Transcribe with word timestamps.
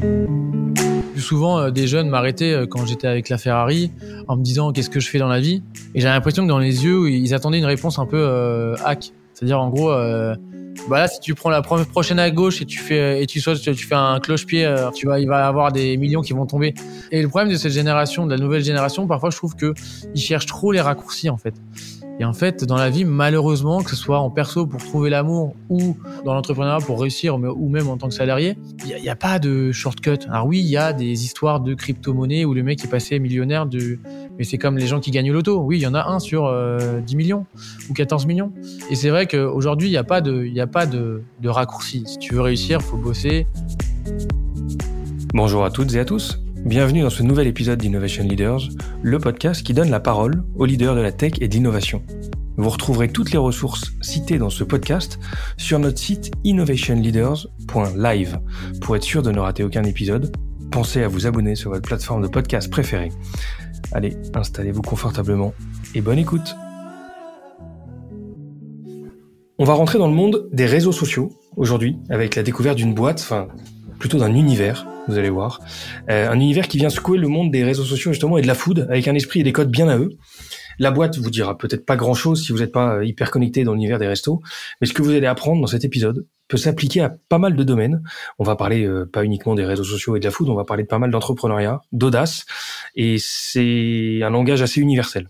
Plus 0.00 1.22
souvent, 1.22 1.58
euh, 1.58 1.70
des 1.70 1.86
jeunes 1.86 2.08
m'arrêtaient 2.08 2.52
euh, 2.52 2.66
quand 2.66 2.86
j'étais 2.86 3.06
avec 3.08 3.28
la 3.28 3.38
Ferrari 3.38 3.90
en 4.28 4.36
me 4.36 4.42
disant 4.42 4.72
qu'est-ce 4.72 4.90
que 4.90 5.00
je 5.00 5.08
fais 5.08 5.18
dans 5.18 5.28
la 5.28 5.40
vie? 5.40 5.62
Et 5.94 6.00
j'ai 6.00 6.08
l'impression 6.08 6.44
que 6.44 6.48
dans 6.48 6.58
les 6.58 6.84
yeux, 6.84 7.10
ils 7.10 7.34
attendaient 7.34 7.58
une 7.58 7.64
réponse 7.64 7.98
un 7.98 8.06
peu 8.06 8.18
euh, 8.20 8.76
hack. 8.84 9.12
C'est-à-dire 9.34 9.60
en 9.60 9.68
gros, 9.68 9.90
bah 9.90 10.98
là, 10.98 11.08
si 11.08 11.20
tu 11.20 11.34
prends 11.34 11.50
la 11.50 11.62
pro- 11.62 11.84
prochaine 11.84 12.18
à 12.18 12.30
gauche 12.30 12.60
et 12.60 12.66
tu 12.66 12.78
fais 12.78 13.22
et 13.22 13.26
tu 13.26 13.40
sautes, 13.40 13.60
tu 13.60 13.74
fais 13.86 13.94
un 13.94 14.18
cloche-pied, 14.18 14.74
tu 14.94 15.06
vas, 15.06 15.20
il 15.20 15.28
va 15.28 15.40
y 15.40 15.42
avoir 15.42 15.70
des 15.70 15.96
millions 15.96 16.22
qui 16.22 16.32
vont 16.32 16.44
tomber. 16.46 16.74
Et 17.12 17.22
le 17.22 17.28
problème 17.28 17.52
de 17.52 17.56
cette 17.56 17.72
génération, 17.72 18.26
de 18.26 18.32
la 18.32 18.40
nouvelle 18.40 18.64
génération, 18.64 19.06
parfois, 19.06 19.30
je 19.30 19.36
trouve 19.36 19.54
que 19.54 19.74
ils 20.14 20.20
cherchent 20.20 20.46
trop 20.46 20.72
les 20.72 20.80
raccourcis 20.80 21.30
en 21.30 21.36
fait. 21.36 21.54
Et 22.20 22.24
en 22.24 22.32
fait, 22.32 22.64
dans 22.64 22.76
la 22.76 22.90
vie, 22.90 23.04
malheureusement, 23.04 23.82
que 23.82 23.90
ce 23.90 23.96
soit 23.96 24.18
en 24.18 24.30
perso 24.30 24.66
pour 24.66 24.82
trouver 24.82 25.08
l'amour 25.08 25.54
ou 25.68 25.96
dans 26.24 26.34
l'entrepreneuriat 26.34 26.84
pour 26.84 27.00
réussir, 27.00 27.36
ou 27.36 27.68
même 27.68 27.88
en 27.88 27.96
tant 27.96 28.08
que 28.08 28.14
salarié, 28.14 28.56
il 28.84 29.00
n'y 29.00 29.08
a, 29.08 29.14
pas 29.14 29.38
de 29.38 29.70
shortcut. 29.70 30.18
Alors 30.28 30.46
oui, 30.46 30.58
il 30.58 30.66
y 30.66 30.76
a 30.76 30.92
des 30.92 31.24
histoires 31.24 31.60
de 31.60 31.74
crypto-monnaie 31.74 32.44
où 32.44 32.54
le 32.54 32.64
mec 32.64 32.84
est 32.84 32.88
passé 32.88 33.20
millionnaire. 33.20 33.68
Mais 34.36 34.44
c'est 34.44 34.58
comme 34.58 34.78
les 34.78 34.86
gens 34.86 34.98
qui 34.98 35.12
gagnent 35.12 35.30
au 35.30 35.34
loto. 35.34 35.60
Oui, 35.60 35.78
il 35.78 35.82
y 35.82 35.86
en 35.86 35.94
a 35.94 36.08
un 36.08 36.18
sur 36.18 36.46
euh, 36.46 37.00
10 37.00 37.16
millions 37.16 37.46
ou 37.88 37.94
14 37.94 38.26
millions. 38.26 38.52
Et 38.90 38.96
c'est 38.96 39.10
vrai 39.10 39.26
qu'aujourd'hui, 39.26 39.88
il 39.88 39.92
n'y 39.92 39.96
a 39.96 40.04
pas, 40.04 40.20
de, 40.20 40.44
y 40.44 40.60
a 40.60 40.66
pas 40.66 40.86
de 40.86 41.22
raccourci. 41.44 42.02
Si 42.06 42.18
tu 42.18 42.34
veux 42.34 42.40
réussir, 42.40 42.82
faut 42.82 42.96
bosser. 42.96 43.46
Bonjour 45.34 45.64
à 45.64 45.70
toutes 45.70 45.94
et 45.94 46.00
à 46.00 46.04
tous. 46.04 46.40
Bienvenue 46.68 47.00
dans 47.00 47.08
ce 47.08 47.22
nouvel 47.22 47.46
épisode 47.46 47.78
d'Innovation 47.78 48.24
Leaders, 48.24 48.60
le 49.00 49.18
podcast 49.18 49.62
qui 49.62 49.72
donne 49.72 49.88
la 49.88 50.00
parole 50.00 50.44
aux 50.54 50.66
leaders 50.66 50.94
de 50.94 51.00
la 51.00 51.12
tech 51.12 51.32
et 51.40 51.48
de 51.48 51.54
l'innovation. 51.54 52.02
Vous 52.58 52.68
retrouverez 52.68 53.08
toutes 53.08 53.32
les 53.32 53.38
ressources 53.38 53.94
citées 54.02 54.36
dans 54.36 54.50
ce 54.50 54.64
podcast 54.64 55.18
sur 55.56 55.78
notre 55.78 55.96
site 55.96 56.30
innovationleaders.live. 56.44 58.38
Pour 58.82 58.96
être 58.96 59.02
sûr 59.02 59.22
de 59.22 59.30
ne 59.30 59.38
rater 59.38 59.64
aucun 59.64 59.82
épisode, 59.84 60.36
pensez 60.70 61.02
à 61.02 61.08
vous 61.08 61.26
abonner 61.26 61.54
sur 61.54 61.70
votre 61.70 61.88
plateforme 61.88 62.20
de 62.20 62.28
podcast 62.28 62.70
préférée. 62.70 63.12
Allez, 63.92 64.18
installez-vous 64.34 64.82
confortablement 64.82 65.54
et 65.94 66.02
bonne 66.02 66.18
écoute. 66.18 66.54
On 69.58 69.64
va 69.64 69.72
rentrer 69.72 69.98
dans 69.98 70.08
le 70.08 70.14
monde 70.14 70.50
des 70.52 70.66
réseaux 70.66 70.92
sociaux 70.92 71.32
aujourd'hui 71.56 71.96
avec 72.10 72.36
la 72.36 72.42
découverte 72.42 72.76
d'une 72.76 72.92
boîte, 72.92 73.20
plutôt 73.98 74.18
d'un 74.18 74.34
univers, 74.34 74.86
vous 75.08 75.18
allez 75.18 75.30
voir. 75.30 75.60
Euh, 76.10 76.30
un 76.30 76.34
univers 76.34 76.68
qui 76.68 76.78
vient 76.78 76.90
secouer 76.90 77.18
le 77.18 77.28
monde 77.28 77.50
des 77.50 77.64
réseaux 77.64 77.84
sociaux 77.84 78.12
justement 78.12 78.38
et 78.38 78.42
de 78.42 78.46
la 78.46 78.54
food 78.54 78.86
avec 78.88 79.08
un 79.08 79.14
esprit 79.14 79.40
et 79.40 79.42
des 79.42 79.52
codes 79.52 79.70
bien 79.70 79.88
à 79.88 79.98
eux. 79.98 80.10
La 80.78 80.92
boîte 80.92 81.18
vous 81.18 81.30
dira 81.30 81.58
peut-être 81.58 81.84
pas 81.84 81.96
grand-chose 81.96 82.44
si 82.44 82.52
vous 82.52 82.58
n'êtes 82.58 82.72
pas 82.72 82.96
euh, 82.96 83.04
hyper 83.04 83.30
connecté 83.30 83.64
dans 83.64 83.72
l'univers 83.72 83.98
des 83.98 84.06
restos, 84.06 84.40
mais 84.80 84.86
ce 84.86 84.92
que 84.92 85.02
vous 85.02 85.10
allez 85.10 85.26
apprendre 85.26 85.60
dans 85.60 85.66
cet 85.66 85.84
épisode 85.84 86.26
peut 86.46 86.56
s'appliquer 86.56 87.00
à 87.00 87.10
pas 87.10 87.38
mal 87.38 87.56
de 87.56 87.64
domaines. 87.64 88.02
On 88.38 88.44
va 88.44 88.56
parler 88.56 88.84
euh, 88.84 89.04
pas 89.04 89.24
uniquement 89.24 89.54
des 89.54 89.64
réseaux 89.64 89.84
sociaux 89.84 90.16
et 90.16 90.20
de 90.20 90.24
la 90.24 90.30
food, 90.30 90.48
on 90.48 90.54
va 90.54 90.64
parler 90.64 90.84
de 90.84 90.88
pas 90.88 90.98
mal 90.98 91.10
d'entrepreneuriat, 91.10 91.80
d'audace, 91.92 92.46
et 92.94 93.16
c'est 93.18 94.20
un 94.22 94.30
langage 94.30 94.62
assez 94.62 94.80
universel. 94.80 95.28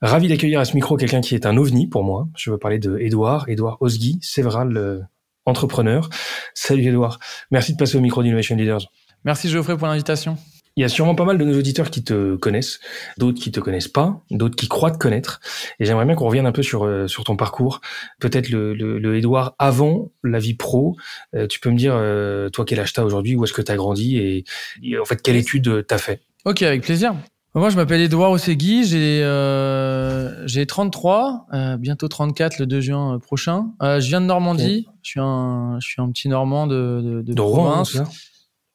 Ravi 0.00 0.28
d'accueillir 0.28 0.60
à 0.60 0.64
ce 0.64 0.74
micro 0.74 0.96
quelqu'un 0.96 1.20
qui 1.20 1.34
est 1.34 1.44
un 1.44 1.56
ovni 1.56 1.88
pour 1.88 2.04
moi. 2.04 2.28
Je 2.36 2.52
veux 2.52 2.58
parler 2.58 2.78
de 2.78 2.98
Edouard, 2.98 3.48
Edouard 3.48 3.78
Osgui, 3.80 4.18
Séveral, 4.22 4.76
euh, 4.76 5.00
entrepreneur. 5.48 6.08
Salut 6.54 6.86
Edouard, 6.86 7.18
merci 7.50 7.72
de 7.72 7.78
passer 7.78 7.96
au 7.96 8.00
micro 8.00 8.22
d'Innovation 8.22 8.56
Leaders. 8.56 8.86
Merci 9.24 9.48
Geoffrey 9.48 9.76
pour 9.76 9.88
l'invitation. 9.88 10.38
Il 10.76 10.82
y 10.82 10.84
a 10.84 10.88
sûrement 10.88 11.16
pas 11.16 11.24
mal 11.24 11.38
de 11.38 11.44
nos 11.44 11.58
auditeurs 11.58 11.90
qui 11.90 12.04
te 12.04 12.36
connaissent, 12.36 12.78
d'autres 13.16 13.40
qui 13.40 13.50
te 13.50 13.58
connaissent 13.58 13.88
pas, 13.88 14.22
d'autres 14.30 14.54
qui 14.54 14.68
croient 14.68 14.92
te 14.92 14.98
connaître. 14.98 15.40
Et 15.80 15.84
j'aimerais 15.84 16.04
bien 16.04 16.14
qu'on 16.14 16.26
revienne 16.26 16.46
un 16.46 16.52
peu 16.52 16.62
sur 16.62 16.84
euh, 16.84 17.08
sur 17.08 17.24
ton 17.24 17.34
parcours, 17.34 17.80
peut-être 18.20 18.48
le, 18.48 18.74
le, 18.74 19.00
le 19.00 19.16
Edouard 19.16 19.56
avant 19.58 20.12
la 20.22 20.38
vie 20.38 20.54
pro. 20.54 20.96
Euh, 21.34 21.48
tu 21.48 21.58
peux 21.58 21.70
me 21.70 21.76
dire, 21.76 21.94
euh, 21.96 22.48
toi, 22.48 22.64
quel 22.64 22.78
âge 22.78 22.92
t'as 22.92 23.02
aujourd'hui, 23.02 23.34
où 23.34 23.42
est-ce 23.42 23.52
que 23.52 23.62
t'as 23.62 23.74
grandi? 23.74 24.18
Et, 24.18 24.44
et 24.84 24.96
en 25.00 25.04
fait 25.04 25.20
quelle 25.20 25.34
étude 25.34 25.84
t'as 25.88 25.98
fait? 25.98 26.20
Ok, 26.44 26.62
avec 26.62 26.82
plaisir. 26.82 27.12
Moi, 27.54 27.70
je 27.70 27.76
m'appelle 27.76 28.02
Edouard 28.02 28.30
Ossegui, 28.30 28.84
j'ai 28.84 29.22
euh, 29.24 30.46
j'ai 30.46 30.66
33, 30.66 31.46
euh, 31.52 31.76
bientôt 31.76 32.06
34 32.06 32.58
le 32.58 32.66
2 32.66 32.80
juin 32.80 33.14
euh, 33.14 33.18
prochain. 33.18 33.70
Euh, 33.82 34.00
je 34.00 34.08
viens 34.08 34.20
de 34.20 34.26
Normandie, 34.26 34.86
je 35.02 35.10
suis 35.10 35.20
un 35.20 35.78
je 35.80 35.88
suis 35.88 36.00
un 36.00 36.10
petit 36.12 36.28
Normand 36.28 36.66
de 36.66 37.00
de, 37.02 37.22
de 37.22 37.32
De 37.32 37.40
Rouen, 37.40 37.64
province. 37.64 37.92
ça 37.92 38.04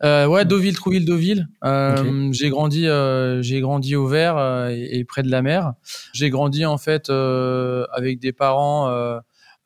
Euh, 0.04 0.26
ouais, 0.26 0.44
Deauville, 0.44 0.76
Trouville, 0.76 1.06
Deauville. 1.06 1.48
Euh. 1.64 2.30
J'ai 2.34 2.50
grandi, 2.50 2.88
euh, 2.88 3.42
j'ai 3.42 3.62
grandi 3.62 3.96
au 3.96 4.08
vert 4.08 4.38
euh, 4.38 4.70
et, 4.70 4.98
et 4.98 5.06
près 5.06 5.24
de 5.24 5.30
la 5.30 5.42
mer. 5.42 5.74
J'ai 6.14 6.30
grandi 6.30 6.66
en 6.66 6.78
fait 6.78 7.10
euh, 7.10 7.86
avec 7.94 8.20
des 8.20 8.34
parents, 8.34 8.92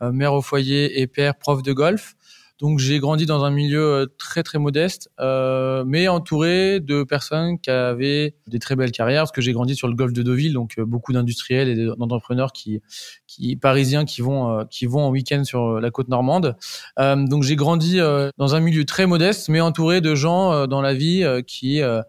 mère 0.02 0.34
au 0.34 0.42
foyer 0.42 1.00
et 1.02 1.08
père 1.08 1.36
prof 1.36 1.64
de 1.64 1.74
golf. 1.74 2.17
Donc 2.60 2.80
j'ai 2.80 2.98
grandi 3.00 3.26
dans 3.28 3.44
un 3.46 3.52
milieu 3.52 3.84
euh, 3.84 4.06
très 4.18 4.42
très 4.42 4.58
modeste, 4.58 5.10
euh, 5.20 5.84
mais 5.86 6.08
entouré 6.08 6.80
de 6.80 7.04
personnes 7.04 7.60
qui 7.60 7.70
avaient 7.70 8.34
des 8.48 8.58
très 8.58 8.76
belles 8.76 8.92
carrières. 8.92 9.22
Parce 9.22 9.32
que 9.32 9.42
j'ai 9.42 9.54
grandi 9.54 9.76
sur 9.76 9.88
le 9.88 9.94
golfe 9.94 10.14
de 10.14 10.24
Deauville, 10.24 10.54
donc 10.54 10.74
euh, 10.80 10.86
beaucoup 10.86 11.14
d'industriels 11.14 11.70
et 11.70 11.76
d'entrepreneurs 11.98 12.52
qui, 12.54 12.82
qui 13.28 13.56
parisiens 13.58 14.06
qui 14.06 14.22
vont 14.22 14.50
euh, 14.50 14.64
qui 14.70 14.88
vont 14.88 15.02
en 15.02 15.12
week-end 15.12 15.44
sur 15.44 15.80
la 15.80 15.92
côte 15.92 16.08
normande. 16.08 16.56
Euh, 17.00 17.16
donc 17.28 17.44
j'ai 17.44 17.56
grandi 17.56 18.00
euh, 18.00 18.30
dans 18.38 18.56
un 18.56 18.60
milieu 18.60 18.86
très 18.86 19.06
modeste, 19.06 19.50
mais 19.50 19.62
entouré 19.62 20.02
de 20.02 20.16
gens 20.16 20.52
euh, 20.52 20.66
dans 20.66 20.82
la 20.82 20.96
vie 20.96 21.24
euh, 21.24 21.42
qui 21.44 21.82
euh, 21.84 22.02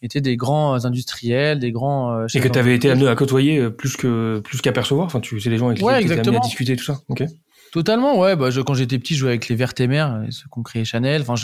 étaient 0.00 0.20
des 0.20 0.36
grands 0.36 0.84
industriels, 0.84 1.58
des 1.58 1.72
grands. 1.72 2.12
euh, 2.12 2.26
Et 2.34 2.40
que 2.40 2.48
tu 2.48 2.58
avais 2.58 2.74
été 2.76 2.88
amené 2.90 3.08
à 3.08 3.16
côtoyer 3.16 3.58
euh, 3.58 3.70
plus 3.70 3.96
que 3.96 4.40
plus 4.44 4.60
qu'à 4.60 4.72
percevoir? 4.72 5.06
Enfin, 5.06 5.20
tu 5.20 5.40
c'est 5.40 5.50
les 5.50 5.58
gens 5.58 5.68
avec 5.68 5.82
Ouais, 5.82 6.00
lesquels 6.00 6.22
tu 6.22 6.28
amené 6.28 6.36
à 6.36 6.40
discuter 6.40 6.76
tout 6.76 6.84
ça. 6.84 6.98
Ok. 7.08 7.24
Totalement, 7.72 8.18
ouais. 8.18 8.36
Bah, 8.36 8.50
je, 8.50 8.60
quand 8.60 8.74
j'étais 8.74 8.98
petit, 8.98 9.14
je 9.14 9.20
jouais 9.20 9.30
avec 9.30 9.48
les 9.48 9.56
Vertémères, 9.56 10.22
ceux 10.28 10.46
qu'on 10.50 10.62
créé 10.62 10.84
Chanel. 10.84 11.22
Enfin, 11.22 11.34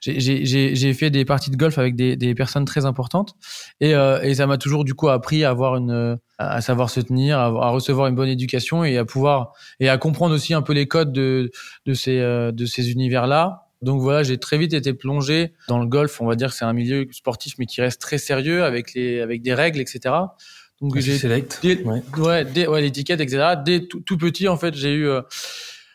j'ai- 0.00 0.94
fait 0.94 1.10
des 1.10 1.26
parties 1.26 1.50
de 1.50 1.56
golf 1.56 1.76
avec 1.78 1.94
des, 1.96 2.16
des 2.16 2.34
personnes 2.34 2.64
très 2.64 2.86
importantes, 2.86 3.34
et, 3.80 3.94
euh, 3.94 4.18
et 4.22 4.34
ça 4.36 4.46
m'a 4.46 4.56
toujours 4.56 4.84
du 4.84 4.94
coup 4.94 5.08
appris 5.10 5.44
à 5.44 5.50
avoir 5.50 5.76
une, 5.76 5.90
euh, 5.90 6.16
à 6.38 6.62
savoir 6.62 6.88
se 6.88 7.00
tenir, 7.00 7.38
à, 7.38 7.44
à 7.48 7.68
recevoir 7.70 8.06
une 8.06 8.14
bonne 8.14 8.30
éducation 8.30 8.84
et 8.84 8.96
à 8.96 9.04
pouvoir 9.04 9.52
et 9.78 9.90
à 9.90 9.98
comprendre 9.98 10.34
aussi 10.34 10.54
un 10.54 10.62
peu 10.62 10.72
les 10.72 10.86
codes 10.88 11.12
de 11.12 11.50
de 11.84 11.92
ces 11.94 12.18
euh, 12.20 12.52
de 12.52 12.64
ces 12.64 12.90
univers-là. 12.90 13.64
Donc 13.82 14.00
voilà, 14.00 14.22
j'ai 14.22 14.38
très 14.38 14.56
vite 14.56 14.72
été 14.72 14.94
plongé 14.94 15.52
dans 15.68 15.78
le 15.78 15.86
golf. 15.86 16.22
On 16.22 16.26
va 16.26 16.34
dire 16.36 16.48
que 16.48 16.54
c'est 16.56 16.64
un 16.64 16.72
milieu 16.72 17.06
sportif, 17.12 17.56
mais 17.58 17.66
qui 17.66 17.82
reste 17.82 18.00
très 18.00 18.16
sérieux 18.16 18.64
avec 18.64 18.94
les 18.94 19.20
avec 19.20 19.42
des 19.42 19.52
règles, 19.52 19.80
etc. 19.80 20.14
Donc 20.80 20.96
Assez 20.96 21.12
j'ai 21.12 21.18
select. 21.18 21.58
Dès- 21.62 21.82
Ouais. 21.84 22.02
ouais, 22.18 22.44
dès, 22.44 22.66
ouais, 22.66 22.80
l'étiquette, 22.80 23.20
etc. 23.20 23.54
Dès 23.64 23.86
tout, 23.86 24.00
tout 24.00 24.16
petit, 24.18 24.46
en 24.48 24.56
fait, 24.56 24.74
j'ai 24.74 24.92
eu, 24.92 25.08
euh, 25.08 25.22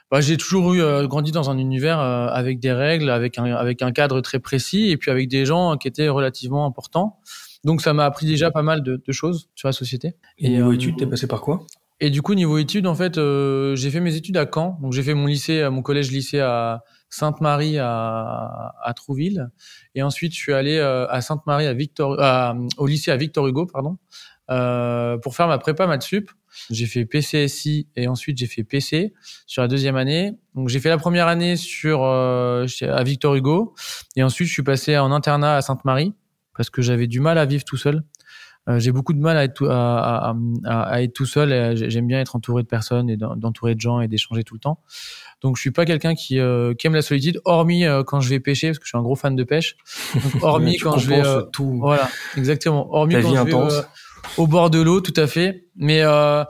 bah, 0.09 0.21
j'ai 0.21 0.37
toujours 0.37 0.73
eu 0.73 0.81
euh, 0.81 1.07
grandi 1.07 1.31
dans 1.31 1.49
un 1.49 1.57
univers 1.57 1.99
euh, 1.99 2.27
avec 2.27 2.59
des 2.59 2.71
règles, 2.73 3.09
avec 3.09 3.37
un, 3.37 3.45
avec 3.45 3.81
un 3.81 3.91
cadre 3.91 4.21
très 4.21 4.39
précis, 4.39 4.89
et 4.89 4.97
puis 4.97 5.11
avec 5.11 5.27
des 5.29 5.45
gens 5.45 5.77
qui 5.77 5.87
étaient 5.87 6.09
relativement 6.09 6.65
importants. 6.65 7.19
Donc, 7.63 7.81
ça 7.81 7.93
m'a 7.93 8.05
appris 8.05 8.25
déjà 8.25 8.49
pas 8.49 8.63
mal 8.63 8.81
de, 8.81 9.01
de 9.05 9.11
choses 9.11 9.49
sur 9.55 9.67
la 9.67 9.71
société. 9.73 10.15
Et 10.39 10.47
Et, 10.47 10.49
niveau 10.49 10.71
euh, 10.71 10.73
études, 10.75 10.97
t'es 10.97 11.05
passé 11.05 11.27
par 11.27 11.41
quoi? 11.41 11.65
Et 12.03 12.09
du 12.09 12.23
coup, 12.23 12.33
niveau 12.33 12.57
études, 12.57 12.87
en 12.87 12.95
fait, 12.95 13.19
euh, 13.19 13.75
j'ai 13.75 13.91
fait 13.91 13.99
mes 13.99 14.15
études 14.15 14.35
à 14.37 14.47
Caen. 14.51 14.79
Donc, 14.81 14.93
j'ai 14.93 15.03
fait 15.03 15.13
mon 15.13 15.27
lycée, 15.27 15.59
euh, 15.61 15.69
mon 15.69 15.83
collège-lycée 15.83 16.39
à 16.39 16.81
Sainte-Marie 17.09 17.77
à, 17.77 18.73
à 18.83 18.93
Trouville. 18.95 19.49
Et 19.93 20.01
ensuite, 20.01 20.31
je 20.33 20.37
suis 20.39 20.53
allé 20.53 20.77
euh, 20.77 21.05
à 21.09 21.21
Sainte-Marie 21.21 21.67
à 21.67 21.73
Victor, 21.75 22.19
à- 22.19 22.55
au 22.77 22.87
lycée 22.87 23.11
à 23.11 23.17
Victor 23.17 23.45
Hugo, 23.47 23.67
pardon, 23.67 23.97
euh, 24.51 25.17
pour 25.17 25.35
faire 25.35 25.47
ma 25.47 25.57
prépa 25.57 25.87
maths 25.87 26.03
sup. 26.03 26.29
J'ai 26.69 26.85
fait 26.85 27.05
PCSI 27.05 27.87
et 27.95 28.07
ensuite 28.09 28.37
j'ai 28.37 28.45
fait 28.47 28.63
PC 28.63 29.13
sur 29.47 29.61
la 29.61 29.67
deuxième 29.69 29.95
année. 29.95 30.33
Donc 30.53 30.67
j'ai 30.67 30.79
fait 30.81 30.89
la 30.89 30.97
première 30.97 31.27
année 31.27 31.55
sur 31.55 32.03
euh, 32.03 32.65
à 32.81 33.03
Victor 33.03 33.35
Hugo 33.35 33.73
et 34.17 34.23
ensuite 34.23 34.47
je 34.49 34.53
suis 34.53 34.63
passé 34.63 34.97
en 34.97 35.11
internat 35.13 35.55
à 35.55 35.61
Sainte-Marie 35.61 36.13
parce 36.55 36.69
que 36.69 36.81
j'avais 36.81 37.07
du 37.07 37.21
mal 37.21 37.37
à 37.37 37.45
vivre 37.45 37.63
tout 37.63 37.77
seul. 37.77 38.03
Euh, 38.69 38.77
j'ai 38.79 38.91
beaucoup 38.91 39.13
de 39.13 39.19
mal 39.19 39.37
à 39.37 39.45
être 39.45 39.55
tout, 39.55 39.65
à, 39.65 39.71
à- 40.29 40.35
à- 40.65 40.81
à 40.83 41.01
être 41.01 41.13
tout 41.13 41.25
seul. 41.25 41.75
J'aime 41.89 42.05
bien 42.05 42.19
être 42.19 42.35
entouré 42.35 42.61
de 42.61 42.67
personnes 42.67 43.09
et 43.09 43.17
d'en- 43.17 43.35
d'entourer 43.35 43.73
de 43.73 43.79
gens 43.81 44.01
et 44.01 44.07
d'échanger 44.07 44.43
tout 44.43 44.53
le 44.53 44.59
temps. 44.59 44.79
Donc 45.41 45.55
je 45.55 45.61
suis 45.61 45.71
pas 45.71 45.85
quelqu'un 45.85 46.13
qui, 46.13 46.37
euh, 46.37 46.75
qui 46.75 46.85
aime 46.85 46.93
la 46.93 47.01
solitude, 47.01 47.41
hormis 47.45 47.85
euh, 47.85 48.03
quand 48.03 48.19
je 48.19 48.29
vais 48.29 48.39
pêcher 48.39 48.67
parce 48.67 48.77
que 48.79 48.85
je 48.85 48.89
suis 48.89 48.97
un 48.97 49.01
gros 49.01 49.15
fan 49.15 49.35
de 49.35 49.43
pêche. 49.43 49.77
Donc, 50.13 50.23
hormis 50.43 50.77
quand 50.77 50.97
je 50.99 51.07
vais, 51.09 51.23
tout. 51.51 51.77
voilà, 51.79 52.07
exactement. 52.37 52.93
Hormis 52.93 53.15
quand 53.23 53.29
vie 53.29 53.35
je 53.37 53.43
vais 53.45 53.51
au 54.37 54.47
bord 54.47 54.69
de 54.69 54.81
l'eau, 54.81 55.01
tout 55.01 55.13
à 55.19 55.27
fait. 55.27 55.67
Mais 55.75 56.01
euh, 56.01 56.43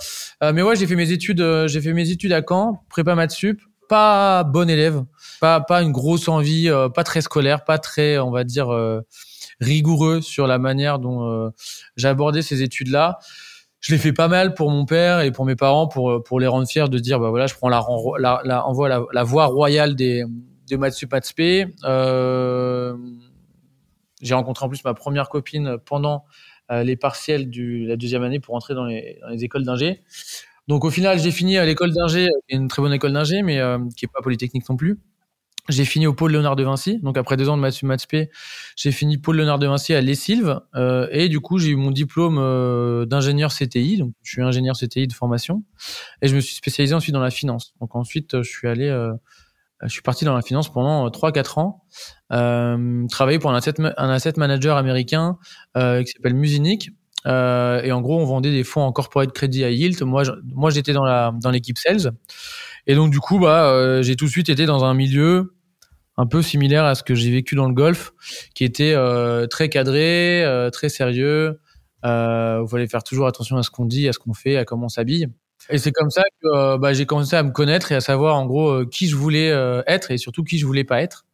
euh, 0.43 0.53
mais 0.53 0.61
ouais, 0.61 0.75
j'ai 0.75 0.87
fait 0.87 0.95
mes 0.95 1.11
études, 1.11 1.41
euh, 1.41 1.67
j'ai 1.67 1.81
fait 1.81 1.93
mes 1.93 2.09
études 2.09 2.33
à 2.33 2.41
Caen, 2.47 2.83
prépa 2.89 3.15
maths 3.15 3.31
sup. 3.31 3.61
Pas 3.89 4.43
bon 4.45 4.69
élève, 4.69 5.03
pas 5.41 5.59
pas 5.59 5.81
une 5.81 5.91
grosse 5.91 6.29
envie, 6.29 6.69
euh, 6.69 6.87
pas 6.87 7.03
très 7.03 7.19
scolaire, 7.21 7.65
pas 7.65 7.77
très, 7.77 8.17
on 8.19 8.31
va 8.31 8.45
dire, 8.45 8.69
rigoureux 9.59 10.21
sur 10.21 10.47
la 10.47 10.57
manière 10.59 10.99
dont 10.99 11.51
abordé 12.03 12.41
ces 12.41 12.61
études-là. 12.61 13.19
Je 13.81 13.91
l'ai 13.91 13.97
fait 13.97 14.13
pas 14.13 14.27
mal 14.27 14.53
pour 14.53 14.69
mon 14.69 14.85
père 14.85 15.21
et 15.21 15.31
pour 15.31 15.43
mes 15.43 15.55
parents 15.55 15.87
pour 15.87 16.23
pour 16.23 16.39
les 16.39 16.47
rendre 16.47 16.67
fiers 16.67 16.87
de 16.87 16.99
dire 16.99 17.19
bah 17.19 17.29
voilà, 17.29 17.47
je 17.47 17.55
prends 17.55 17.67
la 17.67 17.83
la, 18.19 18.41
la 18.45 18.65
envoie 18.65 18.87
la, 18.87 19.03
la 19.11 19.23
voie 19.23 19.47
royale 19.47 19.95
des 19.95 20.23
de 20.69 20.77
maths 20.77 20.93
sup 20.93 21.11
maths 21.11 21.25
spé. 21.25 21.65
Euh, 21.83 22.95
j'ai 24.21 24.35
rencontré 24.35 24.65
en 24.65 24.69
plus 24.69 24.83
ma 24.83 24.93
première 24.93 25.29
copine 25.29 25.77
pendant 25.83 26.25
les 26.71 26.95
partiels 26.95 27.49
de 27.49 27.87
la 27.87 27.95
deuxième 27.95 28.23
année 28.23 28.39
pour 28.39 28.55
entrer 28.55 28.73
dans 28.73 28.85
les, 28.85 29.19
écoles 29.39 29.63
d'ingé. 29.63 30.01
Donc 30.67 30.85
au 30.85 30.89
final, 30.89 31.19
j'ai 31.19 31.31
fini 31.31 31.57
à 31.57 31.65
l'école 31.65 31.93
d'ingé, 31.93 32.29
une 32.49 32.67
très 32.67 32.81
bonne 32.81 32.93
école 32.93 33.13
d'ingé, 33.13 33.41
mais 33.41 33.59
euh, 33.59 33.77
qui 33.97 34.05
est 34.05 34.11
pas 34.13 34.21
polytechnique 34.21 34.67
non 34.69 34.77
plus. 34.77 34.99
j'ai 35.69 35.85
fini 35.85 36.07
au 36.07 36.13
pôle 36.13 36.31
Léonard 36.31 36.55
de 36.55 36.63
Vinci. 36.63 36.99
Donc 36.99 37.17
après 37.17 37.35
deux 37.35 37.49
ans 37.49 37.57
de 37.57 37.61
maths 37.61 37.83
maths 37.83 38.07
j'ai 38.75 38.91
fini 38.91 39.17
pôle 39.17 39.37
Léonard 39.37 39.59
de 39.59 39.67
Vinci 39.67 39.93
à 39.93 40.01
Les. 40.01 40.15
Euh, 40.75 41.07
et 41.11 41.29
du 41.29 41.39
coup, 41.39 41.57
j'ai 41.57 41.71
eu 41.71 41.75
mon 41.75 41.91
diplôme 41.91 42.37
euh, 42.39 43.05
d'ingénieur 43.05 43.51
CTI. 43.53 43.97
Donc 43.97 44.13
je 44.23 44.31
suis 44.31 44.41
ingénieur 44.41 44.75
CTI 44.77 45.07
de 45.07 45.13
formation. 45.13 45.63
Et 46.21 46.27
je 46.27 46.35
me 46.35 46.39
suis 46.39 46.55
spécialisé 46.55 46.93
ensuite 46.93 47.13
dans 47.13 47.19
la 47.19 47.31
finance. 47.31 47.73
Donc 47.81 47.95
ensuite, 47.95 48.41
je 48.41 48.49
suis 48.49 48.67
allé, 48.67 48.87
euh, 48.87 49.13
je 49.83 49.89
suis 49.89 50.01
parti 50.01 50.25
dans 50.25 50.35
la 50.35 50.41
finance 50.41 50.71
pendant 50.71 51.09
trois 51.09 51.31
quatre 51.31 51.57
ans. 51.57 51.83
Euh, 52.31 53.05
travailler 53.07 53.39
pour 53.39 53.51
un 53.51 53.55
asset, 53.55 53.73
un 53.79 54.09
asset 54.09 54.33
manager 54.37 54.77
américain 54.77 55.37
euh, 55.77 56.03
qui 56.03 56.11
s'appelle 56.11 56.35
Musinic. 56.35 56.91
Euh, 57.27 57.81
et 57.83 57.91
en 57.91 58.01
gros, 58.01 58.19
on 58.19 58.25
vendait 58.25 58.51
des 58.51 58.63
fonds 58.63 58.81
en 58.81 58.91
corporate 58.91 59.31
crédit 59.31 59.63
à 59.63 59.69
yield. 59.69 60.01
Moi, 60.03 60.23
moi, 60.43 60.69
j'étais 60.69 60.93
dans 60.93 61.05
la 61.05 61.33
dans 61.41 61.51
l'équipe 61.51 61.77
sales. 61.77 62.11
Et 62.87 62.95
donc 62.95 63.11
du 63.11 63.19
coup, 63.19 63.39
bah, 63.39 63.65
euh, 63.65 64.01
j'ai 64.01 64.15
tout 64.15 64.25
de 64.25 64.31
suite 64.31 64.49
été 64.49 64.65
dans 64.65 64.83
un 64.83 64.93
milieu 64.93 65.53
un 66.17 66.25
peu 66.27 66.41
similaire 66.41 66.85
à 66.85 66.95
ce 66.95 67.03
que 67.03 67.15
j'ai 67.15 67.31
vécu 67.31 67.55
dans 67.55 67.67
le 67.67 67.73
golf, 67.73 68.13
qui 68.53 68.63
était 68.63 68.93
euh, 68.93 69.47
très 69.47 69.69
cadré, 69.69 70.43
euh, 70.43 70.69
très 70.69 70.89
sérieux. 70.89 71.59
Euh, 72.05 72.63
il 72.65 72.69
fallait 72.69 72.87
faire 72.87 73.03
toujours 73.03 73.27
attention 73.27 73.57
à 73.57 73.63
ce 73.63 73.69
qu'on 73.69 73.85
dit, 73.85 74.07
à 74.07 74.13
ce 74.13 74.19
qu'on 74.19 74.33
fait, 74.33 74.57
à 74.57 74.65
comment 74.65 74.85
on 74.85 74.89
s'habille. 74.89 75.27
Et 75.69 75.77
c'est 75.77 75.91
comme 75.91 76.09
ça 76.09 76.23
que 76.41 76.47
euh, 76.47 76.77
bah, 76.77 76.93
j'ai 76.93 77.05
commencé 77.05 77.35
à 77.35 77.43
me 77.43 77.51
connaître 77.51 77.91
et 77.91 77.95
à 77.95 78.01
savoir 78.01 78.35
en 78.35 78.45
gros 78.45 78.69
euh, 78.69 78.85
qui 78.85 79.07
je 79.07 79.15
voulais 79.15 79.47
être 79.87 80.11
et 80.11 80.17
surtout 80.17 80.43
qui 80.43 80.57
je 80.57 80.65
voulais 80.65 80.83
pas 80.83 81.01
être. 81.01 81.25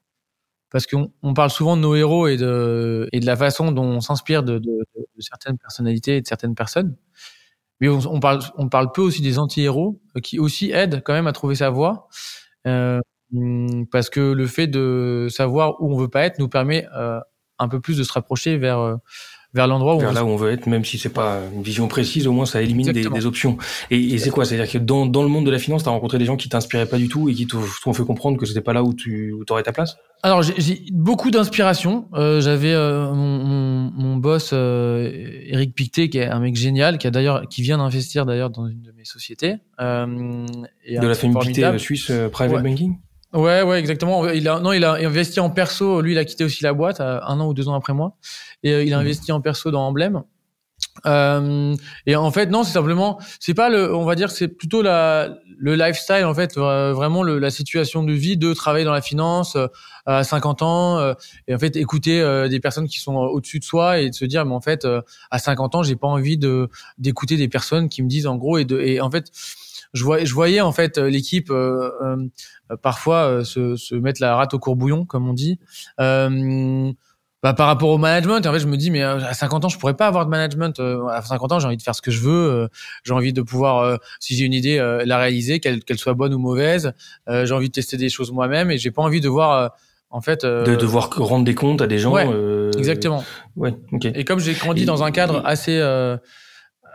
Parce 0.70 0.86
qu'on 0.86 1.12
on 1.24 1.34
parle 1.34 1.50
souvent 1.50 1.78
de 1.78 1.82
nos 1.82 1.96
héros 1.96 2.28
et 2.28 2.36
de, 2.36 3.08
et 3.14 3.20
de 3.22 3.26
la 3.26 3.38
façon 3.38 3.72
dont 3.72 3.86
on 3.86 4.02
s'inspire 4.02 4.44
de, 4.44 4.60
de, 4.60 4.86
de, 4.96 5.22
certaines 5.22 5.58
personnalités 5.58 6.18
et 6.18 6.22
de 6.22 6.28
certaines 6.28 6.56
personnes. 6.56 6.98
Mais 7.80 7.88
on, 7.88 8.00
on, 8.08 8.20
parle, 8.20 8.42
on 8.58 8.68
parle 8.70 8.92
peu 8.92 9.02
aussi 9.02 9.22
des 9.22 9.40
anti-héros 9.40 10.02
qui 10.24 10.40
aussi 10.40 10.72
aident 10.72 11.02
quand 11.06 11.14
même 11.14 11.28
à 11.28 11.32
trouver 11.32 11.56
sa 11.56 11.70
voie. 11.70 12.10
Euh, 12.68 13.00
parce 13.92 14.10
que 14.10 14.20
le 14.20 14.48
fait 14.48 14.68
de 14.68 15.28
savoir 15.30 15.82
où 15.82 15.94
on 15.94 15.98
veut 15.98 16.08
pas 16.08 16.24
être 16.24 16.40
nous 16.40 16.50
permet 16.50 16.88
euh, 16.96 17.20
un 17.60 17.68
peu 17.68 17.80
plus 17.82 17.98
de 17.98 18.04
se 18.04 18.14
rapprocher 18.14 18.58
vers 18.58 18.80
euh, 18.80 18.96
vers 19.58 19.68
l'endroit 19.68 19.96
où, 19.96 20.00
vers 20.00 20.12
on 20.12 20.14
là 20.14 20.24
où 20.24 20.30
on 20.30 20.36
veut 20.38 20.52
être, 20.52 20.68
même 20.68 20.86
si 20.86 20.98
c'est 20.98 21.10
pas 21.10 21.42
une 21.54 21.64
vision 21.64 21.88
précise, 21.88 22.28
au 22.28 22.32
moins 22.32 22.46
ça 22.46 22.62
élimine 22.62 22.92
des, 22.92 23.10
des, 23.10 23.26
options. 23.26 23.58
Et, 23.92 24.00
et 24.14 24.18
c'est 24.20 24.30
quoi? 24.30 24.46
C'est-à-dire 24.46 24.72
que 24.72 24.78
dans, 24.78 25.06
dans 25.06 25.24
le 25.24 25.30
monde 25.30 25.46
de 25.46 25.52
la 25.52 25.60
finance, 25.60 25.84
tu 25.84 25.90
as 25.90 25.92
rencontré 25.92 26.20
des 26.20 26.26
gens 26.26 26.38
qui 26.38 26.48
t'inspiraient 26.48 26.86
pas 26.86 26.98
du 26.98 27.10
tout 27.10 27.28
et 27.28 27.34
qui 27.34 27.48
t'ont 27.48 27.94
fait 27.94 28.06
comprendre 28.06 28.38
que 28.38 28.46
c'était 28.46 28.62
pas 28.62 28.74
là 28.74 28.84
où 28.84 28.94
tu 28.94 29.34
où 29.34 29.44
aurais 29.50 29.64
ta 29.64 29.74
place? 29.74 29.98
Alors 30.24 30.42
j'ai 30.42 30.84
beaucoup 30.92 31.32
d'inspiration. 31.32 32.08
Euh, 32.14 32.42
J'avais 32.42 32.74
euh, 32.74 33.14
mon, 33.14 33.44
mon, 33.44 33.92
mon, 33.92 34.18
boss 34.18 34.52
euh, 34.54 35.12
Eric 35.46 35.76
Pictet, 35.76 36.10
qui 36.10 36.18
est 36.18 36.26
un 36.26 36.40
mec 36.40 36.56
génial, 36.56 36.98
qui 36.98 37.08
a 37.08 37.12
d'ailleurs 37.12 37.48
qui 37.50 37.62
vient 37.62 37.78
d'investir 37.78 38.26
d'ailleurs 38.26 38.50
dans 38.50 38.68
une 38.68 38.82
de 38.82 38.92
mes 38.92 39.06
sociétés. 39.06 39.56
Euh, 39.80 40.46
et 40.86 41.00
de 41.00 41.08
la 41.08 41.14
famille 41.14 41.38
Pictet 41.40 41.78
suisse 41.78 42.12
private 42.32 42.58
ouais. 42.58 42.70
banking? 42.70 42.98
Ouais, 43.34 43.62
ouais, 43.62 43.80
exactement. 43.80 44.28
Il 44.30 44.48
a, 44.48 44.60
non, 44.60 44.72
il 44.72 44.84
a 44.86 44.94
investi 44.94 45.40
en 45.40 45.50
perso. 45.50 46.02
Lui, 46.02 46.14
il 46.14 46.18
a 46.18 46.26
quitté 46.26 46.44
aussi 46.44 46.64
la 46.64 46.74
boîte 46.74 47.02
un 47.02 47.40
an 47.40 47.48
ou 47.48 47.54
deux 47.54 47.68
ans 47.68 47.76
après 47.76 47.94
moi, 47.94 48.16
et 48.64 48.74
euh, 48.74 48.84
il 48.84 48.94
a 48.94 49.00
investi 49.00 49.32
en 49.32 49.42
perso 49.42 49.70
dans 49.72 49.82
Emblem. 49.88 50.24
Euh, 51.06 51.76
et 52.06 52.16
en 52.16 52.32
fait, 52.32 52.48
non, 52.48 52.64
c'est 52.64 52.74
simplement, 52.74 53.20
c'est 53.40 53.54
pas 53.54 53.70
le, 53.70 53.94
on 53.94 54.06
va 54.06 54.16
dire, 54.16 54.32
c'est 54.32 54.48
plutôt 54.48 54.82
la, 54.82 55.30
le 55.58 55.76
lifestyle 55.76 56.24
en 56.26 56.34
fait, 56.34 56.56
vraiment 56.56 57.24
le, 57.24 57.40
la 57.40 57.50
situation 57.50 58.04
de 58.04 58.14
vie 58.14 58.38
de 58.38 58.54
travailler 58.54 58.86
dans 58.86 58.92
la 58.94 59.02
finance 59.02 59.56
euh, 59.56 59.68
à 60.06 60.24
50 60.24 60.62
ans 60.62 61.00
euh, 61.00 61.14
et 61.48 61.56
en 61.56 61.60
fait 61.60 61.76
écouter 61.76 62.22
euh, 62.22 62.48
des 62.48 62.60
personnes 62.60 62.88
qui 62.88 63.00
sont 63.00 63.16
au-dessus 63.16 63.60
de 63.60 63.64
soi 63.64 64.00
et 64.00 64.10
de 64.10 64.16
se 64.16 64.26
dire, 64.26 64.46
mais 64.46 64.54
en 64.54 64.62
fait, 64.62 64.86
euh, 64.86 65.02
à 65.32 65.40
50 65.40 65.76
ans, 65.76 65.84
j'ai 65.84 65.96
pas 65.96 66.08
envie 66.08 66.38
de 66.38 66.70
d'écouter 67.00 67.38
des 67.38 67.48
personnes 67.48 67.90
qui 67.90 68.04
me 68.04 68.08
disent 68.08 68.28
en 68.28 68.36
gros 68.36 68.58
et 68.58 68.66
de, 68.66 68.80
et 68.80 69.02
en 69.02 69.10
fait 69.12 69.32
je 69.94 70.04
voyais, 70.04 70.26
je 70.26 70.34
voyais 70.34 70.62
en 70.62 70.72
fait 70.72 70.98
l'équipe 70.98 71.50
euh, 71.50 71.92
euh, 72.04 72.18
parfois 72.82 73.24
euh, 73.24 73.44
se, 73.44 73.76
se, 73.76 73.96
mettre 73.96 74.22
la 74.22 74.36
rate 74.36 74.54
au 74.54 74.60
courbouillon, 74.60 75.06
comme 75.06 75.28
on 75.28 75.34
dit. 75.34 75.60
Bah, 77.44 77.54
par 77.54 77.68
rapport 77.68 77.90
au 77.90 78.00
management, 78.00 78.44
en 78.48 78.52
fait, 78.52 78.60
je 78.60 78.66
me 78.66 78.78
dis, 78.78 78.90
mais 78.90 79.04
à 79.04 79.34
50 79.34 79.66
ans, 79.66 79.70
je 79.70 79.78
pourrais 79.78 79.96
pas 79.96 80.08
avoir 80.08 80.26
de 80.26 80.32
management. 80.32 80.80
À 80.80 81.22
50 81.22 81.52
ans, 81.52 81.60
j'ai 81.60 81.68
envie 81.68 81.78
de 81.78 81.84
faire 81.84 81.94
ce 81.94 82.02
que 82.02 82.10
je 82.10 82.20
veux. 82.20 82.68
J'ai 83.04 83.14
envie 83.14 83.32
de 83.32 83.44
pouvoir, 83.44 84.00
si 84.20 84.36
j'ai 84.36 84.44
une 84.44 84.54
idée, 84.54 84.78
la 85.06 85.18
réaliser, 85.20 85.60
qu'elle 85.60 85.84
qu'elle 85.84 86.00
soit 86.00 86.16
bonne 86.16 86.34
ou 86.34 86.40
mauvaise. 86.40 86.94
J'ai 87.28 87.54
envie 87.54 87.68
de 87.68 87.74
tester 87.74 87.96
des 87.96 88.10
choses 88.10 88.32
moi-même 88.32 88.72
et 88.72 88.80
j'ai 88.80 88.90
pas 88.90 89.04
envie 89.04 89.22
de 89.22 89.30
voir 89.30 89.72
en 90.10 90.22
fait 90.22 90.44
euh... 90.44 90.64
de 90.64 90.76
devoir 90.76 91.10
rendre 91.18 91.46
des 91.46 91.56
comptes 91.56 91.82
à 91.82 91.88
des 91.88 92.00
gens 92.00 92.14
ouais, 92.14 92.28
euh... 92.28 92.72
exactement 92.78 93.24
ouais 93.56 93.74
ok 93.92 94.06
et 94.06 94.24
comme 94.24 94.40
j'ai 94.40 94.54
grandi 94.54 94.84
et, 94.84 94.86
dans 94.86 95.04
un 95.04 95.12
cadre 95.12 95.42
assez 95.46 95.78
euh, 95.78 96.18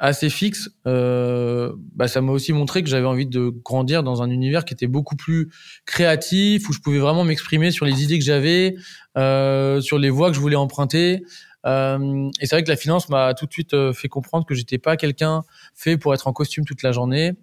assez 0.03 0.31
fixe 0.31 0.69
euh, 0.87 1.73
bah 1.95 2.09
ça 2.09 2.21
m'a 2.21 2.33
aussi 2.33 2.53
montré 2.53 2.83
que 2.83 2.89
j'avais 2.89 3.07
envie 3.07 3.27
de 3.27 3.51
grandir 3.51 4.03
dans 4.03 4.21
un 4.21 4.31
univers 4.31 4.65
qui 4.65 4.75
était 4.75 4.89
beaucoup 4.89 5.15
plus 5.15 5.51
créatif 5.87 6.69
où 6.69 6.73
je 6.73 6.81
pouvais 6.81 6.99
vraiment 6.99 7.23
m'exprimer 7.23 7.71
sur 7.71 7.87
les 7.87 8.03
idées 8.03 8.19
que 8.19 8.25
j'avais 8.25 8.75
euh, 9.17 9.81
sur 9.81 9.99
les 9.99 10.11
voies 10.11 10.31
que 10.31 10.35
je 10.35 10.41
voulais 10.41 10.57
emprunter 10.57 11.23
euh, 11.67 12.29
et 12.41 12.47
c'est 12.47 12.57
vrai 12.57 12.65
que 12.65 12.69
la 12.69 12.77
finance 12.77 13.09
m'a 13.09 13.33
tout 13.35 13.47
de 13.47 13.53
suite 13.53 13.75
euh, 13.75 13.93
fait 13.93 14.09
comprendre 14.09 14.45
que 14.45 14.55
j'étais 14.55 14.79
pas 14.79 14.97
quelqu'un 14.97 15.43
fait 15.75 15.97
pour 15.97 16.13
être 16.15 16.27
en 16.27 16.33
costume 16.33 16.65
toute 16.65 16.83
la 16.83 16.91
journée 16.91 17.35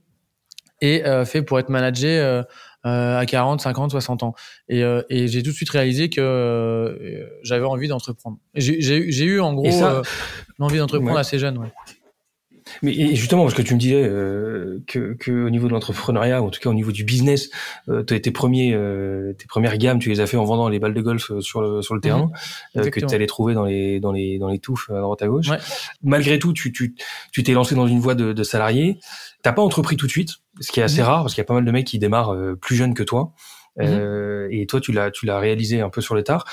et 0.82 1.06
euh, 1.06 1.24
fait 1.24 1.42
pour 1.42 1.60
être 1.60 1.70
managé 1.70 2.44
euh, 2.86 3.20
à 3.20 3.26
40, 3.26 3.60
50, 3.60 3.92
60 3.92 4.24
ans. 4.24 4.36
Et, 4.70 4.84
euh, 4.84 5.02
et 5.10 5.28
j'ai 5.28 5.44
tout 5.44 5.50
de 5.50 5.56
suite 5.56 5.70
réalisé 5.70 6.10
que 6.10 6.22
euh, 6.22 7.28
j'avais 7.44 7.66
envie 7.66 7.90
d'entreprendre. 7.90 8.38
J'ai 8.56 9.26
eu 9.26 9.42
en 9.42 9.54
gros 9.54 9.70
l'envie 10.60 10.78
d'entreprendre 10.78 11.16
ouais. 11.16 11.20
assez 11.20 11.40
jeune. 11.40 11.58
Ouais. 11.58 11.68
Mais 12.81 13.16
justement, 13.16 13.44
parce 13.44 13.56
que 13.56 13.62
tu 13.62 13.74
me 13.74 13.80
disais 13.80 14.01
euh, 14.04 14.80
que, 14.88 15.13
que 15.13 15.45
au 15.45 15.50
niveau 15.50 15.68
de 15.68 15.74
l'entrepreneuriat, 15.74 16.42
en 16.42 16.50
tout 16.50 16.60
cas 16.60 16.69
au 16.69 16.74
niveau 16.74 16.92
du 16.92 17.04
business, 17.04 17.50
euh, 17.89 18.04
tes 18.04 18.31
premiers, 18.31 18.74
euh, 18.74 19.33
tes 19.33 19.45
premières 19.45 19.77
gammes, 19.77 20.00
tu 20.00 20.10
les 20.10 20.19
as 20.19 20.27
fait 20.27 20.38
en 20.38 20.45
vendant 20.45 20.69
les 20.69 20.80
balles 20.80 20.94
de 20.94 21.01
golf 21.01 21.31
sur 21.39 21.62
le 21.62 21.81
sur 21.81 21.95
le 21.95 22.01
terrain, 22.01 22.31
mmh, 22.75 22.89
que 22.89 23.00
tu 23.00 23.16
allais 23.16 23.27
trouver 23.27 23.54
dans 23.54 23.66
les 23.66 24.00
dans 24.00 24.12
les 24.12 24.39
dans 24.39 24.50
les 24.50 24.60
touffes 24.60 24.89
à 24.89 25.00
droite 25.00 25.21
à 25.21 25.27
gauche. 25.27 25.50
Ouais. 25.50 25.60
Malgré 26.04 26.39
tout, 26.39 26.54
tu 26.54 26.71
tu 26.71 26.95
tu 27.31 27.44
t'es 27.44 27.54
lancé 27.54 27.75
dans 27.75 27.88
une 27.88 28.00
voie 28.00 28.16
de, 28.16 28.33
de 28.33 28.44
salarié. 28.44 29.00
T'as 29.42 29.54
pas 29.54 29.62
entrepris 29.62 29.95
tout 29.95 30.06
de 30.06 30.12
suite, 30.12 30.31
ce 30.60 30.71
qui 30.71 30.80
est 30.80 30.83
assez 30.83 31.01
mmh. 31.01 31.06
rare 31.06 31.21
parce 31.24 31.33
qu'il 31.33 31.42
y 31.42 31.45
a 31.45 31.48
pas 31.48 31.54
mal 31.54 31.66
de 31.66 31.71
mecs 31.71 31.88
qui 31.88 32.00
démarrent 32.00 32.36
plus 32.60 32.75
jeunes 32.75 32.94
que 32.94 33.04
toi. 33.04 33.33
Mmh. 33.77 33.83
Euh, 33.83 34.48
et 34.51 34.66
toi, 34.66 34.81
tu 34.81 34.92
l'as, 34.92 35.12
tu 35.12 35.25
l'as 35.25 35.39
réalisé 35.39 35.81
un 35.81 35.89
peu 35.89 36.01
sur 36.01 36.16
le 36.16 36.24
tard. 36.24 36.45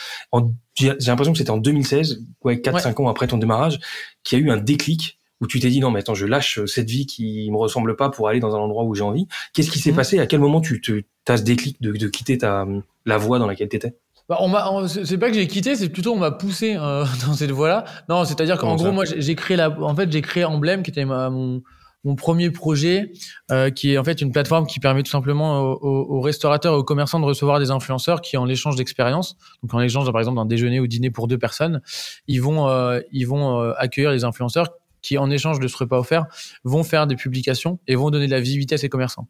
J'ai 0.75 0.95
l'impression 1.07 1.33
que 1.33 1.39
c'était 1.39 1.51
en 1.51 1.59
2016, 1.59 2.23
ouais, 2.45 2.57
4-5 2.57 2.87
ouais. 2.87 3.01
ans 3.01 3.09
après 3.09 3.27
ton 3.27 3.39
démarrage, 3.39 3.81
qu'il 4.23 4.39
y 4.39 4.43
a 4.43 4.45
eu 4.45 4.51
un 4.51 4.59
déclic 4.59 5.19
où 5.41 5.47
tu 5.47 5.61
t'es 5.61 5.69
dit 5.69 5.81
non 5.81 5.91
mais 5.91 6.01
attends 6.01 6.15
je 6.15 6.27
lâche 6.27 6.65
cette 6.67 6.89
vie 6.89 7.07
qui 7.07 7.51
me 7.51 7.57
ressemble 7.57 7.97
pas 7.97 8.09
pour 8.09 8.29
aller 8.29 8.41
dans 8.41 8.55
un 8.55 8.59
endroit 8.59 8.85
où 8.85 8.95
j'ai 8.95 9.03
envie. 9.03 9.27
Qu'est-ce 9.53 9.71
qui 9.71 9.79
s'est 9.79 9.93
mmh. 9.93 9.97
passé? 9.97 10.19
À 10.19 10.27
quel 10.27 10.41
moment 10.41 10.61
tu 10.61 10.81
te 10.81 11.03
as 11.29 11.39
ce 11.39 11.43
déclic 11.43 11.81
de, 11.83 11.93
de 11.93 12.09
quitter 12.09 12.39
ta 12.39 12.67
la 13.05 13.19
voie 13.19 13.39
dans 13.39 13.47
laquelle 13.47 13.69
t'étais? 13.69 13.97
Bah, 14.29 14.39
on 14.41 14.49
m'a, 14.49 14.89
c'est 14.89 15.19
pas 15.19 15.29
que 15.29 15.35
j'ai 15.35 15.47
quitté, 15.47 15.77
c'est 15.77 15.89
plutôt 15.89 16.13
on 16.13 16.19
m'a 16.19 16.33
poussé 16.33 16.77
euh, 16.77 17.05
dans 17.27 17.35
cette 17.35 17.53
voie-là. 17.53 17.85
Non, 18.09 18.25
c'est-à-dire 18.25 18.59
qu'en 18.59 18.75
gros, 18.75 18.91
moi, 18.91 19.05
j'ai 19.05 19.35
créé 19.37 19.57
la, 19.57 19.71
en 19.71 19.95
fait, 19.95 20.11
j'ai 20.11 20.21
créé 20.21 20.45
Emblem, 20.45 20.83
qui 20.83 20.91
était 20.91 21.05
ma, 21.05 21.31
mon, 21.31 21.63
mon 22.07 22.17
premier 22.17 22.51
projet, 22.51 23.13
euh, 23.51 23.71
qui 23.71 23.93
est 23.93 23.99
en 23.99 24.05
fait 24.05 24.21
une 24.21 24.33
plateforme 24.33 24.67
qui 24.67 24.81
permet 24.81 25.05
tout 25.05 25.11
simplement 25.11 25.61
aux, 25.61 26.17
aux, 26.17 26.21
restaurateurs 26.21 26.75
et 26.75 26.77
aux 26.77 26.85
commerçants 26.85 27.21
de 27.21 27.25
recevoir 27.25 27.61
des 27.61 27.71
influenceurs 27.71 28.21
qui, 28.21 28.37
en 28.37 28.49
échange 28.49 28.75
d'expérience, 28.77 29.37
donc 29.63 29.75
en 29.75 29.81
échange, 29.81 30.11
par 30.11 30.21
exemple, 30.21 30.37
d'un 30.37 30.47
déjeuner 30.47 30.81
ou 30.81 30.89
dîner 30.89 31.11
pour 31.11 31.29
deux 31.29 31.39
personnes, 31.39 31.81
ils 32.27 32.43
vont, 32.43 32.69
euh, 32.69 33.01
ils 33.13 33.27
vont 33.27 33.61
euh, 33.61 33.73
accueillir 33.77 34.11
les 34.11 34.25
influenceurs 34.25 34.71
qui, 35.07 35.19
en 35.19 35.31
échange 35.31 35.61
de 35.61 35.69
ce 35.69 35.77
repas 35.77 35.99
offert, 35.99 36.27
vont 36.65 36.83
faire 36.83 37.07
des 37.07 37.15
publications 37.17 37.79
et 37.87 37.95
vont 37.95 38.11
donner 38.11 38.27
de 38.27 38.33
la 38.33 38.41
visibilité 38.41 38.75
à 38.75 38.79
ces 38.79 38.89
commerçants. 38.89 39.29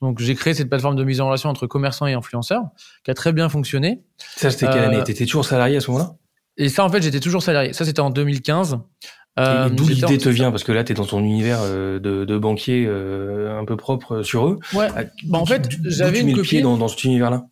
Donc, 0.00 0.20
j'ai 0.20 0.34
créé 0.34 0.54
cette 0.54 0.68
plateforme 0.68 0.94
de 0.94 1.04
mise 1.04 1.20
en 1.20 1.26
relation 1.26 1.48
entre 1.48 1.66
commerçants 1.66 2.06
et 2.06 2.12
influenceurs, 2.12 2.62
qui 3.02 3.10
a 3.10 3.14
très 3.14 3.32
bien 3.32 3.48
fonctionné. 3.48 4.02
Ça, 4.36 4.50
c'était 4.50 4.66
quelle 4.66 4.84
année? 4.84 5.02
T'étais 5.02 5.24
toujours 5.24 5.44
salarié 5.44 5.78
à 5.78 5.80
ce 5.80 5.90
moment-là? 5.90 6.14
Et 6.58 6.68
ça, 6.68 6.84
en 6.84 6.90
fait, 6.90 7.02
j'étais 7.02 7.20
toujours 7.20 7.42
salarié. 7.42 7.72
Ça, 7.72 7.84
c'était 7.84 8.00
en 8.00 8.10
2015. 8.10 8.78
Euh, 9.38 9.68
D'où 9.68 9.88
l'idée 9.88 10.16
te 10.16 10.28
vient? 10.28 10.50
Parce 10.50 10.64
que 10.64 10.72
là, 10.72 10.84
tu 10.84 10.92
es 10.92 10.94
dans 10.94 11.04
ton 11.04 11.20
univers 11.20 11.58
euh, 11.62 11.98
de, 11.98 12.24
de 12.24 12.38
banquier 12.38 12.86
euh, 12.86 13.58
un 13.58 13.64
peu 13.64 13.76
propre 13.76 14.22
sur 14.22 14.46
eux. 14.46 14.58
Ouais. 14.74 14.88
Bah, 15.24 15.38
en 15.38 15.46
fait, 15.46 15.68
j'avais 15.84 16.20
une 16.20 16.34
copine 16.34 16.62
dans, 16.62 16.76
dans 16.76 16.88
cet 16.88 17.04
univers-là? 17.04 17.46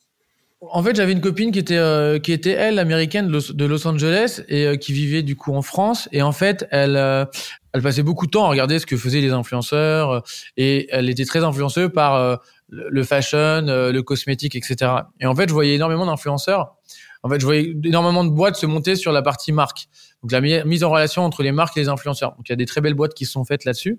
En 0.70 0.82
fait, 0.82 0.96
j'avais 0.96 1.12
une 1.12 1.20
copine 1.20 1.50
qui 1.50 1.58
était 1.58 1.76
euh, 1.76 2.18
qui 2.18 2.32
était 2.32 2.52
elle 2.52 2.78
américaine 2.78 3.28
de 3.28 3.64
Los, 3.64 3.86
Angeles 3.86 4.42
et 4.48 4.66
euh, 4.66 4.76
qui 4.76 4.92
vivait 4.92 5.22
du 5.22 5.36
coup 5.36 5.54
en 5.54 5.62
France 5.62 6.08
et 6.12 6.22
en 6.22 6.32
fait, 6.32 6.66
elle 6.70 6.96
euh, 6.96 7.24
elle 7.72 7.82
passait 7.82 8.02
beaucoup 8.02 8.26
de 8.26 8.30
temps 8.30 8.44
à 8.44 8.48
regarder 8.48 8.78
ce 8.78 8.86
que 8.86 8.96
faisaient 8.96 9.20
les 9.20 9.32
influenceurs 9.32 10.22
et 10.56 10.86
elle 10.90 11.08
était 11.10 11.24
très 11.24 11.42
influenceuse 11.42 11.90
par 11.92 12.40
le 12.68 13.02
fashion, 13.02 13.62
le 13.66 14.00
cosmétique, 14.02 14.54
etc. 14.54 14.92
Et 15.18 15.26
en 15.26 15.34
fait, 15.34 15.48
je 15.48 15.54
voyais 15.54 15.74
énormément 15.74 16.06
d'influenceurs. 16.06 16.76
En 17.24 17.28
fait, 17.28 17.40
je 17.40 17.44
voyais 17.44 17.74
énormément 17.82 18.22
de 18.22 18.30
boîtes 18.30 18.54
se 18.54 18.66
monter 18.66 18.94
sur 18.94 19.10
la 19.10 19.22
partie 19.22 19.50
marque. 19.50 19.88
Donc 20.22 20.30
la 20.30 20.40
mise 20.40 20.84
en 20.84 20.90
relation 20.90 21.22
entre 21.24 21.42
les 21.42 21.52
marques 21.52 21.76
et 21.76 21.80
les 21.80 21.88
influenceurs. 21.88 22.36
Donc 22.36 22.48
il 22.48 22.52
y 22.52 22.54
a 22.54 22.56
des 22.56 22.66
très 22.66 22.80
belles 22.80 22.94
boîtes 22.94 23.14
qui 23.14 23.26
se 23.26 23.32
sont 23.32 23.44
faites 23.44 23.64
là-dessus. 23.64 23.98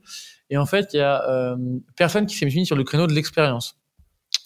Et 0.50 0.58
en 0.58 0.66
fait, 0.66 0.94
il 0.94 0.98
y 0.98 1.02
a 1.02 1.28
euh, 1.30 1.56
personne 1.98 2.28
qui 2.28 2.36
s'est 2.36 2.46
mis 2.46 2.66
sur 2.66 2.76
le 2.76 2.84
créneau 2.84 3.08
de 3.08 3.14
l'expérience. 3.14 3.78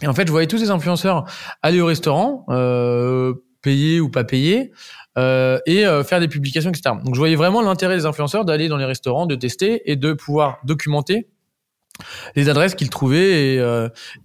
Et 0.02 0.08
en 0.08 0.14
fait, 0.14 0.26
je 0.26 0.32
voyais 0.32 0.48
tous 0.48 0.58
ces 0.58 0.70
influenceurs 0.70 1.26
aller 1.62 1.82
au 1.82 1.86
restaurant, 1.86 2.46
euh, 2.50 3.34
payés 3.62 4.00
ou 4.00 4.10
pas 4.10 4.24
payés, 4.24 4.72
euh, 5.18 5.60
et 5.66 5.86
euh, 5.86 6.04
faire 6.04 6.20
des 6.20 6.28
publications, 6.28 6.70
etc. 6.70 6.96
Donc 7.04 7.16
je 7.16 7.20
voyais 7.20 7.36
vraiment 7.36 7.62
l'intérêt 7.62 7.98
des 7.98 8.06
influenceurs 8.06 8.46
d'aller 8.46 8.70
dans 8.70 8.78
les 8.78 8.86
restaurants, 8.86 9.26
de 9.26 9.36
tester 9.36 9.92
et 9.92 9.96
de 9.96 10.14
pouvoir 10.14 10.60
documenter 10.64 11.28
les 12.38 12.48
adresses 12.48 12.76
qu'ils 12.76 12.90
trouvaient 12.90 13.56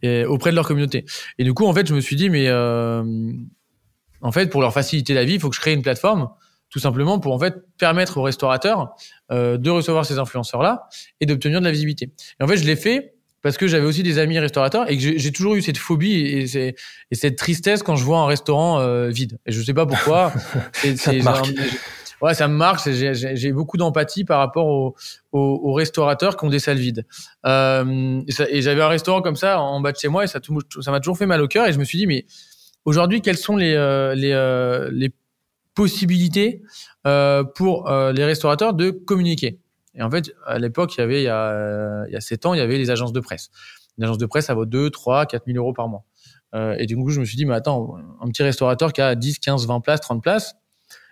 et, 0.02 0.24
auprès 0.26 0.50
de 0.50 0.56
leur 0.56 0.66
communauté. 0.66 1.04
Et 1.38 1.44
du 1.44 1.54
coup, 1.54 1.66
en 1.66 1.72
fait, 1.72 1.88
je 1.88 1.94
me 1.94 2.00
suis 2.00 2.14
dit, 2.14 2.30
mais 2.30 2.48
en 2.52 4.32
fait, 4.32 4.46
pour 4.46 4.60
leur 4.60 4.72
faciliter 4.72 5.12
la 5.12 5.24
vie, 5.24 5.34
il 5.34 5.40
faut 5.40 5.50
que 5.50 5.56
je 5.56 5.60
crée 5.60 5.72
une 5.72 5.82
plateforme 5.82 6.28
tout 6.74 6.80
simplement 6.80 7.20
pour 7.20 7.32
en 7.32 7.38
fait 7.38 7.54
permettre 7.78 8.18
aux 8.18 8.22
restaurateurs 8.22 8.96
euh, 9.30 9.56
de 9.56 9.70
recevoir 9.70 10.04
ces 10.04 10.18
influenceurs-là 10.18 10.88
et 11.20 11.26
d'obtenir 11.26 11.60
de 11.60 11.64
la 11.64 11.70
visibilité. 11.70 12.10
Et 12.40 12.42
en 12.42 12.48
fait, 12.48 12.56
je 12.56 12.64
l'ai 12.64 12.74
fait 12.74 13.13
parce 13.44 13.58
que 13.58 13.68
j'avais 13.68 13.84
aussi 13.84 14.02
des 14.02 14.18
amis 14.18 14.38
restaurateurs 14.38 14.90
et 14.90 14.96
que 14.96 15.18
j'ai 15.18 15.30
toujours 15.30 15.54
eu 15.54 15.62
cette 15.62 15.76
phobie 15.76 16.14
et, 16.14 16.74
et, 17.10 17.14
cette 17.14 17.36
tristesse 17.36 17.82
quand 17.82 17.94
je 17.94 18.02
vois 18.02 18.18
un 18.20 18.26
restaurant 18.26 18.80
euh, 18.80 19.10
vide. 19.10 19.38
Et 19.44 19.52
je 19.52 19.62
sais 19.62 19.74
pas 19.74 19.84
pourquoi. 19.84 20.32
ça 20.96 21.12
me 21.12 21.22
marque. 21.22 21.52
Ouais, 22.22 22.32
ça 22.32 22.48
me 22.48 22.54
marque. 22.54 22.88
J'ai 22.88 23.52
beaucoup 23.52 23.76
d'empathie 23.76 24.24
par 24.24 24.38
rapport 24.38 24.66
aux, 24.66 24.94
aux, 25.32 25.60
aux, 25.62 25.74
restaurateurs 25.74 26.38
qui 26.38 26.46
ont 26.46 26.48
des 26.48 26.58
salles 26.58 26.78
vides. 26.78 27.04
Euh, 27.44 28.22
et, 28.48 28.62
j'avais 28.62 28.80
un 28.80 28.88
restaurant 28.88 29.20
comme 29.20 29.36
ça 29.36 29.60
en 29.60 29.78
bas 29.80 29.92
de 29.92 29.98
chez 29.98 30.08
moi 30.08 30.24
et 30.24 30.26
ça 30.26 30.40
ça 30.80 30.90
m'a 30.90 31.00
toujours 31.00 31.18
fait 31.18 31.26
mal 31.26 31.42
au 31.42 31.46
cœur. 31.46 31.66
Et 31.66 31.74
je 31.74 31.78
me 31.78 31.84
suis 31.84 31.98
dit, 31.98 32.06
mais 32.06 32.24
aujourd'hui, 32.86 33.20
quels 33.20 33.36
sont 33.36 33.56
les, 33.56 33.74
euh, 33.74 34.14
les, 34.14 34.32
euh, 34.32 34.88
les 34.90 35.12
possibilité 35.74 36.62
euh, 37.06 37.44
pour 37.44 37.90
euh, 37.90 38.12
les 38.12 38.24
restaurateurs 38.24 38.74
de 38.74 38.90
communiquer? 38.90 39.58
Et 39.94 40.02
en 40.02 40.10
fait, 40.10 40.32
à 40.46 40.58
l'époque, 40.58 40.94
il 40.96 41.00
y 41.00 41.04
avait, 41.04 41.20
il 41.22 41.24
y 41.24 41.28
a, 41.28 42.04
il 42.08 42.12
y 42.12 42.16
a 42.16 42.20
7 42.20 42.46
ans, 42.46 42.54
il 42.54 42.58
y 42.58 42.60
avait 42.60 42.78
les 42.78 42.90
agences 42.90 43.12
de 43.12 43.20
presse. 43.20 43.50
Une 43.98 44.04
agence 44.04 44.18
de 44.18 44.26
presse, 44.26 44.46
ça 44.46 44.54
vaut 44.54 44.66
2, 44.66 44.90
3, 44.90 45.26
4 45.26 45.44
000 45.46 45.58
euros 45.58 45.72
par 45.72 45.88
mois. 45.88 46.04
Euh, 46.54 46.74
et 46.78 46.86
du 46.86 46.96
coup, 46.96 47.10
je 47.10 47.20
me 47.20 47.24
suis 47.24 47.36
dit, 47.36 47.46
mais 47.46 47.54
attends, 47.54 47.96
un 48.20 48.28
petit 48.28 48.42
restaurateur 48.42 48.92
qui 48.92 49.00
a 49.00 49.14
10, 49.14 49.38
15, 49.38 49.66
20 49.66 49.80
places, 49.80 50.00
30 50.00 50.22
places, 50.22 50.56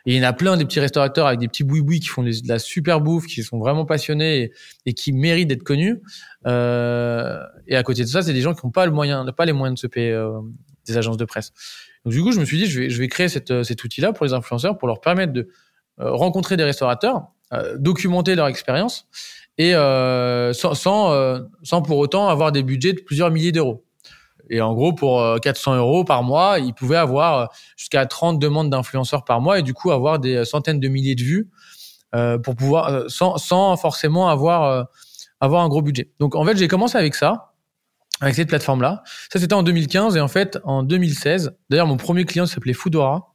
il 0.04 0.14
y 0.14 0.20
en 0.20 0.28
a 0.28 0.32
plein 0.32 0.56
des 0.56 0.64
petits 0.64 0.80
restaurateurs 0.80 1.26
avec 1.26 1.38
des 1.38 1.48
petits 1.48 1.64
boui-boui 1.64 2.00
qui 2.00 2.08
font 2.08 2.22
de 2.22 2.32
la 2.46 2.58
super 2.58 3.00
bouffe, 3.00 3.26
qui 3.26 3.42
sont 3.42 3.58
vraiment 3.58 3.84
passionnés 3.84 4.50
et, 4.84 4.94
qui 4.94 5.12
méritent 5.12 5.48
d'être 5.48 5.62
connus. 5.62 6.02
Euh, 6.46 7.40
et 7.68 7.76
à 7.76 7.82
côté 7.82 8.02
de 8.02 8.08
ça, 8.08 8.22
c'est 8.22 8.32
des 8.32 8.40
gens 8.40 8.54
qui 8.54 8.66
n'ont 8.66 8.72
pas 8.72 8.84
le 8.84 8.92
moyen, 8.92 9.24
pas 9.26 9.44
les 9.44 9.52
moyens 9.52 9.76
de 9.76 9.80
se 9.80 9.86
payer 9.86 10.10
euh, 10.10 10.40
des 10.86 10.96
agences 10.96 11.16
de 11.16 11.24
presse. 11.24 11.52
Donc 12.04 12.12
du 12.12 12.22
coup, 12.22 12.32
je 12.32 12.40
me 12.40 12.44
suis 12.44 12.58
dit, 12.58 12.66
je 12.66 12.80
vais, 12.80 12.90
je 12.90 12.98
vais 12.98 13.06
créer 13.06 13.28
cette, 13.28 13.52
euh, 13.52 13.62
cet 13.62 13.84
outil-là 13.84 14.12
pour 14.12 14.26
les 14.26 14.32
influenceurs, 14.32 14.76
pour 14.76 14.88
leur 14.88 15.00
permettre 15.00 15.32
de 15.32 15.48
rencontrer 16.10 16.56
des 16.56 16.64
restaurateurs, 16.64 17.22
euh, 17.52 17.76
documenter 17.78 18.34
leur 18.34 18.46
expérience 18.46 19.06
et 19.58 19.74
euh, 19.74 20.52
sans, 20.52 20.74
sans, 20.74 21.82
pour 21.82 21.98
autant 21.98 22.28
avoir 22.28 22.52
des 22.52 22.62
budgets 22.62 22.92
de 22.92 23.00
plusieurs 23.00 23.30
milliers 23.30 23.52
d'euros. 23.52 23.84
Et 24.50 24.60
en 24.60 24.74
gros, 24.74 24.92
pour 24.92 25.24
400 25.40 25.76
euros 25.76 26.04
par 26.04 26.22
mois, 26.22 26.58
ils 26.58 26.74
pouvaient 26.74 26.96
avoir 26.96 27.50
jusqu'à 27.76 28.04
30 28.06 28.38
demandes 28.38 28.70
d'influenceurs 28.70 29.24
par 29.24 29.40
mois 29.40 29.58
et 29.58 29.62
du 29.62 29.72
coup 29.72 29.92
avoir 29.92 30.18
des 30.18 30.44
centaines 30.44 30.80
de 30.80 30.88
milliers 30.88 31.14
de 31.14 31.22
vues 31.22 31.50
euh, 32.14 32.38
pour 32.38 32.56
pouvoir, 32.56 33.08
sans, 33.08 33.38
sans 33.38 33.76
forcément 33.76 34.28
avoir, 34.28 34.88
avoir 35.40 35.62
un 35.62 35.68
gros 35.68 35.80
budget. 35.80 36.10
Donc 36.18 36.34
en 36.34 36.44
fait, 36.44 36.56
j'ai 36.56 36.68
commencé 36.68 36.98
avec 36.98 37.14
ça 37.14 37.52
avec 38.22 38.36
cette 38.36 38.48
plateforme-là. 38.48 39.02
Ça, 39.32 39.40
c'était 39.40 39.54
en 39.54 39.62
2015 39.62 40.16
et 40.16 40.20
en 40.20 40.28
fait, 40.28 40.58
en 40.64 40.82
2016, 40.82 41.56
d'ailleurs, 41.68 41.88
mon 41.88 41.96
premier 41.96 42.24
client 42.24 42.46
s'appelait 42.46 42.72
Foodora, 42.72 43.14
euh, 43.14 43.31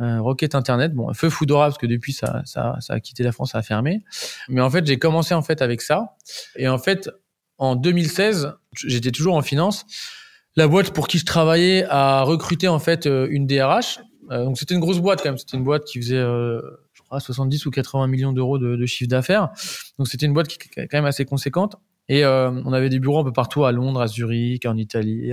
Rocket 0.00 0.54
Internet. 0.54 0.94
Bon, 0.94 1.12
feu 1.14 1.30
Foodora 1.30 1.66
parce 1.66 1.78
que 1.78 1.86
depuis 1.86 2.12
ça, 2.12 2.42
ça, 2.44 2.76
ça 2.80 2.94
a 2.94 3.00
quitté 3.00 3.22
la 3.22 3.32
France, 3.32 3.52
ça 3.52 3.58
a 3.58 3.62
fermé. 3.62 4.02
Mais 4.48 4.60
en 4.60 4.70
fait, 4.70 4.86
j'ai 4.86 4.98
commencé 4.98 5.34
en 5.34 5.42
fait 5.42 5.62
avec 5.62 5.82
ça. 5.82 6.16
Et 6.56 6.68
en 6.68 6.78
fait, 6.78 7.10
en 7.58 7.76
2016, 7.76 8.54
j'étais 8.74 9.10
toujours 9.10 9.36
en 9.36 9.42
finance. 9.42 9.84
La 10.56 10.66
boîte 10.66 10.92
pour 10.92 11.06
qui 11.06 11.18
je 11.18 11.26
travaillais 11.26 11.84
a 11.88 12.22
recruté 12.22 12.66
en 12.68 12.78
fait 12.78 13.06
euh, 13.06 13.28
une 13.30 13.46
DRH. 13.46 14.00
Euh, 14.30 14.44
donc 14.44 14.58
c'était 14.58 14.74
une 14.74 14.80
grosse 14.80 14.98
boîte 14.98 15.22
quand 15.22 15.28
même. 15.28 15.38
C'était 15.38 15.56
une 15.56 15.64
boîte 15.64 15.84
qui 15.84 16.00
faisait 16.00 16.16
euh, 16.16 16.60
je 16.92 17.02
crois 17.02 17.20
70 17.20 17.66
ou 17.66 17.70
80 17.70 18.06
millions 18.06 18.32
d'euros 18.32 18.58
de, 18.58 18.76
de 18.76 18.86
chiffre 18.86 19.10
d'affaires. 19.10 19.50
Donc 19.98 20.08
c'était 20.08 20.26
une 20.26 20.32
boîte 20.32 20.48
qui 20.48 20.58
est 20.76 20.88
quand 20.88 20.98
même 20.98 21.04
assez 21.04 21.24
conséquente. 21.24 21.76
Et 22.08 22.24
euh, 22.24 22.50
on 22.64 22.72
avait 22.72 22.88
des 22.88 22.98
bureaux 22.98 23.20
un 23.20 23.24
peu 23.24 23.32
partout 23.32 23.64
à 23.64 23.72
Londres, 23.72 24.00
à 24.00 24.08
Zurich, 24.08 24.66
en 24.66 24.76
Italie, 24.76 25.32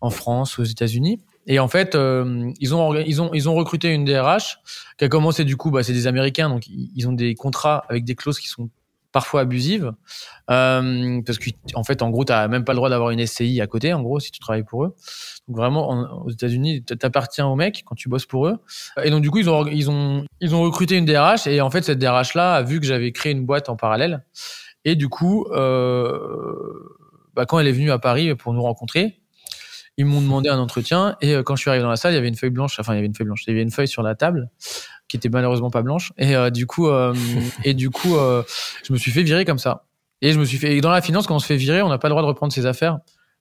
en 0.00 0.10
France, 0.10 0.58
aux 0.60 0.64
États-Unis. 0.64 1.20
Et 1.48 1.58
en 1.58 1.66
fait, 1.66 1.94
euh, 1.94 2.52
ils 2.60 2.74
ont 2.74 2.94
ils 2.94 3.20
ont 3.20 3.32
ils 3.32 3.48
ont 3.48 3.54
recruté 3.54 3.88
une 3.88 4.04
DRH 4.04 4.58
qui 4.98 5.04
a 5.04 5.08
commencé 5.08 5.44
du 5.44 5.56
coup, 5.56 5.70
bah, 5.70 5.82
c'est 5.82 5.94
des 5.94 6.06
Américains, 6.06 6.48
donc 6.48 6.64
ils 6.68 7.08
ont 7.08 7.12
des 7.12 7.34
contrats 7.34 7.84
avec 7.88 8.04
des 8.04 8.14
clauses 8.14 8.38
qui 8.38 8.48
sont 8.48 8.70
parfois 9.10 9.40
abusives, 9.40 9.92
euh, 10.50 11.22
parce 11.24 11.38
qu'en 11.38 11.82
fait, 11.82 12.02
en 12.02 12.10
gros, 12.10 12.26
tu 12.26 12.32
même 12.32 12.64
pas 12.64 12.72
le 12.72 12.76
droit 12.76 12.90
d'avoir 12.90 13.10
une 13.10 13.26
SCI 13.26 13.60
à 13.62 13.66
côté, 13.66 13.94
en 13.94 14.02
gros, 14.02 14.20
si 14.20 14.30
tu 14.30 14.38
travailles 14.38 14.64
pour 14.64 14.84
eux. 14.84 14.94
Donc 15.48 15.56
vraiment, 15.56 16.22
aux 16.24 16.30
États-Unis, 16.30 16.84
t'appartiens 16.84 17.46
aux 17.46 17.56
mecs 17.56 17.82
quand 17.86 17.94
tu 17.94 18.10
bosses 18.10 18.26
pour 18.26 18.46
eux. 18.46 18.58
Et 19.02 19.10
donc 19.10 19.22
du 19.22 19.30
coup, 19.30 19.38
ils 19.38 19.48
ont 19.48 19.66
ils 19.66 19.90
ont 19.90 20.24
ils 20.40 20.54
ont 20.54 20.62
recruté 20.62 20.96
une 20.96 21.06
DRH 21.06 21.46
et 21.46 21.60
en 21.62 21.70
fait, 21.70 21.82
cette 21.82 21.98
DRH 21.98 22.34
là 22.34 22.54
a 22.54 22.62
vu 22.62 22.80
que 22.80 22.86
j'avais 22.86 23.12
créé 23.12 23.32
une 23.32 23.46
boîte 23.46 23.70
en 23.70 23.76
parallèle 23.76 24.22
et 24.84 24.94
du 24.96 25.08
coup, 25.08 25.46
euh, 25.52 26.62
bah, 27.34 27.46
quand 27.46 27.58
elle 27.58 27.66
est 27.66 27.72
venue 27.72 27.90
à 27.90 27.98
Paris 27.98 28.34
pour 28.34 28.52
nous 28.52 28.62
rencontrer, 28.62 29.20
ils 29.98 30.06
m'ont 30.06 30.22
demandé 30.22 30.48
un 30.48 30.58
entretien. 30.58 31.16
Et 31.20 31.34
euh, 31.34 31.42
quand 31.42 31.56
je 31.56 31.60
suis 31.60 31.68
arrivé 31.68 31.82
dans 31.82 31.90
la 31.90 31.96
salle, 31.96 32.12
il 32.12 32.14
y 32.14 32.18
avait 32.18 32.28
une 32.28 32.36
feuille 32.36 32.50
blanche. 32.50 32.78
Enfin, 32.78 32.94
il 32.94 32.96
y 32.96 32.98
avait 32.98 33.06
une 33.06 33.14
feuille 33.14 33.26
blanche. 33.26 33.42
Il 33.46 33.50
y 33.50 33.52
avait 33.52 33.62
une 33.62 33.70
feuille 33.70 33.88
sur 33.88 34.02
la 34.02 34.14
table 34.14 34.48
qui 35.08 35.16
était 35.16 35.28
malheureusement 35.28 35.70
pas 35.70 35.82
blanche. 35.82 36.12
Et 36.16 36.36
euh, 36.36 36.50
du 36.50 36.66
coup, 36.66 36.88
euh, 36.88 37.14
et 37.64 37.74
du 37.74 37.90
coup, 37.90 38.16
euh, 38.16 38.42
je 38.84 38.92
me 38.92 38.98
suis 38.98 39.10
fait 39.10 39.22
virer 39.22 39.44
comme 39.44 39.58
ça. 39.58 39.84
Et 40.22 40.32
je 40.32 40.38
me 40.38 40.44
suis 40.44 40.56
fait. 40.56 40.76
Et 40.76 40.80
dans 40.80 40.90
la 40.90 41.02
finance, 41.02 41.26
quand 41.26 41.34
on 41.34 41.40
se 41.40 41.46
fait 41.46 41.56
virer, 41.56 41.82
on 41.82 41.88
n'a 41.88 41.98
pas 41.98 42.08
le 42.08 42.12
droit 42.12 42.22
de 42.22 42.28
reprendre 42.28 42.52
ses 42.52 42.64
affaires. 42.64 42.98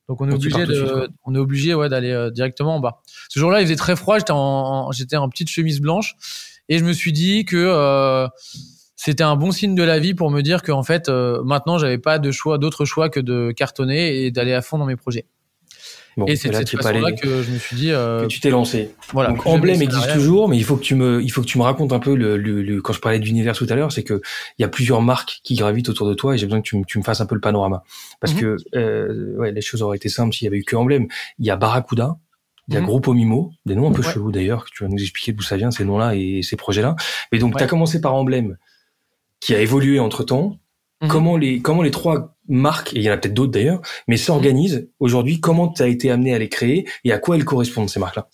Donc 0.10 0.22
on 0.22 0.30
est 0.30 0.34
obligé 0.34 0.66
de, 0.66 1.10
on 1.26 1.36
est 1.36 1.40
obligé 1.40 1.74
ouais 1.74 1.90
d'aller 1.90 2.12
euh, 2.12 2.32
directement 2.32 2.78
en 2.78 2.80
bas. 2.80 3.02
Ce 3.30 3.40
jour-là, 3.40 3.62
il 3.62 3.66
faisait 3.66 3.76
très 3.76 3.96
froid. 3.96 4.18
J'étais 4.18 4.32
en, 4.32 4.92
j'étais 4.92 5.18
en 5.18 5.30
petite 5.30 5.50
chemise 5.50 5.82
blanche 5.82 6.16
et 6.70 6.80
je 6.80 6.86
me 6.86 6.94
suis 6.94 7.12
dit 7.12 7.44
que 7.46 8.28
c'était 8.98 9.24
un 9.24 9.36
bon 9.36 9.52
signe 9.52 9.76
de 9.76 9.84
la 9.84 10.00
vie 10.00 10.16
pour 10.16 10.32
me 10.32 10.42
dire 10.42 10.64
qu'en 10.64 10.82
fait, 10.82 11.08
euh, 11.08 11.42
maintenant, 11.44 11.78
j'avais 11.78 12.00
pas 12.00 12.18
de 12.18 12.32
choix, 12.32 12.58
d'autre 12.58 12.84
choix 12.84 13.10
que 13.10 13.20
de 13.20 13.54
cartonner 13.56 14.26
et 14.26 14.32
d'aller 14.32 14.54
à 14.54 14.62
fond 14.62 14.80
dans 14.80 14.86
mes 14.88 14.96
projets. 14.96 15.28
Et 16.26 16.36
c'est 16.36 16.52
cette 16.52 16.70
façon-là 16.82 17.12
que 17.12 17.44
je 17.44 17.52
me 17.52 17.58
suis 17.60 17.76
dit 17.76 17.92
euh, 17.92 18.22
que 18.22 18.28
tu 18.28 18.40
t'es 18.40 18.50
lancé. 18.50 18.92
Voilà. 19.14 19.30
Donc 19.30 19.46
Emblème 19.46 19.82
existe 19.82 20.14
toujours, 20.14 20.50
mais 20.50 20.58
il 20.58 20.64
faut 20.64 20.76
que 20.76 20.84
tu 20.84 20.96
me, 20.96 21.22
il 21.22 21.30
faut 21.30 21.42
que 21.42 21.48
tu 21.48 21.58
me 21.58 21.64
racontes 21.64 21.94
un 21.94 22.00
peu 22.00 22.16
le, 22.16 22.38
le, 22.38 22.82
quand 22.82 22.94
je 22.94 23.00
parlais 23.00 23.20
d'univers 23.20 23.56
tout 23.56 23.68
à 23.70 23.76
l'heure, 23.76 23.92
c'est 23.92 24.04
que 24.04 24.22
il 24.58 24.62
y 24.62 24.66
a 24.66 24.68
plusieurs 24.68 25.02
marques 25.02 25.40
qui 25.44 25.56
gravitent 25.56 25.90
autour 25.90 26.08
de 26.08 26.14
toi 26.14 26.34
et 26.34 26.38
j'ai 26.38 26.46
besoin 26.46 26.62
que 26.62 26.68
tu, 26.68 26.82
tu, 26.88 26.98
me 26.98 27.04
fasses 27.04 27.22
un 27.22 27.26
peu 27.26 27.36
le 27.36 27.42
panorama 27.42 27.84
parce 28.20 28.34
mhm. 28.34 28.40
que 28.40 28.58
euh, 28.76 29.36
ouais, 29.38 29.52
les 29.52 29.62
choses 29.62 29.82
auraient 29.82 29.98
été 29.98 30.10
simples 30.10 30.34
s'il 30.34 30.46
y 30.46 30.48
avait 30.48 30.58
eu 30.58 30.64
que 30.64 30.76
Emblème. 30.76 31.08
Il 31.40 31.46
y 31.46 31.52
a 31.52 31.56
Barracuda, 31.56 32.18
il 32.68 32.74
y 32.74 32.78
a 32.78 32.82
mmh. 32.82 32.86
Groupe 32.86 33.08
Omimo, 33.08 33.52
des 33.66 33.76
noms 33.76 33.90
un 33.90 33.94
peu 33.94 34.02
chelous 34.02 34.32
d'ailleurs, 34.32 34.66
que 34.66 34.70
tu 34.72 34.84
vas 34.84 34.90
nous 34.90 35.02
expliquer 35.02 35.32
d'où 35.32 35.42
ça 35.42 35.56
vient, 35.56 35.72
ces 35.72 35.86
noms-là 35.86 36.16
et 36.16 36.42
ces 36.44 36.58
projets-là. 36.58 36.96
Mais 37.32 37.40
donc, 37.40 37.56
tu 37.56 37.64
as 37.64 37.68
commencé 37.68 38.02
par 38.02 38.14
Emblème, 38.14 38.58
qui 39.40 39.56
a 39.56 39.62
évolué 39.62 40.00
entre 40.00 40.24
Mhm. 41.02 41.10
Comment 41.10 41.38
les 41.38 41.62
comment 41.62 41.84
les 41.84 41.92
trois 41.92 42.36
marques, 42.48 42.94
et 42.94 42.98
il 42.98 43.04
y 43.04 43.10
en 43.10 43.14
a 43.14 43.18
peut-être 43.18 43.34
d'autres 43.34 43.52
d'ailleurs, 43.52 43.82
mais 44.08 44.18
s'organisent 44.18 44.90
aujourd'hui 45.00 45.40
Comment 45.40 45.68
tu 45.68 45.84
as 45.84 45.88
été 45.88 46.10
amené 46.10 46.34
à 46.34 46.40
les 46.40 46.50
créer 46.50 46.88
et 47.04 47.12
à 47.12 47.20
quoi 47.20 47.36
elles 47.36 47.46
correspondent 47.46 47.90
ces 47.90 48.00
marques-là? 48.00 48.28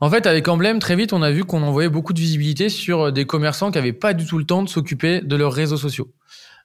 En 0.00 0.10
fait, 0.10 0.26
avec 0.26 0.46
Emblème, 0.48 0.78
très 0.78 0.94
vite, 0.94 1.12
on 1.12 1.22
a 1.22 1.30
vu 1.30 1.44
qu'on 1.44 1.62
envoyait 1.62 1.88
beaucoup 1.88 2.12
de 2.12 2.20
visibilité 2.20 2.68
sur 2.68 3.12
des 3.12 3.24
commerçants 3.24 3.70
qui 3.70 3.78
avaient 3.78 3.94
pas 3.94 4.12
du 4.12 4.26
tout 4.26 4.36
le 4.36 4.44
temps 4.44 4.62
de 4.62 4.68
s'occuper 4.68 5.22
de 5.22 5.36
leurs 5.36 5.52
réseaux 5.52 5.78
sociaux. 5.78 6.12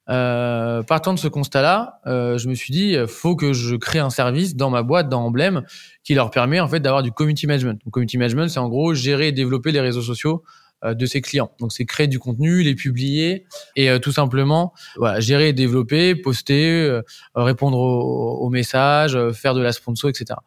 Euh, 0.09 0.83
partant 0.83 1.13
de 1.13 1.19
ce 1.19 1.29
constat-là, 1.29 2.01
euh, 2.07 2.37
je 2.37 2.49
me 2.49 2.55
suis 2.55 2.73
dit, 2.73 2.97
faut 3.07 3.37
que 3.37 3.53
je 3.53 3.75
crée 3.77 3.99
un 3.99 4.09
service 4.09 4.55
dans 4.57 4.69
ma 4.69 4.83
boîte, 4.83 5.07
dans 5.07 5.23
Emblème, 5.23 5.63
qui 6.03 6.13
leur 6.13 6.29
permet 6.29 6.59
en 6.59 6.67
fait 6.67 6.81
d'avoir 6.81 7.03
du 7.03 7.11
community 7.11 7.47
management. 7.47 7.79
Donc, 7.85 7.93
community 7.93 8.17
management, 8.17 8.49
c'est 8.49 8.59
en 8.59 8.67
gros 8.67 8.93
gérer 8.93 9.29
et 9.29 9.31
développer 9.31 9.71
les 9.71 9.79
réseaux 9.79 10.01
sociaux 10.01 10.43
euh, 10.43 10.60
de 10.83 11.05
ses 11.05 11.21
clients. 11.21 11.51
Donc 11.59 11.71
c'est 11.71 11.85
créer 11.85 12.07
du 12.07 12.19
contenu, 12.19 12.63
les 12.63 12.75
publier 12.75 13.45
et 13.75 13.89
euh, 13.89 13.99
tout 13.99 14.11
simplement 14.11 14.73
voilà, 14.95 15.19
gérer 15.19 15.53
développer, 15.53 16.15
poster, 16.15 16.81
euh, 16.81 17.01
répondre 17.35 17.77
aux, 17.77 18.49
messages, 18.49 19.17
faire 19.31 19.53
de 19.53 19.61
la 19.61 19.71
sponsor, 19.71 20.09
etc. 20.09 20.39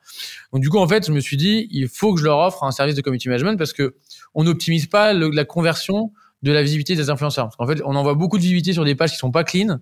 Donc 0.53 0.63
du 0.63 0.71
coup 0.71 0.79
en 0.79 0.89
fait 0.89 1.07
je 1.07 1.13
me 1.13 1.21
suis 1.21 1.37
dit 1.37 1.69
il 1.71 1.89
faut 1.89 2.15
que 2.15 2.21
je 2.21 2.25
leur 2.25 2.39
offre 2.39 2.65
un 2.65 2.73
service 2.73 2.95
de 2.95 3.01
community 3.01 3.29
management 3.29 3.57
parce 3.57 3.73
que 3.73 3.97
on 4.35 4.45
n'optimise 4.45 4.87
pas 4.87 5.13
la 5.13 5.45
conversion 5.45 6.13
de 6.43 6.53
la 6.53 6.63
visibilité 6.63 6.95
des 6.95 7.09
influenceurs. 7.09 7.47
Parce 7.47 7.57
qu'en 7.57 7.67
fait, 7.67 7.81
on 7.87 7.97
envoie 7.97 8.13
beaucoup 8.13 8.37
de 8.37 8.43
visibilité 8.43 8.75
sur 8.75 8.85
des 8.85 8.95
pages 8.95 9.13
qui 9.13 9.17
sont 9.17 9.31
pas 9.31 9.45
clean, 9.45 9.79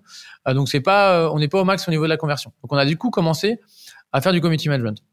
donc 0.47 0.69
c'est 0.69 0.79
pas, 0.79 1.29
on 1.33 1.39
n'est 1.39 1.49
pas 1.49 1.59
au 1.59 1.65
max 1.65 1.85
au 1.89 1.91
niveau 1.91 2.03
de 2.03 2.09
la 2.09 2.15
conversion. 2.15 2.53
Donc 2.61 2.71
on 2.71 2.77
a 2.77 2.85
du 2.85 2.95
coup 2.95 3.09
commencé 3.09 3.59
à 4.13 4.21
faire 4.21 4.31
du 4.31 4.39
community 4.39 4.69
management. 4.69 5.03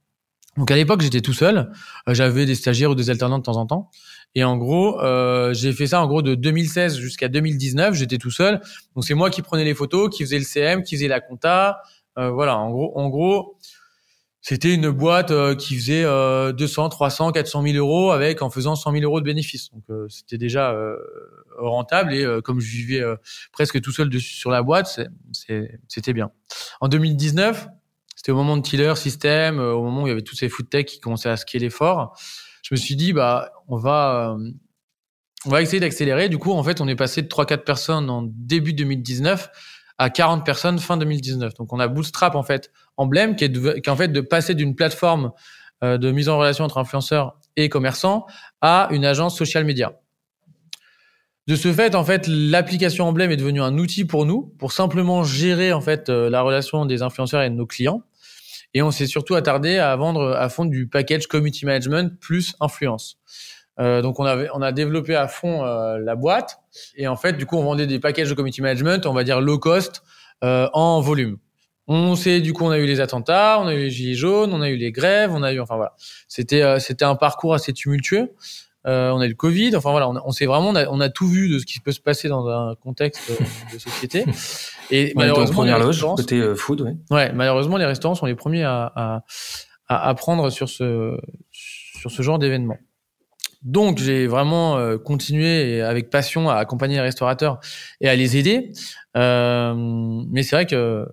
Donc 0.57 0.71
à 0.71 0.77
l'époque, 0.77 1.01
j'étais 1.01 1.21
tout 1.21 1.33
seul. 1.33 1.73
J'avais 2.09 2.45
des 2.45 2.55
stagiaires 2.55 2.91
ou 2.91 2.95
des 2.95 3.11
alternants 3.11 3.39
de 3.39 3.43
temps 3.43 3.57
en 3.57 3.67
temps. 3.67 3.91
Et 4.35 4.45
en 4.45 4.57
gros, 4.57 5.01
euh, 5.01 5.53
j'ai 5.55 5.73
fait 5.73 5.89
ça 5.89 6.01
en 6.01 6.07
gros 6.07 6.23
de 6.23 6.35
2016 6.35 6.99
jusqu'à 6.99 7.29
2019. 7.29 7.95
J'étais 7.95 8.19
tout 8.19 8.31
seul. 8.31 8.61
Donc 8.95 9.05
c'est 9.05 9.15
moi 9.15 9.31
qui 9.31 9.43
prenais 9.43 9.65
les 9.65 9.75
photos, 9.75 10.15
qui 10.15 10.23
faisais 10.23 10.39
le 10.39 10.45
CM, 10.45 10.83
qui 10.83 10.97
faisait 10.97 11.09
la 11.09 11.21
compta. 11.21 11.83
Euh, 12.19 12.31
voilà. 12.31 12.57
En 12.57 12.71
gros, 12.71 12.97
en 12.97 13.09
gros, 13.09 13.59
c'était 14.41 14.73
une 14.73 14.91
boîte 14.91 15.33
euh, 15.33 15.57
qui 15.57 15.75
faisait 15.77 16.05
200, 16.53 16.91
300, 16.91 17.33
400 17.33 17.63
000 17.63 17.77
euros 17.77 18.13
avec 18.13 18.41
en 18.41 18.51
faisant 18.51 18.77
100 18.77 18.93
000 18.93 19.05
euros 19.05 19.21
de 19.21 19.25
bénéfices. 19.25 19.71
Donc 19.73 19.85
c'était 20.09 20.39
déjà 20.39 20.77
rentable 21.59 22.15
et 22.15 22.27
comme 22.45 22.61
je 22.61 22.71
vivais 22.71 23.05
presque 23.53 23.81
tout 23.81 23.93
seul 23.93 24.09
dessus 24.09 24.35
sur 24.35 24.51
la 24.51 24.63
boîte, 24.63 25.01
c'était 25.33 26.13
bien. 26.13 26.31
En 26.81 26.87
2019, 26.87 27.67
c'était 28.15 28.33
au 28.33 28.37
moment 28.37 28.57
de 28.57 28.63
Tiller 28.63 28.95
System, 28.97 29.59
au 29.59 29.83
moment 29.83 30.03
où 30.03 30.07
il 30.07 30.11
y 30.11 30.13
avait 30.13 30.23
tous 30.23 30.37
ces 30.37 30.49
food 30.49 30.69
tech 30.71 30.85
qui 30.85 31.01
commençaient 31.01 31.31
à 31.31 31.37
scaler 31.37 31.71
fort 31.71 32.15
je 32.71 32.77
me 32.77 32.77
suis 32.77 32.95
dit, 32.95 33.13
bah, 33.13 33.51
on 33.67 33.77
va, 33.77 34.31
euh, 34.31 34.51
on 35.45 35.51
va 35.51 35.61
essayer 35.61 35.81
d'accélérer. 35.81 36.29
Du 36.29 36.39
coup, 36.39 36.53
en 36.53 36.63
fait, 36.63 36.81
on 36.81 36.87
est 36.87 36.95
passé 36.95 37.21
de 37.21 37.27
3-4 37.27 37.65
personnes 37.65 38.09
en 38.09 38.23
début 38.23 38.73
2019 38.73 39.51
à 39.99 40.09
40 40.09 40.47
personnes 40.47 40.79
fin 40.79 40.97
2019. 40.97 41.55
Donc 41.55 41.73
on 41.73 41.81
a 41.81 41.89
Bootstrap 41.89 42.37
en 42.37 42.45
fait, 42.45 42.71
Emblème, 42.97 43.35
qui 43.35 43.45
est, 43.45 43.53
qui 43.53 43.59
est 43.59 43.89
en 43.89 43.97
fait 43.97 44.09
de 44.09 44.21
passer 44.21 44.55
d'une 44.55 44.77
plateforme 44.77 45.33
euh, 45.83 45.99
de 45.99 46.11
mise 46.13 46.29
en 46.29 46.39
relation 46.39 46.65
entre 46.65 46.79
influenceurs 46.79 47.37
et 47.57 47.69
commerçants 47.69 48.27
à 48.61 48.89
une 48.93 49.05
agence 49.05 49.37
social 49.37 49.65
media. 49.65 49.93
De 51.49 51.57
ce 51.57 51.73
fait, 51.73 51.97
en 51.97 52.05
fait, 52.05 52.29
l'application 52.29 53.09
Emblème 53.09 53.33
est 53.33 53.37
devenue 53.37 53.61
un 53.61 53.77
outil 53.79 54.05
pour 54.05 54.27
nous, 54.27 54.55
pour 54.59 54.71
simplement 54.71 55.25
gérer 55.25 55.73
en 55.73 55.81
fait 55.81 56.09
euh, 56.09 56.31
la 56.31 56.43
relation 56.43 56.87
des 56.87 57.03
influenceurs 57.03 57.43
et 57.43 57.51
de 57.51 57.57
nos 57.57 57.67
clients. 57.67 58.05
Et 58.75 58.83
on 58.83 58.91
s'est 58.91 59.07
surtout 59.07 59.35
attardé 59.35 59.79
à 59.79 59.95
vendre 59.97 60.33
à 60.37 60.49
fond 60.49 60.65
du 60.65 60.87
package 60.87 61.27
community 61.27 61.67
management 61.67 62.19
plus 62.21 62.55
influence. 62.61 63.19
Euh, 63.79 64.03
donc 64.03 64.21
on 64.21 64.25
avait, 64.25 64.49
on 64.55 64.63
a 64.63 64.73
développé 64.73 65.15
à 65.15 65.27
fond 65.27 65.65
euh, 65.65 65.99
la 65.99 66.15
boîte 66.15 66.59
et 66.97 67.09
en 67.09 67.17
fait 67.17 67.35
du 67.35 67.47
coup 67.47 67.57
on 67.57 67.63
vendait 67.63 67.87
des 67.87 67.99
packages 67.99 68.29
de 68.29 68.35
community 68.35 68.61
management, 68.61 69.07
on 69.07 69.15
va 69.15 69.25
dire 69.25 69.41
low 69.41 69.59
cost 69.59 70.03
euh, 70.45 70.69
en 70.73 71.01
volume. 71.01 71.39
On 71.87 72.15
sait 72.15 72.41
du 72.41 72.53
coup 72.53 72.65
on 72.65 72.71
a 72.71 72.79
eu 72.79 72.87
les 72.87 73.01
attentats, 73.01 73.59
on 73.61 73.67
a 73.67 73.75
eu 73.75 73.79
les 73.79 73.91
gilets 73.91 74.15
jaunes, 74.15 74.53
on 74.53 74.61
a 74.61 74.69
eu 74.69 74.77
les 74.77 74.93
grèves, 74.93 75.33
on 75.33 75.43
a 75.43 75.53
eu 75.53 75.61
enfin 75.61 75.77
voilà, 75.77 75.95
c'était 76.29 76.63
euh, 76.63 76.79
c'était 76.79 77.05
un 77.05 77.17
parcours 77.17 77.55
assez 77.55 77.73
tumultueux. 77.73 78.33
Euh, 78.87 79.11
on 79.11 79.21
a 79.21 79.27
eu 79.27 79.29
le 79.29 79.35
Covid, 79.35 79.77
enfin 79.77 79.91
voilà, 79.91 80.09
on, 80.09 80.19
on 80.25 80.31
sait 80.31 80.47
vraiment, 80.47 80.71
on 80.71 80.75
a, 80.75 80.89
on 80.89 81.01
a, 81.01 81.11
tout 81.11 81.29
vu 81.29 81.49
de 81.51 81.59
ce 81.59 81.67
qui 81.67 81.81
peut 81.81 81.93
se 81.93 82.01
passer 82.01 82.29
dans 82.29 82.49
un 82.49 82.75
contexte 82.77 83.31
de 83.73 83.79
société. 83.79 84.25
Et 84.91 85.13
malheureusement, 85.15 85.65
loge, 85.65 86.01
côté 86.17 86.55
food, 86.57 86.81
ouais. 86.81 86.97
ouais. 87.11 87.33
malheureusement, 87.33 87.77
les 87.77 87.85
restaurants 87.85 88.15
sont 88.15 88.27
les 88.27 88.35
premiers 88.35 88.65
à, 88.65 88.91
à, 88.97 89.25
à, 89.87 90.09
à 90.09 90.15
prendre 90.15 90.51
sur 90.51 90.69
ce 90.69 91.19
sur 91.51 92.11
ce 92.11 92.23
genre 92.23 92.39
d'événement. 92.39 92.79
Donc 93.63 93.99
j'ai 93.99 94.27
vraiment 94.27 94.79
euh, 94.79 94.97
continué 94.97 95.83
avec 95.83 96.09
passion 96.09 96.49
à 96.49 96.55
accompagner 96.55 96.95
les 96.95 97.03
restaurateurs 97.03 97.61
et 98.01 98.09
à 98.09 98.17
les 98.17 98.37
aider. 98.39 98.73
Euh, 99.17 99.75
mais 100.31 100.43
c'est 100.43 100.57
vrai 100.57 100.67
que 100.67 101.07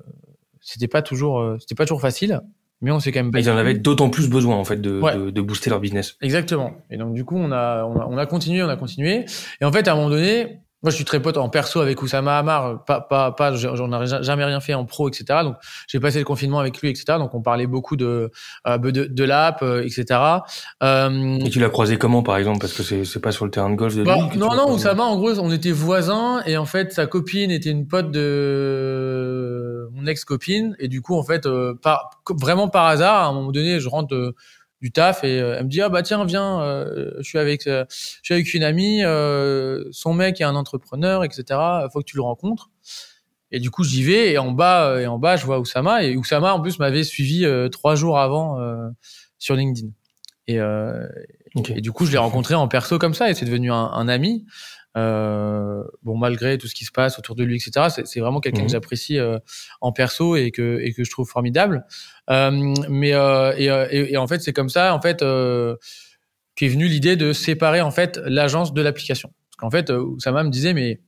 c'était 0.61 0.87
pas 0.87 1.01
toujours 1.01 1.39
euh, 1.39 1.57
c'était 1.59 1.75
pas 1.75 1.85
toujours 1.85 2.01
facile. 2.01 2.41
Mais 2.81 2.91
on 2.91 2.99
s'est 2.99 3.11
quand 3.11 3.23
même. 3.23 3.31
Ils 3.35 3.49
en 3.49 3.57
avaient 3.57 3.73
d'autant 3.73 4.09
plus 4.09 4.29
besoin 4.29 4.55
en 4.55 4.63
fait 4.63 4.79
de, 4.79 5.01
de, 5.01 5.29
de, 5.31 5.41
booster 5.41 5.69
leur 5.69 5.79
business. 5.79 6.15
Exactement. 6.21 6.73
Et 6.91 6.97
donc 6.97 7.13
du 7.13 7.25
coup 7.25 7.37
on 7.37 7.51
a, 7.51 7.83
on 7.85 7.99
a 7.99 8.05
on 8.07 8.17
a 8.17 8.25
continué, 8.25 8.61
on 8.61 8.69
a 8.69 8.77
continué. 8.77 9.25
Et 9.61 9.65
en 9.65 9.71
fait 9.71 9.87
à 9.87 9.93
un 9.93 9.95
moment 9.95 10.09
donné, 10.09 10.61
moi, 10.83 10.91
je 10.91 10.95
suis 10.95 11.05
très 11.05 11.19
pote 11.19 11.37
en 11.37 11.49
perso 11.49 11.81
avec 11.81 11.99
Oussama 12.03 12.37
Hamar. 12.37 12.85
Pas, 12.85 13.01
pas, 13.01 13.31
pas, 13.31 13.55
j'en 13.55 14.01
ai 14.01 14.05
jamais 14.23 14.45
rien 14.45 14.59
fait 14.59 14.75
en 14.75 14.85
pro, 14.85 15.09
etc. 15.09 15.39
Donc, 15.41 15.55
j'ai 15.87 15.99
passé 15.99 16.19
le 16.19 16.23
confinement 16.23 16.59
avec 16.59 16.79
lui, 16.79 16.89
etc. 16.89 17.17
Donc, 17.17 17.33
on 17.33 17.41
parlait 17.41 17.65
beaucoup 17.65 17.95
de 17.95 18.29
euh, 18.67 18.77
de, 18.77 19.05
de 19.05 19.23
l'app, 19.23 19.63
euh, 19.63 19.81
etc. 19.83 20.05
Euh, 20.83 21.39
et 21.39 21.49
tu 21.49 21.59
l'as 21.59 21.69
croisé 21.69 21.97
comment, 21.97 22.21
par 22.21 22.37
exemple, 22.37 22.59
parce 22.59 22.73
que 22.73 22.83
c'est 22.83 23.05
c'est 23.05 23.19
pas 23.19 23.31
sur 23.31 23.45
le 23.45 23.49
terrain 23.51 23.71
de 23.71 23.75
golf 23.75 23.95
de 23.95 24.03
bah, 24.03 24.17
Non, 24.35 24.53
non, 24.53 24.71
Oussama, 24.71 25.03
en 25.03 25.17
gros, 25.17 25.39
on 25.39 25.51
était 25.51 25.71
voisins 25.71 26.43
et 26.45 26.57
en 26.57 26.65
fait, 26.65 26.93
sa 26.93 27.07
copine 27.07 27.49
était 27.49 27.71
une 27.71 27.87
pote 27.87 28.11
de 28.11 29.46
mon 29.91 30.05
ex-copine. 30.05 30.75
Et 30.79 30.87
du 30.87 31.01
coup, 31.01 31.15
en 31.15 31.23
fait, 31.23 31.45
euh, 31.45 31.73
par, 31.75 32.21
vraiment 32.29 32.67
par 32.67 32.85
hasard, 32.85 33.15
à 33.15 33.27
un 33.27 33.33
moment 33.33 33.51
donné, 33.51 33.79
je 33.79 33.89
rentre 33.89 34.33
du 34.81 34.91
taf 34.91 35.23
et 35.23 35.39
euh, 35.39 35.55
elle 35.57 35.65
me 35.65 35.69
dit 35.69 35.81
ah 35.81 35.89
bah 35.89 36.03
tiens 36.03 36.23
viens 36.25 36.61
euh, 36.61 37.11
je 37.17 37.23
suis 37.23 37.39
avec 37.39 37.67
euh, 37.67 37.85
je 37.89 38.19
suis 38.23 38.33
avec 38.33 38.53
une 38.53 38.63
amie 38.63 39.01
son 39.91 40.13
mec 40.13 40.39
est 40.41 40.43
un 40.43 40.55
entrepreneur 40.55 41.23
etc 41.23 41.59
faut 41.91 41.99
que 41.99 42.05
tu 42.05 42.15
le 42.15 42.23
rencontres. 42.23 42.69
Et 43.51 43.59
du 43.59 43.71
coup 43.71 43.83
j'y 43.83 44.03
vais 44.03 44.31
et 44.31 44.37
en 44.37 44.51
bas 44.51 44.99
et 44.99 45.07
en 45.07 45.17
bas 45.17 45.37
je 45.37 45.45
vois 45.45 45.59
Oussama. 45.59 46.03
Et 46.03 46.17
Oussama 46.17 46.53
en 46.53 46.61
plus 46.61 46.79
m'avait 46.79 47.05
suivi 47.05 47.45
trois 47.71 47.95
jours 47.95 48.19
avant 48.19 48.59
sur 49.39 49.55
LinkedIn. 49.55 49.87
Et, 50.47 50.57
et 50.57 51.81
du 51.81 51.93
coup 51.93 52.05
je 52.05 52.11
l'ai 52.11 52.17
rencontré 52.17 52.55
en 52.55 52.67
perso 52.67 52.99
comme 52.99 53.13
ça 53.13 53.29
et 53.29 53.33
c'est 53.33 53.45
devenu 53.45 53.71
un, 53.71 53.75
un 53.75 54.07
ami 54.09 54.45
euh, 54.97 55.83
bon, 56.01 56.17
malgré 56.17 56.57
tout 56.57 56.67
ce 56.67 56.73
qui 56.73 56.83
se 56.83 56.91
passe 56.91 57.19
autour 57.19 57.35
de 57.35 57.43
lui, 57.43 57.55
etc. 57.55 57.87
C'est 58.03 58.19
vraiment 58.19 58.39
quelqu'un 58.39 58.61
que 58.61 58.63
mhm. 58.63 58.69
j'apprécie 58.69 59.19
euh, 59.19 59.37
en 59.79 59.91
perso 59.91 60.35
et 60.35 60.49
que 60.49 60.79
et 60.81 60.91
que 60.91 61.03
je 61.03 61.11
trouve 61.11 61.29
formidable. 61.29 61.85
Euh, 62.31 62.73
mais 62.89 63.09
et, 63.09 63.65
et, 63.65 64.13
et, 64.13 64.17
en 64.17 64.27
fait, 64.27 64.39
c'est 64.39 64.53
comme 64.53 64.69
ça, 64.69 64.95
en 64.95 65.01
fait, 65.01 65.23
qu'est 66.55 66.67
venue 66.67 66.87
l'idée 66.87 67.15
de 67.15 67.31
séparer 67.31 67.81
en 67.81 67.91
fait 67.91 68.19
l'agence 68.25 68.73
de 68.73 68.81
l'application. 68.81 69.31
Parce 69.51 69.57
qu'en 69.57 69.69
fait, 69.69 69.91
Oussama 69.91 70.43
me 70.43 70.49
disait, 70.49 70.73
mais 70.73 70.99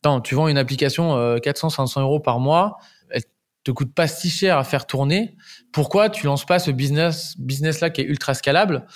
attends, 0.00 0.20
tu 0.20 0.34
vends 0.34 0.48
une 0.48 0.58
application 0.58 1.38
400, 1.40 1.70
500 1.70 2.02
euros 2.02 2.20
par 2.20 2.40
mois, 2.40 2.78
elle 3.10 3.22
te 3.62 3.70
coûte 3.70 3.94
pas 3.94 4.08
si 4.08 4.30
cher 4.30 4.58
à 4.58 4.64
faire 4.64 4.86
tourner. 4.86 5.36
Pourquoi 5.72 6.10
tu 6.10 6.26
lances 6.26 6.44
pas 6.44 6.58
ce 6.58 6.72
business 6.72 7.36
business 7.38 7.80
là 7.80 7.90
qui 7.90 8.00
est 8.00 8.04
ultra 8.04 8.34
scalable 8.34 8.86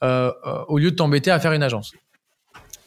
au 0.00 0.78
lieu 0.78 0.90
de 0.90 0.96
t'embêter 0.96 1.30
à 1.30 1.38
faire 1.38 1.52
une 1.52 1.62
agence? 1.62 1.92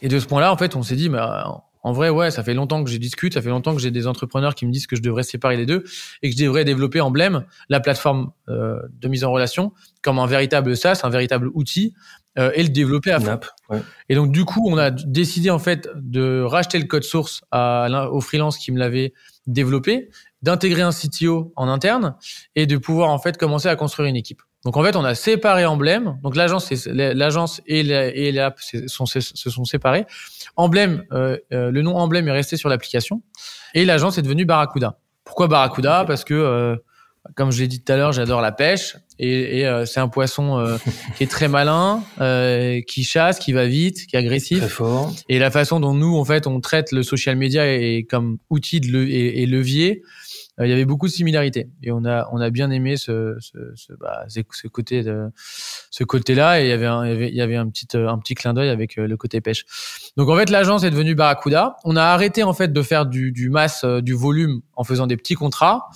Et 0.02 0.08
de 0.08 0.18
ce 0.18 0.26
point-là, 0.26 0.52
en 0.52 0.56
fait, 0.56 0.76
on 0.76 0.82
s'est 0.82 0.96
dit, 0.96 1.08
bah, 1.08 1.64
en 1.82 1.92
vrai, 1.92 2.10
ouais, 2.10 2.32
ça 2.32 2.42
fait 2.42 2.54
longtemps 2.54 2.82
que 2.82 2.90
je 2.90 2.96
discute, 2.96 3.34
ça 3.34 3.42
fait 3.42 3.48
longtemps 3.48 3.74
que 3.74 3.80
j'ai 3.80 3.92
des 3.92 4.06
entrepreneurs 4.06 4.56
qui 4.56 4.66
me 4.66 4.72
disent 4.72 4.88
que 4.88 4.96
je 4.96 5.02
devrais 5.02 5.22
séparer 5.22 5.56
les 5.56 5.66
deux 5.66 5.84
et 6.20 6.30
que 6.30 6.36
je 6.36 6.44
devrais 6.44 6.64
développer 6.64 7.00
Emblème, 7.00 7.44
la 7.68 7.78
plateforme 7.78 8.32
euh, 8.48 8.80
de 8.90 9.06
mise 9.08 9.22
en 9.22 9.30
relation, 9.30 9.72
comme 10.02 10.18
un 10.18 10.26
véritable 10.26 10.76
SaaS, 10.76 11.02
un 11.04 11.10
véritable 11.10 11.48
outil, 11.54 11.94
euh, 12.38 12.50
et 12.54 12.64
le 12.64 12.70
développer 12.70 13.12
à 13.12 13.20
fond. 13.20 13.38
Ouais. 13.70 13.80
Et 14.08 14.14
donc, 14.14 14.32
du 14.32 14.44
coup, 14.44 14.68
on 14.68 14.76
a 14.76 14.90
décidé 14.90 15.48
en 15.48 15.60
fait 15.60 15.88
de 15.94 16.42
racheter 16.42 16.78
le 16.78 16.86
code 16.86 17.04
source 17.04 17.42
à, 17.50 18.10
au 18.10 18.20
freelance 18.20 18.58
qui 18.58 18.72
me 18.72 18.78
l'avait 18.78 19.14
développé, 19.46 20.10
d'intégrer 20.42 20.82
un 20.82 20.90
CTO 20.90 21.52
en 21.56 21.68
interne 21.68 22.16
et 22.56 22.66
de 22.66 22.76
pouvoir 22.76 23.10
en 23.10 23.18
fait 23.18 23.38
commencer 23.38 23.68
à 23.68 23.76
construire 23.76 24.08
une 24.08 24.16
équipe. 24.16 24.42
Donc 24.66 24.76
en 24.76 24.82
fait, 24.82 24.96
on 24.96 25.04
a 25.04 25.14
séparé 25.14 25.64
Emblème. 25.64 26.18
Donc 26.24 26.34
l'agence, 26.34 26.72
l'agence 26.86 27.60
et 27.68 27.84
l'app 28.32 28.58
se 28.58 28.88
sont 28.88 29.64
séparés. 29.64 30.06
Emblème, 30.56 31.04
euh, 31.12 31.36
euh, 31.52 31.70
le 31.70 31.82
nom 31.82 31.96
Emblème 31.96 32.26
est 32.26 32.32
resté 32.32 32.56
sur 32.56 32.68
l'application 32.68 33.22
et 33.74 33.84
l'agence 33.84 34.18
est 34.18 34.22
devenue 34.22 34.44
Barracuda. 34.44 34.98
Pourquoi 35.22 35.46
Barracuda? 35.46 36.04
Parce 36.04 36.24
que, 36.24 36.34
euh, 36.34 36.74
comme 37.36 37.52
je 37.52 37.60
l'ai 37.60 37.68
dit 37.68 37.80
tout 37.80 37.92
à 37.92 37.96
l'heure, 37.96 38.10
j'adore 38.10 38.40
la 38.40 38.50
pêche 38.50 38.96
et, 39.20 39.60
et 39.60 39.86
c'est 39.86 40.00
un 40.00 40.08
poisson 40.08 40.76
qui 41.16 41.22
est 41.22 41.30
très 41.30 41.46
malin, 41.46 42.02
qui 42.88 43.04
chasse, 43.04 43.38
qui 43.38 43.52
va 43.52 43.66
vite, 43.66 44.08
qui 44.08 44.16
est 44.16 44.18
agressif. 44.18 44.58
Très 44.58 44.68
fort. 44.68 45.12
Et 45.28 45.38
la 45.38 45.52
façon 45.52 45.78
dont 45.78 45.94
nous, 45.94 46.16
en 46.16 46.24
fait, 46.24 46.48
on 46.48 46.60
traite 46.60 46.90
le 46.90 47.04
social 47.04 47.36
media 47.36 47.72
et, 47.72 48.04
comme 48.10 48.38
outil 48.50 48.80
de 48.80 49.06
et 49.06 49.46
levier 49.46 50.02
euh, 50.02 50.08
il 50.64 50.70
y 50.70 50.72
avait 50.72 50.86
beaucoup 50.86 51.06
de 51.06 51.12
similarités 51.12 51.68
et 51.82 51.92
on 51.92 52.04
a 52.04 52.28
on 52.32 52.40
a 52.40 52.48
bien 52.48 52.70
aimé 52.70 52.96
ce 52.96 53.36
ce, 53.40 53.58
ce, 53.74 53.92
bah, 53.92 54.24
ce 54.28 54.68
côté 54.68 55.02
de 55.02 55.30
ce 55.90 56.04
côté 56.04 56.34
là 56.34 56.60
et 56.60 56.64
il 56.64 56.68
y 56.68 56.72
avait 56.72 56.86
un, 56.86 57.06
il 57.06 57.34
y 57.34 57.42
avait 57.42 57.56
un 57.56 57.68
petit 57.68 57.86
euh, 57.94 58.08
un 58.08 58.18
petit 58.18 58.34
clin 58.34 58.54
d'œil 58.54 58.70
avec 58.70 58.96
euh, 58.98 59.06
le 59.06 59.16
côté 59.18 59.42
pêche. 59.42 59.66
Donc 60.16 60.30
en 60.30 60.36
fait 60.36 60.48
l'agence 60.48 60.82
est 60.82 60.90
devenue 60.90 61.14
Barracuda. 61.14 61.76
On 61.84 61.96
a 61.96 62.04
arrêté 62.04 62.42
en 62.42 62.54
fait 62.54 62.72
de 62.72 62.82
faire 62.82 63.04
du 63.04 63.32
du 63.32 63.50
masse 63.50 63.84
du 63.84 64.14
volume 64.14 64.62
en 64.74 64.84
faisant 64.84 65.06
des 65.06 65.18
petits 65.18 65.34
contrats. 65.34 65.88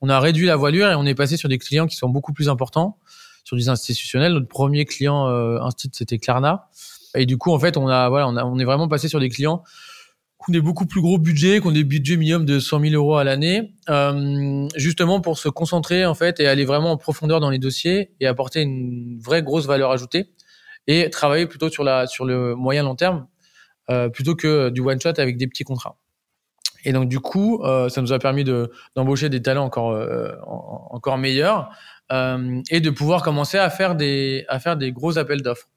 On 0.00 0.08
a 0.08 0.20
réduit 0.20 0.46
la 0.46 0.56
voilure 0.56 0.88
et 0.88 0.94
on 0.94 1.06
est 1.06 1.14
passé 1.14 1.36
sur 1.36 1.48
des 1.48 1.58
clients 1.58 1.86
qui 1.86 1.96
sont 1.96 2.08
beaucoup 2.08 2.32
plus 2.32 2.48
importants, 2.48 2.98
sur 3.42 3.56
des 3.56 3.68
institutionnels. 3.68 4.32
Notre 4.32 4.48
premier 4.48 4.84
client 4.84 5.26
euh, 5.28 5.58
instit 5.60 5.90
c'était 5.92 6.18
Klarna 6.18 6.68
et 7.16 7.26
du 7.26 7.36
coup 7.36 7.52
en 7.52 7.58
fait 7.58 7.76
on 7.76 7.88
a 7.88 8.08
voilà 8.08 8.28
on 8.28 8.36
a 8.36 8.44
on 8.44 8.58
est 8.60 8.64
vraiment 8.64 8.86
passé 8.86 9.08
sur 9.08 9.18
des 9.18 9.28
clients 9.28 9.64
ont 10.48 10.52
des 10.52 10.60
beaucoup 10.60 10.86
plus 10.86 11.00
gros 11.00 11.18
budgets, 11.18 11.60
qui 11.60 11.66
ont 11.66 11.72
des 11.72 11.84
budgets 11.84 12.16
minimum 12.16 12.44
de 12.44 12.58
100 12.58 12.80
000 12.80 12.94
euros 12.94 13.16
à 13.16 13.24
l'année, 13.24 13.74
euh, 13.88 14.68
justement 14.76 15.20
pour 15.20 15.38
se 15.38 15.48
concentrer 15.48 16.06
en 16.06 16.14
fait 16.14 16.40
et 16.40 16.46
aller 16.46 16.64
vraiment 16.64 16.92
en 16.92 16.96
profondeur 16.96 17.40
dans 17.40 17.50
les 17.50 17.58
dossiers 17.58 18.12
et 18.20 18.26
apporter 18.26 18.62
une 18.62 19.18
vraie 19.20 19.42
grosse 19.42 19.66
valeur 19.66 19.90
ajoutée 19.90 20.30
et 20.86 21.08
travailler 21.10 21.46
plutôt 21.46 21.70
sur 21.70 21.84
la 21.84 22.06
sur 22.06 22.24
le 22.24 22.54
moyen 22.54 22.82
long 22.82 22.94
terme 22.94 23.26
euh, 23.90 24.08
plutôt 24.08 24.34
que 24.34 24.70
du 24.70 24.80
one 24.80 25.00
shot 25.00 25.18
avec 25.18 25.36
des 25.36 25.46
petits 25.46 25.64
contrats. 25.64 25.96
Et 26.84 26.92
donc 26.92 27.08
du 27.08 27.20
coup, 27.20 27.62
euh, 27.62 27.88
ça 27.88 28.02
nous 28.02 28.12
a 28.12 28.18
permis 28.18 28.44
de 28.44 28.70
d'embaucher 28.94 29.30
des 29.30 29.40
talents 29.40 29.64
encore 29.64 29.96
encore 30.90 31.18
meilleurs 31.18 31.70
et 32.10 32.80
de 32.80 32.90
pouvoir 32.90 33.22
commencer 33.22 33.58
à 33.58 33.70
faire 33.70 33.94
des 33.94 34.44
à 34.48 34.60
faire 34.60 34.76
des 34.76 34.92
gros 34.92 35.16
appels 35.18 35.42
d'offres. 35.42 35.68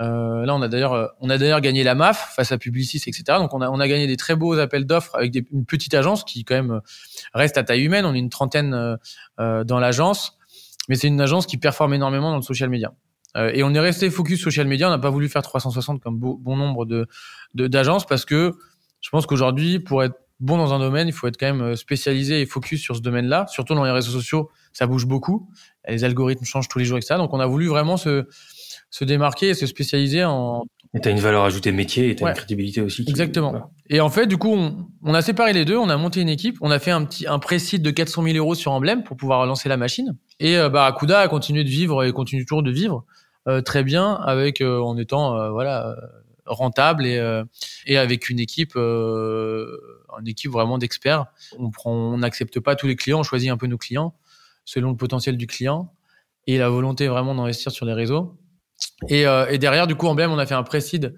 Euh, 0.00 0.44
là, 0.44 0.54
on 0.54 0.62
a 0.62 0.68
d'ailleurs, 0.68 0.92
euh, 0.92 1.06
on 1.20 1.30
a 1.30 1.38
d'ailleurs 1.38 1.60
gagné 1.60 1.84
la 1.84 1.94
MAF 1.94 2.34
face 2.34 2.50
à 2.50 2.58
Publicis, 2.58 2.96
etc. 3.06 3.22
Donc, 3.38 3.54
on 3.54 3.60
a, 3.60 3.70
on 3.70 3.78
a 3.78 3.86
gagné 3.86 4.06
des 4.06 4.16
très 4.16 4.34
beaux 4.34 4.58
appels 4.58 4.86
d'offres 4.86 5.14
avec 5.14 5.30
des, 5.30 5.44
une 5.52 5.64
petite 5.64 5.94
agence 5.94 6.24
qui 6.24 6.44
quand 6.44 6.56
même 6.56 6.72
euh, 6.72 6.80
reste 7.32 7.58
à 7.58 7.62
taille 7.62 7.82
humaine. 7.82 8.04
On 8.04 8.14
est 8.14 8.18
une 8.18 8.30
trentaine 8.30 8.98
euh, 9.38 9.64
dans 9.64 9.78
l'agence, 9.78 10.36
mais 10.88 10.96
c'est 10.96 11.06
une 11.06 11.20
agence 11.20 11.46
qui 11.46 11.58
performe 11.58 11.94
énormément 11.94 12.30
dans 12.30 12.38
le 12.38 12.42
social 12.42 12.70
media. 12.70 12.92
Euh, 13.36 13.50
et 13.54 13.62
on 13.62 13.72
est 13.74 13.80
resté 13.80 14.10
focus 14.10 14.42
social 14.42 14.66
media. 14.66 14.88
On 14.88 14.90
n'a 14.90 14.98
pas 14.98 15.10
voulu 15.10 15.28
faire 15.28 15.42
360 15.42 16.02
comme 16.02 16.18
bon 16.18 16.56
nombre 16.56 16.86
de 16.86 17.06
d'agences 17.54 18.06
parce 18.06 18.24
que 18.24 18.54
je 19.00 19.10
pense 19.10 19.26
qu'aujourd'hui, 19.26 19.78
pour 19.78 20.02
être 20.02 20.16
bon 20.40 20.56
dans 20.56 20.74
un 20.74 20.78
domaine, 20.80 21.06
il 21.06 21.12
faut 21.12 21.28
être 21.28 21.38
quand 21.38 21.52
même 21.52 21.76
spécialisé 21.76 22.40
et 22.40 22.46
focus 22.46 22.80
sur 22.80 22.96
ce 22.96 23.00
domaine-là. 23.00 23.46
Surtout 23.48 23.74
dans 23.74 23.84
les 23.84 23.90
réseaux 23.92 24.10
sociaux, 24.10 24.50
ça 24.72 24.86
bouge 24.86 25.06
beaucoup. 25.06 25.48
Les 25.88 26.04
algorithmes 26.04 26.44
changent 26.44 26.68
tous 26.68 26.78
les 26.78 26.84
jours, 26.84 26.98
etc. 26.98 27.16
Donc, 27.16 27.32
on 27.32 27.40
a 27.40 27.46
voulu 27.46 27.68
vraiment 27.68 27.96
se 27.96 28.26
se 28.94 29.02
démarquer 29.02 29.48
et 29.48 29.54
se 29.54 29.66
spécialiser 29.66 30.24
en. 30.24 30.62
Et 30.94 31.00
t'as 31.00 31.10
une 31.10 31.18
valeur 31.18 31.42
ajoutée 31.42 31.72
métier 31.72 32.10
et 32.10 32.14
t'as 32.14 32.28
une 32.28 32.36
crédibilité 32.36 32.80
aussi. 32.80 33.04
Exactement. 33.08 33.72
Et 33.90 34.00
en 34.00 34.08
fait, 34.08 34.26
du 34.26 34.36
coup, 34.36 34.52
on, 34.52 34.86
on, 35.02 35.14
a 35.14 35.20
séparé 35.20 35.52
les 35.52 35.64
deux, 35.64 35.76
on 35.76 35.88
a 35.88 35.96
monté 35.96 36.20
une 36.20 36.28
équipe, 36.28 36.58
on 36.60 36.70
a 36.70 36.78
fait 36.78 36.92
un 36.92 37.04
petit 37.04 37.26
un 37.26 37.40
précide 37.40 37.82
de 37.82 37.90
400 37.90 38.22
000 38.22 38.36
euros 38.36 38.54
sur 38.54 38.70
Emblème 38.70 39.02
pour 39.02 39.16
pouvoir 39.16 39.44
lancer 39.46 39.68
la 39.68 39.76
machine. 39.76 40.16
Et 40.38 40.56
euh, 40.56 40.68
bah, 40.68 40.86
Akuda 40.86 41.18
a 41.18 41.26
continué 41.26 41.64
de 41.64 41.68
vivre 41.68 42.04
et 42.04 42.12
continue 42.12 42.44
toujours 42.44 42.62
de 42.62 42.70
vivre 42.70 43.04
euh, 43.48 43.62
très 43.62 43.82
bien 43.82 44.14
avec 44.14 44.60
euh, 44.60 44.78
en 44.78 44.96
étant 44.96 45.36
euh, 45.36 45.50
voilà 45.50 45.96
rentable 46.46 47.04
et, 47.04 47.42
et 47.86 47.96
avec 47.96 48.28
une 48.28 48.38
équipe, 48.38 48.76
une 48.76 50.28
équipe 50.28 50.52
vraiment 50.52 50.76
d'experts. 50.76 51.24
On 51.58 51.70
prend, 51.70 51.90
on 51.90 52.18
n'accepte 52.18 52.60
pas 52.60 52.76
tous 52.76 52.86
les 52.86 52.96
clients, 52.96 53.20
on 53.20 53.22
choisit 53.22 53.50
un 53.50 53.56
peu 53.56 53.66
nos 53.66 53.78
clients 53.78 54.14
selon 54.66 54.90
le 54.90 54.96
potentiel 54.96 55.38
du 55.38 55.46
client 55.46 55.90
et 56.46 56.58
la 56.58 56.68
volonté 56.68 57.08
vraiment 57.08 57.34
d'investir 57.34 57.72
sur 57.72 57.86
les 57.86 57.94
réseaux. 57.94 58.36
Et, 59.08 59.22
et 59.22 59.58
derrière, 59.58 59.86
du 59.86 59.94
coup, 59.94 60.06
Emblème, 60.06 60.30
on 60.30 60.38
a 60.38 60.46
fait 60.46 60.54
un 60.54 60.62
précide 60.62 61.14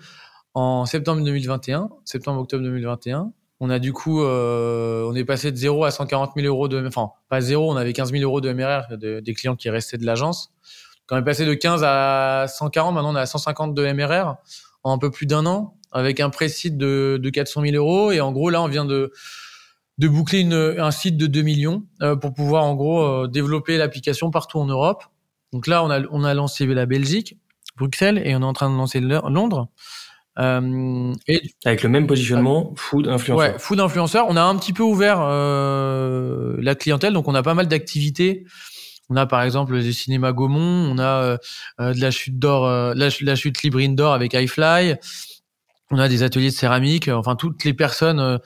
en 0.54 0.86
septembre 0.86 1.22
2021, 1.22 1.90
septembre-octobre 2.04 2.62
2021. 2.64 3.32
On 3.60 3.70
a 3.70 3.78
du 3.78 3.92
coup, 3.92 4.22
euh, 4.22 5.06
on 5.06 5.14
est 5.14 5.24
passé 5.24 5.50
de 5.50 5.56
0 5.56 5.84
à 5.84 5.90
140 5.90 6.32
000 6.36 6.46
euros 6.46 6.68
de, 6.68 6.86
enfin, 6.86 7.10
pas 7.28 7.40
0, 7.40 7.72
on 7.72 7.76
avait 7.76 7.92
15 7.92 8.12
000 8.12 8.22
euros 8.22 8.40
de 8.40 8.52
MRR 8.52 8.96
des 8.98 9.34
clients 9.34 9.56
qui 9.56 9.70
restaient 9.70 9.98
de 9.98 10.04
l'agence. 10.04 10.52
Quand 11.06 11.16
on 11.16 11.20
est 11.20 11.24
passé 11.24 11.46
de 11.46 11.54
15 11.54 11.82
à 11.84 12.46
140, 12.48 12.94
maintenant 12.94 13.12
on 13.12 13.16
est 13.16 13.20
à 13.20 13.26
150 13.26 13.74
de 13.74 13.92
MRR 13.92 14.36
en 14.82 14.94
un 14.94 14.98
peu 14.98 15.10
plus 15.10 15.26
d'un 15.26 15.46
an, 15.46 15.76
avec 15.92 16.20
un 16.20 16.30
pré-site 16.30 16.76
de, 16.76 17.18
de 17.22 17.30
400 17.30 17.62
000 17.62 17.76
euros. 17.76 18.12
Et 18.12 18.20
en 18.20 18.32
gros, 18.32 18.50
là, 18.50 18.62
on 18.62 18.68
vient 18.68 18.84
de, 18.84 19.12
de 19.98 20.08
boucler 20.08 20.40
une, 20.40 20.76
un 20.78 20.90
site 20.90 21.16
de 21.16 21.26
2 21.26 21.42
millions 21.42 21.84
euh, 22.02 22.16
pour 22.16 22.34
pouvoir 22.34 22.64
en 22.64 22.74
gros 22.74 23.02
euh, 23.02 23.28
développer 23.28 23.78
l'application 23.78 24.30
partout 24.30 24.58
en 24.58 24.66
Europe. 24.66 25.04
Donc 25.52 25.66
là, 25.66 25.82
on 25.84 25.90
a, 25.90 26.00
on 26.10 26.24
a 26.24 26.34
lancé 26.34 26.66
la 26.66 26.86
Belgique, 26.86 27.36
Bruxelles, 27.76 28.22
et 28.24 28.34
on 28.34 28.40
est 28.40 28.44
en 28.44 28.52
train 28.52 28.70
de 28.70 28.76
lancer 28.76 29.00
Londres. 29.00 29.68
Euh, 30.38 31.14
et, 31.28 31.40
Avec 31.64 31.82
le 31.82 31.88
même 31.88 32.06
positionnement, 32.06 32.74
food 32.76 33.08
influenceur. 33.08 33.52
Ouais, 33.52 33.58
food 33.58 33.80
influenceur. 33.80 34.26
On 34.28 34.36
a 34.36 34.42
un 34.42 34.56
petit 34.56 34.72
peu 34.72 34.82
ouvert 34.82 35.18
euh, 35.20 36.56
la 36.58 36.74
clientèle, 36.74 37.14
donc 37.14 37.28
on 37.28 37.34
a 37.34 37.42
pas 37.42 37.54
mal 37.54 37.68
d'activités. 37.68 38.44
On 39.08 39.16
a 39.16 39.26
par 39.26 39.42
exemple 39.42 39.80
des 39.80 39.92
cinémas 39.92 40.32
Gaumont, 40.32 40.90
on 40.90 40.98
a 40.98 41.38
euh, 41.80 41.94
de 41.94 42.00
la 42.00 42.10
chute 42.10 42.38
d'or, 42.38 42.66
euh, 42.66 42.92
la, 42.94 43.08
la, 43.20 43.36
chute 43.36 43.62
libre 43.62 43.80
d'or 43.94 44.12
avec 44.12 44.34
iFly. 44.34 44.96
On 45.90 45.98
a 45.98 46.08
des 46.08 46.22
ateliers 46.22 46.50
de 46.50 46.54
céramique. 46.54 47.08
Enfin, 47.08 47.36
toutes 47.36 47.64
les 47.64 47.72
personnes 47.72 48.40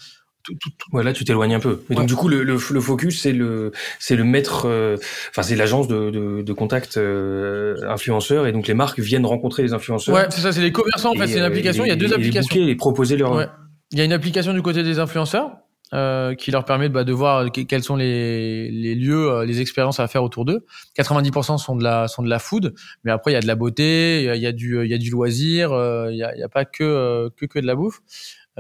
tout, 0.60 0.70
tout, 0.70 0.88
Voilà, 0.92 1.12
tu 1.12 1.24
t'éloignes 1.24 1.54
un 1.54 1.60
peu. 1.60 1.82
Et 1.90 1.94
donc 1.94 2.06
du 2.06 2.14
coup, 2.14 2.28
le, 2.28 2.42
le, 2.42 2.54
le 2.54 2.80
focus, 2.80 3.20
c'est 3.22 3.32
le, 3.32 3.72
c'est 3.98 4.16
le 4.16 4.24
maître, 4.24 4.66
euh, 4.66 4.96
enfin 5.30 5.42
c'est 5.42 5.56
l'agence 5.56 5.88
de, 5.88 6.10
de, 6.10 6.42
de 6.42 6.52
contact 6.52 6.96
euh, 6.96 7.76
influenceurs, 7.88 8.46
et 8.46 8.52
donc 8.52 8.66
les 8.66 8.74
marques 8.74 9.00
viennent 9.00 9.26
rencontrer 9.26 9.62
les 9.62 9.72
influenceurs. 9.72 10.14
Ouais, 10.14 10.26
c'est 10.30 10.40
ça, 10.40 10.52
c'est 10.52 10.62
les 10.62 10.72
commerçants. 10.72 11.10
En 11.10 11.14
fait, 11.14 11.26
c'est 11.26 11.38
une 11.38 11.42
euh, 11.42 11.46
application. 11.46 11.84
il 11.84 11.88
y 11.88 11.92
a 11.92 11.96
deux 11.96 12.12
applications. 12.12 12.56
Et 12.56 12.74
proposer 12.74 13.16
leur. 13.16 13.34
Ouais. 13.34 13.46
Il 13.92 13.98
y 13.98 14.02
a 14.02 14.04
une 14.04 14.12
application 14.12 14.52
du 14.52 14.62
côté 14.62 14.82
des 14.82 14.98
influenceurs. 14.98 15.52
Euh, 15.92 16.36
qui 16.36 16.52
leur 16.52 16.64
permet 16.64 16.88
bah, 16.88 17.02
de 17.02 17.12
voir 17.12 17.50
quels 17.50 17.82
sont 17.82 17.96
les, 17.96 18.70
les 18.70 18.94
lieux, 18.94 19.42
les 19.42 19.60
expériences 19.60 19.98
à 19.98 20.06
faire 20.06 20.22
autour 20.22 20.44
d'eux. 20.44 20.64
90% 20.96 21.58
sont 21.58 21.74
de 21.74 21.82
la 21.82 22.06
sont 22.06 22.22
de 22.22 22.30
la 22.30 22.38
food, 22.38 22.74
mais 23.02 23.10
après 23.10 23.32
il 23.32 23.34
y 23.34 23.36
a 23.36 23.40
de 23.40 23.48
la 23.48 23.56
beauté, 23.56 24.20
il 24.20 24.26
y 24.26 24.28
a, 24.28 24.36
y 24.36 24.46
a 24.46 24.52
du 24.52 24.80
il 24.84 24.88
y 24.88 24.94
a 24.94 24.98
du 24.98 25.10
loisir, 25.10 25.70
il 26.08 26.16
y 26.16 26.22
a, 26.22 26.36
y 26.36 26.44
a 26.44 26.48
pas 26.48 26.64
que 26.64 27.28
que 27.36 27.44
que 27.44 27.58
de 27.58 27.66
la 27.66 27.74
bouffe. 27.74 28.02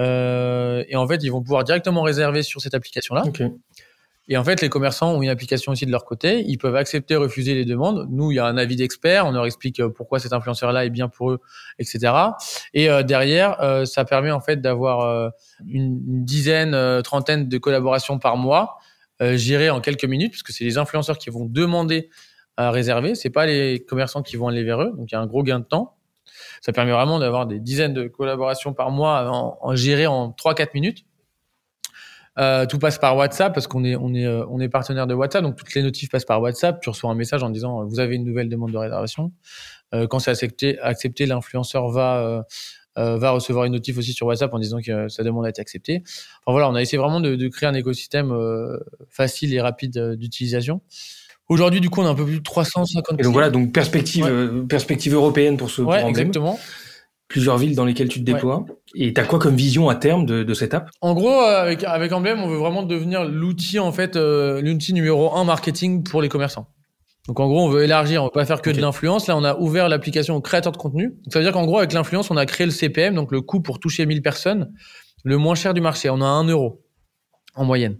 Euh, 0.00 0.82
et 0.88 0.96
en 0.96 1.06
fait, 1.06 1.22
ils 1.22 1.30
vont 1.30 1.42
pouvoir 1.42 1.62
directement 1.62 2.02
réserver 2.02 2.42
sur 2.42 2.60
cette 2.60 2.74
application-là. 2.74 3.22
Et 4.30 4.36
en 4.36 4.44
fait, 4.44 4.62
les 4.62 4.68
commerçants 4.68 5.12
ont 5.12 5.22
une 5.22 5.28
application 5.28 5.72
aussi 5.72 5.86
de 5.86 5.90
leur 5.90 6.04
côté. 6.04 6.44
Ils 6.46 6.56
peuvent 6.56 6.76
accepter, 6.76 7.16
refuser 7.16 7.54
les 7.54 7.64
demandes. 7.64 8.06
Nous, 8.10 8.30
il 8.30 8.36
y 8.36 8.38
a 8.38 8.46
un 8.46 8.56
avis 8.56 8.76
d'expert. 8.76 9.26
On 9.26 9.32
leur 9.32 9.44
explique 9.44 9.80
euh, 9.80 9.88
pourquoi 9.88 10.20
cet 10.20 10.32
influenceur-là 10.32 10.84
est 10.84 10.90
bien 10.90 11.08
pour 11.08 11.32
eux, 11.32 11.40
etc. 11.80 12.12
Et 12.72 12.88
euh, 12.88 13.02
derrière, 13.02 13.60
euh, 13.60 13.84
ça 13.84 14.04
permet 14.04 14.30
en 14.30 14.40
fait 14.40 14.60
d'avoir 14.60 15.32
une, 15.66 16.00
une, 16.06 16.24
dizaine, 16.24 17.02
trentaine 17.02 17.48
de 17.48 17.58
collaborations 17.58 18.20
par 18.20 18.36
mois, 18.36 18.78
gérées 19.20 19.68
en 19.68 19.80
quelques 19.80 20.04
minutes, 20.04 20.30
puisque 20.30 20.52
c'est 20.52 20.64
les 20.64 20.78
influenceurs 20.78 21.18
qui 21.18 21.28
vont 21.28 21.44
demander 21.44 22.08
à 22.56 22.70
réserver. 22.70 23.16
C'est 23.16 23.30
pas 23.30 23.46
les 23.46 23.80
commerçants 23.80 24.22
qui 24.22 24.36
vont 24.36 24.46
aller 24.46 24.62
vers 24.62 24.80
eux. 24.80 24.92
Donc, 24.96 25.10
il 25.10 25.14
y 25.14 25.18
a 25.18 25.20
un 25.20 25.26
gros 25.26 25.42
gain 25.42 25.58
de 25.58 25.64
temps. 25.64 25.96
Ça 26.60 26.72
permet 26.72 26.92
vraiment 26.92 27.18
d'avoir 27.18 27.46
des 27.46 27.60
dizaines 27.60 27.94
de 27.94 28.08
collaborations 28.08 28.72
par 28.72 28.90
mois 28.90 29.30
en, 29.30 29.58
en 29.60 29.76
géré 29.76 30.06
en 30.06 30.30
3-4 30.30 30.68
minutes. 30.74 31.04
Euh, 32.38 32.64
tout 32.64 32.78
passe 32.78 32.98
par 32.98 33.16
WhatsApp 33.16 33.52
parce 33.52 33.66
qu'on 33.66 33.84
est 33.84 33.96
on 33.96 34.14
est 34.14 34.24
euh, 34.24 34.46
on 34.48 34.60
est 34.60 34.68
partenaire 34.68 35.06
de 35.06 35.14
WhatsApp, 35.14 35.42
donc 35.42 35.56
toutes 35.56 35.74
les 35.74 35.82
notifs 35.82 36.08
passent 36.08 36.24
par 36.24 36.40
WhatsApp. 36.40 36.80
Tu 36.80 36.88
reçois 36.88 37.10
un 37.10 37.14
message 37.14 37.42
en 37.42 37.50
disant 37.50 37.84
vous 37.84 37.98
avez 37.98 38.14
une 38.14 38.24
nouvelle 38.24 38.48
demande 38.48 38.70
de 38.70 38.78
réservation. 38.78 39.32
Euh, 39.94 40.06
quand 40.06 40.20
c'est 40.20 40.30
accepté, 40.30 40.78
accepté, 40.78 41.26
l'influenceur 41.26 41.88
va 41.88 42.20
euh, 42.20 42.42
euh, 42.98 43.16
va 43.18 43.30
recevoir 43.30 43.64
une 43.64 43.72
notif 43.72 43.98
aussi 43.98 44.12
sur 44.12 44.26
WhatsApp 44.26 44.52
en 44.54 44.58
disant 44.58 44.80
que 44.80 45.08
sa 45.08 45.22
demande 45.24 45.44
a 45.46 45.50
été 45.50 45.60
acceptée. 45.60 46.02
Enfin 46.04 46.52
voilà, 46.52 46.68
on 46.68 46.74
a 46.74 46.82
essayé 46.82 46.98
vraiment 46.98 47.20
de, 47.20 47.34
de 47.34 47.48
créer 47.48 47.68
un 47.68 47.74
écosystème 47.74 48.32
facile 49.08 49.54
et 49.54 49.60
rapide 49.60 50.14
d'utilisation. 50.16 50.82
Aujourd'hui, 51.50 51.80
du 51.80 51.90
coup, 51.90 52.00
on 52.00 52.06
a 52.06 52.10
un 52.10 52.14
peu 52.14 52.24
plus 52.24 52.38
de 52.38 52.44
350. 52.44 53.18
Et 53.18 53.24
donc 53.24 53.32
voilà, 53.32 53.50
donc 53.50 53.72
perspective, 53.72 54.24
ouais. 54.24 54.30
euh, 54.30 54.62
perspective 54.68 55.14
européenne 55.14 55.56
pour 55.56 55.68
ce. 55.68 55.82
Ouais, 55.82 56.08
exactement. 56.08 56.56
Plusieurs 57.26 57.58
villes 57.58 57.74
dans 57.74 57.84
lesquelles 57.84 58.08
tu 58.08 58.20
te 58.20 58.24
déploies. 58.24 58.60
Ouais. 58.60 59.06
Et 59.06 59.12
t'as 59.12 59.24
quoi 59.24 59.40
comme 59.40 59.56
vision 59.56 59.88
à 59.88 59.96
terme 59.96 60.26
de, 60.26 60.44
de 60.44 60.54
cette 60.54 60.74
app? 60.74 60.90
En 61.00 61.12
gros, 61.12 61.42
euh, 61.42 61.60
avec, 61.60 61.82
avec 61.82 62.12
Emblem, 62.12 62.40
on 62.40 62.48
veut 62.48 62.56
vraiment 62.56 62.84
devenir 62.84 63.24
l'outil 63.24 63.80
en 63.80 63.90
fait, 63.90 64.14
euh, 64.14 64.60
l'outil 64.62 64.94
numéro 64.94 65.34
un 65.34 65.42
marketing 65.42 66.04
pour 66.04 66.22
les 66.22 66.28
commerçants. 66.28 66.68
Donc 67.26 67.40
en 67.40 67.48
gros, 67.48 67.64
on 67.64 67.68
veut 67.68 67.82
élargir, 67.82 68.22
on 68.22 68.26
veut 68.26 68.30
pas 68.32 68.46
faire 68.46 68.62
que 68.62 68.70
okay. 68.70 68.76
de 68.76 68.82
l'influence. 68.82 69.26
Là, 69.26 69.36
on 69.36 69.42
a 69.42 69.56
ouvert 69.56 69.88
l'application 69.88 70.36
aux 70.36 70.40
créateurs 70.40 70.72
de 70.72 70.76
contenu. 70.76 71.08
Donc, 71.08 71.32
ça 71.32 71.40
veut 71.40 71.44
dire 71.44 71.52
qu'en 71.52 71.66
gros, 71.66 71.78
avec 71.78 71.92
l'influence, 71.92 72.30
on 72.30 72.36
a 72.36 72.46
créé 72.46 72.64
le 72.64 72.72
CPM, 72.72 73.16
donc 73.16 73.32
le 73.32 73.40
coût 73.40 73.60
pour 73.60 73.80
toucher 73.80 74.06
1000 74.06 74.22
personnes, 74.22 74.72
le 75.24 75.36
moins 75.36 75.56
cher 75.56 75.74
du 75.74 75.80
marché. 75.80 76.10
On 76.10 76.20
a 76.20 76.26
1 76.26 76.44
euro 76.44 76.80
en 77.56 77.64
moyenne. 77.64 77.98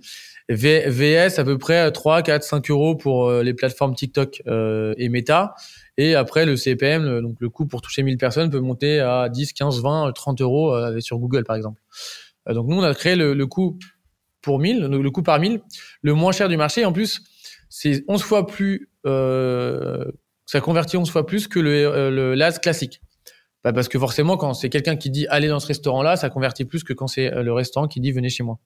V 0.54 0.88
VS 0.88 1.38
à 1.38 1.44
peu 1.44 1.58
près 1.58 1.90
3, 1.92 2.22
4, 2.22 2.42
5 2.42 2.70
euros 2.70 2.96
pour 2.96 3.28
euh, 3.28 3.42
les 3.42 3.54
plateformes 3.54 3.94
TikTok 3.94 4.42
euh, 4.48 4.94
et 4.98 5.08
Meta. 5.08 5.54
Et 5.96 6.16
après, 6.16 6.44
le 6.44 6.56
CPM, 6.56 7.20
donc 7.20 7.36
le 7.40 7.48
coût 7.48 7.66
pour 7.66 7.82
toucher 7.82 8.02
1000 8.02 8.18
personnes 8.18 8.50
peut 8.50 8.58
monter 8.58 8.98
à 9.00 9.28
10, 9.28 9.52
15, 9.52 9.80
20, 9.80 10.12
30 10.12 10.40
euros 10.40 10.74
euh, 10.74 10.98
sur 11.00 11.18
Google, 11.18 11.44
par 11.44 11.56
exemple. 11.56 11.80
Donc 12.48 12.66
nous, 12.66 12.76
on 12.76 12.82
a 12.82 12.92
créé 12.94 13.14
le, 13.14 13.32
le 13.32 13.46
coût 13.46 13.78
pour 14.42 14.58
1000, 14.58 14.86
le 14.86 15.10
coût 15.10 15.22
par 15.22 15.38
1000, 15.38 15.60
le 16.02 16.14
moins 16.14 16.32
cher 16.32 16.48
du 16.48 16.56
marché. 16.56 16.84
En 16.84 16.92
plus, 16.92 17.22
c'est 17.68 18.02
11 18.08 18.22
fois 18.22 18.46
plus, 18.46 18.90
euh, 19.06 20.04
ça 20.46 20.60
convertit 20.60 20.96
11 20.96 21.10
fois 21.10 21.26
plus 21.26 21.46
que 21.46 21.60
le, 21.60 22.10
le 22.10 22.34
LAS 22.34 22.58
classique. 22.58 23.00
Bah 23.62 23.74
parce 23.74 23.88
que 23.88 23.98
forcément, 23.98 24.38
quand 24.38 24.54
c'est 24.54 24.70
quelqu'un 24.70 24.96
qui 24.96 25.10
dit 25.10 25.26
allez 25.28 25.48
dans 25.48 25.60
ce 25.60 25.66
restaurant-là, 25.66 26.16
ça 26.16 26.30
convertit 26.30 26.64
plus 26.64 26.82
que 26.82 26.94
quand 26.94 27.06
c'est 27.06 27.30
le 27.30 27.52
restaurant 27.52 27.86
qui 27.86 28.00
dit 28.00 28.10
venez 28.10 28.30
chez 28.30 28.42
moi. 28.42 28.58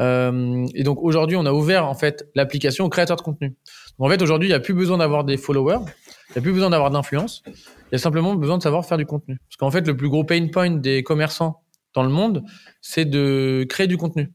Euh, 0.00 0.66
et 0.74 0.82
donc 0.82 0.98
aujourd'hui, 1.02 1.36
on 1.36 1.46
a 1.46 1.52
ouvert 1.52 1.86
en 1.86 1.94
fait 1.94 2.28
l'application 2.34 2.84
aux 2.84 2.88
créateurs 2.88 3.16
de 3.16 3.22
contenu. 3.22 3.56
Donc, 3.98 4.08
en 4.08 4.10
fait, 4.10 4.22
aujourd'hui, 4.22 4.48
il 4.48 4.50
n'y 4.50 4.56
a 4.56 4.60
plus 4.60 4.74
besoin 4.74 4.98
d'avoir 4.98 5.24
des 5.24 5.36
followers, 5.36 5.78
il 6.30 6.32
n'y 6.32 6.38
a 6.38 6.42
plus 6.42 6.52
besoin 6.52 6.70
d'avoir 6.70 6.90
d'influence. 6.90 7.42
Il 7.46 7.92
y 7.92 7.94
a 7.94 7.98
simplement 7.98 8.34
besoin 8.34 8.58
de 8.58 8.62
savoir 8.62 8.84
faire 8.84 8.98
du 8.98 9.06
contenu. 9.06 9.38
Parce 9.48 9.56
qu'en 9.56 9.70
fait, 9.70 9.86
le 9.86 9.96
plus 9.96 10.08
gros 10.08 10.24
pain 10.24 10.48
point 10.48 10.70
des 10.70 11.02
commerçants 11.02 11.62
dans 11.94 12.02
le 12.02 12.08
monde, 12.08 12.42
c'est 12.80 13.04
de 13.04 13.64
créer 13.68 13.86
du 13.86 13.96
contenu. 13.96 14.32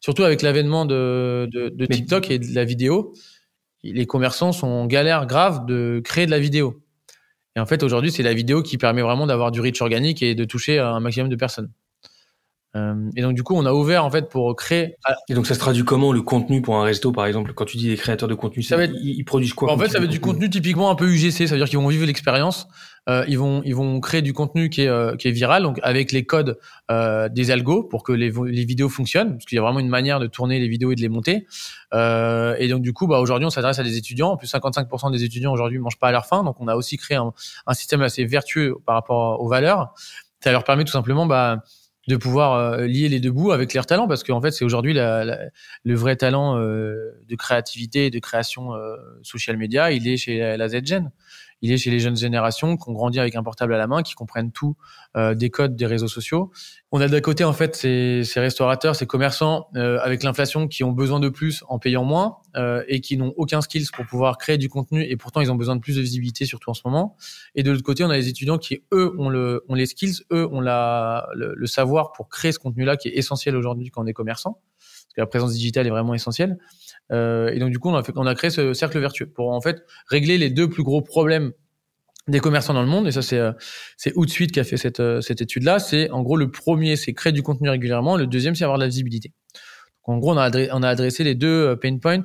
Surtout 0.00 0.22
avec 0.22 0.42
l'avènement 0.42 0.86
de, 0.86 1.48
de, 1.52 1.68
de 1.68 1.86
TikTok 1.86 2.30
et 2.30 2.38
de 2.38 2.54
la 2.54 2.64
vidéo, 2.64 3.12
les 3.82 4.06
commerçants 4.06 4.52
sont 4.52 4.68
en 4.68 4.86
galère 4.86 5.26
grave 5.26 5.66
de 5.66 6.00
créer 6.04 6.26
de 6.26 6.30
la 6.30 6.38
vidéo. 6.38 6.82
Et 7.56 7.60
en 7.60 7.66
fait, 7.66 7.82
aujourd'hui, 7.82 8.12
c'est 8.12 8.22
la 8.22 8.32
vidéo 8.32 8.62
qui 8.62 8.78
permet 8.78 9.02
vraiment 9.02 9.26
d'avoir 9.26 9.50
du 9.50 9.60
reach 9.60 9.82
organique 9.82 10.22
et 10.22 10.34
de 10.34 10.44
toucher 10.44 10.78
un 10.78 11.00
maximum 11.00 11.28
de 11.28 11.36
personnes. 11.36 11.70
Euh, 12.76 13.10
et 13.16 13.22
donc 13.22 13.34
du 13.34 13.42
coup, 13.42 13.54
on 13.56 13.66
a 13.66 13.72
ouvert 13.72 14.04
en 14.04 14.10
fait 14.10 14.28
pour 14.28 14.54
créer. 14.54 14.94
Et 15.28 15.34
donc 15.34 15.46
ça 15.46 15.54
se 15.54 15.58
traduit 15.58 15.84
comment 15.84 16.12
le 16.12 16.22
contenu 16.22 16.62
pour 16.62 16.76
un 16.76 16.84
resto, 16.84 17.10
par 17.10 17.26
exemple, 17.26 17.52
quand 17.52 17.64
tu 17.64 17.76
dis 17.76 17.88
les 17.88 17.96
créateurs 17.96 18.28
de 18.28 18.34
contenu, 18.34 18.62
ça 18.62 18.76
va 18.76 18.84
être... 18.84 18.94
ils, 19.02 19.24
produisent 19.24 19.54
quoi 19.54 19.72
En 19.72 19.78
fait, 19.78 19.88
ça 19.88 19.98
va 19.98 20.04
être 20.04 20.10
du 20.10 20.20
contenu? 20.20 20.48
typiquement 20.48 20.90
un 20.90 20.94
peu 20.94 21.08
UGC, 21.08 21.46
ça 21.46 21.54
veut 21.54 21.56
dire 21.56 21.68
qu'ils 21.68 21.78
vont 21.78 21.88
vivre 21.88 22.06
l'expérience. 22.06 22.68
Euh, 23.08 23.24
ils 23.26 23.38
vont 23.38 23.62
ils 23.64 23.74
vont 23.74 23.98
créer 23.98 24.20
du 24.20 24.34
contenu 24.34 24.68
qui 24.68 24.82
est 24.82 24.88
euh, 24.88 25.16
qui 25.16 25.26
est 25.26 25.30
viral, 25.30 25.62
donc 25.62 25.80
avec 25.82 26.12
les 26.12 26.24
codes 26.24 26.58
euh, 26.90 27.28
des 27.30 27.50
algos 27.50 27.82
pour 27.82 28.02
que 28.02 28.12
les 28.12 28.30
les 28.30 28.64
vidéos 28.64 28.90
fonctionnent, 28.90 29.32
parce 29.32 29.46
qu'il 29.46 29.56
y 29.56 29.58
a 29.58 29.62
vraiment 29.62 29.80
une 29.80 29.88
manière 29.88 30.20
de 30.20 30.26
tourner 30.26 30.60
les 30.60 30.68
vidéos 30.68 30.92
et 30.92 30.96
de 30.96 31.00
les 31.00 31.08
monter. 31.08 31.46
Euh, 31.94 32.54
et 32.58 32.68
donc 32.68 32.82
du 32.82 32.92
coup, 32.92 33.06
bah 33.06 33.18
aujourd'hui, 33.18 33.46
on 33.46 33.50
s'adresse 33.50 33.78
à 33.78 33.82
des 33.82 33.96
étudiants. 33.96 34.32
En 34.32 34.36
plus, 34.36 34.52
55% 34.52 35.10
des 35.10 35.24
étudiants 35.24 35.52
aujourd'hui 35.52 35.78
mangent 35.78 35.98
pas 35.98 36.08
à 36.08 36.12
leur 36.12 36.26
faim, 36.26 36.44
donc 36.44 36.56
on 36.60 36.68
a 36.68 36.76
aussi 36.76 36.98
créé 36.98 37.16
un, 37.16 37.32
un 37.66 37.74
système 37.74 38.02
assez 38.02 38.24
vertueux 38.24 38.76
par 38.84 38.94
rapport 38.94 39.40
aux 39.40 39.48
valeurs. 39.48 39.94
Ça 40.42 40.52
leur 40.52 40.64
permet 40.64 40.84
tout 40.84 40.92
simplement 40.92 41.26
bah 41.26 41.64
de 42.08 42.16
pouvoir 42.16 42.54
euh, 42.54 42.86
lier 42.86 43.08
les 43.08 43.20
deux 43.20 43.30
bouts 43.30 43.52
avec 43.52 43.74
leurs 43.74 43.86
talents 43.86 44.08
parce 44.08 44.24
qu'en 44.24 44.40
fait 44.40 44.50
c'est 44.50 44.64
aujourd'hui 44.64 44.94
le 44.94 45.94
vrai 45.94 46.16
talent 46.16 46.58
euh, 46.58 47.12
de 47.28 47.36
créativité 47.36 48.06
et 48.06 48.10
de 48.10 48.18
création 48.18 48.74
euh, 48.74 48.96
social 49.22 49.56
media 49.56 49.92
il 49.92 50.08
est 50.08 50.16
chez 50.16 50.38
la, 50.38 50.56
la 50.56 50.68
Z-Gen 50.68 51.10
il 51.62 51.72
est 51.72 51.76
chez 51.76 51.90
les 51.90 52.00
jeunes 52.00 52.16
générations 52.16 52.76
qui 52.76 52.88
ont 52.88 52.92
grandi 52.92 53.20
avec 53.20 53.36
un 53.36 53.42
portable 53.42 53.74
à 53.74 53.78
la 53.78 53.86
main, 53.86 54.02
qui 54.02 54.14
comprennent 54.14 54.52
tout 54.52 54.76
euh, 55.16 55.34
des 55.34 55.50
codes 55.50 55.76
des 55.76 55.86
réseaux 55.86 56.08
sociaux. 56.08 56.50
On 56.92 57.00
a 57.00 57.08
d'un 57.08 57.20
côté 57.20 57.44
en 57.44 57.52
fait 57.52 57.76
ces, 57.76 58.22
ces 58.24 58.40
restaurateurs, 58.40 58.96
ces 58.96 59.06
commerçants 59.06 59.68
euh, 59.76 59.98
avec 60.02 60.22
l'inflation 60.22 60.68
qui 60.68 60.84
ont 60.84 60.92
besoin 60.92 61.20
de 61.20 61.28
plus 61.28 61.64
en 61.68 61.78
payant 61.78 62.04
moins 62.04 62.38
euh, 62.56 62.82
et 62.88 63.00
qui 63.00 63.16
n'ont 63.16 63.34
aucun 63.36 63.60
skills 63.60 63.88
pour 63.92 64.06
pouvoir 64.06 64.38
créer 64.38 64.58
du 64.58 64.68
contenu 64.68 65.02
et 65.02 65.16
pourtant 65.16 65.40
ils 65.40 65.50
ont 65.50 65.56
besoin 65.56 65.76
de 65.76 65.80
plus 65.80 65.96
de 65.96 66.00
visibilité 66.00 66.44
surtout 66.46 66.70
en 66.70 66.74
ce 66.74 66.82
moment. 66.84 67.16
Et 67.54 67.62
de 67.62 67.70
l'autre 67.70 67.82
côté, 67.82 68.04
on 68.04 68.10
a 68.10 68.16
les 68.16 68.28
étudiants 68.28 68.58
qui 68.58 68.82
eux 68.92 69.14
ont 69.18 69.28
le 69.28 69.64
ont 69.68 69.74
les 69.74 69.86
skills, 69.86 70.24
eux 70.32 70.46
ont 70.50 70.60
la 70.60 71.28
le, 71.34 71.54
le 71.54 71.66
savoir 71.66 72.12
pour 72.12 72.28
créer 72.28 72.52
ce 72.52 72.58
contenu-là 72.58 72.96
qui 72.96 73.08
est 73.08 73.16
essentiel 73.16 73.56
aujourd'hui 73.56 73.90
quand 73.90 74.02
on 74.02 74.06
est 74.06 74.12
commerçant 74.12 74.60
parce 75.10 75.16
que 75.16 75.20
la 75.22 75.26
présence 75.26 75.52
digitale 75.52 75.86
est 75.88 75.90
vraiment 75.90 76.14
essentielle. 76.14 76.58
Euh, 77.12 77.52
et 77.52 77.58
donc 77.58 77.70
du 77.70 77.78
coup, 77.78 77.90
on 77.90 77.94
a, 77.94 78.02
fait, 78.02 78.12
on 78.16 78.26
a 78.26 78.34
créé 78.34 78.50
ce 78.50 78.72
cercle 78.72 78.98
vertueux 78.98 79.26
pour 79.26 79.52
en 79.52 79.60
fait 79.60 79.84
régler 80.08 80.38
les 80.38 80.50
deux 80.50 80.68
plus 80.68 80.82
gros 80.82 81.02
problèmes 81.02 81.52
des 82.28 82.38
commerçants 82.38 82.74
dans 82.74 82.82
le 82.82 82.88
monde, 82.88 83.08
et 83.08 83.12
ça 83.12 83.22
c'est 83.22 83.38
euh, 83.38 83.50
c'est 83.96 84.12
Outsuite 84.14 84.52
qui 84.52 84.60
a 84.60 84.64
fait 84.64 84.76
cette, 84.76 85.00
euh, 85.00 85.20
cette 85.20 85.40
étude-là, 85.40 85.80
c'est 85.80 86.10
en 86.10 86.22
gros 86.22 86.36
le 86.36 86.50
premier 86.50 86.94
c'est 86.94 87.12
créer 87.12 87.32
du 87.32 87.42
contenu 87.42 87.68
régulièrement, 87.68 88.16
le 88.16 88.26
deuxième 88.26 88.54
c'est 88.54 88.62
avoir 88.62 88.78
de 88.78 88.84
la 88.84 88.88
visibilité. 88.88 89.32
Donc, 90.06 90.16
en 90.16 90.18
gros 90.18 90.34
on 90.34 90.36
a, 90.36 90.44
adressé, 90.44 90.70
on 90.72 90.82
a 90.82 90.88
adressé 90.88 91.24
les 91.24 91.34
deux 91.34 91.76
pain 91.80 91.98
points 91.98 92.22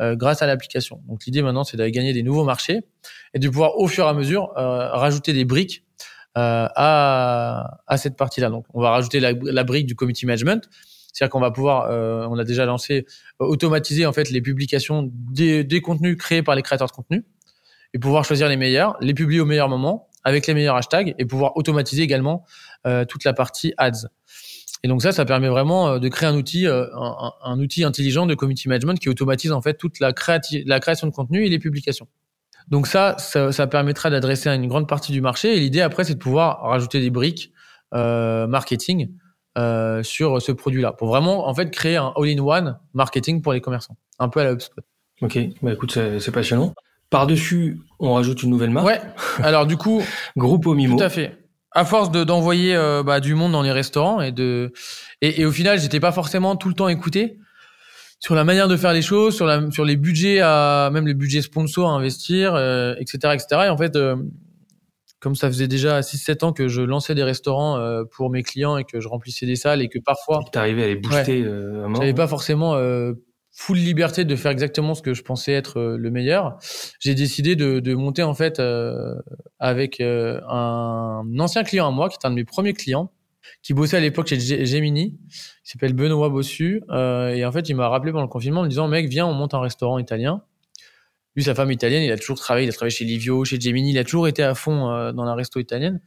euh, 0.00 0.14
grâce 0.14 0.42
à 0.42 0.46
l'application. 0.46 1.00
Donc 1.08 1.24
l'idée 1.24 1.40
maintenant 1.40 1.64
c'est 1.64 1.78
d'aller 1.78 1.92
gagner 1.92 2.12
des 2.12 2.22
nouveaux 2.22 2.44
marchés 2.44 2.80
et 3.32 3.38
de 3.38 3.48
pouvoir 3.48 3.78
au 3.78 3.86
fur 3.88 4.04
et 4.04 4.08
à 4.08 4.14
mesure 4.14 4.52
euh, 4.58 4.90
rajouter 4.90 5.32
des 5.32 5.46
briques 5.46 5.84
euh, 6.36 6.68
à, 6.74 7.78
à 7.86 7.96
cette 7.96 8.16
partie-là. 8.16 8.50
Donc 8.50 8.66
on 8.74 8.82
va 8.82 8.90
rajouter 8.90 9.20
la, 9.20 9.32
la 9.32 9.64
brique 9.64 9.86
du 9.86 9.94
community 9.94 10.26
management, 10.26 10.68
c'est-à-dire 11.16 11.32
qu'on 11.32 11.40
va 11.40 11.50
pouvoir, 11.50 11.90
euh, 11.90 12.26
on 12.30 12.38
a 12.38 12.44
déjà 12.44 12.66
lancé, 12.66 13.06
euh, 13.40 13.46
automatiser 13.46 14.04
en 14.04 14.12
fait 14.12 14.28
les 14.28 14.42
publications 14.42 15.10
des, 15.10 15.64
des 15.64 15.80
contenus 15.80 16.18
créés 16.18 16.42
par 16.42 16.54
les 16.54 16.60
créateurs 16.60 16.88
de 16.88 16.92
contenu 16.92 17.24
et 17.94 17.98
pouvoir 17.98 18.26
choisir 18.26 18.50
les 18.50 18.58
meilleurs, 18.58 18.98
les 19.00 19.14
publier 19.14 19.40
au 19.40 19.46
meilleur 19.46 19.70
moment 19.70 20.08
avec 20.24 20.46
les 20.46 20.52
meilleurs 20.52 20.76
hashtags 20.76 21.14
et 21.16 21.24
pouvoir 21.24 21.56
automatiser 21.56 22.02
également 22.02 22.44
euh, 22.86 23.06
toute 23.06 23.24
la 23.24 23.32
partie 23.32 23.72
ads. 23.78 24.08
Et 24.82 24.88
donc 24.88 25.00
ça, 25.00 25.10
ça 25.10 25.24
permet 25.24 25.48
vraiment 25.48 25.88
euh, 25.88 25.98
de 25.98 26.08
créer 26.08 26.28
un 26.28 26.36
outil, 26.36 26.66
euh, 26.66 26.84
un, 27.42 27.58
outil 27.60 27.82
intelligent 27.82 28.26
de 28.26 28.34
community 28.34 28.68
management 28.68 28.98
qui 28.98 29.08
automatise 29.08 29.52
en 29.52 29.62
fait 29.62 29.78
toute 29.78 30.00
la, 30.00 30.12
la 30.66 30.80
création 30.80 31.06
de 31.06 31.12
contenu 31.12 31.46
et 31.46 31.48
les 31.48 31.58
publications. 31.58 32.08
Donc 32.68 32.88
ça, 32.88 33.16
ça, 33.18 33.52
ça 33.52 33.66
permettra 33.66 34.10
d'adresser 34.10 34.50
une 34.50 34.66
grande 34.66 34.86
partie 34.86 35.12
du 35.12 35.22
marché. 35.22 35.56
Et 35.56 35.60
l'idée 35.60 35.80
après, 35.80 36.04
c'est 36.04 36.14
de 36.14 36.18
pouvoir 36.18 36.60
rajouter 36.60 37.00
des 37.00 37.10
briques 37.10 37.52
euh, 37.94 38.46
marketing 38.46 39.08
euh, 39.56 40.02
sur 40.02 40.40
ce 40.42 40.52
produit-là 40.52 40.92
pour 40.92 41.08
vraiment 41.08 41.48
en 41.48 41.54
fait 41.54 41.70
créer 41.70 41.96
un 41.96 42.12
all-in-one 42.16 42.78
marketing 42.94 43.42
pour 43.42 43.52
les 43.52 43.60
commerçants, 43.60 43.96
un 44.18 44.28
peu 44.28 44.40
à 44.40 44.44
la 44.44 44.52
HubSpot. 44.52 44.82
Ok, 45.22 45.38
bah 45.62 45.72
écoute, 45.72 45.98
c'est 46.18 46.30
passionnant. 46.30 46.74
Par-dessus, 47.08 47.78
on 48.00 48.14
rajoute 48.14 48.42
une 48.42 48.50
nouvelle 48.50 48.70
marque. 48.70 48.86
Ouais. 48.86 49.00
Alors 49.42 49.66
du 49.66 49.76
coup, 49.76 50.02
Groupe 50.36 50.66
Mimo. 50.66 50.96
Tout 50.96 51.04
à 51.04 51.08
fait. 51.08 51.38
À 51.72 51.84
force 51.84 52.10
de 52.10 52.24
d'envoyer 52.24 52.74
euh, 52.74 53.02
bah, 53.02 53.20
du 53.20 53.34
monde 53.34 53.52
dans 53.52 53.62
les 53.62 53.72
restaurants 53.72 54.20
et 54.20 54.32
de 54.32 54.72
et, 55.22 55.40
et 55.40 55.44
au 55.44 55.52
final, 55.52 55.78
j'étais 55.78 56.00
pas 56.00 56.12
forcément 56.12 56.56
tout 56.56 56.68
le 56.68 56.74
temps 56.74 56.88
écouté 56.88 57.38
sur 58.18 58.34
la 58.34 58.44
manière 58.44 58.68
de 58.68 58.76
faire 58.76 58.92
les 58.92 59.02
choses, 59.02 59.34
sur 59.36 59.46
la 59.46 59.70
sur 59.70 59.84
les 59.84 59.96
budgets 59.96 60.40
à 60.40 60.90
même 60.92 61.06
les 61.06 61.14
budgets 61.14 61.42
sponsors 61.42 61.90
à 61.90 61.92
investir, 61.92 62.54
euh, 62.54 62.94
etc., 62.98 63.34
etc. 63.34 63.62
Et 63.66 63.68
en 63.68 63.76
fait, 63.76 63.96
euh, 63.96 64.16
comme 65.20 65.34
ça 65.34 65.48
faisait 65.48 65.68
déjà 65.68 66.00
6-7 66.00 66.44
ans 66.44 66.52
que 66.52 66.68
je 66.68 66.82
lançais 66.82 67.14
des 67.14 67.22
restaurants 67.22 67.78
euh, 67.78 68.04
pour 68.04 68.30
mes 68.30 68.42
clients 68.42 68.76
et 68.76 68.84
que 68.84 69.00
je 69.00 69.08
remplissais 69.08 69.46
des 69.46 69.56
salles 69.56 69.82
et 69.82 69.88
que 69.88 69.98
parfois 69.98 70.40
t'arrivais 70.52 70.84
à 70.84 70.86
les 70.88 70.96
booster 70.96 71.42
euh, 71.44 71.84
à 71.84 71.88
mort. 71.88 72.00
j'avais 72.02 72.14
pas 72.14 72.28
forcément 72.28 72.74
euh, 72.74 73.14
full 73.52 73.78
liberté 73.78 74.24
de 74.26 74.36
faire 74.36 74.50
exactement 74.50 74.94
ce 74.94 75.00
que 75.00 75.14
je 75.14 75.22
pensais 75.22 75.52
être 75.52 75.78
euh, 75.80 75.96
le 75.96 76.10
meilleur, 76.10 76.58
j'ai 77.00 77.14
décidé 77.14 77.56
de, 77.56 77.80
de, 77.80 77.94
monter 77.94 78.22
en 78.22 78.34
fait 78.34 78.60
euh, 78.60 79.14
avec 79.58 80.00
euh, 80.00 80.40
un 80.48 81.22
ancien 81.38 81.64
client 81.64 81.88
à 81.88 81.90
moi, 81.90 82.10
qui 82.10 82.16
est 82.22 82.26
un 82.26 82.30
de 82.30 82.34
mes 82.34 82.44
premiers 82.44 82.74
clients, 82.74 83.10
qui 83.62 83.72
bossait 83.72 83.96
à 83.96 84.00
l'époque 84.00 84.26
chez 84.26 84.38
G- 84.38 84.66
Gemini, 84.66 85.18
qui 85.64 85.70
s'appelle 85.70 85.94
Benoît 85.94 86.28
Bossu, 86.28 86.82
euh, 86.90 87.28
et 87.28 87.46
en 87.46 87.52
fait 87.52 87.70
il 87.70 87.74
m'a 87.74 87.88
rappelé 87.88 88.12
pendant 88.12 88.24
le 88.24 88.28
confinement 88.28 88.60
en 88.60 88.64
me 88.64 88.68
disant 88.68 88.88
mec 88.88 89.08
viens 89.08 89.26
on 89.26 89.32
monte 89.32 89.54
un 89.54 89.60
restaurant 89.60 89.98
italien. 89.98 90.42
Lui 91.36 91.44
sa 91.44 91.54
femme 91.54 91.70
italienne, 91.70 92.02
il 92.02 92.10
a 92.10 92.16
toujours 92.16 92.38
travaillé, 92.38 92.66
il 92.66 92.70
a 92.70 92.72
travaillé 92.72 92.94
chez 92.94 93.04
Livio, 93.04 93.44
chez 93.44 93.60
Gemini, 93.60 93.90
il 93.90 93.98
a 93.98 94.04
toujours 94.04 94.26
été 94.26 94.42
à 94.42 94.54
fond 94.54 94.90
euh, 94.90 95.12
dans 95.12 95.24
la 95.24 95.34
resto 95.34 95.60
italienne. 95.60 96.00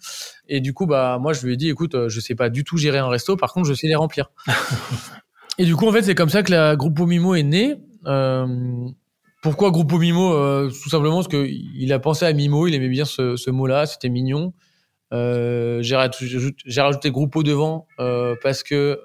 Et 0.47 0.59
du 0.59 0.73
coup 0.73 0.87
bah 0.87 1.19
moi 1.21 1.33
je 1.33 1.45
lui 1.45 1.53
ai 1.53 1.57
dit 1.57 1.69
écoute 1.69 1.93
euh, 1.93 2.09
je 2.09 2.19
sais 2.19 2.35
pas 2.35 2.49
du 2.49 2.63
tout 2.63 2.77
gérer 2.77 2.97
un 2.97 3.07
resto, 3.07 3.37
par 3.37 3.53
contre 3.53 3.67
je 3.67 3.73
sais 3.75 3.87
les 3.87 3.95
remplir. 3.95 4.31
Et 5.59 5.65
du 5.65 5.75
coup, 5.75 5.87
en 5.87 5.91
fait, 5.91 6.03
c'est 6.03 6.15
comme 6.15 6.29
ça 6.29 6.41
que 6.41 6.51
la 6.51 6.77
Gruppo 6.77 7.05
Mimo 7.05 7.35
est 7.35 7.43
née. 7.43 7.75
Euh, 8.05 8.47
pourquoi 9.41 9.71
Gruppo 9.71 9.97
Mimo 9.97 10.33
euh, 10.33 10.69
Tout 10.69 10.89
simplement 10.89 11.15
parce 11.15 11.27
que 11.27 11.45
il 11.49 11.91
a 11.91 11.99
pensé 11.99 12.25
à 12.25 12.31
Mimo, 12.31 12.65
il 12.65 12.73
aimait 12.75 12.87
bien 12.87 13.03
ce, 13.03 13.35
ce 13.35 13.51
mot-là, 13.51 13.85
c'était 13.85 14.07
mignon. 14.07 14.53
J'ai 15.11 15.95
rajouté, 15.95 16.55
rajouté 16.77 17.11
Gruppo 17.11 17.43
devant 17.43 17.87
parce 18.41 18.63
que 18.63 19.01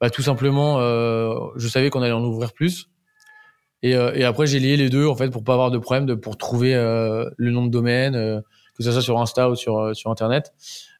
bah, 0.00 0.10
tout 0.10 0.22
simplement, 0.22 0.80
je 0.80 1.68
savais 1.68 1.90
qu'on 1.90 2.02
allait 2.02 2.12
en 2.12 2.24
ouvrir 2.24 2.52
plus. 2.52 2.88
Et, 3.82 3.94
euh, 3.94 4.12
et 4.14 4.24
après, 4.24 4.46
j'ai 4.46 4.58
lié 4.58 4.76
les 4.76 4.90
deux 4.90 5.06
en 5.06 5.14
fait 5.14 5.30
pour 5.30 5.44
pas 5.44 5.52
avoir 5.52 5.70
de 5.70 5.78
problème 5.78 6.06
de 6.06 6.14
pour 6.14 6.36
trouver 6.36 6.74
euh, 6.74 7.28
le 7.36 7.50
nom 7.50 7.64
de 7.64 7.70
domaine, 7.70 8.16
euh, 8.16 8.40
que 8.76 8.82
ce 8.82 8.90
soit 8.92 9.02
sur 9.02 9.20
Insta 9.20 9.50
ou 9.50 9.54
sur 9.54 9.78
euh, 9.78 9.94
sur 9.94 10.10
Internet. 10.10 10.52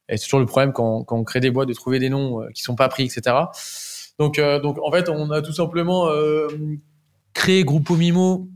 Et 0.07 0.17
c'est 0.17 0.25
toujours 0.25 0.39
le 0.39 0.45
problème 0.45 0.73
quand, 0.73 1.03
quand 1.03 1.17
on 1.17 1.23
crée 1.23 1.39
des 1.39 1.51
boîtes 1.51 1.67
de 1.69 1.73
trouver 1.73 1.99
des 1.99 2.09
noms 2.09 2.41
qui 2.53 2.63
sont 2.63 2.75
pas 2.75 2.89
pris, 2.89 3.03
etc. 3.03 3.35
Donc, 4.17 4.39
euh, 4.39 4.59
donc 4.59 4.77
en 4.83 4.91
fait, 4.91 5.07
on 5.07 5.29
a 5.31 5.41
tout 5.41 5.53
simplement 5.53 6.07
euh, 6.09 6.47
créé 7.33 7.63
Gruppo 7.63 7.95
Mimo 7.95 8.49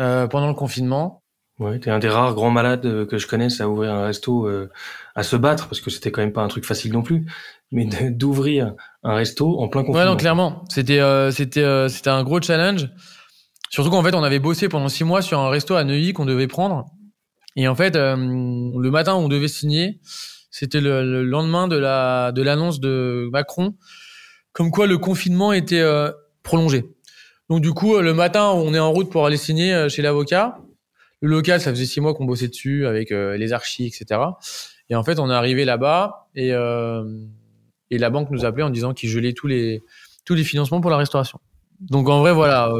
euh, 0.00 0.26
pendant 0.28 0.48
le 0.48 0.54
confinement. 0.54 1.22
Ouais, 1.58 1.80
t'es 1.80 1.90
un 1.90 1.98
des 1.98 2.08
rares 2.08 2.34
grands 2.34 2.50
malades 2.50 3.06
que 3.06 3.18
je 3.18 3.26
connaisse 3.26 3.60
à 3.60 3.68
ouvrir 3.68 3.92
un 3.92 4.04
resto, 4.04 4.46
euh, 4.46 4.70
à 5.16 5.24
se 5.24 5.34
battre, 5.34 5.66
parce 5.66 5.80
que 5.80 5.90
c'était 5.90 6.12
quand 6.12 6.20
même 6.22 6.32
pas 6.32 6.42
un 6.42 6.48
truc 6.48 6.64
facile 6.64 6.92
non 6.92 7.02
plus, 7.02 7.26
mais 7.72 7.86
d'ouvrir 8.10 8.74
un 9.02 9.14
resto 9.14 9.58
en 9.58 9.66
plein 9.68 9.80
confinement. 9.80 9.98
Ouais, 9.98 10.06
non, 10.06 10.16
clairement, 10.16 10.64
c'était 10.68 11.00
euh, 11.00 11.32
c'était 11.32 11.64
euh, 11.64 11.88
c'était 11.88 12.10
un 12.10 12.22
gros 12.22 12.40
challenge. 12.40 12.88
Surtout 13.70 13.90
qu'en 13.90 14.02
fait, 14.02 14.14
on 14.14 14.22
avait 14.22 14.38
bossé 14.38 14.68
pendant 14.68 14.88
six 14.88 15.04
mois 15.04 15.22
sur 15.22 15.38
un 15.38 15.50
resto 15.50 15.74
à 15.74 15.84
Neuilly 15.84 16.12
qu'on 16.12 16.24
devait 16.24 16.46
prendre. 16.46 16.86
Et 17.56 17.66
en 17.68 17.74
fait, 17.74 17.96
euh, 17.96 18.16
le 18.16 18.90
matin 18.90 19.14
où 19.14 19.18
on 19.18 19.28
devait 19.28 19.48
signer, 19.48 20.00
c'était 20.50 20.80
le, 20.80 21.02
le 21.02 21.24
lendemain 21.24 21.68
de 21.68 21.76
la 21.76 22.32
de 22.32 22.40
l'annonce 22.42 22.80
de 22.80 23.28
Macron, 23.32 23.74
comme 24.52 24.70
quoi 24.70 24.86
le 24.86 24.96
confinement 24.96 25.52
était 25.52 25.80
euh, 25.80 26.12
prolongé. 26.42 26.84
Donc 27.48 27.60
du 27.60 27.72
coup, 27.72 27.96
euh, 27.96 28.02
le 28.02 28.14
matin, 28.14 28.50
on 28.50 28.74
est 28.74 28.78
en 28.78 28.92
route 28.92 29.10
pour 29.10 29.26
aller 29.26 29.36
signer 29.36 29.88
chez 29.88 30.02
l'avocat. 30.02 30.58
Le 31.20 31.28
local, 31.28 31.60
ça 31.60 31.70
faisait 31.70 31.84
six 31.84 32.00
mois 32.00 32.14
qu'on 32.14 32.26
bossait 32.26 32.46
dessus 32.46 32.86
avec 32.86 33.10
les 33.10 33.52
archis, 33.52 33.86
etc. 33.86 34.20
Et 34.88 34.94
en 34.94 35.02
fait, 35.02 35.18
on 35.18 35.28
est 35.28 35.34
arrivé 35.34 35.64
là-bas 35.64 36.28
et 36.36 36.52
et 37.90 37.98
la 37.98 38.10
banque 38.10 38.30
nous 38.30 38.44
appelait 38.44 38.62
en 38.62 38.70
disant 38.70 38.94
qu'ils 38.94 39.08
gelaient 39.08 39.32
tous 39.32 39.48
les 39.48 39.82
tous 40.24 40.34
les 40.34 40.44
financements 40.44 40.80
pour 40.80 40.92
la 40.92 40.96
restauration. 40.96 41.40
Donc 41.80 42.08
en 42.08 42.20
vrai, 42.20 42.32
voilà, 42.32 42.72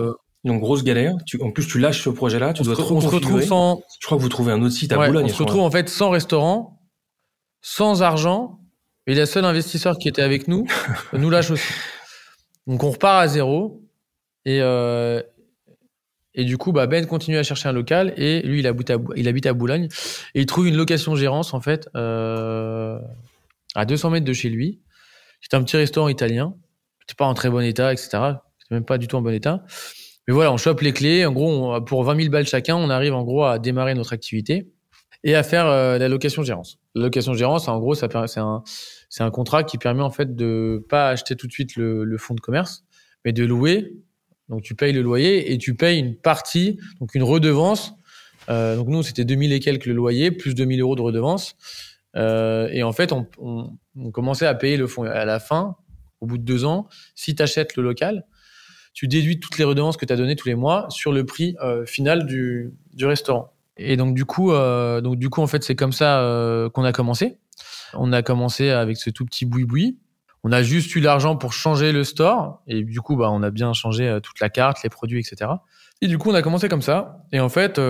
Donc 0.49 0.61
grosse 0.61 0.83
galère. 0.83 1.15
Tu, 1.27 1.41
en 1.43 1.51
plus, 1.51 1.67
tu 1.67 1.79
lâches 1.79 2.03
ce 2.03 2.11
projet-là, 2.11 2.53
tu 2.55 2.63
on, 2.63 2.65
dois 2.65 2.75
se, 2.75 2.81
on 2.81 3.01
se 3.01 3.07
retrouve 3.07 3.43
sans, 3.43 3.81
Je 4.01 4.07
crois 4.07 4.17
que 4.19 4.23
vous 4.23 4.29
trouvez 4.29 4.51
un 4.53 4.61
autre 4.63 4.75
site 4.75 4.93
à 4.93 4.99
ouais, 4.99 5.07
Boulogne. 5.07 5.27
on 5.27 5.29
se 5.29 5.43
retrouve 5.43 5.61
en 5.61 5.71
fait 5.71 5.89
sans 5.89 6.11
restaurant, 6.11 6.81
sans 7.61 8.03
argent, 8.03 8.59
et 9.07 9.15
la 9.15 9.27
seule 9.27 9.45
investisseur 9.45 9.99
qui 9.99 10.09
était 10.09 10.23
avec 10.23 10.49
nous 10.49 10.67
nous 11.13 11.31
lâche 11.31 11.51
aussi. 11.51 11.65
Donc 12.67 12.83
on 12.83 12.91
repart 12.91 13.23
à 13.23 13.29
zéro 13.29 13.83
et 14.45 14.61
euh, 14.61 15.23
et 16.35 16.45
du 16.45 16.57
coup 16.59 16.73
bah 16.73 16.87
Ben 16.87 17.07
continue 17.07 17.37
à 17.39 17.43
chercher 17.43 17.69
un 17.69 17.73
local 17.73 18.13
et 18.17 18.43
lui 18.43 18.61
il 18.61 18.67
habite 18.67 18.91
à, 18.91 18.99
Bou- 18.99 19.13
il 19.17 19.27
habite 19.29 19.47
à 19.47 19.53
Boulogne 19.55 19.89
et 20.35 20.41
il 20.41 20.47
trouve 20.47 20.67
une 20.69 20.77
location 20.77 21.15
gérance 21.17 21.55
en 21.55 21.61
fait 21.61 21.89
euh, 21.97 22.99
à 23.75 23.85
200 23.85 24.11
mètres 24.11 24.27
de 24.27 24.33
chez 24.33 24.49
lui. 24.51 24.81
C'est 25.41 25.55
un 25.55 25.63
petit 25.63 25.77
restaurant 25.77 26.09
italien, 26.09 26.55
c'était 27.01 27.15
pas 27.17 27.27
en 27.27 27.35
très 27.35 27.49
bon 27.51 27.61
état 27.61 27.93
etc. 27.93 28.09
C'était 28.59 28.75
même 28.75 28.85
pas 28.85 28.99
du 28.99 29.09
tout 29.09 29.17
en 29.17 29.23
bon 29.23 29.33
état. 29.35 29.63
Mais 30.29 30.35
voilà, 30.35 30.53
on 30.53 30.59
chope 30.59 30.83
les 30.83 30.93
clés. 30.93 31.25
En 31.25 31.33
gros, 31.33 31.81
pour 31.81 32.05
20 32.05 32.17
000 32.17 32.29
balles 32.29 32.47
chacun, 32.47 32.77
on 32.77 32.91
arrive 32.91 33.15
en 33.15 33.25
gros 33.25 33.45
à 33.45 33.59
démarrer 33.59 33.95
notre 33.95 34.13
activité 34.13 34.69
et 35.25 35.35
à 35.35 35.43
faire 35.43 35.67
euh, 35.67 35.97
la 35.97 36.09
location 36.09 36.43
gérance. 36.43 36.79
La 36.95 37.05
location 37.05 37.33
gérance, 37.33 37.67
en 37.67 37.79
gros, 37.79 37.95
c'est 37.95 38.07
un 39.21 39.31
contrat 39.31 39.65
qui 39.65 39.79
permet 39.79 40.03
en 40.03 40.11
fait 40.11 40.37
de 40.37 40.85
pas 40.91 41.09
acheter 41.09 41.35
tout 41.35 41.47
de 41.47 41.53
suite 41.53 41.77
le, 41.77 42.05
le 42.05 42.19
fonds 42.19 42.35
de 42.35 42.41
commerce, 42.41 42.85
mais 43.25 43.33
de 43.33 43.43
louer. 43.45 43.95
Donc 44.51 44.63
tu 44.63 44.75
payes 44.75 44.93
le 44.93 45.01
loyer 45.01 45.51
et 45.53 45.57
tu 45.57 45.75
payes 45.75 45.99
une 45.99 46.15
partie, 46.15 46.79
donc 47.01 47.15
une 47.15 47.23
redevance. 47.23 47.95
Euh, 48.51 48.77
donc 48.77 48.89
nous 48.89 49.03
c'était 49.03 49.25
2000 49.25 49.53
et 49.53 49.61
quelques 49.61 49.87
le 49.87 49.95
loyer 49.95 50.31
plus 50.31 50.55
2000 50.55 50.81
euros 50.81 50.97
de 50.97 51.03
redevance. 51.03 51.57
Euh, 52.17 52.69
et 52.73 52.83
en 52.83 52.93
fait 52.93 53.13
on, 53.13 53.27
on 53.39 54.11
commençait 54.11 54.47
à 54.47 54.55
payer 54.55 54.77
le 54.77 54.87
fonds 54.87 55.05
à 55.05 55.25
la 55.25 55.39
fin, 55.39 55.77
au 56.21 56.27
bout 56.27 56.39
de 56.39 56.45
deux 56.45 56.65
ans, 56.65 56.89
si 57.15 57.35
tu 57.35 57.43
achètes 57.43 57.77
le 57.77 57.83
local, 57.83 58.25
tu 58.99 59.07
déduis 59.07 59.39
toutes 59.39 59.59
les 59.59 59.65
redevances 59.65 59.97
que 59.97 60.05
tu 60.05 60.13
as 60.13 60.17
données 60.17 60.35
tous 60.35 60.49
les 60.49 60.57
mois 60.57 60.87
sur 60.89 61.13
le 61.13 61.25
prix 61.25 61.55
euh, 61.63 61.87
final 61.87 62.27
du, 62.27 62.73
restaurant. 63.01 63.53
Et 63.77 63.97
donc 63.97 64.13
du 64.13 64.25
coup, 64.25 64.51
euh, 64.51 65.01
donc 65.01 65.21
du 65.21 65.31
coup 65.31 65.41
en 65.41 65.47
fait 65.47 65.63
c'est 65.63 65.77
comme 65.77 65.93
ça 65.93 66.19
euh, 66.19 66.69
qu'on 66.69 66.83
a 66.83 66.91
commencé. 66.91 67.39
On 67.95 68.13
a 68.13 68.23
commencé 68.23 68.71
avec 68.71 68.97
ce 68.97 69.11
tout 69.11 69.25
petit 69.25 69.47
boui-boui. 69.47 70.01
On 70.43 70.51
a 70.51 70.65
juste 70.65 70.97
eu 70.97 71.01
l'argent 71.01 71.37
pour 71.37 71.53
changer 71.53 71.93
le 71.93 72.03
store 72.03 72.61
et 72.67 72.83
du 72.83 73.01
coup 73.01 73.15
bah 73.15 73.31
on 73.31 73.45
a 73.45 73.53
bien 73.53 73.73
changé 73.73 74.19
toute 74.21 74.41
la 74.41 74.51
carte, 74.51 74.83
les 74.83 74.91
produits, 74.91 75.21
etc. 75.21 75.49
Et 76.03 76.09
du 76.09 76.19
coup 76.19 76.31
on 76.33 76.35
a 76.35 76.43
commencé 76.43 76.69
comme 76.69 76.83
ça. 76.83 77.25
Et 77.31 77.39
en 77.39 77.49
fait 77.49 77.81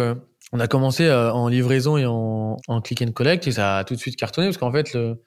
on 0.52 0.60
a 0.60 0.66
commencé 0.68 1.10
en 1.10 1.48
livraison 1.48 1.96
et 1.96 2.04
en, 2.04 2.58
en 2.68 2.80
click 2.82 3.00
and 3.00 3.12
collect 3.12 3.46
et 3.46 3.52
ça 3.52 3.78
a 3.78 3.84
tout 3.84 3.94
de 3.94 3.98
suite 3.98 4.16
cartonné 4.16 4.48
parce 4.48 4.58
qu'en 4.58 4.72
fait 4.72 4.92
le, 4.92 5.22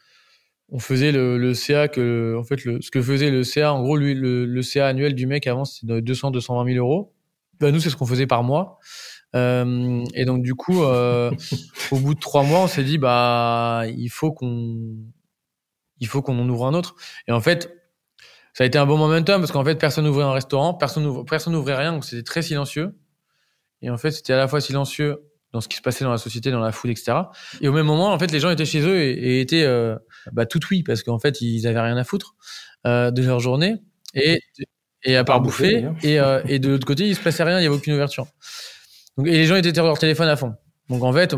on 0.72 0.80
faisait 0.80 1.12
le, 1.12 1.38
le 1.38 1.54
CA 1.54 1.88
que 1.88 2.36
en 2.40 2.44
fait 2.44 2.64
le, 2.64 2.82
ce 2.82 2.90
que 2.92 3.02
faisait 3.02 3.30
le 3.30 3.44
CA 3.44 3.74
en 3.74 3.82
gros 3.82 3.98
lui 3.98 4.14
le, 4.14 4.46
le 4.46 4.62
CA 4.62 4.88
annuel 4.88 5.14
du 5.14 5.28
mec 5.28 5.46
avant 5.46 5.66
c'était 5.66 5.88
de 5.94 6.00
200 6.00 6.32
220 6.32 6.74
000 6.74 6.78
euros. 6.78 7.14
Bah, 7.60 7.72
nous 7.72 7.80
c'est 7.80 7.90
ce 7.90 7.96
qu'on 7.96 8.06
faisait 8.06 8.28
par 8.28 8.44
mois. 8.44 8.80
Euh, 9.36 10.04
et 10.14 10.26
donc 10.26 10.42
du 10.44 10.56
coup, 10.56 10.84
euh, 10.84 11.32
au 11.92 11.98
bout 11.98 12.16
de 12.16 12.20
trois 12.20 12.44
mois, 12.44 12.62
on 12.62 12.68
s'est 12.68 12.84
dit 12.84 12.98
bah 12.98 13.84
il 13.88 14.10
faut 14.10 14.32
qu'on 14.32 14.96
il 16.00 16.08
faut 16.08 16.22
qu'on 16.22 16.40
en 16.40 16.50
ouvre 16.50 16.66
un 16.66 16.74
autre. 16.74 16.96
Et 17.28 17.32
en 17.32 17.42
fait, 17.42 17.74
ça 18.54 18.64
a 18.64 18.68
été 18.68 18.78
un 18.78 18.86
bon 18.86 18.98
momentum 18.98 19.42
parce 19.42 19.52
qu'en 19.52 19.64
fait 19.64 19.76
personne 19.76 20.06
n'ouvrait 20.06 20.24
un 20.24 20.32
restaurant, 20.34 20.74
personne 20.74 21.04
n'ouvrait, 21.04 21.26
personne 21.26 21.54
n'ouvrait 21.54 21.76
rien, 21.76 21.94
donc 21.94 22.06
c'était 22.06 22.24
très 22.24 22.42
silencieux. 22.42 22.98
Et 23.82 23.90
en 23.90 23.98
fait, 23.98 24.12
c'était 24.12 24.34
à 24.34 24.38
la 24.38 24.48
fois 24.48 24.62
silencieux 24.62 25.20
dans 25.54 25.62
ce 25.62 25.68
qui 25.68 25.78
se 25.78 25.82
passait 25.82 26.04
dans 26.04 26.12
la 26.12 26.18
société, 26.18 26.52
dans 26.52 26.60
la 26.60 26.72
foule, 26.72 26.92
etc. 26.92 27.14
Et 27.60 27.68
au 27.68 27.74
même 27.74 27.86
moment, 27.86 28.14
en 28.14 28.20
fait, 28.20 28.32
les 28.32 28.40
gens 28.40 28.50
étaient 28.50 28.66
chez 28.66 28.82
eux 28.82 29.02
et, 29.02 29.12
et 29.12 29.42
étaient 29.42 29.64
euh, 29.64 29.96
bah, 30.32 30.46
tout 30.46 30.60
oui 30.72 30.84
parce 30.84 31.04
qu'en 31.04 31.20
fait, 31.20 31.42
ils 31.42 31.68
avaient 31.68 31.82
rien 31.82 31.98
à 31.98 32.04
foutre 32.04 32.36
euh, 32.88 33.12
de 33.12 33.22
leur 33.24 33.40
journée 33.40 33.76
et 34.14 34.40
et 35.04 35.16
à 35.16 35.24
part 35.24 35.42
bouffer. 35.42 35.88
Et, 36.04 36.20
euh, 36.20 36.42
et 36.48 36.60
de 36.60 36.70
l'autre 36.70 36.86
côté, 36.86 37.08
il 37.08 37.16
se 37.16 37.22
passait 37.22 37.44
rien, 37.44 37.60
il 37.60 37.64
y 37.64 37.66
avait 37.66 37.76
aucune 37.76 37.94
ouverture. 37.94 38.28
Donc, 39.18 39.28
et 39.28 39.32
les 39.32 39.46
gens 39.46 39.56
étaient 39.56 39.74
sur 39.74 39.84
leur 39.84 39.98
téléphone 39.98 40.28
à 40.28 40.36
fond. 40.36 40.54
Donc 40.90 41.04
en 41.04 41.14
fait, 41.14 41.34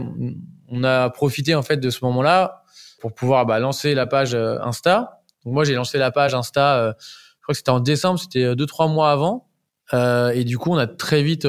on, 0.68 0.84
a 0.84 1.10
profité 1.10 1.56
en 1.56 1.62
fait 1.62 1.78
de 1.78 1.90
ce 1.90 2.04
moment-là 2.06 2.64
pour 3.00 3.14
pouvoir 3.14 3.46
bah, 3.46 3.60
lancer 3.60 3.94
la 3.94 4.08
page 4.08 4.34
euh, 4.34 4.58
Insta. 4.62 5.22
Donc 5.46 5.54
moi, 5.54 5.64
j'ai 5.64 5.76
lancé 5.76 5.98
la 5.98 6.12
page 6.12 6.34
Insta. 6.34 6.78
Euh, 6.78 6.94
je 7.00 7.44
crois 7.44 7.54
que 7.54 7.58
c'était 7.58 7.70
en 7.70 7.80
décembre, 7.80 8.20
c'était 8.20 8.56
deux 8.56 8.66
trois 8.66 8.88
mois 8.88 9.12
avant. 9.12 9.50
Euh, 9.94 10.30
et 10.30 10.44
du 10.44 10.58
coup, 10.58 10.72
on 10.72 10.78
a 10.78 10.88
très 10.88 11.22
vite 11.24 11.48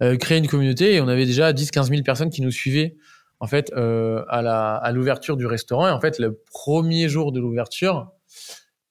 créé 0.00 0.38
une 0.38 0.46
communauté 0.46 0.94
et 0.94 1.00
on 1.00 1.08
avait 1.08 1.26
déjà 1.26 1.52
10-15 1.52 1.88
000 1.88 2.02
personnes 2.02 2.30
qui 2.30 2.42
nous 2.42 2.50
suivaient 2.50 2.96
en 3.40 3.46
fait 3.46 3.72
euh, 3.76 4.24
à 4.28 4.42
la 4.42 4.74
à 4.74 4.92
l'ouverture 4.92 5.36
du 5.36 5.46
restaurant. 5.46 5.88
Et 5.88 5.90
en 5.90 6.00
fait 6.00 6.18
le 6.18 6.40
premier 6.52 7.08
jour 7.08 7.32
de 7.32 7.40
l'ouverture 7.40 8.10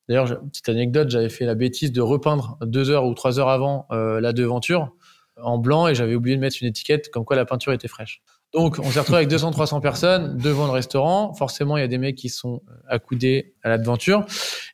d'ailleurs 0.07 0.41
petite 0.51 0.69
anecdote 0.69 1.09
j'avais 1.09 1.29
fait 1.29 1.45
la 1.45 1.55
bêtise 1.55 1.91
de 1.91 2.01
repeindre 2.01 2.57
deux 2.61 2.89
heures 2.89 3.05
ou 3.05 3.13
trois 3.13 3.39
heures 3.39 3.49
avant 3.49 3.87
euh, 3.91 4.19
la 4.21 4.33
devanture 4.33 4.93
en 5.41 5.57
blanc 5.57 5.87
et 5.87 5.95
j'avais 5.95 6.15
oublié 6.15 6.35
de 6.35 6.41
mettre 6.41 6.57
une 6.61 6.67
étiquette 6.67 7.09
comme 7.09 7.25
quoi 7.25 7.35
la 7.35 7.45
peinture 7.45 7.73
était 7.73 7.87
fraîche. 7.87 8.21
Donc 8.53 8.79
on 8.79 8.89
s'est 8.89 8.99
retrouvé 8.99 9.17
avec 9.17 9.27
200 9.27 9.51
300 9.51 9.81
personnes 9.81 10.37
devant 10.37 10.65
le 10.65 10.71
restaurant. 10.71 11.33
Forcément 11.33 11.75
il 11.75 11.81
y 11.81 11.83
a 11.83 11.87
des 11.87 11.97
mecs 11.97 12.15
qui 12.15 12.29
sont 12.29 12.61
accoudés 12.87 13.53
à 13.63 13.69
la 13.69 13.77
devanture. 13.77 14.25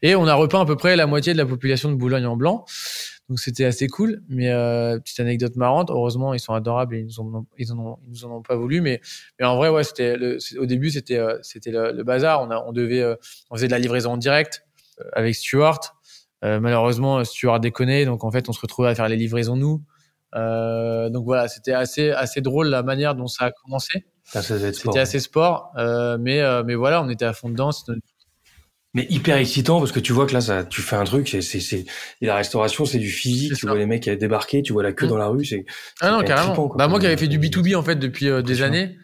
Et 0.04 0.16
on 0.16 0.28
a 0.28 0.36
repeint 0.36 0.62
à 0.62 0.66
peu 0.66 0.76
près 0.76 0.96
la 0.96 1.08
moitié 1.08 1.34
de 1.34 1.38
la 1.38 1.46
population 1.46 1.90
de 1.90 1.96
Boulogne 1.96 2.28
en 2.28 2.36
blanc 2.36 2.66
donc 3.32 3.40
c'était 3.40 3.64
assez 3.64 3.88
cool. 3.88 4.22
Mais 4.28 4.50
euh, 4.50 5.00
petite 5.00 5.22
anecdote 5.22 5.56
marrante. 5.56 5.90
Heureusement, 5.90 6.34
ils 6.34 6.40
sont 6.42 6.54
adorables 6.54 6.98
et 6.98 7.00
ils 7.00 7.06
nous 7.06 7.20
en, 7.22 7.46
ils 7.58 7.72
en 7.72 7.80
ont, 7.80 7.98
ils 8.06 8.10
nous 8.10 8.26
en 8.26 8.36
ont 8.36 8.42
pas 8.42 8.58
voulu. 8.58 8.82
Mais, 8.82 9.00
mais 9.40 9.46
en 9.46 9.56
vrai, 9.56 9.70
ouais, 9.70 9.86
c'était 9.86 10.18
au 10.58 10.66
début, 10.66 10.92
c'était, 10.92 11.16
euh, 11.16 11.38
c'était 11.42 11.72
le, 11.72 11.94
le, 11.94 12.04
bazar. 12.04 12.42
On 12.42 12.52
a, 12.52 12.62
on 12.68 12.74
devait, 12.74 13.00
euh, 13.00 13.16
on 13.50 13.56
faisait 13.56 13.68
de 13.68 13.72
la 13.72 13.80
livraison 13.80 14.12
en 14.12 14.18
direct 14.18 14.66
avec 15.14 15.34
Stuart. 15.34 15.80
Malheureusement, 16.44 17.24
Stuart 17.24 17.62
déconnait. 17.62 18.04
Donc 18.04 18.26
en 18.26 18.32
fait, 18.32 18.50
on 18.50 18.52
se 18.52 18.60
retrouvait 18.60 18.90
à 18.90 18.96
faire 18.96 19.08
les 19.08 19.16
livraisons 19.16 19.56
nous. 19.56 19.82
donc 20.34 21.24
voilà, 21.24 21.48
c'était 21.48 21.72
assez, 21.72 22.12
assez 22.12 22.42
drôle 22.42 22.68
la 22.68 22.84
manière 22.84 23.16
dont 23.16 23.28
ça 23.28 23.46
a 23.46 23.52
commencé. 23.52 24.08
C'était 24.26 25.00
assez 25.00 25.22
sport. 25.22 25.72
mais, 26.20 26.42
mais 26.66 26.76
voilà, 26.76 27.02
on 27.02 27.08
était 27.08 27.26
à 27.26 27.32
fond 27.32 27.50
dedans. 27.50 27.72
C'était 27.72 27.94
mais 28.94 29.08
hyper 29.10 29.38
excitant 29.38 29.80
parce 29.80 29.92
que 29.92 30.00
tu 30.00 30.12
vois 30.12 30.26
que 30.26 30.34
là 30.34 30.42
ça 30.42 30.64
tu 30.64 30.82
fais 30.82 30.96
un 30.96 31.04
truc 31.04 31.28
c'est 31.30 31.42
c'est 31.42 31.86
la 32.20 32.36
restauration 32.36 32.86
c'est 32.86 33.00
du 33.00 33.10
physique 33.10 33.54
tu 33.56 33.66
vois 33.66 33.78
les 33.78 33.86
mecs 33.86 34.04
qui 34.04 34.16
débarqué 34.18 34.62
tu 34.62 34.74
vois 34.74 34.84
la 34.84 34.92
queue 34.92 35.06
mmh. 35.06 35.10
dans 35.10 35.18
la 35.18 35.28
rue 35.28 35.46
c'est 35.46 35.66
ah 36.02 36.12
non 36.12 36.22
carrément. 36.24 36.54
trippant, 36.54 36.76
bah 36.76 36.88
moi 36.88 37.00
qui 37.00 37.06
avais 37.06 37.18
fait 37.18 37.28
du 37.28 37.40
B2B 37.40 37.76
en 37.76 37.84
fait 37.84 37.96
depuis 37.96 38.28
euh, 38.28 38.42
des 38.42 38.62
années 38.62 38.98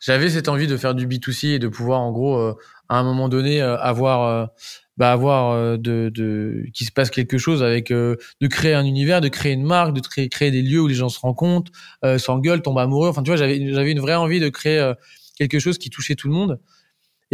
j'avais 0.00 0.30
cette 0.30 0.48
envie 0.48 0.66
de 0.66 0.76
faire 0.76 0.94
du 0.94 1.06
B2C 1.06 1.54
et 1.54 1.58
de 1.58 1.68
pouvoir 1.68 2.00
en 2.00 2.12
gros 2.12 2.38
euh, 2.38 2.54
à 2.88 2.98
un 2.98 3.02
moment 3.02 3.28
donné 3.28 3.60
euh, 3.60 3.76
avoir 3.78 4.48
bah 4.96 5.12
avoir 5.12 5.76
de 5.76 6.10
de 6.14 6.64
qui 6.72 6.84
se 6.84 6.92
passe 6.92 7.10
quelque 7.10 7.36
chose 7.36 7.62
avec 7.62 7.90
de 7.90 8.16
créer 8.48 8.74
un 8.74 8.84
univers 8.84 9.20
de 9.20 9.28
créer 9.28 9.52
une 9.52 9.64
marque 9.64 9.92
de 9.92 10.00
créer 10.00 10.28
créer 10.28 10.52
des 10.52 10.62
lieux 10.62 10.80
où 10.80 10.86
les 10.86 10.94
gens 10.94 11.08
se 11.08 11.18
rencontrent 11.18 11.72
s'engueulent 12.18 12.62
tombent 12.62 12.78
amoureux. 12.78 13.08
Enfin 13.08 13.22
tu 13.22 13.30
vois 13.30 13.36
j'avais 13.36 13.72
j'avais 13.72 13.90
une 13.90 14.00
vraie 14.00 14.14
envie 14.14 14.40
de 14.40 14.48
créer 14.48 14.92
quelque 15.36 15.58
chose 15.58 15.78
qui 15.78 15.90
touchait 15.90 16.14
tout 16.14 16.28
le 16.28 16.34
monde 16.34 16.60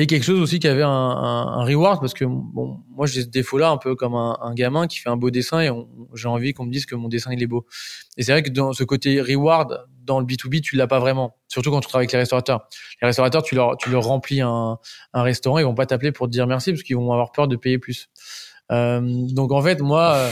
et 0.00 0.06
quelque 0.06 0.24
chose 0.24 0.40
aussi 0.40 0.58
qui 0.60 0.66
avait 0.66 0.82
un, 0.82 0.88
un, 0.88 1.60
un 1.60 1.64
reward 1.64 2.00
parce 2.00 2.14
que 2.14 2.24
bon 2.24 2.80
moi 2.88 3.06
j'ai 3.06 3.20
ce 3.20 3.26
défaut 3.26 3.58
là 3.58 3.68
un 3.68 3.76
peu 3.76 3.94
comme 3.94 4.14
un, 4.14 4.38
un, 4.40 4.54
gamin 4.54 4.86
qui 4.86 4.98
fait 4.98 5.10
un 5.10 5.16
beau 5.18 5.30
dessin 5.30 5.60
et 5.60 5.70
j'ai 6.14 6.26
envie 6.26 6.54
qu'on 6.54 6.64
me 6.64 6.72
dise 6.72 6.86
que 6.86 6.94
mon 6.94 7.08
dessin 7.08 7.30
il 7.34 7.42
est 7.42 7.46
beau. 7.46 7.66
Et 8.16 8.22
c'est 8.22 8.32
vrai 8.32 8.42
que 8.42 8.48
dans 8.48 8.72
ce 8.72 8.82
côté 8.82 9.20
reward 9.20 9.86
dans 10.04 10.18
le 10.18 10.24
B2B 10.24 10.62
tu 10.62 10.76
l'as 10.76 10.86
pas 10.86 11.00
vraiment. 11.00 11.36
Surtout 11.48 11.70
quand 11.70 11.80
tu 11.80 11.88
travailles 11.88 12.04
avec 12.04 12.12
les 12.12 12.18
restaurateurs. 12.18 12.66
Les 13.02 13.06
restaurateurs 13.06 13.42
tu 13.42 13.54
leur 13.54 13.76
tu 13.76 13.90
leur 13.90 14.02
remplis 14.02 14.40
un, 14.40 14.78
un 15.12 15.22
restaurant 15.22 15.58
ils 15.58 15.64
vont 15.64 15.74
pas 15.74 15.84
t'appeler 15.84 16.12
pour 16.12 16.28
te 16.28 16.32
dire 16.32 16.46
merci 16.46 16.72
parce 16.72 16.82
qu'ils 16.82 16.96
vont 16.96 17.12
avoir 17.12 17.30
peur 17.30 17.46
de 17.46 17.56
payer 17.56 17.78
plus 17.78 18.08
euh, 18.70 19.00
donc 19.02 19.50
en 19.52 19.60
fait, 19.62 19.80
moi, 19.80 20.14
euh, 20.14 20.30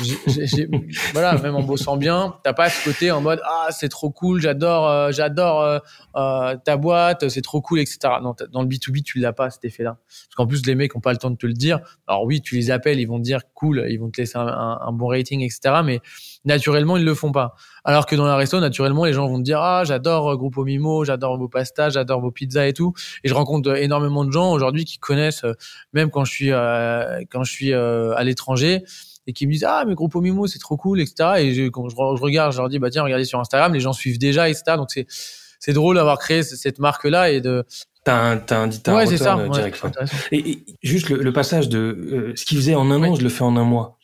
j'ai, 0.26 0.68
voilà, 1.12 1.36
même 1.38 1.54
en 1.54 1.62
bossant 1.62 1.96
bien, 1.96 2.36
t'as 2.42 2.54
pas 2.54 2.70
ce 2.70 2.84
côté 2.84 3.10
en 3.10 3.20
mode 3.20 3.40
ah 3.44 3.68
c'est 3.70 3.88
trop 3.88 4.10
cool, 4.10 4.40
j'adore, 4.40 4.88
euh, 4.88 5.10
j'adore 5.12 5.60
euh, 5.62 5.78
euh, 6.16 6.56
ta 6.64 6.76
boîte, 6.76 7.28
c'est 7.28 7.42
trop 7.42 7.60
cool, 7.60 7.80
etc. 7.80 7.98
Non, 8.22 8.34
dans 8.52 8.62
le 8.62 8.68
B 8.68 8.74
2 8.74 8.92
B, 8.92 9.02
tu 9.04 9.18
l'as 9.18 9.32
pas 9.32 9.50
cet 9.50 9.64
effet-là, 9.64 9.98
parce 10.06 10.34
qu'en 10.36 10.46
plus 10.46 10.64
les 10.66 10.74
mecs 10.74 10.96
ont 10.96 11.00
pas 11.00 11.12
le 11.12 11.18
temps 11.18 11.30
de 11.30 11.36
te 11.36 11.46
le 11.46 11.52
dire. 11.52 11.80
Alors 12.06 12.24
oui, 12.24 12.40
tu 12.40 12.54
les 12.56 12.70
appelles, 12.70 13.00
ils 13.00 13.08
vont 13.08 13.18
dire 13.18 13.40
cool, 13.52 13.84
ils 13.88 13.98
vont 13.98 14.10
te 14.10 14.20
laisser 14.20 14.38
un, 14.38 14.46
un 14.46 14.92
bon 14.92 15.08
rating, 15.08 15.42
etc. 15.42 15.82
Mais 15.84 16.00
naturellement, 16.44 16.96
ils 16.96 17.04
le 17.04 17.14
font 17.14 17.32
pas. 17.32 17.54
Alors 17.84 18.06
que 18.06 18.16
dans 18.16 18.26
la 18.26 18.36
resto, 18.36 18.60
naturellement, 18.60 19.04
les 19.04 19.12
gens 19.12 19.26
vont 19.26 19.38
te 19.38 19.42
dire 19.42 19.60
ah 19.60 19.84
j'adore 19.84 20.32
euh, 20.32 20.36
Grupo 20.36 20.64
Mimo, 20.64 21.04
j'adore 21.04 21.38
vos 21.38 21.48
pastas, 21.48 21.90
j'adore 21.90 22.20
vos 22.20 22.30
pizzas 22.30 22.66
et 22.66 22.72
tout. 22.72 22.92
Et 23.22 23.28
je 23.28 23.34
rencontre 23.34 23.76
énormément 23.76 24.24
de 24.24 24.30
gens 24.30 24.52
aujourd'hui 24.52 24.84
qui 24.84 24.98
connaissent, 24.98 25.44
euh, 25.44 25.54
même 25.92 26.10
quand 26.10 26.24
je 26.24 26.32
suis 26.32 26.52
euh, 26.52 27.22
quand 27.30 27.44
je 27.44 27.52
suis 27.52 27.72
euh, 27.72 28.14
à 28.14 28.24
l'étranger 28.24 28.82
et 29.26 29.32
qui 29.32 29.46
me 29.46 29.52
disent 29.52 29.66
ah 29.66 29.84
mais 29.86 29.94
Grupo 29.94 30.20
Mimo 30.20 30.46
c'est 30.46 30.58
trop 30.58 30.76
cool 30.76 31.00
etc. 31.00 31.30
Et 31.38 31.54
je, 31.54 31.68
quand 31.68 31.88
je, 31.88 31.94
je, 31.94 32.22
regarde, 32.22 32.52
je 32.52 32.58
leur 32.58 32.68
dis 32.68 32.78
bah 32.78 32.90
tiens 32.90 33.02
regardez 33.02 33.24
sur 33.24 33.40
Instagram, 33.40 33.72
les 33.72 33.80
gens 33.80 33.92
suivent 33.92 34.18
déjà 34.18 34.48
etc. 34.48 34.76
Donc 34.76 34.90
c'est 34.90 35.06
c'est 35.58 35.72
drôle 35.72 35.96
d'avoir 35.96 36.18
créé 36.18 36.42
cette 36.42 36.78
marque 36.78 37.04
là 37.04 37.30
et 37.30 37.40
de 37.40 37.64
T'as 38.04 38.16
un, 38.16 38.36
t'as 38.36 38.58
un, 38.58 38.68
t'as 38.68 38.94
ouais, 38.94 39.06
c'est 39.06 39.16
ça, 39.16 39.34
direct. 39.50 39.82
Ouais, 39.82 39.90
et, 40.30 40.50
et, 40.50 40.64
juste 40.82 41.08
le, 41.08 41.22
le 41.22 41.32
passage 41.32 41.70
de 41.70 41.78
euh, 41.78 42.32
ce 42.36 42.44
qu'il 42.44 42.58
faisait 42.58 42.74
en 42.74 42.90
un 42.90 43.00
ouais. 43.00 43.08
an, 43.08 43.14
je 43.14 43.22
le 43.22 43.30
fais 43.30 43.44
en 43.44 43.56
un 43.56 43.64
mois 43.64 43.98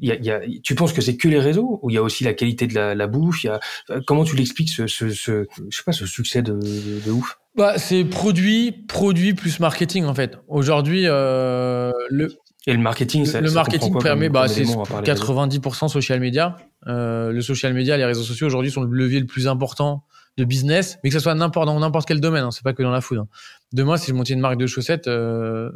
y 0.00 0.10
a, 0.10 0.16
y 0.16 0.30
a, 0.30 0.40
tu 0.62 0.74
penses 0.74 0.92
que 0.92 1.00
c'est 1.00 1.16
que 1.16 1.28
les 1.28 1.38
réseaux 1.40 1.78
ou 1.82 1.90
il 1.90 1.94
y 1.94 1.96
a 1.98 2.02
aussi 2.02 2.24
la 2.24 2.34
qualité 2.34 2.66
de 2.66 2.74
la, 2.74 2.94
la 2.94 3.06
bouffe? 3.06 3.44
Y 3.44 3.48
a, 3.48 3.60
Comment 4.06 4.24
tu 4.24 4.36
l'expliques 4.36 4.70
ce, 4.70 4.86
ce, 4.86 5.10
ce, 5.10 5.46
je 5.68 5.76
sais 5.76 5.82
pas, 5.84 5.92
ce 5.92 6.06
succès 6.06 6.42
de, 6.42 6.54
de, 6.54 7.04
de 7.04 7.10
ouf? 7.10 7.38
Bah, 7.54 7.78
C'est 7.78 8.04
produit, 8.04 8.72
produit 8.72 9.34
plus 9.34 9.60
marketing 9.60 10.04
en 10.04 10.14
fait. 10.14 10.38
Aujourd'hui, 10.48 11.02
euh, 11.06 11.92
le, 12.10 12.32
et 12.66 12.72
le 12.72 12.78
marketing, 12.78 13.26
ça, 13.26 13.40
le 13.40 13.48
ça 13.48 13.54
marketing 13.54 13.98
permet, 13.98 14.28
bah, 14.28 14.46
c'est 14.48 14.62
90% 14.62 15.88
social 15.88 16.20
media. 16.20 16.56
Euh, 16.86 17.32
le 17.32 17.42
social 17.42 17.74
media, 17.74 17.96
les 17.96 18.04
réseaux 18.04 18.22
sociaux 18.22 18.46
aujourd'hui 18.46 18.70
sont 18.70 18.82
le 18.82 18.96
levier 18.96 19.20
le 19.20 19.26
plus 19.26 19.48
important 19.48 20.04
de 20.38 20.44
business, 20.44 20.98
mais 21.02 21.10
que 21.10 21.14
ce 21.14 21.20
soit 21.20 21.34
n'importe 21.34 21.66
dans 21.66 21.78
n'importe 21.78 22.06
quel 22.06 22.20
domaine. 22.20 22.44
Hein, 22.44 22.50
c'est 22.52 22.62
pas 22.62 22.72
que 22.72 22.82
dans 22.82 22.90
la 22.90 23.00
food. 23.00 23.18
Hein. 23.18 23.28
Demain, 23.72 23.96
si 23.96 24.10
je 24.10 24.14
montais 24.14 24.32
une 24.32 24.40
marque 24.40 24.56
de 24.56 24.66
chaussettes, 24.66 25.08
euh, 25.08 25.70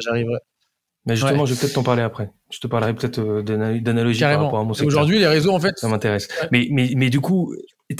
j'arriverais. 0.00 0.40
Mais 1.08 1.16
justement, 1.16 1.40
ouais. 1.40 1.46
je 1.46 1.54
vais 1.54 1.60
peut-être 1.60 1.72
t'en 1.72 1.82
parler 1.82 2.02
après. 2.02 2.30
Je 2.50 2.60
te 2.60 2.66
parlerai 2.66 2.94
peut-être 2.94 3.18
euh, 3.18 3.42
d'analogie 3.80 4.20
par 4.20 4.40
rapport 4.44 4.60
à 4.60 4.64
mon 4.64 4.74
secteur. 4.74 4.88
Aujourd'hui, 4.88 5.18
les 5.18 5.26
réseaux, 5.26 5.52
en 5.52 5.58
fait, 5.58 5.76
ça 5.76 5.88
m'intéresse. 5.88 6.28
Ouais. 6.42 6.48
Mais, 6.52 6.68
mais, 6.70 6.92
mais 6.94 7.10
du 7.10 7.20
coup, 7.20 7.54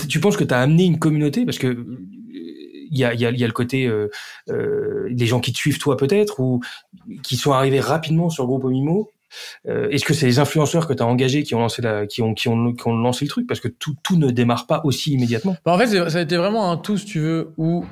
tu 0.09 0.21
penses 0.21 0.37
que 0.37 0.45
tu 0.45 0.55
as 0.55 0.61
amené 0.61 0.85
une 0.85 0.99
communauté? 0.99 1.45
Parce 1.45 1.59
que 1.59 1.85
il 2.91 2.99
y 2.99 3.05
a, 3.05 3.13
y, 3.15 3.27
a, 3.27 3.31
y 3.31 3.45
a 3.45 3.47
le 3.47 3.53
côté 3.53 3.87
euh, 3.87 4.09
euh, 4.51 5.09
des 5.11 5.27
gens 5.27 5.41
qui 5.41 5.53
te 5.53 5.59
suivent 5.59 5.79
toi 5.79 5.97
peut-être 5.97 6.41
ou 6.41 6.61
qui 7.23 7.37
sont 7.37 7.53
arrivés 7.53 7.81
rapidement 7.81 8.31
sur 8.31 8.45
le 8.45 8.49
groupe 8.49 8.65
Omimo. 8.65 9.11
Euh, 9.69 9.91
Est-ce 9.91 10.07
que 10.07 10.15
c'est 10.15 10.25
les 10.25 10.39
influenceurs 10.39 10.87
que 10.89 10.95
tu 10.95 11.03
as 11.03 11.07
engagés 11.07 11.43
qui 11.43 11.55
ont 11.55 11.61
lancé 11.61 11.83
la, 11.83 12.07
qui 12.07 12.23
ont, 12.23 12.33
qui 12.33 12.49
ont, 12.49 12.73
qui 12.73 12.89
ont 12.89 12.97
lancé 12.97 13.27
le 13.27 13.29
truc? 13.29 13.47
Parce 13.47 13.61
que 13.61 13.69
tout, 13.69 13.95
tout 14.03 14.17
ne 14.17 14.31
démarre 14.31 14.67
pas 14.67 14.81
aussi 14.85 15.13
immédiatement. 15.13 15.55
Bah 15.67 15.75
en 15.75 15.79
fait, 15.79 16.09
ça 16.09 16.19
a 16.19 16.23
été 16.23 16.39
vraiment 16.39 16.71
un 16.71 16.79
tout, 16.79 16.97
si 16.97 17.05
tu 17.05 17.21
veux, 17.21 17.53
où 17.59 17.85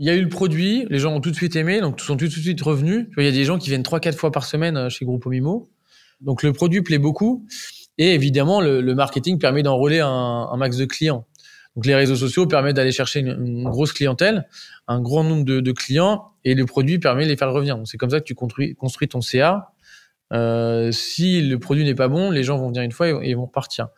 il 0.00 0.06
y 0.06 0.10
a 0.10 0.14
eu 0.14 0.22
le 0.22 0.30
produit, 0.30 0.86
les 0.88 0.98
gens 0.98 1.14
ont 1.14 1.20
tout 1.20 1.30
de 1.30 1.36
suite 1.36 1.56
aimé, 1.56 1.82
donc 1.82 2.00
sont 2.00 2.16
tout 2.16 2.24
de 2.24 2.30
suite 2.30 2.60
revenus. 2.62 3.08
Il 3.18 3.24
y 3.24 3.28
a 3.28 3.32
des 3.32 3.44
gens 3.44 3.58
qui 3.58 3.68
viennent 3.68 3.82
trois, 3.82 4.00
quatre 4.00 4.16
fois 4.16 4.32
par 4.32 4.46
semaine 4.46 4.76
euh, 4.78 4.88
chez 4.88 5.04
Groupe 5.04 5.26
Mimo. 5.26 5.68
Donc 6.22 6.42
le 6.42 6.54
produit 6.54 6.80
plaît 6.80 6.98
beaucoup. 6.98 7.46
Et 7.98 8.14
évidemment, 8.14 8.62
le, 8.62 8.94
marketing 8.94 9.38
permet 9.38 9.62
d'enrôler 9.62 10.00
un, 10.00 10.56
max 10.56 10.78
de 10.78 10.86
clients. 10.86 11.26
Donc 11.76 11.84
les 11.84 11.94
réseaux 11.94 12.16
sociaux 12.16 12.46
permettent 12.46 12.76
d'aller 12.76 12.92
chercher 12.92 13.20
une, 13.20 13.64
grosse 13.64 13.92
clientèle, 13.92 14.48
un 14.88 15.02
grand 15.02 15.22
nombre 15.22 15.44
de, 15.44 15.72
clients, 15.72 16.32
et 16.44 16.54
le 16.54 16.64
produit 16.64 16.98
permet 16.98 17.24
de 17.24 17.28
les 17.28 17.36
faire 17.36 17.52
revenir. 17.52 17.78
C'est 17.84 17.98
comme 17.98 18.08
ça 18.08 18.20
que 18.20 18.24
tu 18.24 18.34
construis, 18.34 18.74
construis 18.74 19.08
ton 19.08 19.20
CA. 19.20 19.72
Euh, 20.32 20.90
si 20.92 21.42
le 21.42 21.58
produit 21.58 21.84
n'est 21.84 21.94
pas 21.94 22.08
bon, 22.08 22.30
les 22.30 22.42
gens 22.42 22.56
vont 22.56 22.68
venir 22.68 22.82
une 22.82 22.92
fois 22.92 23.08
et, 23.08 23.30
et 23.30 23.34
vont 23.34 23.48
partir. 23.48 23.88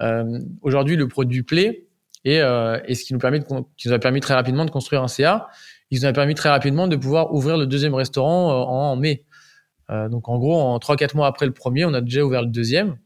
Euh, 0.00 0.38
Aujourd'hui, 0.62 0.94
le 0.94 1.08
produit 1.08 1.42
plaît, 1.42 1.88
et, 2.24 2.40
euh, 2.40 2.78
et 2.86 2.94
ce 2.94 3.04
qui 3.04 3.12
nous 3.12 3.18
permet 3.18 3.40
de, 3.40 3.44
qui 3.76 3.88
nous 3.88 3.94
a 3.94 3.98
permis 3.98 4.20
très 4.20 4.34
rapidement 4.34 4.64
de 4.64 4.70
construire 4.70 5.02
un 5.02 5.08
CA. 5.08 5.48
Il 5.90 5.98
nous 5.98 6.04
a 6.06 6.12
permis 6.12 6.34
très 6.34 6.48
rapidement 6.48 6.86
de 6.86 6.96
pouvoir 6.96 7.34
ouvrir 7.34 7.56
le 7.56 7.66
deuxième 7.66 7.94
restaurant 7.94 8.50
euh, 8.50 8.64
en, 8.64 8.96
mai. 8.96 9.24
Euh, 9.90 10.08
donc 10.08 10.28
en 10.28 10.38
gros, 10.38 10.60
en 10.60 10.78
3-4 10.78 11.16
mois 11.16 11.26
après 11.26 11.46
le 11.46 11.52
premier, 11.52 11.84
on 11.84 11.94
a 11.94 12.00
déjà 12.00 12.24
ouvert 12.24 12.42
le 12.42 12.48
deuxième. 12.48 12.96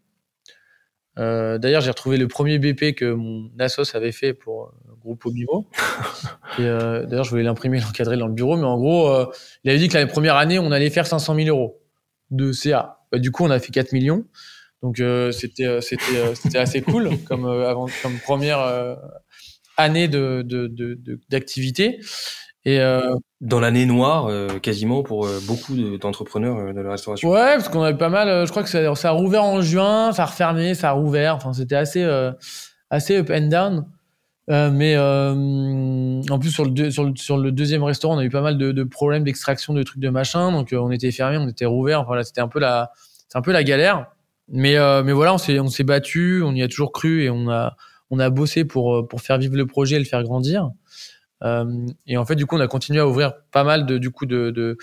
Euh, 1.18 1.58
D'ailleurs, 1.58 1.80
j'ai 1.80 1.90
retrouvé 1.90 2.16
le 2.16 2.28
premier 2.28 2.58
BP 2.58 2.94
que 2.94 3.12
mon 3.12 3.50
Asos 3.58 3.94
avait 3.94 4.12
fait 4.12 4.34
pour 4.34 4.64
euh, 4.64 4.94
Groupe 5.00 5.24
Obimo. 5.26 5.66
et 6.58 6.62
euh, 6.62 7.06
d'ailleurs, 7.06 7.24
je 7.24 7.30
voulais 7.30 7.42
l'imprimer, 7.42 7.80
l'encadrer 7.80 8.16
dans 8.16 8.26
le 8.26 8.32
bureau, 8.32 8.56
mais 8.56 8.64
en 8.64 8.78
gros, 8.78 9.08
euh, 9.08 9.26
il 9.62 9.70
avait 9.70 9.78
dit 9.78 9.88
que 9.88 9.96
la 9.96 10.06
première 10.06 10.36
année, 10.36 10.58
on 10.58 10.72
allait 10.72 10.90
faire 10.90 11.06
500 11.06 11.36
000 11.36 11.48
euros 11.48 11.80
de 12.30 12.52
CA. 12.52 12.98
Bah, 13.12 13.18
du 13.18 13.30
coup, 13.30 13.44
on 13.44 13.50
a 13.50 13.58
fait 13.58 13.72
4 13.72 13.92
millions. 13.92 14.24
Donc 14.84 15.00
euh, 15.00 15.32
c'était 15.32 15.64
euh, 15.64 15.80
c'était 15.80 16.16
euh, 16.16 16.34
c'était 16.34 16.58
assez 16.58 16.82
cool 16.82 17.08
comme 17.26 17.46
avant 17.46 17.86
comme 18.02 18.18
première 18.18 18.60
année 19.78 20.08
de 20.08 20.46
d'activité. 21.30 22.00
Et 22.66 22.80
euh, 22.80 23.14
dans 23.40 23.60
l'année 23.60 23.84
noire, 23.86 24.26
euh, 24.26 24.58
quasiment 24.58 25.02
pour 25.02 25.26
euh, 25.26 25.38
beaucoup 25.46 25.74
d'entrepreneurs 25.98 26.72
de, 26.72 26.80
la 26.80 26.92
restauration. 26.92 27.30
Ouais, 27.30 27.56
parce 27.56 27.68
qu'on 27.68 27.82
avait 27.82 27.96
pas 27.96 28.08
mal. 28.08 28.46
je 28.46 28.50
crois 28.50 28.62
que 28.62 28.68
ça, 28.70 28.94
ça, 28.94 29.08
a 29.08 29.12
rouvert 29.12 29.44
en 29.44 29.60
juin, 29.62 30.12
ça 30.12 30.22
a 30.22 30.26
refermé, 30.26 30.74
ça 30.74 30.90
a 30.90 30.92
rouvert. 30.92 31.36
Enfin, 31.36 31.54
c'était 31.54 31.76
assez 31.76 32.02
assez 32.90 33.16
up 33.16 33.30
and 33.30 33.48
down. 33.48 33.86
Mais 34.48 34.98
en 34.98 36.38
plus 36.38 36.50
sur 36.50 36.66
le, 36.66 36.90
sur, 36.90 37.04
le, 37.04 37.16
sur 37.16 37.38
le 37.38 37.52
deuxième 37.52 37.84
restaurant, 37.84 38.16
on 38.16 38.18
a 38.18 38.24
eu 38.24 38.30
pas 38.30 38.42
mal 38.42 38.58
de, 38.58 38.70
de 38.70 38.84
problèmes 38.84 39.24
d'extraction 39.24 39.72
de 39.72 39.82
trucs 39.82 40.00
de 40.00 40.10
machin, 40.10 40.52
donc 40.52 40.74
on 40.74 40.90
était 40.90 41.10
fermé, 41.10 41.38
on 41.38 41.48
était 41.48 41.66
rouvert. 41.66 42.02
Enfin 42.02 42.16
là, 42.16 42.22
c'était 42.22 42.42
un 42.42 42.48
peu 42.48 42.60
la, 42.60 42.92
c'est 43.28 43.38
un 43.38 43.42
peu 43.42 43.52
la 43.52 43.64
galère. 43.64 44.06
Mais 44.48 44.76
euh, 44.76 45.02
mais 45.02 45.12
voilà, 45.12 45.34
on 45.34 45.38
s'est 45.38 45.58
on 45.60 45.68
s'est 45.68 45.84
battu, 45.84 46.42
on 46.44 46.54
y 46.54 46.62
a 46.62 46.68
toujours 46.68 46.92
cru 46.92 47.22
et 47.22 47.30
on 47.30 47.48
a 47.48 47.76
on 48.10 48.18
a 48.18 48.30
bossé 48.30 48.64
pour 48.64 49.06
pour 49.08 49.20
faire 49.20 49.38
vivre 49.38 49.56
le 49.56 49.66
projet 49.66 49.96
et 49.96 49.98
le 49.98 50.04
faire 50.04 50.22
grandir. 50.22 50.70
et 52.06 52.16
en 52.16 52.24
fait, 52.24 52.36
du 52.36 52.46
coup, 52.46 52.56
on 52.56 52.60
a 52.60 52.68
continué 52.68 53.00
à 53.00 53.06
ouvrir 53.06 53.34
pas 53.52 53.64
mal 53.64 53.86
de 53.86 53.98
du 53.98 54.10
coup 54.10 54.26
de, 54.26 54.50
de 54.50 54.76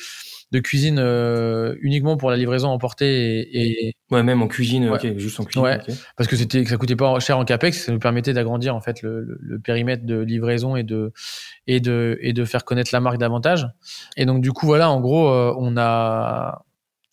de 0.52 0.60
cuisine 0.60 1.00
euh, 1.00 1.76
uniquement 1.80 2.18
pour 2.18 2.30
la 2.30 2.36
livraison 2.36 2.70
emportée 2.70 3.40
et, 3.40 3.88
et... 3.88 3.96
ouais 4.12 4.22
même 4.22 4.42
en 4.42 4.48
cuisine 4.48 4.90
ouais. 4.90 4.98
ok 4.98 5.18
juste 5.18 5.40
en 5.40 5.46
cuisine 5.46 5.64
ouais. 5.64 5.80
parce 6.18 6.30
que 6.30 6.36
c'était 6.36 6.66
ça 6.66 6.76
coûtait 6.76 6.98
pas 6.98 7.20
cher 7.20 7.38
en 7.38 7.46
capex 7.46 7.86
ça 7.86 7.92
nous 7.92 8.00
permettait 8.00 8.34
d'agrandir 8.34 8.76
en 8.76 8.82
fait 8.82 9.02
le, 9.02 9.22
le, 9.22 9.38
le, 9.40 9.60
périmètre 9.60 10.06
de 10.06 10.20
livraison 10.20 10.76
et 10.76 10.84
de 10.84 11.14
et 11.68 11.80
de 11.80 12.18
et 12.22 12.34
de 12.34 12.44
faire 12.44 12.66
connaître 12.66 12.90
la 12.92 13.00
marque 13.00 13.18
davantage 13.18 13.66
et 14.18 14.26
donc 14.26 14.42
du 14.42 14.52
coup 14.52 14.66
voilà 14.66 14.92
en 14.92 15.00
gros 15.00 15.30
euh, 15.30 15.56
on 15.58 15.78
a 15.78 16.66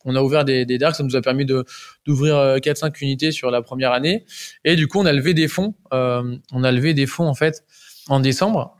on 0.08 0.16
a 0.16 0.22
ouvert 0.22 0.44
des, 0.46 0.64
darks, 0.78 0.96
ça 0.96 1.02
nous 1.02 1.16
a 1.16 1.20
permis 1.20 1.44
d'ouvrir 1.44 2.56
4-5 2.56 2.86
euh, 2.86 2.90
unités 3.02 3.30
sur 3.30 3.50
la 3.50 3.60
première 3.60 3.92
année. 3.92 4.24
Et 4.64 4.74
du 4.74 4.88
coup, 4.88 4.98
on 4.98 5.04
a 5.04 5.12
levé 5.12 5.34
des 5.34 5.48
fonds. 5.48 5.74
Euh, 5.92 6.36
on 6.50 6.64
a 6.64 6.72
levé 6.72 6.94
des 6.94 7.06
fonds 7.06 7.28
en 7.28 7.34
fait 7.34 7.62
en 8.08 8.18
décembre 8.18 8.74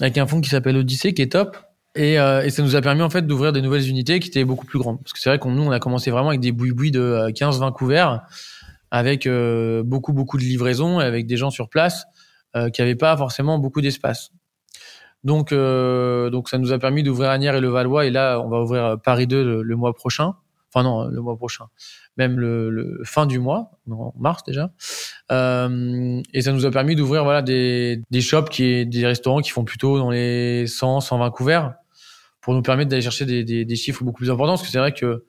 avec 0.00 0.16
un 0.16 0.26
fonds 0.26 0.40
qui 0.40 0.48
s'appelle 0.48 0.78
Odyssée, 0.78 1.12
qui 1.12 1.20
est 1.20 1.32
top, 1.32 1.58
et, 1.94 2.18
euh, 2.18 2.42
et, 2.42 2.48
ça 2.48 2.62
nous 2.62 2.74
a 2.74 2.80
permis 2.80 3.02
en 3.02 3.10
fait 3.10 3.26
d'ouvrir 3.26 3.52
des 3.52 3.60
nouvelles 3.60 3.86
unités 3.86 4.18
qui 4.18 4.28
étaient 4.28 4.46
beaucoup 4.46 4.64
plus 4.64 4.78
grandes. 4.78 4.98
Parce 5.02 5.12
que 5.12 5.20
c'est 5.20 5.28
vrai 5.28 5.38
qu'on 5.38 5.50
nous 5.50 5.62
on 5.62 5.70
a 5.70 5.78
commencé 5.78 6.10
vraiment 6.10 6.30
avec 6.30 6.40
des 6.40 6.52
bouis-bouis 6.52 6.90
de 6.90 7.30
15-20 7.34 7.68
euh, 7.68 7.70
couverts, 7.72 8.22
avec 8.90 9.28
beaucoup 9.84 10.14
beaucoup 10.14 10.38
de 10.38 10.42
livraisons 10.42 10.98
avec 10.98 11.26
des 11.26 11.36
gens 11.36 11.50
sur 11.50 11.68
place 11.68 12.04
qui 12.54 12.80
n'avaient 12.82 12.94
pas 12.94 13.16
forcément 13.16 13.58
beaucoup 13.58 13.80
d'espace. 13.80 14.30
Donc 15.24 15.52
donc 15.52 16.48
ça 16.50 16.58
nous 16.58 16.72
a 16.72 16.78
permis 16.78 17.02
d'ouvrir 17.02 17.30
Agnières 17.30 17.54
et 17.54 17.60
le 17.60 17.68
Valois 17.68 18.04
et 18.06 18.10
là 18.10 18.38
on 18.40 18.48
va 18.48 18.60
ouvrir 18.60 18.96
Paris 19.02 19.26
2 19.26 19.42
le, 19.42 19.62
le, 19.62 19.76
mois 19.76 19.94
prochain. 19.94 20.34
Enfin 20.74 20.84
non 20.84 21.06
le 21.06 21.20
mois 21.20 21.36
prochain, 21.36 21.66
même 22.16 22.38
le, 22.38 22.70
le 22.70 23.00
fin 23.04 23.26
du 23.26 23.38
mois, 23.38 23.72
en 23.90 24.14
mars 24.18 24.42
déjà. 24.44 24.70
et 25.30 26.42
ça 26.42 26.52
nous 26.52 26.64
a 26.64 26.70
permis 26.70 26.96
d'ouvrir 26.96 27.24
voilà 27.24 27.42
des 27.42 28.00
des 28.10 28.20
shops 28.22 28.48
qui 28.50 28.86
des 28.86 29.06
restaurants 29.06 29.40
qui 29.40 29.50
font 29.50 29.64
plutôt 29.64 29.98
dans 29.98 30.10
les 30.10 30.66
100 30.66 31.00
120 31.00 31.30
couverts 31.30 31.74
pour 32.42 32.54
nous 32.54 32.62
permettre 32.62 32.90
d'aller 32.90 33.02
chercher 33.02 33.24
des, 33.24 33.44
des, 33.44 33.64
des, 33.64 33.76
chiffres 33.76 34.04
beaucoup 34.04 34.18
plus 34.18 34.30
importants. 34.30 34.54
Parce 34.54 34.62
que 34.62 34.68
c'est 34.68 34.78
vrai 34.78 34.92
que 34.92 35.24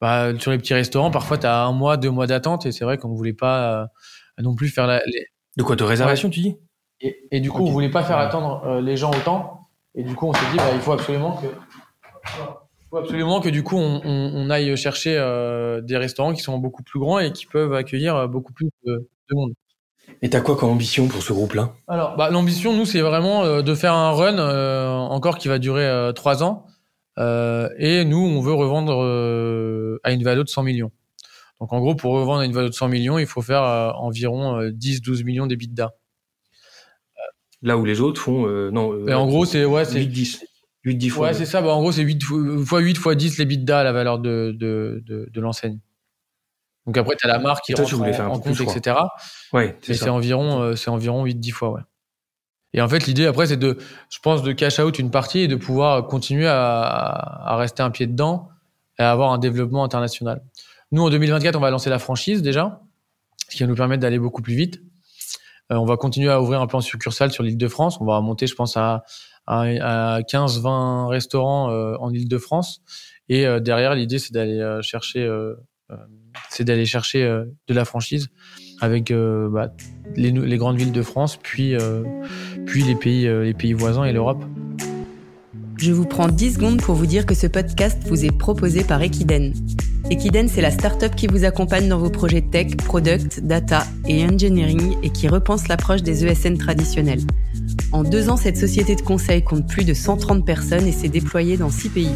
bah, 0.00 0.38
sur 0.38 0.52
les 0.52 0.58
petits 0.58 0.74
restaurants, 0.74 1.10
parfois, 1.10 1.38
tu 1.38 1.46
as 1.46 1.64
un 1.64 1.72
mois, 1.72 1.96
deux 1.96 2.10
mois 2.10 2.28
d'attente. 2.28 2.66
Et 2.66 2.72
c'est 2.72 2.84
vrai 2.84 2.98
qu'on 2.98 3.08
ne 3.08 3.16
voulait 3.16 3.32
pas 3.32 3.82
euh, 3.82 3.86
non 4.42 4.54
plus 4.54 4.68
faire 4.68 4.86
la. 4.86 5.02
Les... 5.06 5.26
De 5.56 5.64
quoi 5.64 5.74
De 5.74 5.82
réservation, 5.82 6.28
ouais. 6.28 6.34
tu 6.34 6.40
dis? 6.40 6.56
Et, 7.00 7.16
et, 7.30 7.40
du 7.40 7.50
coup, 7.50 7.62
okay. 7.62 7.70
on 7.70 7.72
voulait 7.72 7.90
pas 7.90 8.04
faire 8.04 8.18
attendre 8.18 8.62
euh, 8.66 8.80
les 8.80 8.96
gens 8.96 9.10
autant. 9.10 9.68
Et 9.94 10.04
du 10.04 10.14
coup, 10.14 10.28
on 10.28 10.32
s'est 10.32 10.50
dit, 10.52 10.58
bah, 10.58 10.70
il 10.74 10.80
faut 10.80 10.92
absolument 10.92 11.40
que. 11.40 11.46
Il 12.88 12.92
faut 12.92 12.96
absolument 12.96 13.42
que 13.42 13.50
du 13.50 13.62
coup 13.62 13.76
on, 13.76 14.48
aille 14.48 14.74
chercher 14.74 15.14
euh, 15.18 15.82
des 15.82 15.98
restaurants 15.98 16.32
qui 16.32 16.40
sont 16.40 16.56
beaucoup 16.56 16.82
plus 16.82 16.98
grands 16.98 17.18
et 17.18 17.32
qui 17.32 17.44
peuvent 17.44 17.74
accueillir 17.74 18.16
euh, 18.16 18.26
beaucoup 18.26 18.54
plus 18.54 18.70
de, 18.86 19.06
monde. 19.30 19.52
Et 20.22 20.30
t'as 20.30 20.40
quoi 20.40 20.56
comme 20.56 20.70
ambition 20.70 21.06
pour 21.06 21.22
ce 21.22 21.34
groupe-là? 21.34 21.74
Alors, 21.86 22.16
bah, 22.16 22.30
l'ambition, 22.30 22.74
nous, 22.74 22.86
c'est 22.86 23.02
vraiment 23.02 23.44
euh, 23.44 23.60
de 23.60 23.74
faire 23.74 23.92
un 23.92 24.12
run 24.12 24.38
encore 25.10 25.36
qui 25.36 25.48
va 25.48 25.58
durer 25.58 26.12
trois 26.14 26.42
ans. 26.42 26.64
et 27.18 28.06
nous, 28.06 28.24
on 28.24 28.40
veut 28.40 28.54
revendre 28.54 30.00
à 30.02 30.10
une 30.10 30.24
valeur 30.24 30.44
de 30.44 30.48
100 30.48 30.62
millions. 30.62 30.90
Donc, 31.60 31.74
en 31.74 31.80
gros, 31.80 31.94
pour 31.94 32.14
revendre 32.14 32.40
à 32.40 32.46
une 32.46 32.52
valeur 32.52 32.70
de 32.70 32.74
100 32.74 32.88
millions, 32.88 33.18
il 33.18 33.26
faut 33.26 33.42
faire 33.42 33.62
environ 33.98 34.62
10-12 34.62 35.24
millions 35.24 35.46
d'EBITDA. 35.46 35.90
Là 37.60 37.76
où 37.76 37.84
les 37.84 38.00
autres 38.00 38.22
font. 38.22 38.46
non, 38.70 39.06
et 39.06 39.12
en 39.12 39.26
gros, 39.26 39.44
c'est 39.44 39.66
ouais, 39.66 39.84
10. 39.84 40.47
8, 40.84 40.96
10 40.96 41.10
fois. 41.10 41.28
Ouais, 41.28 41.34
c'est 41.34 41.46
ça. 41.46 41.60
Bah, 41.60 41.70
en 41.74 41.80
gros, 41.80 41.92
c'est 41.92 42.02
8 42.02 42.22
fois 42.64 42.80
8 42.80 42.96
fois 42.96 43.14
10 43.14 43.38
l'EBITDA, 43.38 43.84
la 43.84 43.92
valeur 43.92 44.18
de, 44.18 44.54
de, 44.56 45.02
de, 45.04 45.40
l'enseigne. 45.40 45.78
Donc 46.86 46.96
après, 46.96 47.16
tu 47.16 47.26
as 47.26 47.28
la 47.28 47.38
marque 47.38 47.64
qui 47.64 47.74
toi, 47.74 47.84
rentre 47.84 48.00
en, 48.00 48.12
faire 48.12 48.28
compte, 48.28 48.60
etc. 48.60 48.96
Ouais, 49.52 49.76
c'est 49.82 50.08
environ, 50.08 50.62
euh, 50.62 50.74
environ 50.86 51.24
8-10 51.26 51.50
fois, 51.50 51.70
ouais. 51.70 51.82
Et 52.74 52.82
en 52.82 52.88
fait, 52.88 53.06
l'idée 53.06 53.26
après, 53.26 53.46
c'est 53.46 53.56
de, 53.56 53.78
je 54.10 54.18
pense, 54.20 54.42
de 54.42 54.52
cash 54.52 54.78
out 54.78 54.98
une 54.98 55.10
partie 55.10 55.40
et 55.40 55.48
de 55.48 55.56
pouvoir 55.56 56.06
continuer 56.06 56.46
à, 56.46 56.80
à, 56.82 57.56
rester 57.56 57.82
un 57.82 57.90
pied 57.90 58.06
dedans 58.06 58.48
et 58.98 59.02
à 59.02 59.10
avoir 59.10 59.32
un 59.32 59.38
développement 59.38 59.84
international. 59.84 60.42
Nous, 60.92 61.02
en 61.02 61.10
2024, 61.10 61.56
on 61.56 61.60
va 61.60 61.70
lancer 61.70 61.90
la 61.90 61.98
franchise 61.98 62.42
déjà, 62.42 62.80
ce 63.48 63.56
qui 63.56 63.62
va 63.62 63.68
nous 63.68 63.74
permettre 63.74 64.02
d'aller 64.02 64.18
beaucoup 64.18 64.42
plus 64.42 64.54
vite. 64.54 64.82
Euh, 65.70 65.76
on 65.76 65.84
va 65.84 65.96
continuer 65.96 66.30
à 66.30 66.40
ouvrir 66.40 66.60
un 66.60 66.66
plan 66.66 66.80
succursale 66.80 67.30
sur 67.30 67.42
l'île 67.42 67.58
de 67.58 67.68
France. 67.68 68.00
On 68.00 68.04
va 68.04 68.20
monter, 68.20 68.46
je 68.46 68.54
pense, 68.54 68.76
à, 68.76 69.04
à, 69.48 70.16
à 70.16 70.20
15-20 70.20 71.06
restaurants 71.08 71.70
euh, 71.70 71.96
en 72.00 72.12
île 72.12 72.28
de 72.28 72.38
France. 72.38 72.82
Et 73.28 73.46
euh, 73.46 73.60
derrière, 73.60 73.94
l'idée, 73.94 74.18
c'est 74.18 74.32
d'aller 74.32 74.60
euh, 74.60 74.82
chercher 74.82 75.28
c'est 76.50 76.64
d'aller 76.64 76.84
chercher 76.84 77.20
de 77.22 77.74
la 77.74 77.86
franchise 77.86 78.28
avec 78.82 79.10
bah, 79.10 79.72
les, 80.16 80.30
les, 80.30 80.56
grandes 80.58 80.76
villes 80.76 80.92
de 80.92 81.00
France, 81.00 81.38
puis, 81.42 81.74
puis 82.66 82.82
les, 82.82 82.94
pays, 82.94 83.26
les 83.26 83.54
pays 83.54 83.72
voisins 83.72 84.04
et 84.04 84.12
l'Europe. 84.12 84.44
Je 85.78 85.90
vous 85.92 86.04
prends 86.04 86.28
10 86.28 86.56
secondes 86.56 86.82
pour 86.82 86.94
vous 86.94 87.06
dire 87.06 87.24
que 87.24 87.34
ce 87.34 87.46
podcast 87.46 88.02
vous 88.06 88.26
est 88.26 88.36
proposé 88.36 88.84
par 88.84 89.00
Equiden. 89.00 89.54
Equiden, 90.10 90.48
c'est 90.48 90.62
la 90.62 90.70
startup 90.70 91.14
qui 91.14 91.26
vous 91.26 91.44
accompagne 91.44 91.86
dans 91.86 91.98
vos 91.98 92.08
projets 92.08 92.40
tech, 92.40 92.76
product, 92.78 93.40
data 93.40 93.84
et 94.06 94.24
engineering 94.24 94.96
et 95.02 95.10
qui 95.10 95.28
repense 95.28 95.68
l'approche 95.68 96.02
des 96.02 96.24
ESN 96.24 96.56
traditionnels. 96.56 97.20
En 97.92 98.04
deux 98.04 98.30
ans, 98.30 98.38
cette 98.38 98.56
société 98.56 98.96
de 98.96 99.02
conseil 99.02 99.42
compte 99.44 99.68
plus 99.68 99.84
de 99.84 99.92
130 99.92 100.46
personnes 100.46 100.86
et 100.86 100.92
s'est 100.92 101.10
déployée 101.10 101.58
dans 101.58 101.68
6 101.68 101.88
pays. 101.90 102.10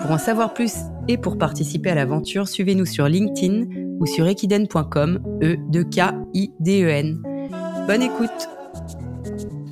Pour 0.00 0.10
en 0.10 0.16
savoir 0.16 0.54
plus 0.54 0.72
et 1.06 1.18
pour 1.18 1.36
participer 1.36 1.90
à 1.90 1.94
l'aventure, 1.94 2.48
suivez-nous 2.48 2.86
sur 2.86 3.08
LinkedIn 3.08 3.66
ou 4.00 4.06
sur 4.06 4.26
equiden.com, 4.26 5.20
e 5.42 5.56
2 5.70 5.84
k 5.84 6.14
i 6.32 6.50
d 6.60 6.82
e 6.82 6.88
n. 6.88 7.22
Bonne 7.86 8.02
écoute. 8.02 8.48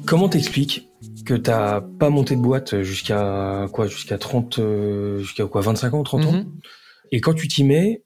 Comment 0.05 0.29
t'expliques 0.29 0.91
que 1.25 1.35
t'as 1.35 1.81
pas 1.81 2.11
monté 2.11 2.37
de 2.37 2.43
boîte 2.43 2.83
jusqu'à 2.83 3.67
quoi? 3.73 3.87
Jusqu'à 3.87 4.19
30 4.19 4.59
euh, 4.59 5.19
jusqu'à 5.21 5.47
quoi? 5.47 5.63
25 5.63 5.95
ans, 5.95 6.03
30 6.03 6.25
ans? 6.27 6.33
Mm 6.33 6.37
-hmm. 6.37 6.47
Et 7.13 7.21
quand 7.21 7.35
tu 7.35 7.49
t'y 7.49 7.65
mets, 7.65 8.03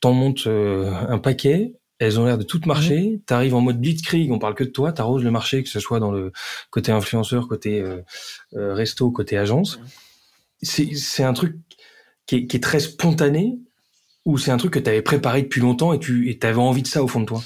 t'en 0.00 0.12
montes 0.12 0.46
euh, 0.46 0.92
un 1.08 1.18
paquet, 1.18 1.74
elles 1.98 2.18
ont 2.18 2.24
l'air 2.24 2.38
de 2.38 2.42
toutes 2.42 2.66
marcher, 2.66 3.10
mmh. 3.10 3.20
tu 3.26 3.34
arrives 3.34 3.54
en 3.54 3.60
mode 3.60 3.80
blitzkrieg, 3.80 4.32
on 4.32 4.38
parle 4.38 4.54
que 4.54 4.64
de 4.64 4.70
toi, 4.70 4.92
tu 4.92 5.00
arroses 5.00 5.22
le 5.22 5.30
marché, 5.30 5.62
que 5.62 5.68
ce 5.68 5.80
soit 5.80 6.00
dans 6.00 6.10
le 6.10 6.32
côté 6.70 6.92
influenceur, 6.92 7.46
côté 7.46 7.80
euh, 7.80 8.00
euh, 8.54 8.74
resto, 8.74 9.10
côté 9.10 9.36
agence. 9.36 9.78
Mmh 9.78 9.84
c'est 10.62 11.22
un 11.22 11.32
truc 11.32 11.56
qui 12.26 12.36
est, 12.36 12.46
qui 12.46 12.58
est, 12.58 12.60
très 12.60 12.80
spontané 12.80 13.58
ou 14.26 14.36
c'est 14.36 14.50
un 14.50 14.58
truc 14.58 14.74
que 14.74 14.78
tu 14.78 14.90
avais 14.90 15.00
préparé 15.00 15.40
depuis 15.40 15.62
longtemps 15.62 15.94
et 15.94 15.98
tu 15.98 16.38
avais 16.42 16.58
envie 16.58 16.82
de 16.82 16.86
ça 16.86 17.02
au 17.02 17.08
fond 17.08 17.20
de 17.20 17.24
toi? 17.24 17.40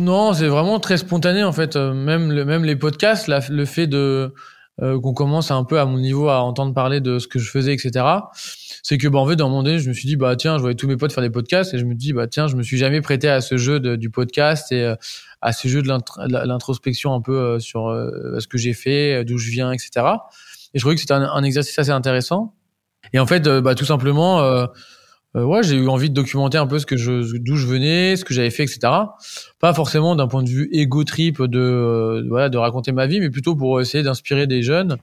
Non, 0.00 0.34
c'est 0.34 0.46
vraiment 0.46 0.78
très 0.78 0.98
spontané 0.98 1.42
en 1.42 1.52
fait. 1.52 1.74
Même, 1.74 2.30
le, 2.30 2.44
même 2.44 2.64
les 2.64 2.76
podcasts, 2.76 3.26
la, 3.26 3.40
le 3.48 3.64
fait 3.64 3.86
de 3.86 4.34
qu'on 4.80 5.12
commence 5.12 5.50
un 5.50 5.64
peu 5.64 5.78
à 5.78 5.84
mon 5.84 5.98
niveau 5.98 6.28
à 6.28 6.42
entendre 6.42 6.74
parler 6.74 7.00
de 7.00 7.18
ce 7.18 7.28
que 7.28 7.38
je 7.38 7.50
faisais, 7.50 7.74
etc. 7.74 8.04
C'est 8.82 8.98
que 8.98 9.08
bah, 9.08 9.18
en 9.18 9.26
fait, 9.26 9.36
dans 9.36 9.50
mon 9.50 9.62
donné, 9.62 9.78
je 9.78 9.88
me 9.88 9.94
suis 9.94 10.06
dit 10.06 10.16
bah 10.16 10.36
tiens, 10.36 10.56
je 10.56 10.60
voyais 10.60 10.74
tous 10.74 10.88
mes 10.88 10.96
potes 10.96 11.12
faire 11.12 11.22
des 11.22 11.30
podcasts 11.30 11.74
et 11.74 11.78
je 11.78 11.84
me 11.84 11.94
dis 11.94 12.12
bah 12.12 12.26
tiens, 12.26 12.46
je 12.46 12.56
me 12.56 12.62
suis 12.62 12.78
jamais 12.78 13.00
prêté 13.00 13.28
à 13.28 13.40
ce 13.40 13.56
jeu 13.56 13.78
du 13.80 14.10
podcast 14.10 14.72
et 14.72 14.82
euh, 14.82 14.94
à 15.42 15.52
ce 15.52 15.68
jeu 15.68 15.82
de 15.82 15.88
l'introspection 16.46 17.14
un 17.14 17.20
peu 17.20 17.36
euh, 17.36 17.58
sur 17.58 17.88
euh, 17.88 18.38
ce 18.40 18.46
que 18.46 18.58
j'ai 18.58 18.74
fait, 18.74 19.24
d'où 19.24 19.38
je 19.38 19.50
viens, 19.50 19.72
etc. 19.72 19.90
Et 20.74 20.78
je 20.78 20.80
trouvais 20.80 20.94
que 20.94 21.00
c'était 21.00 21.14
un, 21.14 21.42
exercice 21.42 21.78
assez 21.78 21.90
intéressant. 21.90 22.54
Et 23.12 23.18
en 23.18 23.26
fait, 23.26 23.46
euh, 23.46 23.60
bah, 23.60 23.74
tout 23.74 23.84
simplement, 23.84 24.66
euh, 25.36 25.40
euh, 25.40 25.44
ouais, 25.44 25.62
j'ai 25.62 25.76
eu 25.76 25.88
envie 25.88 26.10
de 26.10 26.14
documenter 26.14 26.58
un 26.58 26.66
peu 26.66 26.78
ce 26.78 26.86
que 26.86 26.96
je, 26.96 27.36
d'où 27.38 27.56
je 27.56 27.66
venais, 27.66 28.16
ce 28.16 28.24
que 28.24 28.34
j'avais 28.34 28.50
fait, 28.50 28.64
etc. 28.64 28.80
Pas 29.60 29.74
forcément 29.74 30.16
d'un 30.16 30.26
point 30.26 30.42
de 30.42 30.48
vue 30.48 30.68
égo 30.72 31.04
trip 31.04 31.42
de, 31.42 31.58
euh, 31.58 32.24
voilà, 32.28 32.48
de 32.48 32.58
raconter 32.58 32.92
ma 32.92 33.06
vie, 33.06 33.20
mais 33.20 33.30
plutôt 33.30 33.54
pour 33.54 33.80
essayer 33.80 34.02
d'inspirer 34.02 34.46
des 34.46 34.62
jeunes 34.62 34.96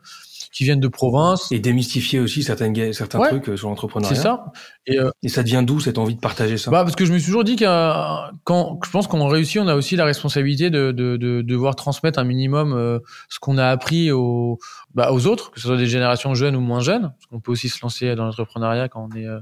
qui 0.51 0.63
viennent 0.63 0.79
de 0.79 0.87
province. 0.87 1.51
Et 1.51 1.59
démystifier 1.59 2.19
aussi 2.19 2.41
certaines, 2.41 2.93
certains 2.93 3.19
ouais, 3.19 3.29
trucs 3.29 3.57
sur 3.57 3.69
l'entrepreneuriat. 3.69 4.15
C'est 4.15 4.21
ça. 4.21 4.45
Et, 4.87 4.99
euh, 4.99 5.11
et, 5.21 5.29
ça 5.29 5.43
devient 5.43 5.63
d'où 5.65 5.79
cette 5.79 5.99
envie 5.99 6.15
de 6.15 6.19
partager 6.19 6.57
ça 6.57 6.71
bah 6.71 6.83
Parce 6.83 6.95
que 6.95 7.05
je 7.05 7.13
me 7.13 7.19
suis 7.19 7.27
toujours 7.27 7.43
dit 7.43 7.57
que 7.57 7.65
quand 8.43 8.79
je 8.83 8.89
pense 8.89 9.05
qu'on 9.05 9.27
réussit, 9.27 9.61
on 9.61 9.67
a 9.67 9.75
aussi 9.75 9.95
la 9.95 10.05
responsabilité 10.05 10.71
de, 10.71 10.91
de, 10.91 11.17
de, 11.17 11.17
de 11.17 11.41
devoir 11.43 11.75
transmettre 11.75 12.17
un 12.17 12.23
minimum 12.23 12.73
euh, 12.73 12.99
ce 13.29 13.39
qu'on 13.39 13.59
a 13.59 13.67
appris 13.67 14.11
aux, 14.11 14.57
bah, 14.95 15.11
aux 15.11 15.27
autres, 15.27 15.51
que 15.51 15.59
ce 15.59 15.67
soit 15.67 15.77
des 15.77 15.85
générations 15.85 16.33
jeunes 16.33 16.55
ou 16.55 16.61
moins 16.61 16.79
jeunes. 16.79 17.13
Parce 17.13 17.25
qu'on 17.29 17.39
peut 17.39 17.51
aussi 17.51 17.69
se 17.69 17.79
lancer 17.83 18.15
dans 18.15 18.25
l'entrepreneuriat 18.25 18.89
quand 18.89 19.07
on 19.11 19.15
est... 19.15 19.27
Euh, 19.27 19.39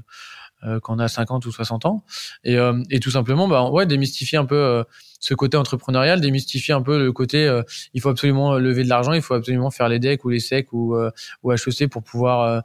euh, 0.64 0.80
quand 0.80 0.96
on 0.96 0.98
a 0.98 1.08
50 1.08 1.44
ou 1.46 1.52
60 1.52 1.86
ans 1.86 2.02
et, 2.44 2.56
euh, 2.56 2.82
et 2.90 3.00
tout 3.00 3.10
simplement 3.10 3.46
bah 3.48 3.68
ouais 3.70 3.86
démystifier 3.86 4.38
un 4.38 4.46
peu 4.46 4.56
euh, 4.56 4.84
ce 5.20 5.34
côté 5.34 5.56
entrepreneurial 5.56 6.20
démystifier 6.20 6.74
un 6.74 6.82
peu 6.82 6.98
le 6.98 7.12
côté 7.12 7.46
euh, 7.46 7.62
il 7.94 8.00
faut 8.00 8.08
absolument 8.08 8.54
lever 8.54 8.84
de 8.84 8.88
l'argent 8.88 9.12
il 9.12 9.22
faut 9.22 9.34
absolument 9.34 9.70
faire 9.70 9.88
les 9.88 9.98
decks 9.98 10.24
ou 10.24 10.30
les 10.30 10.40
secs 10.40 10.72
ou 10.72 10.94
euh, 10.94 11.10
ou 11.42 11.52
HEC 11.52 11.88
pour 11.90 12.02
pouvoir 12.02 12.40
euh, 12.42 12.60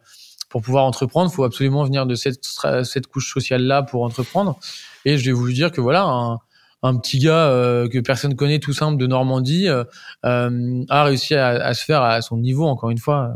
pour 0.49 0.61
pouvoir 0.61 0.85
entreprendre 0.85 1.29
il 1.31 1.35
faut 1.35 1.43
absolument 1.43 1.83
venir 1.83 2.05
de 2.05 2.15
cette 2.15 2.43
cette 2.83 3.07
couche 3.07 3.33
sociale 3.33 3.63
là 3.63 3.83
pour 3.83 4.03
entreprendre 4.03 4.59
et 5.05 5.17
je 5.17 5.25
vais 5.25 5.31
vous 5.31 5.51
dire 5.51 5.71
que 5.71 5.81
voilà 5.81 6.03
un, 6.03 6.39
un 6.83 6.97
petit 6.97 7.19
gars 7.19 7.47
que 7.91 7.99
personne 7.99 8.35
connaît, 8.35 8.59
tout 8.59 8.73
simple 8.73 8.97
de 8.97 9.07
Normandie, 9.07 9.67
a 10.23 11.03
réussi 11.03 11.35
à, 11.35 11.47
à, 11.49 11.73
se 11.73 11.85
faire 11.85 12.01
à 12.01 12.21
son 12.21 12.37
niveau. 12.37 12.65
Encore 12.65 12.89
une 12.89 12.97
fois, 12.97 13.33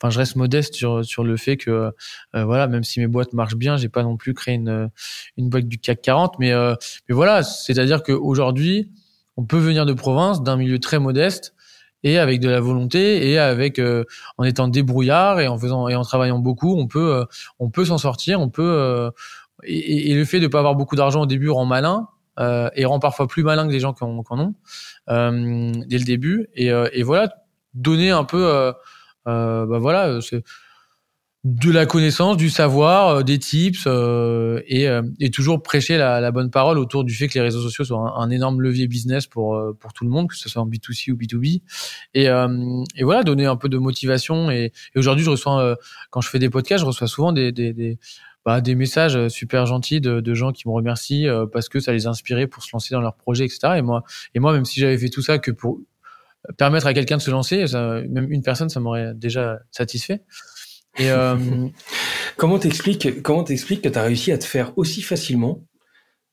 enfin, 0.00 0.10
je 0.10 0.18
reste 0.18 0.36
modeste 0.36 0.74
sur 0.74 1.04
sur 1.04 1.24
le 1.24 1.36
fait 1.36 1.56
que 1.56 1.92
voilà, 2.32 2.66
même 2.68 2.84
si 2.84 3.00
mes 3.00 3.06
boîtes 3.06 3.32
marchent 3.32 3.56
bien, 3.56 3.76
j'ai 3.76 3.88
pas 3.88 4.02
non 4.02 4.16
plus 4.16 4.34
créé 4.34 4.54
une 4.54 4.90
une 5.36 5.48
boîte 5.48 5.68
du 5.68 5.78
CAC 5.78 6.02
40, 6.02 6.38
mais 6.38 6.52
mais 7.08 7.14
voilà, 7.14 7.42
c'est-à-dire 7.42 8.02
qu'aujourd'hui, 8.02 8.90
on 9.36 9.44
peut 9.44 9.58
venir 9.58 9.86
de 9.86 9.92
province, 9.92 10.42
d'un 10.42 10.56
milieu 10.56 10.78
très 10.78 10.98
modeste 10.98 11.54
et 12.02 12.18
avec 12.18 12.40
de 12.40 12.48
la 12.48 12.60
volonté 12.60 13.30
et 13.30 13.38
avec 13.38 13.78
euh, 13.78 14.04
en 14.38 14.44
étant 14.44 14.68
débrouillard 14.68 15.40
et 15.40 15.48
en 15.48 15.58
faisant 15.58 15.88
et 15.88 15.94
en 15.94 16.02
travaillant 16.02 16.38
beaucoup, 16.38 16.78
on 16.78 16.86
peut 16.86 17.14
euh, 17.14 17.24
on 17.58 17.70
peut 17.70 17.84
s'en 17.84 17.98
sortir, 17.98 18.40
on 18.40 18.48
peut 18.48 18.62
euh, 18.62 19.10
et, 19.64 20.10
et, 20.10 20.14
le 20.14 20.24
fait 20.24 20.40
de 20.40 20.46
pas 20.46 20.58
avoir 20.58 20.74
beaucoup 20.74 20.96
d'argent 20.96 21.22
au 21.22 21.26
début 21.26 21.50
rend 21.50 21.66
malin 21.66 22.08
et 22.74 22.86
rend 22.86 23.00
parfois 23.00 23.26
plus 23.26 23.42
malin 23.42 23.66
que 23.66 23.72
les 23.72 23.80
gens 23.80 23.92
qui 23.92 24.02
en, 24.02 24.22
qui 24.22 24.32
en 24.32 24.40
ont 24.40 24.54
dès 25.06 25.98
le 25.98 26.04
début. 26.04 26.48
Et, 26.54 26.68
et 26.68 27.02
voilà 27.02 27.34
donner 27.74 28.10
un 28.10 28.24
peu 28.24 28.72
bah 29.26 29.78
voilà 29.78 30.20
c'est 30.20 30.42
de 31.44 31.70
la 31.70 31.86
connaissance, 31.86 32.36
du 32.36 32.50
savoir, 32.50 33.08
euh, 33.08 33.22
des 33.22 33.38
tips 33.38 33.84
euh, 33.86 34.60
et, 34.66 34.88
euh, 34.88 35.02
et, 35.20 35.30
toujours 35.30 35.62
prêcher 35.62 35.96
la, 35.96 36.20
la, 36.20 36.30
bonne 36.32 36.50
parole 36.50 36.78
autour 36.78 37.02
du 37.02 37.14
fait 37.14 37.28
que 37.28 37.34
les 37.34 37.40
réseaux 37.40 37.62
sociaux 37.62 37.84
sont 37.84 38.04
un, 38.04 38.28
énorme 38.28 38.60
levier 38.60 38.86
business 38.86 39.26
pour 39.26 39.58
pour 39.78 39.92
tout 39.94 40.04
le 40.04 40.10
monde, 40.10 40.28
que 40.28 40.36
ce 40.36 40.50
soit 40.50 40.60
en 40.60 40.68
B2C 40.68 41.12
ou 41.12 41.16
B2B. 41.16 41.62
Et, 42.14 42.24
et 42.24 43.04
voilà, 43.04 43.22
donner 43.22 43.46
un 43.46 43.56
peu 43.56 43.68
de 43.68 43.78
motivation. 43.78 44.50
Et, 44.50 44.72
aujourd'hui, 44.96 45.24
je 45.24 45.30
reçois 45.30 45.76
quand 46.10 46.20
je 46.20 46.28
fais 46.28 46.38
des 46.38 46.50
podcasts, 46.50 46.82
je 46.82 46.86
reçois 46.86 47.06
souvent 47.06 47.32
des 47.32 47.52
des, 47.52 47.72
des, 47.72 47.98
bah, 48.44 48.60
des 48.60 48.74
messages 48.74 49.28
super 49.28 49.64
gentils 49.66 50.00
de, 50.00 50.20
de, 50.20 50.34
gens 50.34 50.52
qui 50.52 50.68
me 50.68 50.72
remercient 50.72 51.26
parce 51.52 51.68
que 51.68 51.80
ça 51.80 51.92
les 51.92 52.06
a 52.06 52.10
inspirés 52.10 52.46
pour 52.46 52.62
se 52.62 52.68
lancer 52.72 52.94
dans 52.94 53.00
leur 53.00 53.16
projet, 53.16 53.44
etc. 53.46 53.74
Et 53.78 53.82
moi, 53.82 54.04
et 54.34 54.40
moi, 54.40 54.52
même 54.52 54.66
si 54.66 54.78
j'avais 54.80 54.98
fait 54.98 55.08
tout 55.08 55.22
ça 55.22 55.38
que 55.38 55.50
pour 55.50 55.80
permettre 56.56 56.86
à 56.86 56.94
quelqu'un 56.94 57.16
de 57.16 57.22
se 57.22 57.30
lancer, 57.30 57.64
même 58.08 58.30
une 58.30 58.42
personne, 58.42 58.68
ça 58.68 58.80
m'aurait 58.80 59.12
déjà 59.14 59.58
satisfait. 59.70 60.22
Et 60.98 61.10
euh... 61.10 61.36
comment 62.36 62.58
t'expliques 62.58 63.22
comment 63.22 63.44
t'expliques 63.44 63.82
que 63.82 63.88
tu 63.88 63.98
as 63.98 64.02
réussi 64.02 64.32
à 64.32 64.38
te 64.38 64.44
faire 64.44 64.76
aussi 64.76 65.02
facilement 65.02 65.64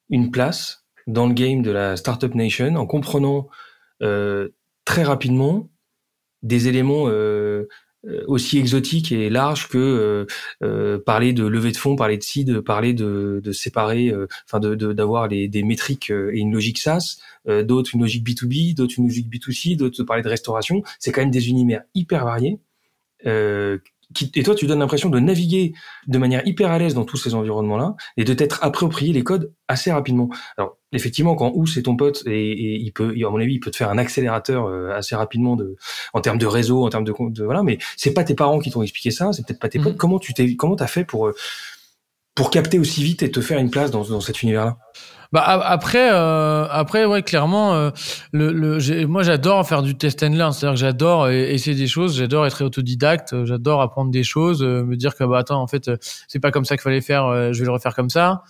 une 0.10 0.32
place 0.32 0.86
dans 1.06 1.28
le 1.28 1.34
game 1.34 1.62
de 1.62 1.72
la 1.72 1.96
startup 1.96 2.34
nation 2.34 2.76
en 2.76 2.86
comprenant 2.86 3.48
euh, 4.02 4.50
très 4.86 5.04
rapidement 5.04 5.70
des 6.44 6.68
éléments 6.68 7.06
euh 7.08 7.68
aussi 8.28 8.58
exotiques 8.58 9.12
et 9.12 9.30
larges 9.30 9.68
que 9.68 9.78
euh, 9.78 10.26
euh, 10.64 11.00
parler 11.00 11.34
de 11.34 11.46
levée 11.46 11.72
de 11.72 11.78
fonds, 11.78 11.96
parler 11.96 12.18
de 12.18 12.24
seed, 12.24 12.62
parler 12.62 12.94
de, 12.94 13.42
de 13.44 13.52
séparer, 13.52 14.14
enfin 14.46 14.60
de 14.60 14.76
d'avoir 14.76 15.28
de, 15.28 15.48
des 15.48 15.64
métriques 15.64 16.10
et 16.10 16.40
une 16.40 16.54
logique 16.54 16.78
SaaS, 16.78 17.18
d'autres 17.46 17.92
une 17.94 18.02
logique 18.02 18.28
B2B, 18.28 18.76
d'autres 18.76 18.96
une 18.98 19.08
logique 19.08 19.32
B2C, 19.32 19.78
d'autres 19.78 20.04
parler 20.04 20.24
de 20.24 20.30
restauration. 20.30 20.84
C'est 21.00 21.12
quand 21.12 21.22
même 21.22 21.32
des 21.32 21.50
univers 21.50 21.84
hyper 21.94 22.26
variés 22.26 22.60
euh, 23.26 23.78
et 24.36 24.44
toi, 24.44 24.56
tu 24.56 24.68
donnes 24.68 24.80
l'impression 24.80 25.10
de 25.10 25.20
naviguer 25.20 25.74
de 26.08 26.18
manière 26.18 26.46
hyper 26.48 26.72
à 26.72 26.80
l'aise 26.80 26.94
dans 26.94 27.04
tous 27.04 27.18
ces 27.18 27.36
environnements-là 27.36 27.96
et 28.16 28.24
de 28.24 28.34
t'être 28.34 28.64
approprié 28.64 29.12
les 29.12 29.24
codes 29.24 29.54
assez 29.68 29.92
rapidement. 29.92 30.30
Alors, 30.58 30.77
effectivement, 30.94 31.36
quand 31.36 31.52
Ous 31.56 31.68
c'est 31.68 31.84
ton 31.84 31.96
pote 31.96 32.24
et, 32.26 32.76
il 32.82 32.92
peut, 32.92 33.14
à 33.26 33.30
mon 33.30 33.40
avis, 33.40 33.56
il 33.56 33.60
peut 33.60 33.72
te 33.72 33.78
faire 33.78 33.90
un 33.90 33.98
accélérateur 33.98 34.66
euh, 34.66 34.92
assez 34.92 35.16
rapidement 35.16 35.56
de, 35.56 35.76
en 36.14 36.22
termes 36.22 36.38
de 36.38 36.46
réseau, 36.46 36.86
en 36.86 36.90
termes 36.90 37.04
de, 37.04 37.14
de 37.20 37.44
voilà. 37.44 37.64
Mais 37.64 37.78
c'est 37.98 38.14
pas 38.14 38.24
tes 38.24 38.36
parents 38.36 38.60
qui 38.60 38.72
t'ont 38.72 38.84
expliqué 38.84 39.12
ça, 39.12 39.34
c'est 39.34 39.46
peut-être 39.46 39.60
pas 39.60 39.70
tes 39.70 39.80
potes. 39.80 39.96
Mmh. 39.96 39.98
Comment 39.98 40.20
tu 40.20 40.34
t'es, 40.34 40.56
comment 40.56 40.76
t'as 40.76 40.88
fait 40.88 41.04
pour 41.04 41.28
euh, 41.28 41.36
pour 42.36 42.52
capter 42.52 42.80
aussi 42.80 43.04
vite 43.04 43.24
et 43.24 43.32
te 43.32 43.42
faire 43.42 43.58
une 43.58 43.72
place 43.72 43.92
dans, 43.92 44.04
dans 44.04 44.22
cet 44.22 44.44
univers-là? 44.44 44.78
Bah 45.34 45.42
après, 45.42 46.10
euh, 46.12 46.68
après 46.70 47.04
ouais, 47.04 47.22
clairement, 47.22 47.74
euh, 47.74 47.90
le, 48.32 48.52
le 48.54 49.08
moi 49.08 49.24
j'adore 49.24 49.68
faire 49.68 49.82
du 49.82 49.98
test 49.98 50.24
and 50.24 50.30
learn, 50.30 50.54
c'est-à-dire 50.54 50.76
que 50.76 50.80
j'adore 50.80 51.28
essayer 51.30 51.76
des 51.76 51.88
choses, 51.88 52.18
j'adore 52.18 52.46
être 52.46 52.64
autodidacte, 52.64 53.44
j'adore 53.44 53.82
apprendre 53.82 54.10
des 54.10 54.24
choses, 54.24 54.64
euh, 54.64 54.84
me 54.84 54.96
dire 54.96 55.16
que 55.16 55.26
bah 55.26 55.40
attends 55.40 55.62
en 55.62 55.68
fait 55.68 55.92
c'est 56.30 56.40
pas 56.40 56.52
comme 56.52 56.64
ça 56.64 56.78
qu'il 56.78 56.84
fallait 56.84 57.02
faire, 57.02 57.52
je 57.52 57.60
vais 57.60 57.66
le 57.66 57.72
refaire 57.72 57.94
comme 57.94 58.10
ça. 58.10 58.44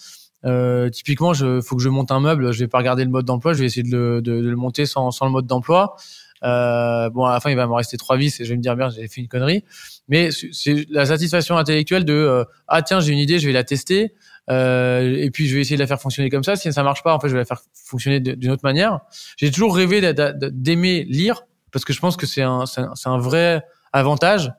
Typiquement, 0.92 1.34
je 1.34 1.62
faut 1.62 1.76
que 1.76 1.82
je 1.82 1.90
monte 1.90 2.12
un 2.12 2.20
meuble, 2.20 2.52
je 2.52 2.60
vais 2.60 2.68
pas 2.68 2.78
regarder 2.78 3.04
le 3.04 3.10
mode 3.10 3.26
d'emploi, 3.26 3.54
je 3.54 3.60
vais 3.60 3.66
essayer 3.66 3.84
de 3.84 3.96
le, 3.96 4.22
de, 4.22 4.42
de 4.42 4.50
le 4.50 4.56
monter 4.56 4.86
sans, 4.86 5.12
sans 5.12 5.26
le 5.26 5.32
mode 5.32 5.48
d'emploi. 5.48 5.96
Euh, 6.44 7.10
bon, 7.10 7.26
à 7.26 7.34
la 7.34 7.40
fin, 7.40 7.50
il 7.50 7.56
va 7.56 7.68
me 7.68 7.74
rester 7.74 7.98
trois 7.98 8.18
vis 8.18 8.40
et 8.40 8.46
je 8.46 8.50
vais 8.50 8.58
me 8.58 8.62
dire 8.62 8.76
bien, 8.76 8.90
j'ai 8.90 9.08
fait 9.08 9.22
une 9.22 9.28
connerie. 9.28 9.64
Mais 10.08 10.30
c'est 10.32 10.86
la 10.90 11.06
satisfaction 11.06 11.58
intellectuelle 11.58 12.06
de 12.06 12.46
ah 12.68 12.82
tiens, 12.82 13.00
j'ai 13.00 13.12
une 13.12 13.20
idée, 13.20 13.40
je 13.40 13.48
vais 13.48 13.54
la 13.54 13.64
tester. 13.64 14.14
Euh, 14.50 15.18
et 15.18 15.30
puis 15.30 15.48
je 15.48 15.56
vais 15.56 15.62
essayer 15.62 15.76
de 15.76 15.82
la 15.82 15.88
faire 15.88 16.00
fonctionner 16.00 16.30
comme 16.30 16.44
ça. 16.44 16.56
Si 16.56 16.72
ça 16.72 16.84
marche 16.84 17.04
pas, 17.04 17.14
en 17.14 17.20
fait, 17.20 17.28
je 17.28 17.34
vais 17.34 17.40
la 17.40 17.46
faire 17.46 17.62
fonctionner 17.74 18.20
d'une 18.20 18.52
autre 18.52 18.64
manière. 18.64 19.02
J'ai 19.38 19.52
toujours 19.52 19.76
rêvé 19.76 20.14
d'aimer 20.14 21.04
lire 21.04 21.44
parce 21.72 21.84
que 21.84 21.94
je 21.94 22.00
pense 22.00 22.16
que 22.16 22.26
c'est 22.26 22.44
un, 22.44 22.66
c'est 22.66 23.10
un, 23.10 23.18
vrai 23.18 23.64
avantage 23.92 24.54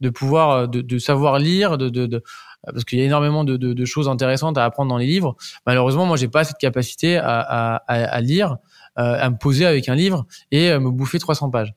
de 0.00 0.10
pouvoir 0.10 0.50
euh, 0.50 0.66
de, 0.66 0.80
de 0.80 0.98
savoir 0.98 1.38
lire, 1.38 1.76
de, 1.76 1.88
de 1.88 2.22
parce 2.64 2.84
qu'il 2.84 2.98
y 2.98 3.02
a 3.02 3.04
énormément 3.04 3.44
de, 3.44 3.56
de, 3.56 3.84
choses 3.84 4.08
intéressantes 4.08 4.56
à 4.58 4.64
apprendre 4.64 4.90
dans 4.90 4.98
les 4.98 5.06
livres. 5.06 5.36
Malheureusement, 5.66 6.06
moi, 6.06 6.16
j'ai 6.16 6.28
pas 6.28 6.44
cette 6.44 6.58
capacité 6.58 7.16
à, 7.16 7.40
à, 7.40 7.76
à 7.76 8.20
lire, 8.20 8.58
euh, 8.98 9.16
à 9.18 9.30
me 9.30 9.36
poser 9.36 9.66
avec 9.66 9.88
un 9.88 9.94
livre 9.94 10.26
et 10.50 10.78
me 10.78 10.90
bouffer 10.90 11.18
300 11.18 11.50
pages. 11.50 11.74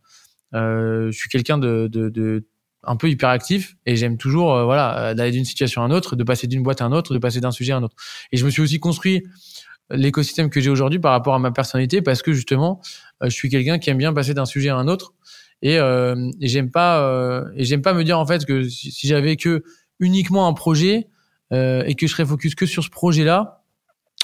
Euh, 0.53 1.11
je 1.11 1.17
suis 1.17 1.29
quelqu'un 1.29 1.57
de, 1.57 1.87
de, 1.91 2.09
de 2.09 2.45
un 2.85 2.95
peu 2.95 3.09
hyperactif 3.09 3.75
et 3.85 3.95
j'aime 3.95 4.17
toujours 4.17 4.53
euh, 4.53 4.63
voilà 4.63 4.97
euh, 4.97 5.13
d'aller 5.13 5.31
d'une 5.31 5.45
situation 5.45 5.81
à 5.81 5.85
une 5.85 5.93
autre, 5.93 6.15
de 6.15 6.23
passer 6.23 6.47
d'une 6.47 6.63
boîte 6.63 6.81
à 6.81 6.85
une 6.85 6.93
autre, 6.93 7.13
de 7.13 7.19
passer 7.19 7.41
d'un 7.41 7.51
sujet 7.51 7.73
à 7.73 7.77
un 7.77 7.83
autre. 7.83 7.95
Et 8.31 8.37
je 8.37 8.45
me 8.45 8.49
suis 8.49 8.61
aussi 8.61 8.79
construit 8.79 9.23
l'écosystème 9.89 10.49
que 10.49 10.61
j'ai 10.61 10.69
aujourd'hui 10.69 10.99
par 10.99 11.11
rapport 11.11 11.35
à 11.35 11.39
ma 11.39 11.51
personnalité 11.51 12.01
parce 12.01 12.21
que 12.21 12.33
justement 12.33 12.81
euh, 13.23 13.29
je 13.29 13.35
suis 13.35 13.49
quelqu'un 13.49 13.79
qui 13.79 13.89
aime 13.89 13.97
bien 13.97 14.13
passer 14.13 14.33
d'un 14.33 14.45
sujet 14.45 14.69
à 14.69 14.77
un 14.77 14.87
autre 14.87 15.13
et, 15.61 15.77
euh, 15.79 16.29
et 16.41 16.47
j'aime 16.47 16.71
pas 16.71 17.43
et 17.55 17.65
j'aime 17.65 17.81
pas 17.81 17.93
me 17.93 18.03
dire 18.03 18.19
en 18.19 18.25
fait 18.25 18.45
que 18.45 18.67
si, 18.67 19.07
j'avais 19.07 19.35
que 19.35 19.63
uniquement 19.99 20.47
un 20.47 20.53
projet 20.53 21.07
et 21.51 21.95
que 21.95 22.07
je 22.07 22.11
serais 22.11 22.25
focus 22.25 22.53
que 22.53 22.65
sur 22.65 22.83
ce 22.83 22.89
projet 22.89 23.23
là 23.23 23.61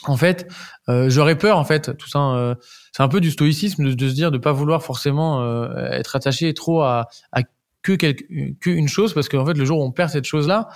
en 0.08 0.18
fait, 0.18 0.52
j'aurais 0.88 1.38
peur 1.38 1.58
en 1.58 1.64
fait. 1.64 1.96
Tout 1.96 2.10
ça, 2.10 2.58
c'est 2.92 3.04
un 3.04 3.08
peu 3.08 3.22
du 3.22 3.30
stoïcisme 3.30 3.94
de, 3.94 4.10
se 4.10 4.14
dire 4.14 4.32
de 4.32 4.38
pas 4.38 4.52
vouloir 4.52 4.84
forcément 4.84 5.46
être 5.92 6.16
attaché 6.16 6.54
trop 6.54 6.82
à, 6.82 7.08
à 7.32 7.44
que 7.84 7.94
quelque, 7.94 8.24
que 8.60 8.70
une 8.70 8.88
chose 8.88 9.14
parce 9.14 9.30
qu'en 9.30 9.46
fait 9.46 9.54
le 9.54 9.66
jour 9.66 9.80
où 9.80 9.84
on 9.84 9.92
perd 9.92 10.10
cette 10.10 10.26
chose 10.26 10.48
là 10.48 10.70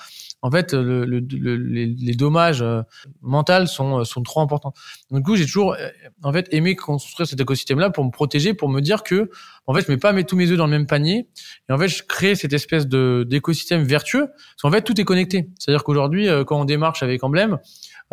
en 0.46 0.52
fait 0.52 0.76
le, 0.76 1.06
le, 1.06 1.20
les, 1.56 1.88
les, 1.88 2.14
dommages 2.14 2.62
euh, 2.62 2.84
mentaux 3.24 3.66
sont 3.66 4.04
sont 4.04 4.22
trop 4.22 4.42
importants. 4.42 4.74
Donc 5.10 5.22
du 5.22 5.24
coup 5.24 5.36
j'ai 5.36 5.46
toujours 5.46 5.74
euh, 5.74 5.90
en 6.22 6.32
fait 6.32 6.48
aimé 6.52 6.76
construire 6.76 7.28
cet 7.28 7.42
écosystème 7.42 7.80
là 7.80 7.90
pour 7.90 8.06
me 8.06 8.12
protéger 8.12 8.54
pour 8.54 8.70
me 8.70 8.80
dire 8.80 9.02
que 9.02 9.32
en 9.66 9.74
fait 9.74 9.84
je 9.88 9.92
mets 9.92 9.98
pas 9.98 10.14
mes, 10.14 10.24
tous 10.24 10.36
mes 10.36 10.52
œufs 10.52 10.58
dans 10.58 10.68
le 10.68 10.72
même 10.72 10.86
panier 10.86 11.30
et 11.68 11.74
en 11.74 11.80
fait 11.80 11.88
je 11.88 12.04
crée 12.04 12.36
cette 12.36 12.54
espèce 12.54 12.88
de 12.88 13.26
d'écosystème 13.28 13.84
vertueux. 13.84 14.28
Parce 14.28 14.62
qu'en 14.62 14.72
fait 14.72 14.84
tout 14.84 15.02
est 15.02 15.04
connecté. 15.04 15.50
C'est 15.58 15.72
à 15.72 15.74
dire 15.74 15.84
qu'aujourd'hui 15.84 16.30
euh, 16.30 16.44
quand 16.44 16.62
on 16.62 16.66
démarche 16.66 17.02
avec 17.02 17.24
Emblème 17.24 17.58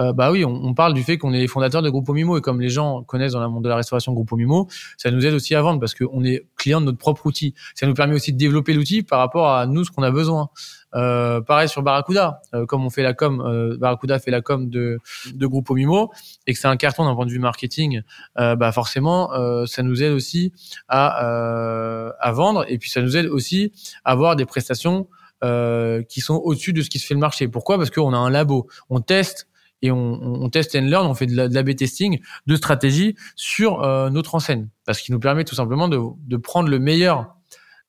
euh, 0.01 0.13
bah 0.13 0.31
oui, 0.31 0.45
on, 0.45 0.53
on 0.53 0.75
parle 0.75 0.95
du 0.95 1.03
fait 1.03 1.19
qu'on 1.19 1.33
est 1.33 1.41
les 1.41 1.49
fondateurs 1.49 1.83
de 1.83 1.91
Grupo 1.91 2.15
Mimo 2.15 2.39
et 2.39 2.41
comme 2.41 2.61
les 2.61 2.69
gens 2.69 3.03
connaissent 3.03 3.33
dans 3.33 3.43
le 3.43 3.49
monde 3.49 3.65
de 3.65 3.69
la 3.69 3.77
restauration 3.77 4.13
Grupo 4.13 4.37
Mimo, 4.37 4.69
ça 4.97 5.11
nous 5.11 5.27
aide 5.27 5.35
aussi 5.35 5.55
à 5.55 5.63
vendre 5.63 5.81
parce 5.81 5.95
qu'on 5.95 6.25
est 6.25 6.47
client 6.57 6.81
de 6.81 6.87
notre 6.87 6.99
propre 6.99 7.27
outil. 7.27 7.55
Ça 7.75 7.87
nous 7.87 7.95
permet 7.95 8.15
aussi 8.15 8.33
de 8.33 8.39
développer 8.39 8.73
l'outil 8.73 9.03
par 9.03 9.19
rapport 9.19 9.51
à 9.53 9.67
nous 9.67 9.85
ce 9.85 9.91
qu'on 9.91 10.03
a 10.03 10.11
besoin. 10.11 10.49
Euh, 10.95 11.41
pareil 11.41 11.69
sur 11.69 11.83
Barracuda, 11.83 12.43
euh, 12.55 12.67
comme 12.67 12.85
on 12.85 12.91
fait 12.91 13.03
la 13.03 13.15
com, 13.15 13.41
euh, 13.41 13.79
Barracuda 13.79 14.19
fait 14.19 14.31
la 14.31 14.43
com 14.43 14.69
de, 14.69 14.99
de 15.33 15.47
Grupo 15.47 15.75
Mimo 15.75 16.11
et 16.47 16.53
que 16.53 16.59
c'est 16.59 16.69
un 16.69 16.77
carton 16.77 17.05
d'un 17.05 17.15
point 17.15 17.25
de 17.25 17.31
vue 17.31 17.39
marketing, 17.39 18.03
euh, 18.39 18.57
bah 18.57 18.73
forcément 18.73 19.31
ça 19.67 19.83
nous 19.83 20.03
aide 20.03 20.13
aussi 20.13 20.53
à, 20.89 22.09
à 22.21 22.33
vendre 22.33 22.65
et 22.69 22.79
puis 22.79 22.91
ça 22.91 23.01
nous 23.01 23.17
aide 23.17 23.27
aussi 23.27 23.73
à 24.05 24.13
avoir 24.13 24.37
des 24.37 24.45
prestations 24.45 25.09
qui 25.43 26.21
sont 26.21 26.37
au-dessus 26.45 26.73
de 26.73 26.83
ce 26.83 26.91
qui 26.91 26.99
se 26.99 27.07
fait 27.07 27.15
le 27.15 27.21
marché. 27.21 27.49
Pourquoi? 27.49 27.79
Parce 27.79 27.91
qu'on 27.91 28.13
a 28.13 28.17
un 28.17 28.31
labo, 28.31 28.69
on 28.91 29.01
teste 29.01 29.49
et 29.83 29.91
on, 29.91 30.23
on 30.23 30.49
teste 30.49 30.75
and 30.77 30.87
learn, 30.87 31.07
on 31.07 31.15
fait 31.15 31.27
de 31.27 31.35
l'A-B 31.35 31.75
testing 31.75 32.21
de 32.47 32.57
stratégie 32.57 33.17
sur 33.37 33.83
euh, 33.83 34.11
notre 34.11 34.35
enseigne, 34.35 34.69
parce 34.85 35.01
qu'il 35.01 35.13
nous 35.13 35.21
permet 35.21 35.45
tout 35.45 35.55
simplement 35.55 35.89
de, 35.89 35.99
de, 36.27 36.37
prendre 36.37 36.69
le 36.69 36.79
meilleur 36.79 37.35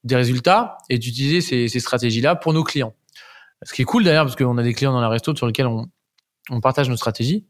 des 0.03 0.15
résultats 0.15 0.77
et 0.89 0.97
d'utiliser 0.97 1.41
ces, 1.41 1.67
ces 1.67 1.79
stratégies-là 1.79 2.35
pour 2.35 2.53
nos 2.53 2.63
clients. 2.63 2.93
Ce 3.63 3.73
qui 3.73 3.83
est 3.83 3.85
cool 3.85 4.03
d'ailleurs, 4.03 4.25
parce 4.25 4.35
qu'on 4.35 4.57
a 4.57 4.63
des 4.63 4.73
clients 4.73 4.91
dans 4.91 5.01
la 5.01 5.09
resto 5.09 5.35
sur 5.35 5.47
lesquels 5.47 5.67
on, 5.67 5.87
on 6.49 6.59
partage 6.59 6.89
nos 6.89 6.97
stratégies, 6.97 7.45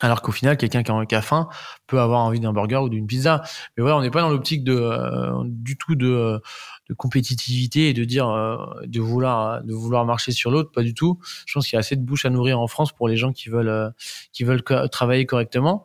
alors 0.00 0.22
qu'au 0.22 0.32
final, 0.32 0.56
quelqu'un 0.56 0.82
qui 0.82 1.14
a 1.14 1.22
faim 1.22 1.48
peut 1.86 2.00
avoir 2.00 2.20
envie 2.20 2.40
d'un 2.40 2.52
burger 2.52 2.78
ou 2.78 2.88
d'une 2.88 3.06
pizza. 3.06 3.42
Mais 3.76 3.82
voilà, 3.82 3.98
on 3.98 4.00
n'est 4.00 4.10
pas 4.10 4.22
dans 4.22 4.30
l'optique 4.30 4.64
de 4.64 4.72
euh, 4.72 5.42
du 5.44 5.76
tout 5.76 5.94
de, 5.94 6.40
de, 6.88 6.94
compétitivité 6.94 7.90
et 7.90 7.92
de 7.92 8.04
dire 8.04 8.28
euh, 8.28 8.56
de 8.86 9.00
vouloir 9.00 9.62
de 9.62 9.74
vouloir 9.74 10.06
marcher 10.06 10.32
sur 10.32 10.50
l'autre, 10.50 10.72
pas 10.72 10.82
du 10.82 10.94
tout. 10.94 11.18
Je 11.46 11.52
pense 11.52 11.66
qu'il 11.66 11.74
y 11.74 11.76
a 11.76 11.80
assez 11.80 11.96
de 11.96 12.02
bouches 12.02 12.24
à 12.24 12.30
nourrir 12.30 12.58
en 12.58 12.66
France 12.66 12.92
pour 12.92 13.08
les 13.08 13.16
gens 13.16 13.32
qui 13.32 13.50
veulent 13.50 13.68
euh, 13.68 13.90
qui 14.32 14.44
veulent 14.44 14.62
travailler 14.90 15.26
correctement. 15.26 15.84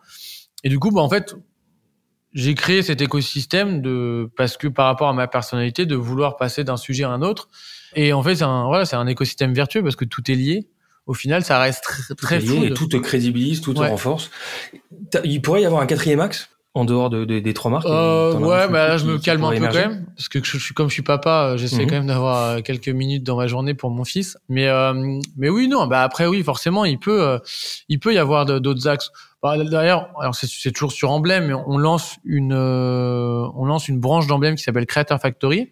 Et 0.63 0.69
du 0.69 0.79
coup, 0.79 0.91
bah 0.91 1.01
en 1.01 1.09
fait, 1.09 1.35
j'ai 2.33 2.55
créé 2.55 2.83
cet 2.83 3.01
écosystème 3.01 3.81
de 3.81 4.31
parce 4.37 4.55
que 4.55 4.67
par 4.67 4.85
rapport 4.85 5.09
à 5.09 5.13
ma 5.13 5.27
personnalité, 5.27 5.85
de 5.85 5.95
vouloir 5.95 6.37
passer 6.37 6.63
d'un 6.63 6.77
sujet 6.77 7.03
à 7.03 7.09
un 7.09 7.21
autre. 7.21 7.49
Et 7.95 8.13
en 8.13 8.23
fait, 8.23 8.35
c'est 8.35 8.43
un 8.43 8.65
voilà, 8.67 8.85
c'est 8.85 8.95
un 8.95 9.07
écosystème 9.07 9.53
vertueux 9.53 9.83
parce 9.83 9.97
que 9.97 10.05
tout 10.05 10.31
est 10.31 10.35
lié 10.35 10.69
au 11.07 11.13
final, 11.13 11.43
ça 11.43 11.59
reste 11.59 11.83
très, 12.15 12.39
très 12.39 12.65
Et 12.65 12.73
tout 12.73 12.87
te 12.87 12.97
crédibilise, 12.97 13.61
tout 13.61 13.73
te 13.73 13.79
renforce. 13.79 14.31
Il 15.23 15.41
pourrait 15.41 15.61
y 15.61 15.65
avoir 15.65 15.81
un 15.81 15.85
quatrième 15.85 16.19
axe 16.19 16.49
en 16.75 16.83
dehors 16.83 17.09
de, 17.09 17.23
des 17.23 17.53
trois 17.53 17.71
marques 17.71 17.85
euh, 17.85 18.33
Ouais, 18.33 18.67
bah 18.67 18.89
là 18.89 18.97
je 18.97 19.05
me 19.05 19.17
calme 19.17 19.43
un 19.45 19.51
peu 19.51 19.65
quand 19.65 19.73
même 19.73 20.05
parce 20.15 20.27
que 20.27 20.43
je 20.43 20.57
suis 20.57 20.73
comme 20.73 20.89
je 20.89 20.93
suis 20.93 21.03
papa, 21.03 21.51
euh, 21.51 21.57
j'essaie 21.57 21.83
mhm. 21.83 21.89
quand 21.89 21.95
même 21.95 22.07
d'avoir 22.07 22.43
euh, 22.43 22.61
quelques 22.61 22.89
minutes 22.89 23.23
dans 23.23 23.37
ma 23.37 23.47
journée 23.47 23.73
pour 23.73 23.89
mon 23.89 24.03
fils. 24.03 24.37
Mais 24.49 24.67
euh, 24.67 24.93
mais 25.37 25.47
oui 25.49 25.69
non, 25.69 25.87
bah 25.87 26.03
après 26.03 26.27
oui 26.27 26.43
forcément 26.43 26.83
il 26.83 26.99
peut 26.99 27.39
il 27.87 27.99
peut 27.99 28.13
y 28.13 28.17
avoir 28.17 28.45
d'autres 28.45 28.87
axes. 28.87 29.09
Bah, 29.41 29.63
D'ailleurs, 29.63 30.09
alors 30.19 30.35
c'est 30.35 30.71
toujours 30.71 30.91
sur 30.91 31.11
Emblème, 31.11 31.47
mais 31.47 31.53
on 31.53 31.77
lance 31.77 32.17
une 32.25 32.53
on 32.53 33.65
lance 33.65 33.87
une 33.87 34.01
branche 34.01 34.27
d'Emblème 34.27 34.55
qui 34.55 34.63
s'appelle 34.63 34.85
Creator 34.85 35.19
Factory 35.19 35.71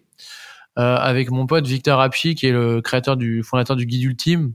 avec 0.76 1.30
mon 1.30 1.46
pote 1.46 1.66
Victor 1.66 2.00
Apchi 2.00 2.34
qui 2.34 2.46
est 2.46 2.52
le 2.52 2.80
créateur 2.80 3.18
du 3.18 3.42
fondateur 3.42 3.76
du 3.76 3.84
guide 3.84 4.04
ultime 4.04 4.54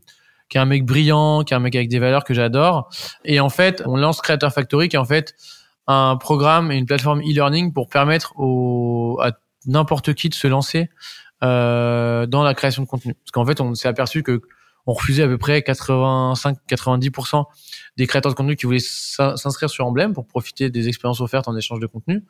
qui 0.50 0.58
est 0.58 0.62
un 0.62 0.66
mec 0.66 0.86
brillant, 0.86 1.44
qui 1.44 1.54
est 1.54 1.58
un 1.58 1.60
mec 1.60 1.76
avec 1.76 1.90
des 1.90 2.00
valeurs 2.00 2.24
que 2.24 2.34
j'adore. 2.34 2.90
Et 3.24 3.40
en 3.40 3.50
fait, 3.50 3.84
on 3.86 3.96
lance 3.96 4.22
Creator 4.22 4.52
Factory 4.52 4.90
qui 4.90 4.96
est 4.96 5.00
en 5.00 5.06
fait 5.06 5.36
un 5.88 6.18
programme 6.18 6.72
et 6.72 6.78
une 6.78 6.86
plateforme 6.86 7.22
e-learning 7.22 7.74
pour 7.74 7.90
permettre 7.90 8.34
au, 8.38 9.20
à 9.22 9.32
n'importe 9.66 10.14
qui 10.14 10.30
de 10.30 10.36
se 10.36 10.48
lancer 10.48 10.90
euh, 11.44 12.26
dans 12.26 12.44
la 12.44 12.54
création 12.54 12.84
de 12.84 12.88
contenu. 12.88 13.14
Parce 13.16 13.32
qu'en 13.32 13.46
fait, 13.46 13.62
on 13.62 13.74
s'est 13.76 13.88
aperçu 13.88 14.24
que 14.24 14.42
on 14.86 14.94
refusait 14.94 15.24
à 15.24 15.28
peu 15.28 15.38
près 15.38 15.60
85-90% 15.60 17.46
des 17.98 18.08
créateurs 18.08 18.32
de 18.32 18.36
contenu 18.36 18.56
qui 18.56 18.66
voulaient 18.66 18.80
s'inscrire 18.80 19.70
sur 19.70 19.86
Emblem 19.86 20.14
pour 20.14 20.26
profiter 20.26 20.70
des 20.70 20.88
expériences 20.88 21.22
offertes 21.22 21.48
en 21.48 21.56
échange 21.56 21.80
de 21.80 21.86
contenu. 21.86 22.24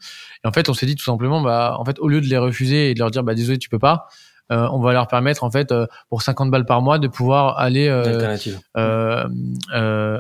Et 0.44 0.48
en 0.48 0.52
fait, 0.52 0.68
on 0.68 0.74
s'est 0.74 0.86
dit 0.86 0.96
tout 0.96 1.06
simplement, 1.06 1.42
bah, 1.42 1.78
en 1.80 1.86
fait, 1.86 2.00
au 2.00 2.10
lieu 2.10 2.20
de 2.20 2.26
les 2.26 2.38
refuser 2.38 2.92
et 2.92 2.94
de 2.96 3.00
leur 3.00 3.12
dire, 3.12 3.24
bah, 3.24 3.34
désolé, 3.34 3.60
tu 3.60 3.70
peux 3.70 3.80
pas, 3.80 4.08
euh, 4.52 4.68
on 4.72 4.80
va 4.80 4.94
leur 4.94 5.08
permettre 5.08 5.44
en 5.44 5.52
fait 5.52 5.72
euh, 5.72 5.86
pour 6.10 6.22
50 6.22 6.50
balles 6.50 6.66
par 6.66 6.82
mois 6.82 6.98
de 6.98 7.08
pouvoir 7.08 7.60
aller 7.60 7.88
euh, 7.88 8.38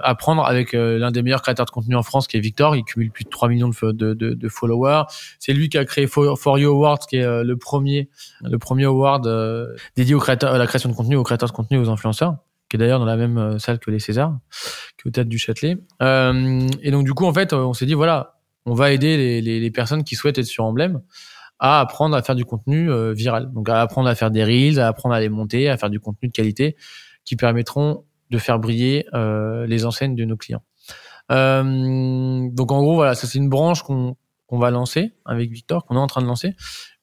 apprendre 0.04 0.46
avec 0.46 0.74
l'un 0.74 1.12
des 1.12 1.24
meilleurs 1.24 1.42
créateurs 1.42 1.66
de 1.66 1.72
contenu 1.72 1.96
en 1.96 2.04
France 2.04 2.28
qui 2.28 2.38
est 2.38 2.40
Victor. 2.40 2.76
Il 2.76 2.84
cumule 2.84 3.12
plus 3.12 3.24
de 3.24 3.30
3 3.30 3.50
millions 3.50 3.70
de, 3.70 3.92
de, 3.92 4.14
de, 4.14 4.50
followers. 4.50 5.04
C'est 5.40 5.54
lui 5.54 5.70
qui 5.70 5.78
a 5.78 5.86
créé 5.86 6.08
For, 6.08 6.60
You 6.60 6.70
Awards 6.70 7.00
qui 7.00 7.18
est 7.18 7.44
le 7.44 7.58
premier 7.58 8.10
le 8.42 8.58
premier 8.58 8.86
award 8.86 9.28
dédié 9.96 10.16
aux 10.16 10.20
créateurs, 10.20 10.54
à 10.54 10.58
la 10.58 10.68
création 10.68 10.90
de 10.90 10.96
contenu 10.96 11.16
aux 11.16 11.24
créateurs 11.24 11.50
de 11.50 11.54
contenu 11.54 11.78
aux 11.78 11.90
influenceurs 11.90 12.36
qui 12.70 12.78
est 12.78 12.80
d'ailleurs 12.80 13.00
dans 13.00 13.06
la 13.06 13.18
même 13.18 13.58
salle 13.58 13.80
que 13.80 13.90
les 13.90 13.98
Césars, 13.98 14.38
qui 14.96 15.08
est 15.08 15.10
au 15.10 15.12
théâtre 15.12 15.30
du 15.30 15.40
Châtelet. 15.40 15.78
et 16.02 16.92
donc 16.92 17.04
du 17.04 17.14
coup, 17.16 17.26
en 17.26 17.34
fait, 17.34 17.54
on 17.54 17.74
s'est 17.74 17.88
dit 17.88 17.96
voilà, 17.96 18.36
on 18.68 18.76
va 18.76 18.92
aider 18.92 19.18
les, 19.18 19.42
les, 19.42 19.60
les, 19.60 19.72
personnes 19.72 20.04
qui 20.04 20.16
souhaitent 20.16 20.38
être 20.38 20.46
sur 20.46 20.66
Emblème 20.66 21.02
à 21.60 21.80
apprendre 21.80 22.16
à 22.16 22.22
faire 22.22 22.36
du 22.36 22.46
contenu 22.46 22.92
euh, 22.92 23.14
viral. 23.14 23.52
Donc 23.54 23.70
à 23.70 23.82
apprendre 23.82 24.08
à 24.08 24.16
faire 24.16 24.32
des 24.32 24.44
reels, 24.44 24.80
à 24.80 24.88
apprendre 24.88 25.16
à 25.16 25.20
les 25.20 25.30
monter, 25.30 25.70
à 25.70 25.78
faire 25.78 25.90
du 25.90 26.00
contenu 26.00 26.30
de 26.30 26.34
qualité 26.34 26.76
qui 27.26 27.36
permettront 27.36 28.06
de 28.30 28.38
faire 28.38 28.60
briller 28.60 29.06
euh, 29.14 29.66
les 29.66 29.86
enseignes 29.86 30.16
de 30.16 30.26
nos 30.26 30.38
clients. 30.38 30.64
Euh, 31.32 32.50
donc 32.52 32.72
en 32.72 32.82
gros 32.82 32.96
voilà, 32.96 33.14
ça 33.14 33.28
c'est 33.28 33.38
une 33.38 33.50
branche 33.50 33.84
qu'on 33.84 34.16
qu'on 34.48 34.58
va 34.58 34.72
lancer 34.72 35.14
avec 35.26 35.52
Victor, 35.52 35.86
qu'on 35.86 35.96
est 35.96 36.00
en 36.00 36.08
train 36.08 36.22
de 36.22 36.26
lancer, 36.26 36.56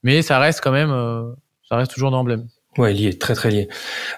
mais 0.02 0.20
ça 0.22 0.40
reste 0.40 0.60
quand 0.60 0.72
même, 0.72 0.90
euh, 0.90 1.32
ça 1.68 1.76
reste 1.76 1.92
toujours 1.92 2.10
d'emblème. 2.10 2.48
Ouais, 2.78 2.92
lié, 2.92 3.18
très 3.18 3.34
très 3.34 3.50
lié. 3.50 3.68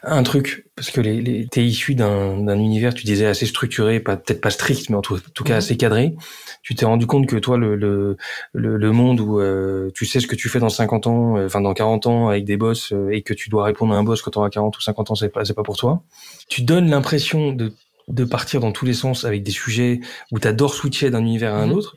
Un 0.03 0.23
truc, 0.23 0.67
parce 0.75 0.91
que 0.91 1.01
les, 1.01 1.21
les, 1.21 1.47
t'es 1.47 1.65
issu 1.65 1.95
d'un, 1.95 2.39
d'un 2.39 2.59
univers, 2.59 2.93
tu 2.93 3.05
disais 3.05 3.27
assez 3.27 3.47
structuré, 3.47 4.01
pas 4.01 4.17
peut-être 4.17 4.41
pas 4.41 4.51
strict, 4.51 4.91
mais 4.91 4.97
en 4.97 5.01
tout, 5.01 5.19
cas 5.45 5.55
mhm. 5.55 5.59
assez 5.59 5.77
cadré. 5.77 6.15
Tu 6.63 6.75
t'es 6.75 6.85
rendu 6.85 7.07
compte 7.07 7.27
que 7.27 7.37
toi, 7.37 7.57
le 7.57 7.77
le, 7.77 8.17
le, 8.53 8.93
monde 8.93 9.21
où 9.21 9.41
euh, 9.41 9.91
tu 9.95 10.07
sais 10.07 10.19
ce 10.21 10.27
que 10.27 10.35
tu 10.35 10.49
fais 10.49 10.59
dans 10.59 10.69
50 10.69 11.07
ans, 11.07 11.37
euh, 11.37 11.47
enfin 11.47 11.61
dans 11.61 11.73
40 11.73 12.07
ans 12.07 12.29
avec 12.29 12.45
des 12.45 12.57
boss, 12.57 12.93
euh, 12.93 13.11
et 13.11 13.23
que 13.23 13.33
tu 13.33 13.49
dois 13.49 13.65
répondre 13.65 13.95
à 13.95 13.97
un 13.97 14.03
boss 14.03 14.23
quand 14.23 14.33
tu 14.33 14.39
auras 14.39 14.51
40 14.51 14.77
ou 14.77 14.81
50 14.81 15.11
ans, 15.13 15.15
c'est 15.15 15.29
pas 15.29 15.45
c'est 15.45 15.55
pas 15.55 15.63
pour 15.63 15.77
toi. 15.77 16.03
Tu 16.49 16.63
donnes 16.63 16.91
l'impression 16.91 17.53
de 17.53 17.73
de 18.09 18.25
partir 18.25 18.61
dans 18.61 18.73
tous 18.73 18.87
les 18.87 18.95
sens 18.95 19.25
avec 19.25 19.43
des 19.43 19.51
sujets 19.51 20.01
où 20.33 20.41
tu 20.41 20.49
adores 20.49 20.75
switcher 20.75 21.11
d'un 21.11 21.21
univers 21.21 21.55
à 21.55 21.59
un 21.59 21.67
mhm. 21.67 21.75
autre, 21.75 21.97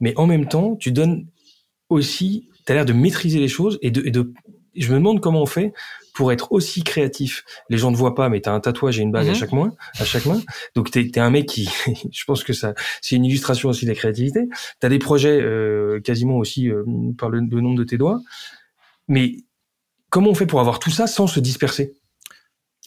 mais 0.00 0.14
en 0.16 0.26
même 0.26 0.48
temps, 0.48 0.76
tu 0.76 0.90
donnes 0.90 1.26
aussi, 1.90 2.48
tu 2.66 2.72
as 2.72 2.74
l'air 2.74 2.84
de 2.86 2.92
maîtriser 2.92 3.38
les 3.38 3.48
choses 3.48 3.78
et 3.82 3.90
de, 3.90 4.02
et 4.06 4.10
de 4.10 4.32
je 4.74 4.90
me 4.90 4.96
demande 4.96 5.20
comment 5.20 5.42
on 5.42 5.46
fait 5.46 5.72
pour 6.14 6.32
être 6.32 6.52
aussi 6.52 6.84
créatif. 6.84 7.44
Les 7.70 7.78
gens 7.78 7.90
ne 7.90 7.96
voient 7.96 8.14
pas, 8.14 8.28
mais 8.28 8.40
tu 8.40 8.48
as 8.48 8.52
un 8.52 8.60
tatouage 8.60 8.98
et 8.98 9.02
une 9.02 9.12
bague 9.12 9.28
à 9.28 9.30
mhm. 9.30 9.36
chaque 9.36 9.52
main, 9.52 9.72
à 9.98 10.04
chaque 10.04 10.26
main. 10.26 10.40
Donc 10.74 10.90
tu 10.90 11.00
es, 11.00 11.18
un 11.18 11.30
mec 11.30 11.46
qui, 11.46 11.68
je 12.12 12.24
pense 12.24 12.44
que 12.44 12.52
ça, 12.52 12.74
c'est 13.00 13.16
une 13.16 13.24
illustration 13.24 13.70
aussi 13.70 13.84
de 13.84 13.90
la 13.90 13.96
créativité. 13.96 14.48
Tu 14.80 14.86
as 14.86 14.88
des 14.88 14.98
projets 14.98 15.40
euh, 15.40 16.00
quasiment 16.00 16.36
aussi 16.36 16.68
euh, 16.68 16.84
par 17.16 17.30
le, 17.30 17.40
le 17.40 17.60
nombre 17.60 17.78
de 17.78 17.84
tes 17.84 17.96
doigts. 17.96 18.20
Mais 19.08 19.36
comment 20.10 20.30
on 20.30 20.34
fait 20.34 20.46
pour 20.46 20.60
avoir 20.60 20.78
tout 20.78 20.90
ça 20.90 21.06
sans 21.06 21.26
se 21.26 21.40
disperser? 21.40 21.94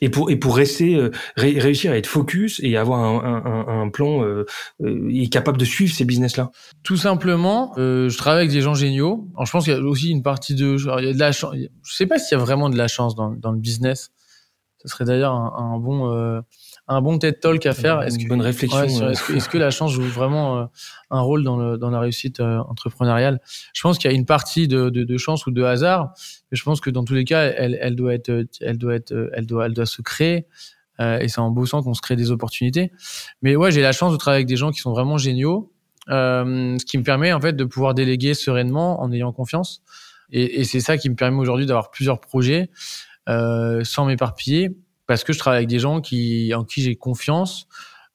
Et 0.02 0.10
pour 0.10 0.30
et 0.30 0.36
pour 0.36 0.58
rester 0.58 0.96
euh, 0.96 1.12
réussir 1.38 1.91
à 1.91 1.98
être 1.98 2.08
focus 2.08 2.60
et 2.64 2.76
avoir 2.78 3.00
un, 3.00 3.43
un, 3.46 3.82
un 3.82 3.89
plan 3.89 4.24
euh, 4.24 4.46
euh, 4.84 5.10
et 5.10 5.30
capable 5.30 5.58
de 5.58 5.66
suivre 5.66 5.93
ces 5.93 6.06
business 6.06 6.36
là 6.38 6.52
tout 6.84 6.98
simplement 6.98 7.74
euh, 7.78 8.10
je 8.10 8.18
travaille 8.18 8.41
avec 8.41 8.52
des 8.52 8.62
gens 8.62 8.74
géniaux. 8.74 9.28
Alors, 9.36 9.46
je 9.46 9.52
pense 9.52 9.66
qu'il 9.66 9.74
y 9.74 9.76
a 9.76 9.80
aussi 9.82 10.10
une 10.10 10.24
partie 10.24 10.56
de 10.56 10.76
il 11.00 11.06
y 11.06 11.10
a 11.10 11.14
de 11.14 11.20
la 11.20 11.32
chance 11.32 11.56
je 11.56 11.93
sais 11.96 12.08
pas 12.08 12.18
s'il 12.18 12.38
y 12.38 12.41
a 12.41 12.43
vraiment 12.43 12.70
de 12.70 12.78
la 12.78 12.88
chance 12.88 13.16
dans, 13.16 13.32
dans 13.32 13.52
le 13.52 13.60
business. 13.60 14.12
Ce 14.82 14.89
serait 14.89 15.06
d'ailleurs 15.06 15.34
un, 15.34 15.54
un, 15.58 15.80
bon 15.80 16.12
euh, 16.12 16.41
un 16.88 17.02
bon 17.02 17.18
TED 17.18 17.40
Talk 17.40 17.66
à 17.66 17.74
faire. 17.74 18.02
Est-ce 18.02 18.20
une 18.20 18.28
bonne 18.28 18.42
réflexion. 18.42 19.10
est-ce, 19.10 19.50
que, 19.50 19.58
la 19.58 19.72
chance 19.72 19.92
joue 19.92 20.04
vraiment 20.04 20.60
euh, 20.60 20.66
un 21.10 21.22
rôle 21.22 21.44
dans, 21.44 21.58
le, 21.58 21.78
dans 21.78 21.90
la 21.90 22.00
réussite 22.00 22.40
euh, 22.40 22.60
entrepreneuriale? 22.60 23.40
Je 23.74 23.82
pense 23.82 23.98
qu'il 23.98 24.10
y 24.10 24.14
a 24.14 24.18
une 24.18 24.26
partie 24.26 24.68
de, 24.68 24.90
de, 24.90 25.04
de, 25.04 25.18
chance 25.18 25.48
ou 25.48 25.52
de 25.52 25.64
hasard, 25.64 26.14
mais 26.52 26.58
je 26.58 26.64
pense 26.64 26.82
que 26.82 26.90
dans 26.90 27.04
tous 27.04 27.16
les 27.16 27.24
cas, 27.24 27.44
elle, 27.44 27.78
elle 27.82 27.96
doit 27.96 28.14
être, 28.14 28.46
elle 28.62 28.78
doit 28.78 28.96
être, 28.96 29.30
elle 29.34 29.46
doit, 29.46 29.66
elle 29.66 29.74
doit 29.74 29.86
se 29.86 30.02
créer. 30.02 30.48
Euh, 31.02 31.20
et 31.20 31.28
c'est 31.28 31.40
en 31.40 31.52
bossant 31.52 31.82
qu'on 31.84 31.94
se 31.94 32.02
crée 32.02 32.16
des 32.16 32.32
opportunités. 32.32 32.92
Mais 33.42 33.56
ouais, 33.56 33.72
j'ai 33.72 33.82
la 33.82 33.92
chance 33.92 34.14
de 34.14 34.18
travailler 34.18 34.40
avec 34.40 34.48
des 34.48 34.56
gens 34.56 34.72
qui 34.72 34.80
sont 34.80 34.92
vraiment 34.92 35.18
géniaux, 35.18 35.74
euh, 36.10 36.78
ce 36.80 36.86
qui 36.86 36.98
me 36.98 37.04
permet 37.04 37.34
en 37.34 37.42
fait 37.42 37.54
de 37.54 37.64
pouvoir 37.66 37.94
déléguer 37.94 38.34
sereinement 38.34 39.02
en 39.02 39.12
ayant 39.12 39.32
confiance. 39.32 39.82
Et, 40.32 40.62
et 40.62 40.64
c'est 40.64 40.80
ça 40.80 40.98
qui 40.98 41.10
me 41.10 41.16
permet 41.16 41.38
aujourd'hui 41.38 41.66
d'avoir 41.66 41.92
plusieurs 41.92 42.20
projets 42.20 42.70
euh, 43.28 43.84
sans 43.84 44.06
m'éparpiller 44.06 44.70
parce 45.08 45.24
que 45.24 45.34
je 45.34 45.39
travaille 45.39 45.60
avec 45.60 45.70
des 45.70 45.80
gens 45.80 46.01
qui, 46.01 46.53
en 46.53 46.64
qui 46.64 46.82
j'ai 46.82 46.95
confiance, 46.95 47.68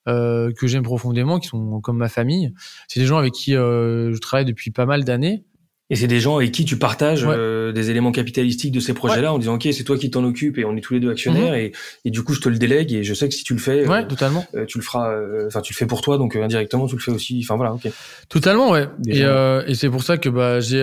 euh, 0.09 0.51
que 0.59 0.66
j'aime 0.66 0.82
profondément, 0.82 1.38
qui 1.38 1.49
sont 1.49 1.80
comme 1.80 1.99
ma 1.99 2.09
famille. 2.09 2.53
C'est 2.88 3.01
des 3.01 3.07
gens 3.07 3.18
avec 3.18 3.32
qui 3.32 3.55
euh, 3.55 4.14
je 4.14 4.18
travaille 4.18 4.47
depuis 4.47 4.70
pas 4.70 4.86
mal 4.86 5.05
d'années. 5.05 5.45
Et 5.93 5.97
c'est 5.97 6.07
des 6.07 6.20
gens 6.20 6.36
avec 6.36 6.53
qui 6.53 6.64
tu 6.64 6.78
partages 6.78 7.26
euh, 7.26 7.72
des 7.72 7.91
éléments 7.91 8.12
capitalistiques 8.12 8.70
de 8.70 8.78
ces 8.78 8.95
projets-là 8.95 9.34
en 9.34 9.38
disant 9.38 9.57
ok 9.57 9.66
c'est 9.72 9.82
toi 9.82 9.99
qui 9.99 10.09
t'en 10.09 10.22
occupe 10.22 10.57
et 10.57 10.64
on 10.64 10.76
est 10.76 10.80
tous 10.80 10.95
les 10.95 11.01
deux 11.01 11.11
actionnaires 11.11 11.53
mhm. 11.53 11.59
et, 11.59 11.72
et, 12.05 12.11
du 12.12 12.22
coup 12.22 12.32
je 12.32 12.41
te 12.41 12.49
le 12.49 12.59
délègue 12.59 12.93
et 12.93 13.03
je 13.03 13.12
sais 13.12 13.28
que 13.28 13.34
si 13.34 13.43
tu 13.43 13.55
le 13.55 13.59
fais 13.59 13.88
ouais, 13.88 14.07
totalement. 14.07 14.47
tu 14.68 14.78
le 14.78 14.84
feras 14.84 15.12
enfin 15.49 15.61
tu 15.62 15.72
le 15.72 15.76
fais 15.76 15.86
pour 15.86 16.01
toi 16.01 16.16
donc 16.16 16.36
indirectement 16.36 16.86
tu 16.86 16.95
le 16.95 17.01
fais 17.01 17.11
aussi 17.11 17.41
enfin 17.43 17.57
voilà 17.57 17.74
ok 17.74 17.88
totalement 18.28 18.70
ouais 18.70 18.86
et, 19.09 19.22
et 19.22 19.74
c'est 19.74 19.91
pour 19.91 20.05
ça 20.05 20.16
que 20.16 20.28
bah 20.28 20.61
j'ai 20.61 20.80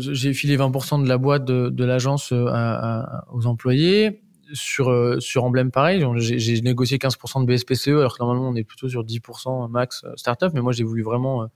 j'ai 0.00 0.32
filé 0.34 0.56
20% 0.56 1.04
de 1.04 1.08
la 1.08 1.16
boîte 1.16 1.44
de, 1.44 1.68
de 1.68 1.84
l'agence 1.84 2.32
aux 2.32 3.46
employés 3.46 4.20
sur 4.52 4.90
euh, 4.90 5.20
sur 5.20 5.44
Emblème 5.44 5.70
pareil, 5.70 6.04
j'ai 6.16 6.60
négocié 6.60 6.98
15% 6.98 7.44
de 7.44 7.46
BSPCE 7.46 7.88
alors 7.88 8.16
que 8.16 8.22
normalement 8.22 8.48
on 8.48 8.54
est 8.54 8.64
plutôt 8.64 8.88
sur 8.88 9.04
10% 9.04 9.70
max 9.70 10.02
euh, 10.04 10.12
startup, 10.16 10.50
mais 10.54 10.60
moi 10.60 10.72
j'ai 10.72 10.84
voulu 10.84 11.02
vraiment 11.02 11.42
euh, 11.42 11.46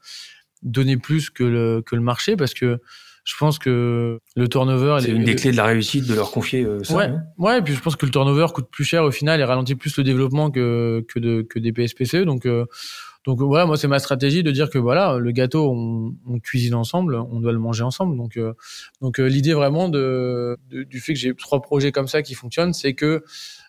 donner 0.63 0.97
plus 0.97 1.31
que 1.31 1.45
le 1.45 1.83
que 1.85 1.95
le 1.97 2.03
marché 2.03 2.37
parce 2.37 2.55
que 2.55 2.81
je 3.25 3.35
pense 3.39 3.59
que 3.59 4.19
le 4.37 4.49
turnover 4.49 4.99
c'est 5.01 5.11
une 5.11 5.25
des 5.25 5.35
clés 5.35 5.53
de 5.53 5.57
la 5.57 5.65
réussite 5.65 6.07
de 6.07 6.15
leur 6.15 6.31
confier 6.31 6.67
ça. 6.83 6.95
Ouais, 6.95 7.11
ouais, 7.39 7.59
et 7.59 7.63
puis 7.63 7.75
je 7.75 7.81
pense 7.81 7.97
que 7.97 8.05
le 8.05 8.13
turnover 8.13 8.47
coûte 8.53 8.69
plus 8.71 8.85
cher 8.85 9.03
au 9.05 9.11
final 9.11 9.41
et 9.41 9.45
ralentit 9.45 9.75
plus 9.75 9.97
le 9.97 10.05
développement 10.05 10.51
que 10.51 11.05
que 11.09 11.19
de 11.19 11.43
que 11.43 11.59
des 11.59 11.73
BSPCE 11.73 12.25
donc 12.25 12.47
donc 13.25 13.41
voilà, 13.41 13.65
moi 13.65 13.79
c'est 13.79 13.89
ma 13.89 13.99
stratégie 13.99 14.43
de 14.43 14.51
dire 14.51 14.69
que 14.69 14.77
voilà, 14.77 15.17
le 15.19 15.31
gâteau 15.31 15.71
on, 15.71 16.15
on 16.27 16.39
cuisine 16.41 16.75
ensemble, 16.75 17.15
on 17.15 17.41
doit 17.41 17.53
le 17.53 17.59
manger 17.59 17.83
ensemble. 17.83 18.17
Donc 18.17 18.37
euh, 18.37 18.53
donc 19.01 19.19
euh, 19.19 19.27
l'idée 19.27 19.55
vraiment 19.55 19.89
de, 19.89 20.59
du 20.69 21.01
fait 21.01 21.15
que 21.15 21.19
j'ai 21.19 21.35
trois 21.35 21.63
projets 21.63 21.91
comme 21.91 22.07
ça 22.07 22.23
qui 22.23 22.35
fonctionnent, 22.35 22.75
c'est 22.75 22.93
que 22.93 23.25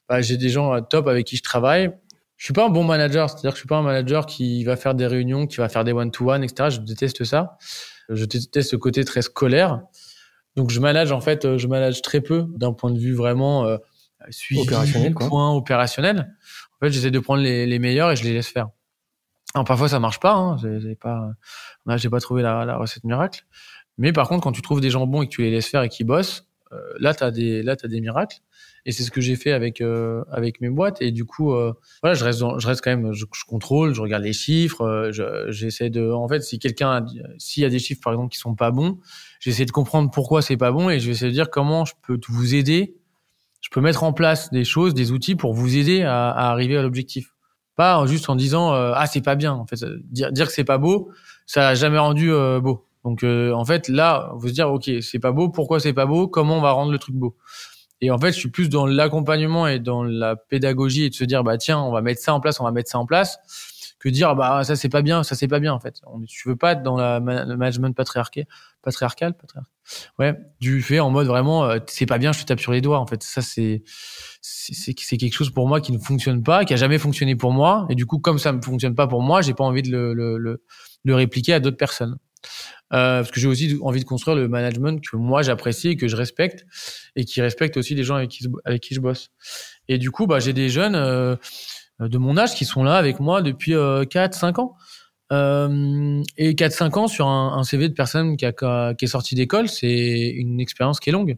bah, 0.10 0.22
j'ai 0.22 0.36
des 0.36 0.50
gens 0.50 0.82
top 0.82 1.08
avec 1.08 1.26
qui 1.26 1.38
je 1.38 1.44
travaille. 1.44 1.92
Je 2.36 2.44
suis 2.44 2.54
pas 2.54 2.66
un 2.66 2.70
bon 2.70 2.84
manager, 2.84 3.30
c'est-à-dire 3.30 3.52
que 3.52 3.56
je 3.56 3.62
suis 3.62 3.68
pas 3.68 3.78
un 3.78 3.82
manager 3.82 4.26
qui 4.26 4.66
va 4.66 4.76
faire 4.76 4.94
des 4.94 5.08
réunions, 5.08 5.48
qui 5.48 5.58
va 5.58 5.70
faire 5.70 5.86
des 5.86 5.94
one-to-one, 5.94 6.44
etc. 6.44 6.70
Je 6.70 6.80
déteste 6.82 7.24
ça. 7.24 7.58
Je 8.10 8.26
déteste 8.26 8.72
ce 8.72 8.76
côté 8.76 9.06
très 9.06 9.22
scolaire. 9.22 9.82
Donc 10.58 10.70
je 10.70 10.82
manage 10.82 11.14
en 11.14 11.22
fait, 11.22 11.56
je 11.58 11.68
manage 11.68 12.02
très 12.02 12.20
peu 12.20 12.46
d'un 12.58 12.74
point 12.74 12.92
de 12.92 13.00
vue 13.00 13.14
vraiment 13.14 13.66
euh, 13.66 13.78
suivi, 14.32 14.62
opérationnel, 14.62 15.14
quoi. 15.14 15.30
point 15.30 15.54
opérationnel. 15.54 16.36
En 16.74 16.86
fait, 16.86 16.92
j'essaie 16.92 17.12
de 17.12 17.20
prendre 17.20 17.42
les, 17.42 17.66
les 17.66 17.80
meilleurs 17.80 18.12
et 18.12 18.18
je 18.18 18.26
les 18.26 18.34
laisse 18.34 18.50
faire. 18.50 18.68
Alors, 19.56 19.64
parfois 19.64 19.88
ça 19.88 20.02
marche 20.02 20.20
pas, 20.20 20.34
hein, 20.34 20.58
j'ai 20.58 20.96
pas, 20.96 21.32
j'ai 21.96 22.10
pas 22.10 22.20
trouvé 22.20 22.44
la, 22.44 22.76
recette 22.76 23.06
miracle. 23.06 23.46
Mais 23.98 24.12
par 24.12 24.28
contre, 24.28 24.44
quand 24.44 24.52
tu 24.52 24.62
trouves 24.62 24.82
des 24.82 24.90
gens 24.90 25.08
bons 25.08 25.22
et 25.22 25.28
que 25.28 25.32
tu 25.32 25.44
les 25.44 25.50
laisses 25.50 25.70
faire 25.70 25.82
et 25.82 25.88
qu'ils 25.88 26.06
bossent, 26.06 26.46
euh, 26.74 26.78
là 27.00 27.14
t'as 27.14 27.32
des, 27.32 27.64
là 27.64 27.78
t'as 27.78 27.88
des 27.88 28.02
miracles. 28.02 28.40
Et 28.86 28.92
c'est 28.92 29.04
ce 29.04 29.12
que 29.12 29.22
j'ai 29.22 29.38
fait 29.38 29.54
avec 29.54 29.80
euh, 29.80 30.26
avec 30.30 30.60
mes 30.60 30.70
boîtes. 30.70 31.02
Et 31.02 31.12
du 31.12 31.24
coup, 31.24 31.54
euh, 31.54 31.74
voilà, 32.04 32.16
je 32.16 32.26
reste, 32.26 32.40
je 32.40 32.68
reste 32.68 32.82
quand 32.84 32.90
même, 32.90 33.14
je, 33.14 33.26
je, 33.34 33.46
contrôle, 33.46 33.96
je 33.96 34.02
regarde 34.02 34.24
les 34.24 34.34
chiffres, 34.34 34.82
euh, 34.82 35.48
j'essaie 35.52 35.90
de, 35.90 36.12
en 36.12 36.28
fait, 36.28 36.42
si 36.42 36.60
quelqu'un, 36.60 37.06
s'il 37.38 37.64
y 37.64 37.66
a 37.66 37.70
des 37.70 37.80
chiffres 37.80 38.02
par 38.04 38.12
exemple 38.12 38.34
qui 38.34 38.40
sont 38.40 38.56
pas 38.56 38.72
bons, 38.72 39.00
j'essaie 39.40 39.66
de 39.66 39.72
comprendre 39.72 40.12
pourquoi 40.12 40.42
c'est 40.42 40.58
pas 40.58 40.74
bon 40.74 40.90
et 40.90 41.00
je 41.00 41.06
vais 41.06 41.14
essayer 41.14 41.32
de 41.32 41.34
dire 41.34 41.50
comment 41.50 41.86
je 41.86 41.94
peux 42.06 42.20
vous 42.28 42.56
aider 42.56 42.98
je 43.62 43.70
peux 43.72 43.82
mettre 43.82 44.04
en 44.04 44.14
place 44.14 44.52
des 44.52 44.64
choses, 44.64 44.94
des 44.94 45.12
outils 45.12 45.36
pour 45.36 45.56
vous 45.56 45.76
aider 45.76 46.04
à, 46.04 46.30
à 46.30 46.52
arriver 46.52 46.78
à 46.78 46.84
l'objectif. 46.84 47.35
Pas 47.76 48.06
juste 48.06 48.30
en 48.30 48.36
disant 48.36 48.74
euh, 48.74 48.94
ah 48.96 49.06
c'est 49.08 49.22
pas 49.22 49.36
bien. 49.36 49.54
En 49.54 49.66
fait, 49.66 49.84
dire, 50.12 50.32
dire 50.32 50.48
que 50.48 50.54
c'est 50.54 50.64
pas 50.64 50.78
beau, 50.78 51.12
ça 51.46 51.70
a 51.70 51.76
jamais 51.76 51.98
rendu 51.98 52.32
euh, 52.32 52.60
beau. 52.60 52.88
Donc 53.04 53.24
euh, 53.24 53.52
en 53.54 53.66
fait 53.66 53.88
là, 53.90 54.32
vous 54.36 54.48
se 54.48 54.54
dire 54.54 54.72
ok 54.72 54.90
c'est 55.02 55.20
pas 55.20 55.32
beau, 55.32 55.50
pourquoi 55.50 55.80
c'est 55.80 55.94
pas 55.94 56.06
beau, 56.06 56.28
comment 56.28 56.58
on 56.58 56.62
va 56.62 56.72
rendre 56.72 56.92
le 56.92 57.00
truc 57.00 57.16
beau? 57.16 57.36
Et 58.02 58.12
en 58.12 58.18
fait, 58.18 58.34
je 58.34 58.40
suis 58.40 58.50
plus 58.50 58.70
dans 58.70 58.86
l'accompagnement 58.86 59.68
et 59.68 59.80
dans 59.80 60.04
la 60.04 60.36
pédagogie 60.36 61.06
et 61.06 61.10
de 61.10 61.16
se 61.16 61.24
dire 61.24 61.44
bah 61.44 61.58
tiens 61.58 61.80
on 61.80 61.92
va 61.92 62.02
mettre 62.02 62.22
ça 62.22 62.34
en 62.34 62.40
place, 62.40 62.60
on 62.60 62.64
va 62.66 62.72
mettre 62.72 62.90
ça 62.90 63.00
en 63.00 63.06
place 63.06 63.40
que 64.00 64.10
dire 64.10 64.36
bah 64.36 64.64
ça 64.64 64.76
c'est 64.76 64.90
pas 64.90 65.02
bien, 65.02 65.24
ça 65.24 65.36
c'est 65.36 65.48
pas 65.48 65.60
bien 65.60 65.74
en 65.74 65.80
fait. 65.80 66.02
On, 66.08 66.22
tu 66.22 66.50
veux 66.50 66.56
pas 66.56 66.74
être 66.74 66.84
dans 66.84 66.98
le 66.98 67.20
management 67.20 67.96
patriarcal, 67.96 68.46
patriarcal, 68.82 69.34
patriarcal? 69.36 69.75
Ouais, 70.18 70.34
du 70.60 70.82
fait 70.82 71.00
en 71.00 71.12
mode 71.12 71.28
vraiment 71.28 71.70
c'est 71.88 72.06
pas 72.06 72.18
bien, 72.18 72.32
je 72.32 72.42
te 72.42 72.46
tape 72.46 72.60
sur 72.60 72.72
les 72.72 72.82
doigts 72.82 73.00
en 73.00 73.06
fait. 73.06 73.22
Ça 73.24 73.42
c'est 73.42 73.84
c'est 74.46 75.18
quelque 75.18 75.34
chose 75.34 75.50
pour 75.50 75.68
moi 75.68 75.82
qui 75.82 75.92
ne 75.92 75.98
fonctionne 75.98 76.44
pas, 76.44 76.66
qui 76.66 76.74
a 76.74 76.78
jamais 76.78 76.98
fonctionné 76.98 77.36
pour 77.36 77.52
moi. 77.52 77.86
Et 77.90 77.96
du 77.96 78.06
coup, 78.06 78.20
comme 78.20 78.40
ça 78.40 78.52
ne 78.52 78.62
fonctionne 78.62 78.96
pas 78.96 79.08
pour 79.08 79.22
moi, 79.22 79.42
j'ai 79.42 79.54
pas 79.54 79.64
envie 79.64 79.82
de 79.82 79.92
le, 79.92 80.14
le, 80.14 80.62
le, 81.04 81.16
répliquer 81.16 81.54
à 81.54 81.60
d'autres 81.60 81.78
personnes. 81.78 82.18
Euh, 82.94 83.22
parce 83.22 83.32
que 83.32 83.40
j'ai 83.40 83.48
aussi 83.48 83.78
envie 83.82 84.00
de 84.00 84.06
construire 84.06 84.38
le 84.38 84.48
management 84.48 85.04
que 85.04 85.16
moi 85.18 85.42
j'apprécie 85.42 85.90
et 85.90 85.96
que 85.98 86.08
je 86.08 86.16
respecte 86.16 86.66
et 87.16 87.26
qui 87.26 87.42
respecte 87.42 87.78
aussi 87.78 87.96
les 87.96 88.04
gens 88.04 88.16
avec 88.16 88.30
qui, 88.30 88.48
avec 88.64 88.82
qui 88.84 88.94
je 88.94 89.00
bosse. 89.00 89.30
Et 89.88 89.98
du 89.98 90.12
coup, 90.12 90.28
bah, 90.28 90.40
j'ai 90.40 90.54
des 90.54 90.70
jeunes 90.70 90.96
euh, 90.96 91.36
de 92.00 92.18
mon 92.18 92.38
âge 92.38 92.54
qui 92.54 92.66
sont 92.66 92.84
là 92.84 92.96
avec 92.96 93.20
moi 93.20 93.42
depuis 93.42 93.74
euh, 93.74 94.06
4, 94.06 94.36
5 94.36 94.60
ans. 94.60 94.76
Euh, 95.32 96.22
et 96.38 96.54
4-5 96.54 97.00
ans 97.00 97.08
sur 97.08 97.28
un, 97.28 97.58
un, 97.58 97.64
CV 97.64 97.90
de 97.90 97.94
personne 97.94 98.38
qui, 98.38 98.46
a, 98.46 98.94
qui 98.94 99.06
est 99.06 99.08
sorti 99.08 99.34
d'école, 99.36 99.68
c'est 99.68 100.30
une 100.30 100.60
expérience 100.60 101.00
qui 101.00 101.10
est 101.10 101.14
longue. 101.14 101.38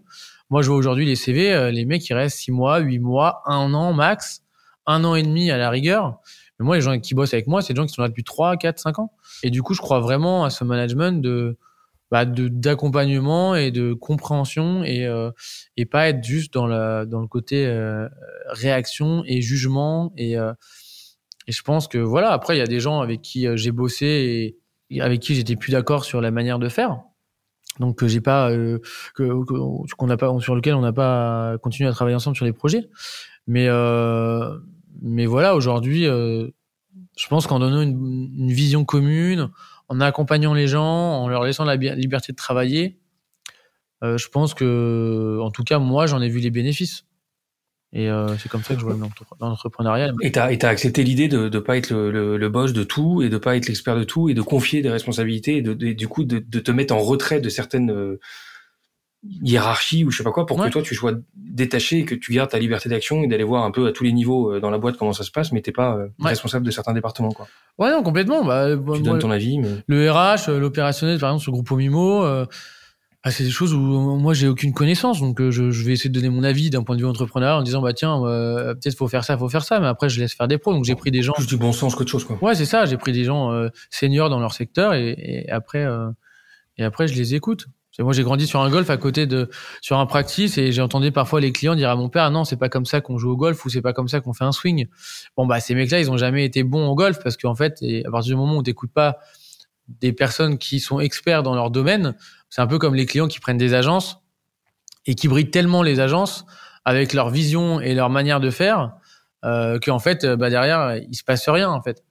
Moi, 0.49 0.61
je 0.61 0.67
vois 0.67 0.77
aujourd'hui 0.77 1.05
les 1.05 1.15
CV, 1.15 1.53
euh, 1.53 1.71
les 1.71 1.85
mecs, 1.85 2.07
ils 2.09 2.13
restent 2.13 2.37
6 2.37 2.51
mois, 2.51 2.79
8 2.79 2.99
mois, 2.99 3.41
1 3.45 3.73
an 3.73 3.93
max, 3.93 4.43
un 4.85 5.03
an 5.03 5.15
et 5.15 5.23
demi 5.23 5.51
à 5.51 5.57
la 5.57 5.69
rigueur. 5.69 6.19
Mais 6.59 6.65
moi, 6.65 6.75
les 6.75 6.81
gens 6.81 6.99
qui 6.99 7.13
bossent 7.13 7.33
avec 7.33 7.47
moi, 7.47 7.61
c'est 7.61 7.73
des 7.73 7.77
gens 7.77 7.85
qui 7.85 7.93
sont 7.93 8.01
là 8.01 8.09
depuis 8.09 8.23
3, 8.23 8.57
4, 8.57 8.79
5 8.79 8.99
ans. 8.99 9.13
Et 9.43 9.49
du 9.49 9.61
coup, 9.61 9.73
je 9.73 9.81
crois 9.81 9.99
vraiment 9.99 10.43
à 10.43 10.49
ce 10.49 10.63
management 10.63 11.21
de 11.21 11.57
bah, 12.09 12.23
d'accompagnement 12.25 13.55
et 13.55 13.71
de 13.71 13.93
compréhension 13.93 14.83
et 14.85 15.05
euh, 15.05 15.31
et 15.75 15.85
pas 15.85 16.07
être 16.07 16.23
juste 16.23 16.53
dans 16.53 16.65
la 16.65 17.05
dans 17.05 17.19
le 17.19 17.27
côté 17.27 17.65
euh, 17.67 18.07
réaction 18.47 19.23
et 19.25 19.41
jugement 19.41 20.13
et 20.15 20.37
euh, 20.37 20.53
et 21.47 21.51
je 21.51 21.61
pense 21.63 21.87
que 21.87 21.97
voilà 21.97 22.31
après 22.31 22.55
il 22.55 22.59
y 22.59 22.63
a 22.63 22.67
des 22.67 22.79
gens 22.79 22.99
avec 22.99 23.21
qui 23.21 23.47
euh, 23.47 23.55
j'ai 23.55 23.71
bossé 23.71 24.57
et 24.89 25.01
avec 25.01 25.21
qui 25.21 25.35
j'étais 25.35 25.55
plus 25.55 25.71
d'accord 25.71 26.05
sur 26.05 26.21
la 26.21 26.31
manière 26.31 26.59
de 26.59 26.69
faire. 26.69 26.99
Donc 27.79 27.97
que 27.97 28.07
j'ai 28.07 28.21
pas 28.21 28.49
euh, 28.51 28.79
n'a 29.19 30.17
pas 30.17 30.39
sur 30.39 30.55
lequel 30.55 30.75
on 30.75 30.81
n'a 30.81 30.93
pas 30.93 31.57
continué 31.59 31.89
à 31.89 31.93
travailler 31.93 32.15
ensemble 32.15 32.35
sur 32.35 32.45
les 32.45 32.53
projets. 32.53 32.89
Mais 33.47 33.67
euh, 33.67 34.57
mais 35.01 35.25
voilà 35.25 35.55
aujourd'hui 35.55 36.03
je 36.05 37.27
pense 37.29 37.47
qu'en 37.47 37.59
donnant 37.59 37.81
une, 37.81 38.31
une, 38.35 38.51
vision 38.51 38.83
commune 38.83 39.49
en 39.89 40.01
accompagnant 40.01 40.53
les 40.53 40.67
gens 40.67 40.83
en 40.83 41.29
leur 41.29 41.43
laissant 41.43 41.63
la 41.63 41.75
liberté 41.75 42.33
de 42.33 42.37
travailler 42.37 42.99
je 44.01 44.27
pense 44.27 44.53
que 44.53 45.39
en 45.41 45.51
tout 45.51 45.63
cas 45.63 45.79
moi 45.79 46.07
j'en 46.07 46.21
ai 46.21 46.29
vu 46.29 46.39
les 46.39 46.51
bénéfices 46.51 47.06
et 47.93 48.09
euh, 48.09 48.37
c'est 48.37 48.49
comme 48.49 48.63
ça 48.63 48.73
que 48.73 48.81
je 48.81 48.85
vois 48.85 48.97
l'entrepreneuriat. 49.39 50.11
Et 50.21 50.31
tu 50.31 50.39
as, 50.39 50.67
accepté 50.67 51.03
l'idée 51.03 51.29
de 51.29 51.47
ne 51.47 51.59
pas 51.59 51.77
être 51.77 51.91
le, 51.91 52.11
le, 52.11 52.37
le, 52.37 52.49
boss 52.49 52.73
de 52.73 52.83
tout 52.83 53.21
et 53.21 53.29
de 53.29 53.37
pas 53.37 53.55
être 53.55 53.67
l'expert 53.67 53.95
de 53.95 54.03
tout 54.03 54.27
et 54.27 54.33
de 54.33 54.41
confier 54.41 54.81
des 54.81 54.89
responsabilités 54.89 55.57
et, 55.57 55.61
de, 55.61 55.73
de 55.73 55.93
du 55.93 56.07
coup 56.07 56.25
de, 56.25 56.39
de, 56.39 56.59
te 56.59 56.71
mettre 56.71 56.93
en 56.93 56.99
retrait 56.99 57.39
de 57.39 57.47
certaines 57.47 57.91
euh, 57.91 58.19
hiérarchies 59.41 60.03
ou 60.03 60.11
je 60.11 60.17
sais 60.17 60.23
pas 60.23 60.31
quoi 60.31 60.45
pour 60.45 60.59
ouais. 60.59 60.67
que 60.67 60.73
toi 60.73 60.81
tu 60.81 60.95
sois 60.95 61.13
détaché 61.35 61.99
et 61.99 62.05
que 62.05 62.13
tu 62.13 62.33
gardes 62.33 62.49
ta 62.49 62.59
liberté 62.59 62.89
d'action 62.89 63.23
et 63.23 63.27
d'aller 63.27 63.45
voir 63.45 63.63
un 63.63 63.71
peu 63.71 63.87
à 63.87 63.93
tous 63.93 64.03
les 64.03 64.11
niveaux 64.11 64.53
euh, 64.53 64.59
dans 64.59 64.69
la 64.69 64.77
boîte 64.79 64.97
comment 64.97 65.13
ça 65.13 65.23
se 65.23 65.31
passe 65.31 65.53
mais 65.53 65.61
t'es 65.61 65.71
pas 65.71 65.95
euh, 65.95 66.07
ouais. 66.19 66.29
responsable 66.29 66.65
de 66.65 66.71
certains 66.71 66.93
départements 66.93 67.31
quoi. 67.31 67.47
Ouais 67.77 67.89
non 67.89 68.03
complètement. 68.03 68.43
Bah, 68.43 68.67
tu 68.95 69.01
donnes 69.01 69.19
ton 69.19 69.31
avis 69.31 69.59
mais... 69.59 69.69
Le 69.87 70.11
RH, 70.11 70.51
l'opérationnel 70.51 71.19
par 71.19 71.29
exemple 71.29 71.43
sur 71.43 71.51
le 71.53 71.55
groupe 71.55 71.71
Omimo 71.71 72.25
ah, 73.27 73.31
c'est 73.31 73.43
des 73.43 73.49
choses 73.49 73.73
où 73.73 73.79
moi 73.79 74.33
j'ai 74.33 74.47
aucune 74.47 74.71
connaissance, 74.71 75.19
donc 75.19 75.41
euh, 75.41 75.51
je, 75.51 75.69
je, 75.69 75.83
vais 75.83 75.91
essayer 75.91 76.09
de 76.09 76.15
donner 76.15 76.29
mon 76.29 76.43
avis 76.43 76.69
d'un 76.69 76.83
point 76.83 76.95
de 76.95 77.01
vue 77.01 77.07
entrepreneur 77.07 77.57
en 77.57 77.61
disant 77.61 77.81
bah 77.81 77.91
tiens 77.91 78.23
euh, 78.23 78.73
peut-être 78.73 78.95
faut 78.95 79.09
faire 79.09 79.25
ça, 79.25 79.37
faut 79.37 79.49
faire 79.49 79.65
ça, 79.65 79.81
mais 79.81 79.87
après 79.87 80.07
je 80.07 80.21
laisse 80.21 80.33
faire 80.33 80.47
des 80.47 80.57
pros. 80.57 80.71
Donc 80.71 80.85
j'ai 80.85 80.95
pris 80.95 81.11
des 81.11 81.21
gens 81.23 81.33
plus 81.33 81.45
du 81.45 81.57
bon 81.57 81.73
sens 81.73 81.93
qu'autre 81.93 82.09
chose 82.09 82.23
quoi. 82.23 82.37
Ouais 82.41 82.55
c'est 82.55 82.63
ça, 82.63 82.85
j'ai 82.85 82.95
pris 82.95 83.11
des 83.11 83.25
gens 83.25 83.51
euh, 83.51 83.67
seniors 83.89 84.29
dans 84.29 84.39
leur 84.39 84.53
secteur 84.53 84.93
et, 84.93 85.13
et 85.17 85.49
après 85.49 85.83
euh, 85.83 86.09
et 86.77 86.85
après 86.85 87.09
je 87.09 87.15
les 87.15 87.35
écoute. 87.35 87.67
Moi 87.99 88.13
j'ai 88.13 88.23
grandi 88.23 88.47
sur 88.47 88.61
un 88.61 88.69
golf 88.69 88.89
à 88.89 88.95
côté 88.95 89.25
de 89.25 89.49
sur 89.81 89.97
un 89.99 90.05
practice 90.05 90.57
et 90.57 90.71
j'ai 90.71 90.81
entendu 90.81 91.11
parfois 91.11 91.41
les 91.41 91.51
clients 91.51 91.75
dire 91.75 91.89
à 91.89 91.97
mon 91.97 92.07
père 92.07 92.23
ah 92.23 92.29
non 92.29 92.45
c'est 92.45 92.55
pas 92.55 92.69
comme 92.69 92.85
ça 92.85 93.01
qu'on 93.01 93.17
joue 93.17 93.31
au 93.31 93.35
golf 93.35 93.65
ou 93.65 93.69
c'est 93.69 93.81
pas 93.81 93.91
comme 93.91 94.07
ça 94.07 94.21
qu'on 94.21 94.31
fait 94.31 94.45
un 94.45 94.53
swing. 94.53 94.87
Bon 95.35 95.45
bah 95.45 95.59
ces 95.59 95.75
mecs 95.75 95.91
là 95.91 95.99
ils 95.99 96.09
ont 96.09 96.17
jamais 96.17 96.45
été 96.45 96.63
bons 96.63 96.87
au 96.87 96.95
golf 96.95 97.19
parce 97.21 97.35
qu'en 97.35 97.55
fait 97.55 97.77
et 97.81 98.05
à 98.05 98.11
partir 98.11 98.35
du 98.35 98.37
moment 98.37 98.55
où 98.55 98.63
t'écoutes 98.63 98.93
pas 98.93 99.17
des 99.87 100.13
personnes 100.13 100.57
qui 100.57 100.79
sont 100.79 100.99
experts 100.99 101.43
dans 101.43 101.55
leur 101.55 101.71
domaine, 101.71 102.15
c'est 102.49 102.61
un 102.61 102.67
peu 102.67 102.79
comme 102.79 102.95
les 102.95 103.05
clients 103.05 103.27
qui 103.27 103.39
prennent 103.39 103.57
des 103.57 103.73
agences 103.73 104.19
et 105.05 105.15
qui 105.15 105.27
brident 105.27 105.51
tellement 105.51 105.83
les 105.83 105.99
agences 105.99 106.45
avec 106.85 107.13
leur 107.13 107.29
vision 107.29 107.81
et 107.81 107.93
leur 107.93 108.09
manière 108.09 108.39
de 108.39 108.49
faire 108.49 108.93
euh, 109.45 109.79
qu'en 109.79 109.99
fait, 109.99 110.25
bah 110.25 110.49
derrière, 110.49 110.97
il 110.97 111.15
se 111.15 111.23
passe 111.23 111.47
rien 111.49 111.69
en 111.69 111.81
fait. 111.81 112.03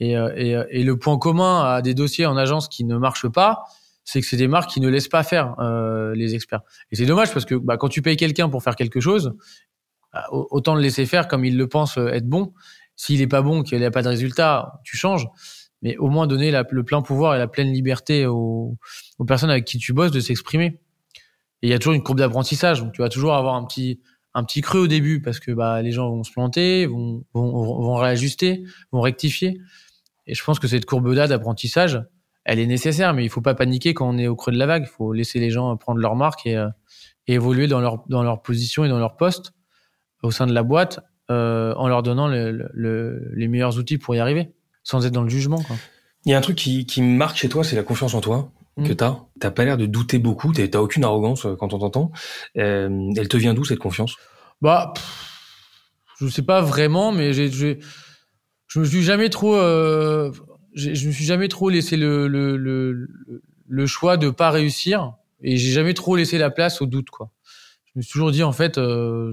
Et, 0.00 0.16
euh, 0.16 0.64
et, 0.70 0.82
le 0.82 0.98
point 0.98 1.18
commun 1.18 1.62
à 1.64 1.80
des 1.80 1.94
dossiers 1.94 2.26
en 2.26 2.36
agence 2.36 2.68
qui 2.68 2.84
ne 2.84 2.96
marchent 2.96 3.28
pas, 3.28 3.62
c'est 4.04 4.20
que 4.20 4.26
c'est 4.26 4.36
des 4.36 4.48
marques 4.48 4.70
qui 4.70 4.80
ne 4.80 4.88
laissent 4.88 5.08
pas 5.08 5.22
faire 5.22 5.54
euh, 5.60 6.14
les 6.14 6.34
experts. 6.34 6.60
Et 6.90 6.96
c'est 6.96 7.06
dommage 7.06 7.32
parce 7.32 7.44
que 7.44 7.54
bah, 7.54 7.76
quand 7.76 7.88
tu 7.88 8.02
payes 8.02 8.16
quelqu'un 8.16 8.48
pour 8.48 8.62
faire 8.62 8.74
quelque 8.74 9.00
chose, 9.00 9.34
bah, 10.12 10.26
autant 10.30 10.74
le 10.74 10.80
laisser 10.80 11.06
faire 11.06 11.28
comme 11.28 11.44
il 11.44 11.56
le 11.56 11.68
pense 11.68 11.96
être 11.96 12.28
bon. 12.28 12.52
S'il 12.96 13.20
est 13.22 13.28
pas 13.28 13.42
bon, 13.42 13.62
qu'il 13.62 13.78
n'y 13.78 13.84
a 13.84 13.90
pas 13.90 14.02
de 14.02 14.08
résultat, 14.08 14.80
tu 14.84 14.96
changes 14.96 15.28
mais 15.84 15.98
au 15.98 16.08
moins 16.08 16.26
donner 16.26 16.50
le 16.50 16.82
plein 16.82 17.02
pouvoir 17.02 17.36
et 17.36 17.38
la 17.38 17.46
pleine 17.46 17.70
liberté 17.70 18.26
aux, 18.26 18.76
aux 19.18 19.24
personnes 19.24 19.50
avec 19.50 19.66
qui 19.66 19.78
tu 19.78 19.92
bosses 19.92 20.10
de 20.10 20.18
s'exprimer. 20.18 20.80
Et 21.62 21.68
il 21.68 21.70
y 21.70 21.74
a 21.74 21.78
toujours 21.78 21.92
une 21.92 22.02
courbe 22.02 22.18
d'apprentissage, 22.18 22.82
donc 22.82 22.92
tu 22.92 23.02
vas 23.02 23.10
toujours 23.10 23.34
avoir 23.34 23.54
un 23.54 23.64
petit 23.64 24.00
un 24.36 24.42
petit 24.42 24.62
creux 24.62 24.80
au 24.80 24.86
début 24.88 25.22
parce 25.22 25.38
que 25.38 25.52
bah 25.52 25.80
les 25.80 25.92
gens 25.92 26.10
vont 26.10 26.24
se 26.24 26.32
planter, 26.32 26.86
vont 26.86 27.24
vont, 27.34 27.94
réajuster, 27.94 28.64
vont 28.90 29.02
rectifier. 29.02 29.60
Et 30.26 30.34
je 30.34 30.42
pense 30.42 30.58
que 30.58 30.66
cette 30.66 30.86
courbe 30.86 31.06
là 31.08 31.28
d'apprentissage, 31.28 32.02
elle 32.44 32.58
est 32.58 32.66
nécessaire, 32.66 33.14
mais 33.14 33.24
il 33.24 33.28
faut 33.28 33.42
pas 33.42 33.54
paniquer 33.54 33.94
quand 33.94 34.08
on 34.08 34.18
est 34.18 34.26
au 34.26 34.34
creux 34.34 34.52
de 34.52 34.58
la 34.58 34.66
vague. 34.66 34.84
Il 34.86 34.90
faut 34.90 35.12
laisser 35.12 35.38
les 35.38 35.50
gens 35.50 35.76
prendre 35.76 36.00
leur 36.00 36.16
marque 36.16 36.46
et, 36.46 36.56
euh, 36.56 36.68
et 37.28 37.34
évoluer 37.34 37.68
dans 37.68 37.80
leur 37.80 38.04
dans 38.08 38.22
leur 38.22 38.42
position 38.42 38.84
et 38.84 38.88
dans 38.88 38.98
leur 38.98 39.16
poste 39.16 39.52
au 40.22 40.30
sein 40.30 40.46
de 40.46 40.54
la 40.54 40.62
boîte 40.62 41.00
euh, 41.30 41.74
en 41.74 41.88
leur 41.88 42.02
donnant 42.02 42.26
le, 42.26 42.68
le, 42.72 43.30
les 43.34 43.48
meilleurs 43.48 43.78
outils 43.78 43.98
pour 43.98 44.14
y 44.14 44.18
arriver 44.18 44.54
sans 44.84 45.04
être 45.06 45.12
dans 45.12 45.22
le 45.22 45.28
jugement. 45.28 45.60
Quoi. 45.62 45.76
Il 46.24 46.30
y 46.30 46.34
a 46.34 46.38
un 46.38 46.40
truc 46.40 46.56
qui, 46.56 46.86
qui 46.86 47.02
me 47.02 47.16
marque 47.16 47.36
chez 47.36 47.48
toi, 47.48 47.64
c'est 47.64 47.74
la 47.74 47.82
confiance 47.82 48.14
en 48.14 48.20
toi 48.20 48.52
mm. 48.76 48.86
que 48.86 48.92
t'as. 48.92 49.18
T'as 49.40 49.50
pas 49.50 49.64
l'air 49.64 49.76
de 49.76 49.86
douter 49.86 50.18
beaucoup, 50.18 50.52
t'as 50.52 50.78
aucune 50.78 51.02
arrogance 51.02 51.46
euh, 51.46 51.56
quand 51.56 51.72
on 51.72 51.78
t'entend. 51.78 52.12
Euh, 52.56 53.10
elle 53.16 53.28
te 53.28 53.36
vient 53.36 53.54
d'où 53.54 53.64
cette 53.64 53.80
confiance? 53.80 54.14
Bah, 54.62 54.92
pff, 54.94 55.30
je 56.20 56.28
sais 56.28 56.42
pas 56.42 56.60
vraiment, 56.60 57.10
mais 57.10 57.32
j'ai, 57.32 57.50
je 57.50 58.78
me 58.78 58.84
suis 58.84 59.02
jamais 59.02 59.30
trop, 59.30 59.56
euh, 59.56 60.30
je 60.74 60.90
me 60.90 61.12
suis 61.12 61.24
jamais 61.24 61.48
trop 61.48 61.68
laissé 61.70 61.96
le, 61.96 62.28
le, 62.28 62.56
le, 62.56 63.08
le 63.66 63.86
choix 63.86 64.16
de 64.16 64.30
pas 64.30 64.50
réussir, 64.50 65.14
et 65.42 65.56
j'ai 65.56 65.72
jamais 65.72 65.94
trop 65.94 66.14
laissé 66.14 66.38
la 66.38 66.50
place 66.50 66.80
au 66.80 66.86
doute, 66.86 67.10
quoi. 67.10 67.30
Je 67.86 67.92
me 67.96 68.02
suis 68.02 68.12
toujours 68.12 68.30
dit 68.30 68.42
en 68.42 68.52
fait. 68.52 68.78
Euh, 68.78 69.32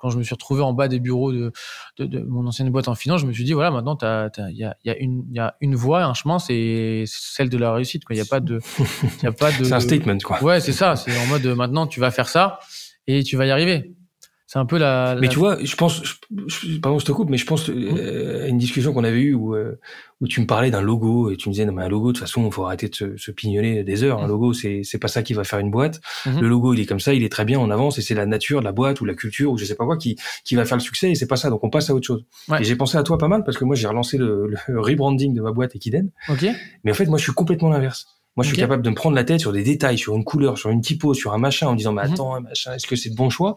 quand 0.00 0.10
je 0.10 0.18
me 0.18 0.22
suis 0.22 0.34
retrouvé 0.34 0.62
en 0.62 0.72
bas 0.72 0.88
des 0.88 0.98
bureaux 0.98 1.32
de, 1.32 1.52
de, 1.98 2.06
de 2.06 2.20
mon 2.20 2.46
ancienne 2.46 2.70
boîte 2.70 2.88
en 2.88 2.94
finance, 2.94 3.20
je 3.20 3.26
me 3.26 3.32
suis 3.32 3.44
dit 3.44 3.52
voilà 3.52 3.70
maintenant 3.70 3.96
il 4.02 4.56
y 4.56 4.64
a, 4.64 4.76
y 4.84 4.90
a 4.90 4.96
y 5.00 5.38
a 5.38 5.54
une 5.60 5.74
voie, 5.76 6.04
un 6.04 6.14
chemin, 6.14 6.38
c'est 6.38 7.04
celle 7.06 7.48
de 7.48 7.58
la 7.58 7.72
réussite. 7.72 8.02
Il 8.10 8.16
y 8.16 8.20
a 8.20 8.24
pas 8.24 8.40
de 8.40 8.58
il 9.18 9.24
y 9.24 9.26
a 9.26 9.32
pas 9.32 9.52
de. 9.58 9.64
c'est 9.64 9.72
un 9.72 9.80
statement 9.80 10.18
quoi. 10.18 10.42
Ouais 10.42 10.60
c'est 10.60 10.72
ça. 10.72 10.96
C'est 10.96 11.16
en 11.16 11.26
mode 11.26 11.46
maintenant 11.46 11.86
tu 11.86 12.00
vas 12.00 12.10
faire 12.10 12.28
ça 12.28 12.58
et 13.06 13.22
tu 13.22 13.36
vas 13.36 13.46
y 13.46 13.50
arriver. 13.50 13.94
C'est 14.52 14.58
un 14.58 14.66
peu 14.66 14.78
la, 14.78 15.14
la, 15.14 15.20
Mais 15.20 15.28
tu 15.28 15.38
vois, 15.38 15.62
je 15.62 15.76
pense, 15.76 16.02
je, 16.02 16.14
je, 16.48 16.78
pardon, 16.80 16.98
je 16.98 17.04
te 17.04 17.12
coupe, 17.12 17.30
mais 17.30 17.36
je 17.36 17.46
pense 17.46 17.70
euh, 17.70 18.46
à 18.46 18.48
une 18.48 18.58
discussion 18.58 18.92
qu'on 18.92 19.04
avait 19.04 19.20
eue 19.20 19.32
où, 19.32 19.54
euh, 19.54 19.78
où 20.20 20.26
tu 20.26 20.40
me 20.40 20.46
parlais 20.46 20.72
d'un 20.72 20.80
logo 20.80 21.30
et 21.30 21.36
tu 21.36 21.48
me 21.48 21.52
disais 21.52 21.64
non 21.64 21.72
mais 21.72 21.84
un 21.84 21.88
logo 21.88 22.08
de 22.08 22.18
toute 22.18 22.26
façon 22.26 22.44
il 22.46 22.52
faut 22.52 22.64
arrêter 22.64 22.88
de 22.88 22.94
se, 22.96 23.16
se 23.16 23.30
pignoler 23.30 23.84
des 23.84 24.02
heures. 24.02 24.20
Un 24.20 24.26
logo 24.26 24.52
c'est 24.52 24.80
c'est 24.82 24.98
pas 24.98 25.06
ça 25.06 25.22
qui 25.22 25.34
va 25.34 25.44
faire 25.44 25.60
une 25.60 25.70
boîte. 25.70 26.00
Mm 26.26 26.30
-hmm. 26.30 26.40
Le 26.40 26.48
logo 26.48 26.74
il 26.74 26.80
est 26.80 26.86
comme 26.86 26.98
ça, 26.98 27.14
il 27.14 27.22
est 27.22 27.28
très 27.28 27.44
bien, 27.44 27.60
on 27.60 27.70
avance 27.70 27.98
et 27.98 28.02
c'est 28.02 28.16
la 28.16 28.26
nature 28.26 28.58
de 28.58 28.64
la 28.64 28.72
boîte 28.72 29.00
ou 29.00 29.04
la 29.04 29.14
culture 29.14 29.52
ou 29.52 29.56
je 29.56 29.64
sais 29.64 29.76
pas 29.76 29.86
quoi 29.86 29.96
qui 29.96 30.16
qui 30.46 30.56
va 30.56 30.64
faire 30.64 30.78
le 30.78 30.82
succès 30.90 31.08
et 31.12 31.14
c'est 31.14 31.28
pas 31.28 31.36
ça. 31.42 31.48
Donc 31.48 31.62
on 31.62 31.70
passe 31.70 31.88
à 31.90 31.94
autre 31.94 32.08
chose. 32.10 32.24
Ouais. 32.48 32.60
Et 32.60 32.64
j'ai 32.64 32.74
pensé 32.82 32.98
à 32.98 33.04
toi 33.04 33.18
pas 33.18 33.28
mal 33.28 33.44
parce 33.44 33.56
que 33.56 33.64
moi 33.64 33.76
j'ai 33.76 33.86
relancé 33.86 34.18
le, 34.18 34.30
le 34.48 34.80
rebranding 34.88 35.32
de 35.32 35.42
ma 35.42 35.52
boîte 35.52 35.76
Equiden. 35.76 36.06
Ok. 36.28 36.44
Mais 36.82 36.90
en 36.90 36.96
fait 36.98 37.06
moi 37.06 37.18
je 37.18 37.24
suis 37.28 37.36
complètement 37.40 37.70
l'inverse. 37.74 38.00
Moi, 38.36 38.42
je 38.44 38.48
suis 38.50 38.58
okay. 38.58 38.66
capable 38.66 38.84
de 38.86 38.90
me 38.94 38.98
prendre 39.02 39.16
la 39.20 39.24
tête 39.24 39.40
sur 39.46 39.52
des 39.58 39.64
détails, 39.72 39.98
sur 39.98 40.12
une 40.18 40.24
couleur, 40.30 40.56
sur 40.56 40.70
une 40.70 40.82
typo, 40.90 41.14
sur 41.14 41.30
un 41.36 41.40
machin, 41.46 41.66
en 41.68 41.72
me 41.72 41.76
disant, 41.82 41.92
mais 41.96 42.06
attends, 42.08 42.32
mm 42.32 42.38
-hmm. 42.38 42.48
machin, 42.50 42.70
est-ce 42.76 42.86
que 42.90 42.96
c'est 43.00 43.10
le 43.14 43.18
bon 43.22 43.30
choix? 43.36 43.52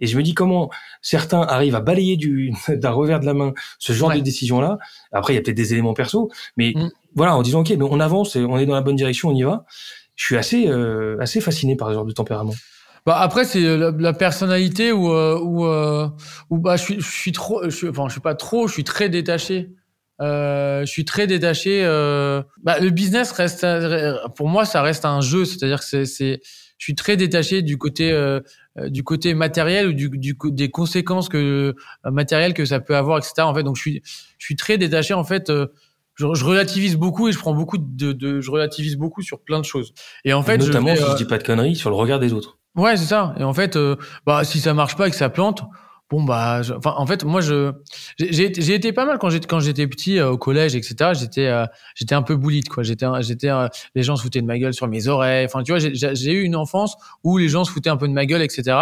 Et 0.00 0.06
je 0.06 0.16
me 0.16 0.22
dis 0.22 0.34
comment 0.34 0.70
certains 1.02 1.42
arrivent 1.42 1.76
à 1.76 1.80
balayer 1.80 2.16
du 2.16 2.52
d'un 2.68 2.90
revers 2.90 3.20
de 3.20 3.26
la 3.26 3.34
main 3.34 3.52
ce 3.78 3.92
genre 3.92 4.10
ouais. 4.10 4.18
de 4.18 4.22
décision 4.22 4.60
là. 4.60 4.78
Après, 5.12 5.32
il 5.32 5.36
y 5.36 5.38
a 5.38 5.42
peut-être 5.42 5.56
des 5.56 5.72
éléments 5.72 5.94
perso, 5.94 6.30
mais 6.56 6.72
mm. 6.74 6.90
voilà, 7.14 7.36
en 7.36 7.42
disant 7.42 7.60
ok, 7.60 7.70
mais 7.70 7.84
on 7.88 8.00
avance, 8.00 8.36
on 8.36 8.58
est 8.58 8.66
dans 8.66 8.74
la 8.74 8.82
bonne 8.82 8.96
direction, 8.96 9.30
on 9.30 9.34
y 9.34 9.42
va. 9.42 9.64
Je 10.14 10.24
suis 10.24 10.36
assez 10.36 10.68
euh, 10.68 11.16
assez 11.20 11.40
fasciné 11.40 11.76
par 11.76 11.88
ce 11.88 11.94
genre 11.94 12.04
de 12.04 12.12
tempérament. 12.12 12.54
Bah 13.06 13.18
après 13.20 13.44
c'est 13.44 13.60
la, 13.60 13.90
la, 13.90 14.12
personnalité 14.14 14.90
ou 14.90 15.10
ou 15.10 15.66
ou 16.50 16.58
bah 16.58 16.76
je 16.76 16.82
suis 16.82 17.00
je 17.00 17.10
suis 17.10 17.32
trop 17.32 17.62
je 17.64 17.68
suis, 17.68 17.88
enfin 17.88 18.06
je 18.08 18.12
suis 18.12 18.20
pas 18.22 18.34
trop 18.34 18.66
je 18.66 18.72
suis 18.72 18.84
très 18.84 19.10
détaché 19.10 19.68
euh, 20.20 20.80
je 20.82 20.90
suis 20.90 21.04
très 21.04 21.26
détaché. 21.26 21.84
Euh, 21.84 22.42
bah, 22.62 22.78
le 22.78 22.90
business 22.90 23.32
reste, 23.32 23.66
pour 24.36 24.48
moi, 24.48 24.64
ça 24.64 24.82
reste 24.82 25.04
un 25.04 25.20
jeu. 25.20 25.44
C'est-à-dire 25.44 25.80
que 25.80 25.84
c'est, 25.84 26.04
c'est, 26.04 26.40
je 26.78 26.84
suis 26.84 26.94
très 26.94 27.16
détaché 27.16 27.62
du 27.62 27.78
côté, 27.78 28.12
euh, 28.12 28.40
du 28.88 29.04
côté 29.04 29.34
matériel 29.34 29.88
ou 29.88 29.92
du, 29.92 30.08
du 30.08 30.36
des 30.46 30.70
conséquences 30.70 31.28
que 31.28 31.74
euh, 32.06 32.10
matérielles 32.10 32.54
que 32.54 32.64
ça 32.64 32.80
peut 32.80 32.96
avoir, 32.96 33.18
etc. 33.18 33.34
En 33.40 33.54
fait, 33.54 33.62
donc 33.62 33.76
je 33.76 33.80
suis, 33.80 34.02
je 34.38 34.44
suis 34.44 34.56
très 34.56 34.78
détaché. 34.78 35.14
En 35.14 35.24
fait, 35.24 35.50
euh, 35.50 35.66
je, 36.14 36.26
je, 36.34 36.44
relativise 36.44 36.96
beaucoup 36.96 37.28
et 37.28 37.32
je 37.32 37.38
prends 37.38 37.54
beaucoup 37.54 37.78
de, 37.78 38.12
de, 38.12 38.40
je 38.40 38.50
relativise 38.50 38.96
beaucoup 38.96 39.22
sur 39.22 39.40
plein 39.40 39.60
de 39.60 39.64
choses. 39.64 39.94
Et 40.24 40.32
en 40.32 40.42
fait, 40.42 40.58
notamment, 40.58 40.94
je, 40.94 41.02
si 41.02 41.10
je 41.10 41.16
dis 41.16 41.24
pas 41.24 41.38
de 41.38 41.44
conneries, 41.44 41.76
sur 41.76 41.90
le 41.90 41.96
regard 41.96 42.18
des 42.18 42.32
autres. 42.32 42.58
Ouais, 42.74 42.96
c'est 42.96 43.06
ça. 43.06 43.34
Et 43.38 43.44
en 43.44 43.54
fait, 43.54 43.78
bah 44.26 44.42
si 44.44 44.58
ça 44.58 44.74
marche 44.74 44.96
pas 44.96 45.06
et 45.06 45.10
que 45.10 45.16
ça 45.16 45.28
plante 45.28 45.62
bon 46.14 46.22
bah 46.22 46.60
enfin 46.76 46.94
en 46.96 47.06
fait 47.06 47.24
moi 47.24 47.40
je 47.40 47.72
j'ai 48.18 48.74
été 48.74 48.92
pas 48.92 49.04
mal 49.04 49.18
quand 49.18 49.30
j'étais 49.30 49.48
quand 49.48 49.58
j'étais 49.58 49.88
petit 49.88 50.18
euh, 50.18 50.30
au 50.30 50.38
collège 50.38 50.76
etc 50.76 51.10
j'étais 51.12 51.46
euh, 51.46 51.66
j'étais 51.96 52.14
un 52.14 52.22
peu 52.22 52.36
boulite 52.36 52.68
quoi. 52.68 52.84
J'étais 52.84 53.06
j'étais 53.20 53.48
euh, 53.48 53.66
les 53.96 54.04
gens 54.04 54.14
se 54.14 54.22
foutaient 54.22 54.40
de 54.40 54.46
ma 54.46 54.58
gueule 54.58 54.74
sur 54.74 54.86
mes 54.86 55.08
oreilles. 55.08 55.46
Enfin 55.46 55.64
tu 55.64 55.72
vois 55.72 55.80
j'ai 55.80 55.92
j'ai 55.94 56.32
eu 56.32 56.42
une 56.42 56.54
enfance 56.54 56.96
où 57.24 57.36
les 57.36 57.48
gens 57.48 57.64
se 57.64 57.72
foutaient 57.72 57.90
un 57.90 57.96
peu 57.96 58.06
de 58.06 58.12
ma 58.12 58.26
gueule 58.26 58.42
etc 58.42 58.76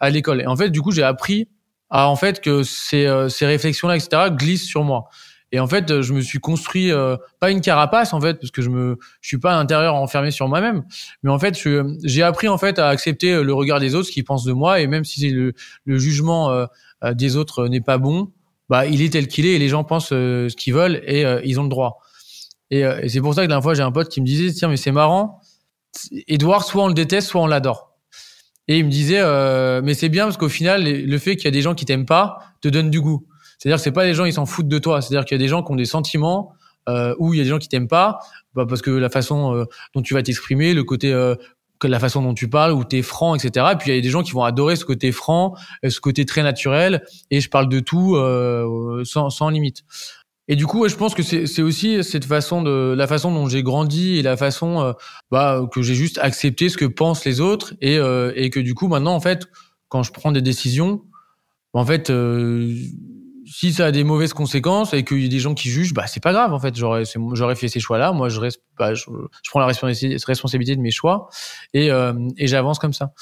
à 0.00 0.10
l'école. 0.10 0.40
Et 0.40 0.46
en 0.46 0.56
fait 0.56 0.70
du 0.70 0.80
coup 0.80 0.92
j'ai 0.92 1.02
appris 1.02 1.48
à 1.90 2.08
en 2.08 2.16
fait 2.16 2.40
que 2.40 2.62
ces 2.62 3.06
ces 3.28 3.44
réflexions 3.44 3.88
là 3.88 3.96
etc 3.96 4.30
glissent 4.30 4.66
sur 4.66 4.82
moi 4.82 5.10
et 5.50 5.60
en 5.60 5.66
fait, 5.66 6.02
je 6.02 6.12
me 6.12 6.20
suis 6.20 6.40
construit 6.40 6.92
euh, 6.92 7.16
pas 7.40 7.50
une 7.50 7.60
carapace 7.60 8.12
en 8.12 8.20
fait, 8.20 8.34
parce 8.34 8.50
que 8.50 8.60
je 8.60 8.68
me, 8.68 8.98
je 9.20 9.28
suis 9.28 9.38
pas 9.38 9.52
à 9.52 9.56
l'intérieur 9.56 9.94
enfermé 9.94 10.30
sur 10.30 10.46
moi-même, 10.48 10.84
mais 11.22 11.30
en 11.30 11.38
fait, 11.38 11.58
j'ai 12.04 12.22
appris 12.22 12.48
en 12.48 12.58
fait 12.58 12.78
à 12.78 12.88
accepter 12.88 13.42
le 13.42 13.54
regard 13.54 13.80
des 13.80 13.94
autres, 13.94 14.08
ce 14.08 14.12
qu'ils 14.12 14.24
pensent 14.24 14.44
de 14.44 14.52
moi, 14.52 14.80
et 14.80 14.86
même 14.86 15.04
si 15.04 15.30
le, 15.30 15.54
le 15.84 15.98
jugement 15.98 16.50
euh, 16.50 16.66
euh, 17.04 17.14
des 17.14 17.36
autres 17.36 17.66
n'est 17.68 17.80
pas 17.80 17.96
bon, 17.96 18.30
bah 18.68 18.86
il 18.86 19.00
est 19.00 19.10
tel 19.10 19.28
qu'il 19.28 19.46
est, 19.46 19.54
et 19.54 19.58
les 19.58 19.68
gens 19.68 19.84
pensent 19.84 20.08
ce 20.08 20.54
qu'ils 20.54 20.74
veulent, 20.74 21.00
et 21.06 21.24
ils 21.44 21.58
ont 21.58 21.62
le 21.62 21.70
droit. 21.70 22.00
Et, 22.70 22.80
et 22.80 23.08
c'est 23.08 23.22
pour 23.22 23.32
ça 23.32 23.46
que 23.46 23.50
la 23.50 23.62
fois, 23.62 23.72
j'ai 23.72 23.82
un 23.82 23.92
pote 23.92 24.10
qui 24.10 24.20
me 24.20 24.26
disait, 24.26 24.52
tiens, 24.52 24.68
mais 24.68 24.76
c'est 24.76 24.92
marrant, 24.92 25.40
Edouard, 26.26 26.64
soit 26.64 26.84
on 26.84 26.88
le 26.88 26.94
déteste, 26.94 27.28
soit 27.28 27.40
on 27.40 27.46
l'adore. 27.46 27.96
Et 28.66 28.76
il 28.76 28.84
me 28.84 28.90
disait, 28.90 29.22
mais 29.82 29.94
c'est 29.94 30.10
bien 30.10 30.24
parce 30.24 30.36
qu'au 30.36 30.50
final, 30.50 30.84
le 30.84 31.18
fait 31.18 31.36
qu'il 31.36 31.46
y 31.46 31.48
a 31.48 31.52
des 31.52 31.62
gens 31.62 31.74
qui 31.74 31.86
t'aiment 31.86 32.04
pas 32.04 32.40
te 32.60 32.68
donne 32.68 32.90
du 32.90 33.00
goût. 33.00 33.26
C'est-à-dire 33.58 33.76
que 33.76 33.82
c'est 33.82 33.92
pas 33.92 34.04
les 34.04 34.14
gens 34.14 34.24
ils 34.24 34.32
s'en 34.32 34.46
foutent 34.46 34.68
de 34.68 34.78
toi. 34.78 35.02
C'est-à-dire 35.02 35.24
qu'il 35.24 35.36
y 35.36 35.40
a 35.40 35.42
des 35.42 35.48
gens 35.48 35.62
qui 35.62 35.72
ont 35.72 35.76
des 35.76 35.84
sentiments 35.84 36.52
euh, 36.88 37.14
ou 37.18 37.34
il 37.34 37.38
y 37.38 37.40
a 37.40 37.44
des 37.44 37.50
gens 37.50 37.58
qui 37.58 37.68
t'aiment 37.68 37.88
pas 37.88 38.18
bah 38.54 38.64
parce 38.66 38.80
que 38.80 38.90
la 38.90 39.10
façon 39.10 39.54
euh, 39.54 39.64
dont 39.94 40.02
tu 40.02 40.14
vas 40.14 40.22
t'exprimer, 40.22 40.72
le 40.74 40.84
côté 40.84 41.12
euh, 41.12 41.34
la 41.86 42.00
façon 42.00 42.22
dont 42.22 42.34
tu 42.34 42.48
parles, 42.48 42.72
où 42.72 42.84
tu 42.84 42.98
es 42.98 43.02
franc, 43.02 43.36
etc. 43.36 43.66
Et 43.72 43.76
puis 43.76 43.90
il 43.90 43.94
y 43.94 43.98
a 43.98 44.00
des 44.00 44.10
gens 44.10 44.22
qui 44.22 44.32
vont 44.32 44.42
adorer 44.42 44.74
ce 44.74 44.84
côté 44.84 45.12
franc, 45.12 45.54
euh, 45.84 45.90
ce 45.90 46.00
côté 46.00 46.24
très 46.24 46.42
naturel, 46.42 47.04
et 47.30 47.40
je 47.40 47.48
parle 47.48 47.68
de 47.68 47.78
tout 47.78 48.16
euh, 48.16 49.04
sans, 49.04 49.30
sans 49.30 49.50
limite. 49.50 49.84
Et 50.50 50.56
du 50.56 50.66
coup, 50.66 50.88
je 50.88 50.96
pense 50.96 51.14
que 51.14 51.22
c'est 51.22 51.60
aussi 51.62 52.02
cette 52.02 52.24
façon 52.24 52.62
de 52.62 52.94
la 52.96 53.06
façon 53.06 53.30
dont 53.30 53.48
j'ai 53.48 53.62
grandi 53.62 54.16
et 54.16 54.22
la 54.22 54.34
façon 54.38 54.80
euh, 54.80 54.92
bah, 55.30 55.60
que 55.70 55.82
j'ai 55.82 55.94
juste 55.94 56.18
accepté 56.22 56.70
ce 56.70 56.78
que 56.78 56.86
pensent 56.86 57.26
les 57.26 57.42
autres 57.42 57.74
et, 57.82 57.96
et 57.96 58.48
que 58.48 58.58
du 58.58 58.72
coup 58.72 58.88
maintenant 58.88 59.14
en 59.14 59.20
fait, 59.20 59.46
quand 59.88 60.02
je 60.02 60.10
prends 60.10 60.32
des 60.32 60.40
décisions, 60.40 61.02
en 61.74 61.84
fait, 61.84 62.10
si 63.50 63.72
ça 63.72 63.86
a 63.86 63.90
des 63.92 64.04
mauvaises 64.04 64.32
conséquences 64.32 64.92
et 64.92 65.04
qu'il 65.04 65.22
y 65.22 65.26
a 65.26 65.28
des 65.28 65.38
gens 65.38 65.54
qui 65.54 65.68
jugent, 65.70 65.94
bah 65.94 66.06
c'est 66.06 66.22
pas 66.22 66.32
grave 66.32 66.52
en 66.52 66.58
fait. 66.58 66.76
J'aurais 66.76 67.56
fait 67.56 67.68
ces 67.68 67.80
choix-là. 67.80 68.12
Moi, 68.12 68.28
je 68.28 68.40
reste, 68.40 68.62
bah, 68.78 68.94
je, 68.94 69.04
prends 69.50 69.60
la 69.60 69.66
responsabilité 69.66 70.76
de 70.76 70.80
mes 70.80 70.90
choix 70.90 71.28
et 71.74 71.90
euh, 71.90 72.12
et 72.36 72.46
j'avance 72.46 72.78
comme 72.78 72.92
ça. 72.92 73.12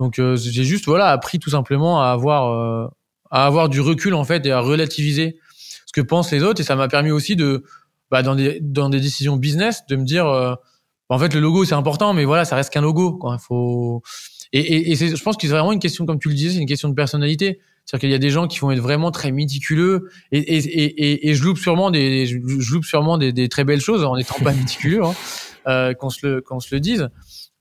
Donc 0.00 0.18
euh, 0.18 0.36
j'ai 0.36 0.64
juste 0.64 0.86
voilà 0.86 1.10
appris 1.10 1.38
tout 1.38 1.50
simplement 1.50 2.02
à 2.02 2.08
avoir 2.08 2.50
euh, 2.50 2.88
à 3.30 3.46
avoir 3.46 3.68
du 3.68 3.80
recul 3.80 4.14
en 4.14 4.24
fait 4.24 4.44
et 4.46 4.52
à 4.52 4.60
relativiser 4.60 5.38
ce 5.86 5.92
que 5.92 6.00
pensent 6.00 6.32
les 6.32 6.42
autres 6.42 6.60
et 6.60 6.64
ça 6.64 6.76
m'a 6.76 6.88
permis 6.88 7.10
aussi 7.10 7.36
de 7.36 7.64
bah, 8.10 8.22
dans 8.22 8.34
des 8.34 8.58
dans 8.60 8.88
des 8.88 9.00
décisions 9.00 9.36
business 9.36 9.82
de 9.88 9.96
me 9.96 10.04
dire 10.04 10.26
euh, 10.26 10.54
en 11.08 11.18
fait 11.18 11.32
le 11.32 11.40
logo 11.40 11.64
c'est 11.64 11.74
important 11.74 12.12
mais 12.12 12.24
voilà 12.24 12.44
ça 12.44 12.56
reste 12.56 12.72
qu'un 12.72 12.80
logo 12.80 13.12
quoi. 13.12 13.38
Faut 13.38 14.02
et, 14.52 14.60
et, 14.60 14.92
et 14.92 14.94
je 14.96 15.22
pense 15.22 15.36
que 15.36 15.46
c'est 15.46 15.52
vraiment 15.52 15.72
une 15.72 15.80
question 15.80 16.06
comme 16.06 16.18
tu 16.18 16.28
le 16.28 16.34
disais 16.34 16.54
c'est 16.54 16.60
une 16.60 16.66
question 16.66 16.88
de 16.88 16.94
personnalité 16.94 17.60
c'est-à-dire 17.84 18.00
qu'il 18.00 18.10
y 18.10 18.14
a 18.14 18.18
des 18.18 18.30
gens 18.30 18.46
qui 18.46 18.58
vont 18.60 18.70
être 18.70 18.80
vraiment 18.80 19.10
très 19.10 19.30
méticuleux 19.30 20.08
et, 20.32 20.38
et, 20.38 20.58
et, 20.58 21.28
et 21.28 21.34
je 21.34 21.44
loupe 21.44 21.58
sûrement 21.58 21.90
des, 21.90 22.26
je 22.26 22.72
loupe 22.72 22.84
sûrement 22.84 23.18
des, 23.18 23.32
des 23.32 23.48
très 23.48 23.64
belles 23.64 23.80
choses 23.80 24.04
en 24.04 24.16
n'étant 24.16 24.38
pas 24.42 24.52
méticuleux, 24.54 25.04
hein, 25.04 25.14
euh, 25.66 25.94
qu'on 25.94 26.10
se 26.10 26.26
le, 26.26 26.40
qu'on 26.40 26.60
se 26.60 26.74
le 26.74 26.80
dise. 26.80 27.08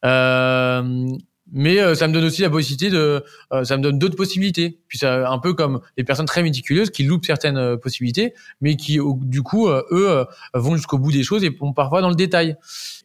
Euh, 0.05 1.05
mais 1.51 1.79
euh, 1.79 1.93
ça 1.93 2.07
me 2.07 2.13
donne 2.13 2.23
aussi 2.23 2.41
la 2.41 2.49
possibilité 2.49 2.89
de, 2.89 3.23
euh, 3.53 3.63
ça 3.63 3.77
me 3.77 3.83
donne 3.83 3.99
d'autres 3.99 4.15
possibilités. 4.15 4.79
Puis 4.87 4.97
ça, 4.97 5.29
un 5.29 5.39
peu 5.39 5.53
comme 5.53 5.81
les 5.97 6.03
personnes 6.03 6.25
très 6.25 6.41
méticuleuses 6.41 6.89
qui 6.89 7.03
loupent 7.03 7.25
certaines 7.25 7.57
euh, 7.57 7.77
possibilités, 7.77 8.33
mais 8.59 8.75
qui 8.75 8.99
du 9.21 9.43
coup 9.43 9.69
eux 9.69 10.25
vont 10.53 10.75
jusqu'au 10.75 10.97
bout 10.97 11.11
des 11.11 11.23
choses 11.23 11.43
et 11.43 11.49
vont 11.49 11.73
parfois 11.73 12.01
dans 12.01 12.09
le 12.09 12.15
détail. 12.15 12.55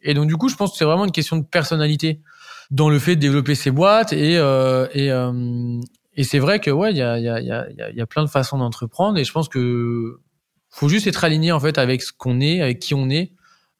Et 0.01 0.13
donc 0.13 0.27
du 0.27 0.35
coup, 0.35 0.49
je 0.49 0.55
pense 0.55 0.71
que 0.71 0.77
c'est 0.77 0.85
vraiment 0.85 1.05
une 1.05 1.11
question 1.11 1.37
de 1.37 1.43
personnalité 1.43 2.21
dans 2.71 2.89
le 2.89 2.97
fait 2.99 3.15
de 3.15 3.21
développer 3.21 3.55
ces 3.55 3.71
boîtes 3.71 4.13
et 4.13 4.33
et 4.33 5.11
et 6.19 6.23
c'est 6.23 6.39
vrai 6.39 6.59
que 6.59 6.69
ouais, 6.69 6.91
il 6.91 6.97
y 6.97 7.01
a, 7.01 7.17
y, 7.17 7.29
a, 7.29 7.39
y, 7.39 7.49
a, 7.49 7.91
y 7.91 8.01
a 8.01 8.05
plein 8.05 8.25
de 8.25 8.29
façons 8.29 8.57
d'entreprendre 8.57 9.17
et 9.17 9.23
je 9.23 9.31
pense 9.31 9.47
que 9.47 10.19
faut 10.69 10.89
juste 10.89 11.07
être 11.07 11.23
aligné 11.23 11.53
en 11.53 11.61
fait 11.61 11.77
avec 11.77 12.01
ce 12.01 12.11
qu'on 12.11 12.41
est, 12.41 12.59
avec 12.59 12.79
qui 12.79 12.93
on 12.93 13.09
est 13.09 13.31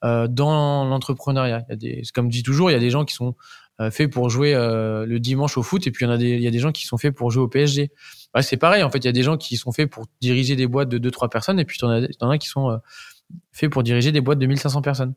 euh, 0.06 0.26
dans 0.30 0.86
l'entrepreneuriat. 0.86 1.66
Il 1.68 1.72
y 1.72 1.74
a 1.74 1.76
des, 1.76 2.04
comme 2.16 2.28
je 2.28 2.38
dis 2.38 2.44
toujours, 2.44 2.72
il 2.72 2.74
y 2.76 2.78
a 2.78 2.80
des 2.80 2.92
gens 2.92 3.04
qui 3.04 3.14
sont 3.14 3.36
euh, 3.82 3.92
faits 3.92 4.10
pour 4.10 4.30
jouer 4.30 4.56
euh, 4.56 5.06
le 5.06 5.20
dimanche 5.20 5.58
au 5.58 5.64
foot 5.64 5.86
et 5.86 5.92
puis 5.92 6.06
il 6.06 6.08
y 6.08 6.12
en 6.12 6.14
a 6.14 6.18
des, 6.18 6.30
il 6.30 6.40
y 6.42 6.48
a 6.48 6.52
des 6.52 6.60
gens 6.60 6.72
qui 6.72 6.86
sont 6.86 6.98
faits 6.98 7.14
pour 7.14 7.30
jouer 7.30 7.44
au 7.44 7.50
PSG. 7.50 7.92
C'est 8.40 8.56
pareil 8.56 8.84
en 8.84 8.90
fait, 8.90 9.00
il 9.00 9.06
y 9.06 9.10
a 9.10 9.12
des 9.12 9.24
gens 9.24 9.36
qui 9.36 9.58
sont 9.58 9.74
faits 9.74 9.92
pour 9.92 10.06
diriger 10.22 10.56
des 10.56 10.66
boîtes 10.66 10.88
de 10.88 10.98
deux 10.98 11.12
trois 11.12 11.30
personnes 11.30 11.60
et 11.60 11.66
puis 11.66 11.78
il 11.82 11.86
y 11.86 12.24
en 12.24 12.30
a, 12.30 12.38
qui 12.38 12.48
sont 12.48 12.80
faits 13.52 13.70
pour 13.70 13.84
diriger 13.84 14.14
des 14.14 14.22
boîtes 14.22 14.40
de 14.40 14.46
1500 14.46 14.82
personnes. 14.82 15.14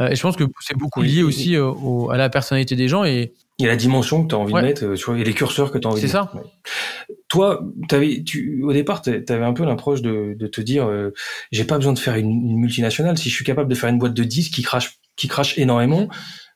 Et 0.00 0.14
je 0.14 0.20
pense 0.20 0.36
que 0.36 0.44
c'est 0.60 0.76
beaucoup 0.76 1.00
lié 1.00 1.22
aussi 1.22 1.56
au, 1.56 2.10
à 2.10 2.18
la 2.18 2.28
personnalité 2.28 2.76
des 2.76 2.88
gens 2.88 3.04
et 3.04 3.32
il 3.58 3.64
y 3.64 3.68
a 3.68 3.70
la 3.70 3.76
dimension 3.76 4.22
que 4.22 4.28
tu 4.28 4.34
as 4.34 4.38
envie 4.38 4.52
de 4.52 4.60
mettre 4.60 4.84
euh, 4.84 5.16
et 5.16 5.24
les 5.24 5.34
curseurs 5.34 5.72
que 5.72 5.78
tu 5.78 5.86
as 5.86 5.90
envie 5.90 6.00
de 6.00 6.06
mettre. 6.06 6.30
C'est 6.32 6.38
ça. 6.38 7.14
Toi, 7.28 7.60
avais, 7.90 8.22
tu, 8.24 8.62
au 8.62 8.72
départ, 8.72 9.02
tu 9.02 9.10
avais 9.10 9.44
un 9.44 9.52
peu 9.52 9.64
l'approche 9.64 10.00
de, 10.00 10.34
de, 10.38 10.46
te 10.46 10.60
dire 10.60 10.86
euh, 10.86 11.12
j'ai 11.50 11.64
pas 11.64 11.76
besoin 11.76 11.92
de 11.92 11.98
faire 11.98 12.14
une, 12.14 12.30
une, 12.30 12.58
multinationale. 12.58 13.18
Si 13.18 13.28
je 13.28 13.34
suis 13.34 13.44
capable 13.44 13.68
de 13.68 13.74
faire 13.74 13.90
une 13.90 13.98
boîte 13.98 14.14
de 14.14 14.24
10 14.24 14.50
qui 14.50 14.62
crache, 14.62 14.98
qui 15.16 15.28
crache 15.28 15.58
énormément, 15.58 16.08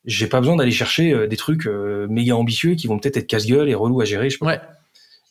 j'ai 0.05 0.27
pas 0.27 0.39
besoin 0.39 0.55
d'aller 0.55 0.71
chercher 0.71 1.13
euh, 1.13 1.27
des 1.27 1.37
trucs 1.37 1.67
euh, 1.67 2.07
méga 2.09 2.35
ambitieux 2.35 2.75
qui 2.75 2.87
vont 2.87 2.99
peut-être 2.99 3.17
être, 3.17 3.27
casse-gueule 3.27 3.69
et 3.69 3.75
relou 3.75 4.01
à 4.01 4.05
gérer. 4.05 4.29
Je 4.29 4.37
ouais. 4.41 4.59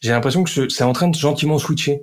J'ai 0.00 0.10
l'impression 0.10 0.42
que 0.42 0.68
c'est 0.68 0.84
en 0.84 0.92
train 0.92 1.08
de 1.08 1.16
gentiment 1.16 1.58
switcher. 1.58 2.00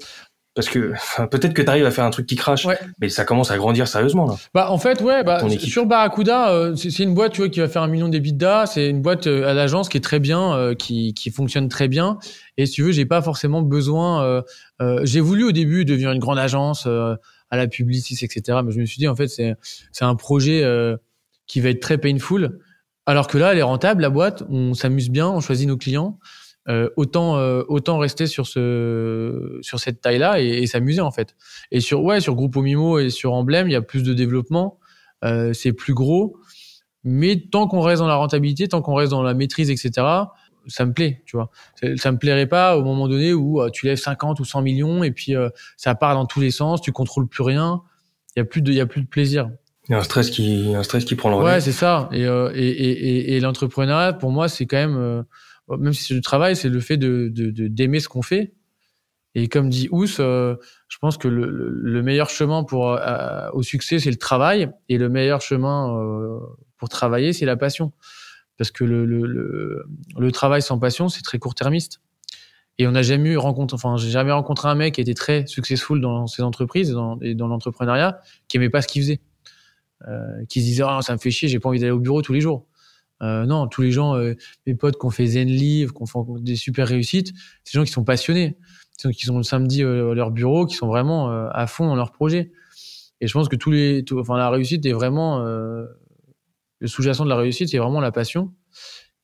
Parce 0.60 0.68
que 0.68 0.92
peut-être 1.32 1.54
que 1.54 1.62
tu 1.62 1.70
arrives 1.70 1.86
à 1.86 1.92
faire 1.92 2.04
un 2.04 2.10
truc 2.10 2.28
qui 2.28 2.36
crache, 2.36 2.66
ouais. 2.66 2.78
mais 3.00 3.08
ça 3.08 3.24
commence 3.24 3.50
à 3.50 3.56
grandir 3.56 3.88
sérieusement 3.88 4.26
là. 4.26 4.36
Bah 4.54 4.70
en 4.72 4.78
fait 4.78 5.00
ouais, 5.00 5.24
bah, 5.24 5.42
sur 5.58 5.86
Barracuda, 5.86 6.50
euh, 6.50 6.76
c'est 6.76 7.02
une 7.02 7.14
boîte 7.14 7.32
tu 7.32 7.40
vois 7.40 7.50
qui 7.50 7.62
va 7.62 7.70
faire 7.70 7.82
un 7.82 7.88
million 7.88 8.10
d'EBITDA, 8.10 8.66
c'est 8.66 8.90
une 8.90 9.02
boîte 9.02 9.28
euh, 9.28 9.48
à 9.48 9.54
l'agence 9.54 9.88
qui 9.88 9.96
est 9.96 10.02
très 10.02 10.20
bien, 10.20 10.54
euh, 10.54 10.76
qui, 10.76 11.14
qui 11.14 11.32
fonctionne 11.32 11.70
très 11.70 11.88
bien. 11.88 12.20
Et 12.58 12.66
si 12.66 12.74
tu 12.74 12.84
veux, 12.84 12.92
j'ai 12.92 13.06
pas 13.06 13.22
forcément 13.22 13.62
besoin. 13.62 14.44
J'ai 15.04 15.22
voulu 15.22 15.46
au 15.46 15.54
début 15.54 15.86
devenir 15.86 16.12
une 16.12 16.20
grande 16.20 16.40
agence 16.40 16.86
à 16.88 17.56
la 17.56 17.68
Publicis, 17.68 18.18
etc. 18.22 18.60
Mais 18.66 18.74
je 18.74 18.82
me 18.82 18.86
suis 18.86 18.98
dit 18.98 19.08
en 19.08 19.16
fait 19.16 19.30
c'est 19.30 19.56
c'est 19.94 20.04
un 20.04 20.16
projet 20.16 20.62
qui 21.48 21.62
va 21.62 21.70
être 21.70 21.80
très 21.80 21.98
painful. 21.98 22.60
Alors 23.06 23.28
que 23.28 23.38
là, 23.38 23.54
elle 23.54 23.60
est 23.60 23.64
rentable 23.64 24.02
la 24.02 24.10
boîte, 24.10 24.44
on 24.50 24.74
s'amuse 24.74 25.10
bien, 25.10 25.30
on 25.30 25.40
choisit 25.40 25.70
nos 25.70 25.78
clients. 25.78 26.20
Euh, 26.70 26.88
autant 26.98 27.38
euh, 27.38 27.64
autant 27.68 27.98
rester 27.98 28.28
sur 28.28 28.46
ce 28.46 29.58
sur 29.62 29.80
cette 29.80 30.02
taille 30.02 30.20
là 30.20 30.40
et, 30.40 30.46
et 30.46 30.68
s'amuser 30.68 31.02
en 31.02 31.10
fait. 31.10 31.36
Et 31.72 31.80
sur 31.80 32.04
ouais 32.04 32.20
sur 32.20 32.36
Grupo 32.36 32.62
Mimo 32.62 33.00
et 33.00 33.10
sur 33.10 33.34
Emblème 33.34 33.68
il 33.68 33.72
y 33.72 33.76
a 33.76 33.82
plus 33.82 34.04
de 34.04 34.14
développement. 34.14 34.78
Euh, 35.26 35.52
c'est 35.54 35.74
plus 35.74 35.96
gros. 35.96 36.38
Mais 37.04 37.38
tant 37.38 37.68
qu'on 37.68 37.82
reste 37.82 38.02
dans 38.02 38.08
la 38.08 38.16
rentabilité 38.16 38.68
tant 38.68 38.84
qu'on 38.84 38.94
reste 38.94 39.10
dans 39.10 39.24
la 39.24 39.34
maîtrise 39.34 39.72
etc 39.72 40.06
ça 40.68 40.86
me 40.86 40.94
plaît 40.94 41.24
tu 41.26 41.38
vois. 41.38 41.50
Ça 41.96 42.12
me 42.12 42.20
plairait 42.20 42.46
pas 42.46 42.78
au 42.78 42.84
moment 42.84 43.08
donné 43.08 43.34
où 43.34 43.68
tu 43.72 43.88
lèves 43.88 43.98
50 43.98 44.40
ou 44.40 44.46
100 44.46 44.62
millions 44.62 45.04
et 45.04 45.10
puis 45.10 45.34
ça 45.76 45.96
part 45.96 46.14
dans 46.14 46.28
tous 46.28 46.42
les 46.42 46.52
sens 46.52 46.82
tu 46.82 46.92
contrôles 46.92 47.28
plus 47.28 47.42
rien. 47.42 47.82
Il 48.36 48.40
y 48.40 48.42
a 48.42 48.46
plus 48.46 48.62
de 48.62 48.72
il 48.72 48.78
y 48.78 48.82
a 48.82 48.86
plus 48.86 49.02
de 49.02 49.08
plaisir. 49.08 49.50
Il 49.88 49.94
y 49.94 49.96
a 49.96 50.00
un 50.00 50.04
stress 50.04 50.30
qui 50.30 50.76
un 50.76 50.84
stress 50.84 51.04
qui 51.04 51.16
prend 51.16 51.30
le 51.30 51.38
relais. 51.38 51.54
Ouais 51.54 51.62
c'est 51.62 51.72
ça. 51.72 52.10
Et 52.12 52.22
et, 52.22 52.60
et, 52.60 53.36
et 53.38 53.40
l'entrepreneuriat 53.40 54.14
pour 54.14 54.30
moi 54.30 54.48
c'est 54.50 54.68
quand 54.68 54.78
même 54.78 55.24
même 55.78 55.94
si 55.94 56.04
c'est 56.04 56.14
du 56.14 56.22
travail, 56.22 56.56
c'est 56.56 56.70
le 56.70 56.80
fait 56.80 56.98
de 56.98 57.30
d'aimer 57.68 58.00
ce 58.00 58.10
qu'on 58.10 58.22
fait. 58.22 58.54
Et 59.36 59.48
comme 59.48 59.70
dit 59.70 59.88
Ous, 59.92 60.20
euh, 60.20 60.56
je 60.88 60.98
pense 60.98 61.18
que 61.18 61.28
le, 61.28 61.50
le 61.50 62.02
meilleur 62.02 62.30
chemin 62.30 62.64
pour 62.64 62.92
euh, 62.92 63.50
au 63.54 63.62
succès, 63.62 64.00
c'est 64.00 64.10
le 64.10 64.18
travail, 64.18 64.72
et 64.90 64.98
le 64.98 65.10
meilleur 65.10 65.42
chemin 65.42 65.96
euh, 65.96 66.40
pour 66.78 66.90
travailler, 66.90 67.34
c'est 67.34 67.46
la 67.46 67.56
passion. 67.56 67.94
Parce 68.58 68.72
que 68.72 68.84
le, 68.84 69.06
le, 69.06 69.86
le 70.18 70.32
travail 70.32 70.62
sans 70.62 70.80
passion, 70.80 71.08
c'est 71.08 71.22
très 71.22 71.40
court-termiste. 71.40 72.02
Et 72.78 72.88
on 72.88 72.92
n'a 72.92 73.02
jamais 73.02 73.30
eu 73.30 73.38
rencontre, 73.38 73.74
enfin, 73.76 73.98
j'ai 73.98 74.10
jamais 74.10 74.32
rencontré 74.32 74.70
un 74.70 74.76
mec 74.76 74.96
qui 74.96 75.02
était 75.02 75.14
très 75.14 75.46
successful 75.48 76.00
dans 76.02 76.28
ses 76.28 76.44
entreprises 76.44 76.92
dans, 76.92 77.20
et 77.20 77.36
dans 77.36 77.48
l'entrepreneuriat, 77.48 78.20
qui 78.48 78.58
aimait 78.58 78.70
pas 78.70 78.82
ce 78.82 78.88
qu'il 78.88 79.02
faisait, 79.02 79.22
euh, 80.08 80.46
qui 80.48 80.62
se 80.62 80.66
disait, 80.66 80.84
oh, 80.86 81.02
ça 81.02 81.14
me 81.14 81.18
fait 81.18 81.30
chier, 81.30 81.50
j'ai 81.50 81.60
pas 81.60 81.70
envie 81.70 81.80
d'aller 81.80 81.92
au 81.92 82.00
bureau 82.00 82.22
tous 82.22 82.34
les 82.34 82.42
jours. 82.42 82.66
Non, 83.22 83.68
tous 83.68 83.82
les 83.82 83.92
gens, 83.92 84.16
mes 84.66 84.76
potes 84.76 84.98
qui 85.00 85.06
ont 85.06 85.10
fait 85.10 85.26
Zen 85.26 85.48
Live, 85.48 85.92
qui 85.92 86.02
ont 86.02 86.06
fait 86.06 86.20
des 86.42 86.56
super 86.56 86.88
réussites, 86.88 87.34
c'est 87.64 87.74
des 87.74 87.80
gens 87.80 87.86
qui 87.86 87.92
sont 87.92 88.04
passionnés, 88.04 88.58
qui 89.14 89.26
sont 89.26 89.38
le 89.38 89.44
samedi 89.44 89.84
à 89.84 89.86
leur 89.86 90.32
bureau, 90.32 90.66
qui 90.66 90.76
sont 90.76 90.88
vraiment 90.88 91.30
à 91.50 91.68
fond 91.68 91.88
dans 91.88 91.96
leur 91.96 92.12
projet. 92.12 92.52
Et 93.22 93.28
je 93.28 93.34
pense 93.34 93.50
que 93.50 93.56
tous 93.56 93.72
les, 93.72 94.04
enfin, 94.14 94.38
la 94.38 94.50
réussite 94.50 94.86
est 94.86 94.94
vraiment 94.94 95.40
le 95.44 96.88
sous-jacent 96.88 97.26
de 97.26 97.30
la 97.30 97.36
réussite, 97.36 97.70
c'est 97.70 97.78
vraiment 97.78 98.02
la 98.02 98.12
passion. 98.12 98.54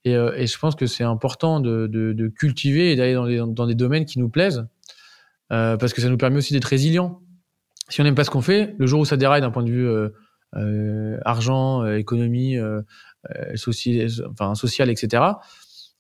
Et, 0.03 0.11
et, 0.11 0.45
je 0.45 0.57
pense 0.59 0.75
que 0.75 0.85
c'est 0.85 1.03
important 1.03 1.59
de, 1.59 1.87
de, 1.87 2.13
de, 2.13 2.27
cultiver 2.27 2.91
et 2.91 2.95
d'aller 2.95 3.13
dans 3.13 3.25
des, 3.25 3.41
dans 3.47 3.65
des 3.65 3.75
domaines 3.75 4.05
qui 4.05 4.19
nous 4.19 4.29
plaisent, 4.29 4.67
parce 5.49 5.93
que 5.93 6.01
ça 6.01 6.09
nous 6.09 6.17
permet 6.17 6.37
aussi 6.37 6.53
d'être 6.53 6.65
résilients 6.65 7.21
si 7.89 8.01
on 8.01 8.03
n'aime 8.03 8.15
pas 8.15 8.23
ce 8.23 8.31
qu'on 8.31 8.41
fait, 8.41 8.75
le 8.77 8.87
jour 8.87 9.01
où 9.01 9.05
ça 9.05 9.17
déraille 9.17 9.41
d'un 9.41 9.51
point 9.51 9.63
de 9.63 9.69
vue 9.69 9.87
euh, 9.87 10.09
euh, 10.09 10.09
argent, 11.23 11.83
euh, 11.83 11.97
économie, 11.97 12.57
social, 13.55 14.07
enfin 14.29 14.55
social, 14.55 14.89
etc. 14.89 15.23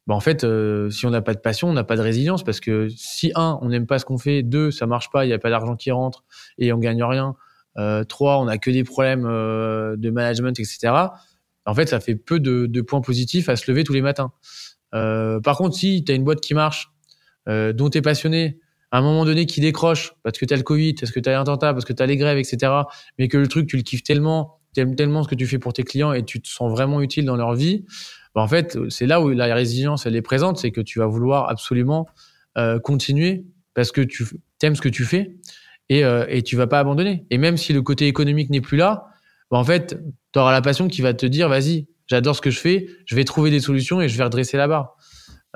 Bah 0.07 0.13
en 0.13 0.19
fait, 0.19 0.45
si 0.91 1.05
on 1.05 1.09
n'a 1.09 1.21
pas 1.21 1.33
de 1.33 1.39
passion, 1.39 1.69
on 1.69 1.73
n'a 1.73 1.83
pas 1.83 1.95
de 1.95 2.01
résilience 2.01 2.43
parce 2.43 2.59
que 2.59 2.87
si 2.95 3.31
un, 3.35 3.57
on 3.61 3.69
n'aime 3.69 3.87
pas 3.87 3.97
ce 3.97 4.05
qu'on 4.05 4.19
fait, 4.19 4.43
deux, 4.43 4.69
ça 4.69 4.85
marche 4.85 5.09
pas, 5.09 5.25
il 5.25 5.29
n'y 5.29 5.33
a 5.33 5.39
pas 5.39 5.49
d'argent 5.49 5.75
qui 5.75 5.89
rentre 5.89 6.23
et 6.59 6.71
on 6.73 6.77
gagne 6.77 7.03
rien. 7.03 7.35
trois, 8.07 8.39
on 8.39 8.47
a 8.47 8.57
que 8.59 8.69
des 8.69 8.83
problèmes 8.83 9.23
de 9.23 10.09
management, 10.11 10.59
etc. 10.59 10.93
En 11.65 11.73
fait, 11.73 11.87
ça 11.87 11.99
fait 11.99 12.15
peu 12.15 12.39
de, 12.39 12.67
de, 12.67 12.81
points 12.81 13.01
positifs 13.01 13.49
à 13.49 13.55
se 13.55 13.69
lever 13.71 13.83
tous 13.83 13.93
les 13.93 14.03
matins. 14.03 14.31
par 14.91 15.57
contre, 15.57 15.75
si 15.75 16.03
tu 16.03 16.11
as 16.11 16.15
une 16.15 16.23
boîte 16.23 16.41
qui 16.41 16.53
marche, 16.53 16.91
dont 17.47 17.89
tu 17.89 17.97
es 17.97 18.01
passionné, 18.03 18.59
à 18.95 18.99
un 18.99 19.01
moment 19.01 19.25
donné 19.25 19.45
qui 19.45 19.59
décroche 19.59 20.13
parce 20.23 20.37
que 20.37 20.45
tu 20.45 20.53
as 20.53 20.57
le 20.57 20.63
Covid, 20.63 20.93
parce 20.93 21.11
que 21.11 21.19
tu 21.19 21.27
as 21.27 21.33
l'attentat, 21.33 21.73
parce 21.73 21.83
que 21.83 21.91
tu 21.91 22.01
as 22.01 22.05
les 22.05 22.15
grèves, 22.15 22.37
etc. 22.37 22.71
Mais 23.19 23.27
que 23.27 23.37
le 23.37 23.47
truc, 23.49 23.67
tu 23.67 23.75
le 23.75 23.83
kiffes 23.83 24.03
tellement, 24.03 24.61
tu 24.73 24.95
tellement 24.95 25.21
ce 25.21 25.27
que 25.27 25.35
tu 25.35 25.45
fais 25.47 25.59
pour 25.59 25.73
tes 25.73 25.83
clients 25.83 26.13
et 26.13 26.23
tu 26.23 26.41
te 26.41 26.47
sens 26.47 26.71
vraiment 26.71 27.01
utile 27.01 27.25
dans 27.25 27.35
leur 27.35 27.55
vie, 27.55 27.83
bah 28.33 28.41
en 28.41 28.47
fait, 28.47 28.77
c'est 28.87 29.05
là 29.05 29.19
où 29.19 29.29
la 29.31 29.53
résilience, 29.53 30.05
elle 30.05 30.15
est 30.15 30.21
présente, 30.21 30.59
c'est 30.59 30.71
que 30.71 30.79
tu 30.79 30.99
vas 30.99 31.07
vouloir 31.07 31.49
absolument 31.49 32.07
euh, 32.57 32.79
continuer 32.79 33.43
parce 33.73 33.91
que 33.91 33.99
tu 33.99 34.25
aimes 34.61 34.77
ce 34.77 34.81
que 34.81 34.87
tu 34.87 35.03
fais 35.03 35.35
et, 35.89 36.05
euh, 36.05 36.25
et 36.29 36.41
tu 36.41 36.55
vas 36.55 36.67
pas 36.67 36.79
abandonner. 36.79 37.25
Et 37.31 37.37
même 37.37 37.57
si 37.57 37.73
le 37.73 37.81
côté 37.81 38.07
économique 38.07 38.49
n'est 38.49 38.61
plus 38.61 38.77
là, 38.77 39.07
bah 39.51 39.57
en 39.57 39.65
fait, 39.65 39.99
tu 40.31 40.39
auras 40.39 40.53
la 40.53 40.61
passion 40.61 40.87
qui 40.87 41.01
va 41.01 41.13
te 41.13 41.25
dire, 41.25 41.49
vas-y, 41.49 41.87
j'adore 42.07 42.37
ce 42.37 42.41
que 42.41 42.49
je 42.49 42.59
fais, 42.61 42.87
je 43.05 43.15
vais 43.17 43.25
trouver 43.25 43.51
des 43.51 43.59
solutions 43.59 43.99
et 43.99 44.07
je 44.07 44.17
vais 44.17 44.23
redresser 44.23 44.55
la 44.55 44.69
barre. 44.69 44.95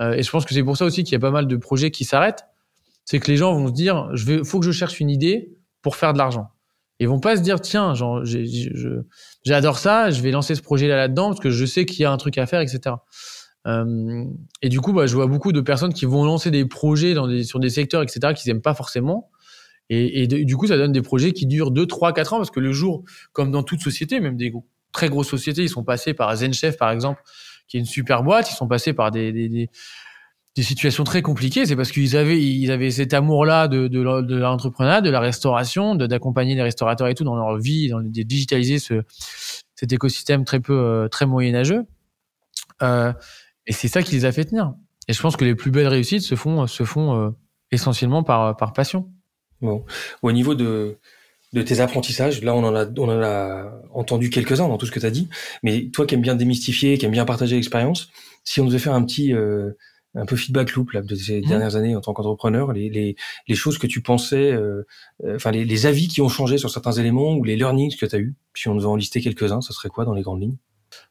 Euh, 0.02 0.12
et 0.12 0.24
je 0.24 0.30
pense 0.30 0.44
que 0.44 0.54
c'est 0.54 0.64
pour 0.64 0.76
ça 0.76 0.84
aussi 0.84 1.06
qu'il 1.06 1.14
y 1.14 1.16
a 1.16 1.20
pas 1.20 1.32
mal 1.32 1.48
de 1.48 1.56
projets 1.56 1.90
qui 1.90 2.04
s'arrêtent 2.04 2.44
c'est 3.10 3.20
que 3.20 3.32
les 3.32 3.38
gens 3.38 3.56
vont 3.56 3.70
se 3.70 3.74
dire, 3.74 4.08
je 4.14 4.44
faut 4.44 4.60
que 4.60 4.66
je 4.68 4.72
cherche 4.72 5.00
une 5.00 5.10
idée 5.10 5.58
pour 5.82 5.96
faire 5.96 6.14
de 6.14 6.20
l'argent. 6.20 6.50
Ils 7.00 7.08
vont 7.08 7.20
pas 7.20 7.38
se 7.38 7.42
dire, 7.42 7.60
tiens, 7.60 7.96
j'adore 9.44 9.80
ça, 9.80 10.12
je 10.12 10.22
vais 10.22 10.30
lancer 10.30 10.54
ce 10.54 10.62
projet 10.62 10.88
là 10.88 10.96
là-dedans 10.96 11.30
parce 11.30 11.40
que 11.40 11.50
je 11.50 11.66
sais 11.66 11.88
qu'il 11.88 12.02
y 12.02 12.06
a 12.06 12.12
un 12.12 12.18
truc 12.18 12.38
à 12.38 12.46
faire, 12.46 12.62
etc. 12.62 12.98
Euh, 13.66 14.26
et 14.62 14.70
du 14.70 14.80
coup, 14.80 14.94
bah, 14.94 15.08
je 15.08 15.16
vois 15.16 15.26
beaucoup 15.26 15.52
de 15.52 15.62
personnes 15.62 15.92
qui 15.92 16.06
vont 16.06 16.24
lancer 16.24 16.52
des 16.52 16.66
projets 16.66 17.16
sur 17.44 17.60
des 17.60 17.70
secteurs, 17.72 18.04
etc., 18.04 18.36
qu'ils 18.36 18.52
aiment 18.52 18.62
pas 18.62 18.76
forcément. 18.76 19.32
Et, 19.90 20.28
du 20.28 20.56
coup, 20.56 20.68
ça 20.68 20.78
donne 20.78 20.92
des 20.92 21.02
projets 21.02 21.32
qui 21.32 21.48
durent 21.48 21.72
2, 21.72 21.88
3, 21.88 22.14
4 22.14 22.34
ans 22.34 22.38
parce 22.38 22.52
que 22.52 22.60
le 22.60 22.72
jour, 22.72 23.06
comme 23.34 23.50
dans 23.50 23.64
toute 23.64 23.82
société, 23.82 24.20
même 24.20 24.38
des 24.38 24.54
très 24.92 25.10
grosses 25.10 25.30
sociétés, 25.30 25.64
ils 25.64 25.70
sont 25.70 25.84
passés 25.84 26.14
par 26.14 26.36
ZenChef, 26.36 26.78
par 26.78 26.92
exemple, 26.92 27.24
qui 27.68 27.78
est 27.78 27.80
une 27.80 27.88
super 27.88 28.22
boîte, 28.22 28.52
ils 28.52 28.56
sont 28.56 28.68
passés 28.68 28.94
par 28.94 29.10
des 29.10 29.68
des 30.56 30.64
situations 30.64 31.04
très 31.04 31.22
compliquées, 31.22 31.66
c'est 31.66 31.76
parce 31.76 31.92
qu'ils 31.92 32.18
avaient 32.18 32.42
ils 32.42 32.72
avaient 32.72 32.92
cet 32.92 33.14
amour-là 33.14 33.68
de 33.68 33.88
de, 33.88 34.02
l'entrepreneuriat, 34.02 35.02
de 35.02 35.10
la 35.10 35.20
restauration, 35.20 35.96
d'accompagner 35.96 36.56
les 36.56 36.64
restaurateurs 36.64 37.08
et 37.08 37.16
tout 37.16 37.24
dans 37.24 37.36
leur 37.36 37.58
vie, 37.58 37.90
de 37.90 38.24
digitaliser 38.24 38.80
ce 38.80 39.04
cet 39.76 39.94
écosystème 39.94 40.44
très 40.46 40.60
peu 40.60 40.78
euh, 40.78 41.08
très 41.08 41.26
moyenâgeux. 41.26 41.86
Euh, 42.82 43.14
et 43.68 43.74
c'est 43.74 43.88
ça 43.88 44.04
qui 44.04 44.16
les 44.16 44.26
a 44.26 44.32
fait 44.32 44.46
tenir. 44.46 44.74
Et 45.08 45.14
je 45.14 45.22
pense 45.22 45.38
que 45.38 45.46
les 45.46 45.56
plus 45.56 45.72
belles 45.72 45.88
réussites 45.88 46.24
se 46.24 46.36
font 46.36 46.68
se 46.68 46.84
font 46.84 47.16
euh, 47.16 47.30
essentiellement 47.72 48.24
par 48.24 48.58
par 48.58 48.74
passion. 48.74 49.10
Bon, 49.62 49.86
au 50.22 50.32
niveau 50.32 50.56
de 50.56 50.98
de 51.54 51.62
tes 51.62 51.80
apprentissages, 51.80 52.44
là 52.44 52.54
on 52.56 52.64
en 52.64 52.76
a 52.76 52.86
on 52.98 53.10
en 53.10 53.22
a 53.22 53.72
entendu 53.94 54.30
quelques-uns 54.30 54.68
dans 54.68 54.78
tout 54.78 54.86
ce 54.86 54.92
que 54.92 55.00
tu 55.00 55.06
as 55.06 55.12
dit, 55.12 55.30
mais 55.64 55.90
toi 55.92 56.06
qui 56.06 56.16
aimes 56.16 56.22
bien 56.22 56.36
démystifier, 56.36 56.98
qui 56.98 57.06
aimes 57.06 57.12
bien 57.12 57.26
partager 57.26 57.56
l'expérience, 57.56 58.10
si 58.44 58.62
on 58.62 58.66
devait 58.66 58.80
faire 58.80 58.94
un 58.94 59.04
petit 59.04 59.34
euh, 59.34 59.72
un 60.16 60.26
peu 60.26 60.36
feedback 60.36 60.74
loop 60.74 60.92
là, 60.92 61.02
de 61.02 61.16
ces 61.16 61.42
mmh. 61.42 61.46
dernières 61.46 61.76
années 61.76 61.96
en 61.96 62.02
tant 62.02 62.14
qu'entrepreneur, 62.14 62.74
les, 62.74 62.90
les, 62.90 63.16
les, 63.48 63.56
choses 63.56 63.78
que 63.78 63.88
tu 63.88 64.02
pensais, 64.02 64.52
euh, 64.52 64.86
euh, 65.24 65.36
enfin 65.36 65.52
les, 65.52 65.66
les, 65.66 65.86
avis 65.86 66.08
qui 66.08 66.22
ont 66.22 66.30
changé 66.30 66.58
sur 66.58 66.70
certains 66.70 66.94
éléments 66.94 67.36
ou 67.36 67.44
les 67.44 67.56
learnings 67.56 67.96
que 67.96 68.06
tu 68.06 68.16
as 68.16 68.20
eu. 68.20 68.36
Si 68.56 68.68
on 68.68 68.76
devait 68.76 68.88
en 68.88 68.96
lister 68.96 69.22
quelques-uns, 69.22 69.62
ça 69.62 69.74
serait 69.74 69.90
quoi 69.90 70.06
dans 70.06 70.14
les 70.14 70.24
grandes 70.24 70.42
lignes? 70.42 70.58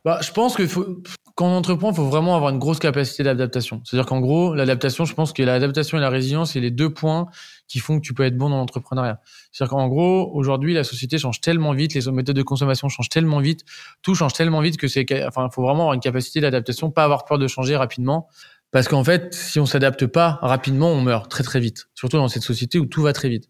Bah, 0.05 0.19
je 0.23 0.33
pense 0.33 0.57
que 0.57 0.67
faut, 0.67 1.03
quand 1.35 1.47
on 1.47 1.57
entreprend, 1.57 1.91
il 1.91 1.95
faut 1.95 2.09
vraiment 2.09 2.35
avoir 2.35 2.51
une 2.51 2.59
grosse 2.59 2.79
capacité 2.79 3.23
d'adaptation. 3.23 3.81
C'est-à-dire 3.85 4.07
qu'en 4.07 4.21
gros, 4.21 4.55
l'adaptation, 4.55 5.05
je 5.05 5.15
pense 5.15 5.33
que 5.33 5.43
l'adaptation 5.43 5.99
et 5.99 6.01
la 6.01 6.11
résilience, 6.11 6.53
c'est 6.53 6.61
les 6.61 6.71
deux 6.71 6.93
points 6.93 7.27
qui 7.69 7.79
font 7.79 8.01
que 8.01 8.05
tu 8.05 8.15
peux 8.15 8.25
être 8.25 8.37
bon 8.37 8.51
dans 8.51 8.57
l'entrepreneuriat. 8.57 9.21
C'est-à-dire 9.53 9.71
qu'en 9.71 9.89
gros, 9.89 10.31
aujourd'hui, 10.35 10.75
la 10.75 10.85
société 10.85 11.19
change 11.19 11.41
tellement 11.41 11.73
vite, 11.73 11.95
les 11.95 12.11
méthodes 12.11 12.37
de 12.37 12.43
consommation 12.43 12.89
changent 12.89 13.09
tellement 13.09 13.39
vite, 13.39 13.61
tout 14.03 14.15
change 14.15 14.33
tellement 14.33 14.61
vite 14.61 14.79
que 14.79 14.89
c'est, 14.89 15.07
enfin, 15.27 15.49
faut 15.51 15.63
vraiment 15.63 15.83
avoir 15.83 15.95
une 15.95 16.01
capacité 16.01 16.41
d'adaptation, 16.41 16.91
pas 16.91 17.05
avoir 17.05 17.25
peur 17.25 17.39
de 17.39 17.47
changer 17.47 17.77
rapidement. 17.77 18.29
Parce 18.71 18.87
qu'en 18.87 19.03
fait, 19.03 19.35
si 19.35 19.59
on 19.59 19.67
s'adapte 19.67 20.07
pas 20.07 20.39
rapidement, 20.43 20.91
on 20.91 21.01
meurt 21.01 21.31
très 21.31 21.43
très 21.43 21.59
vite. 21.59 21.89
Surtout 21.95 22.19
dans 22.19 22.29
cette 22.29 22.43
société 22.43 22.79
où 22.79 22.87
tout 22.87 23.03
va 23.03 23.13
très 23.13 23.29
vite. 23.29 23.49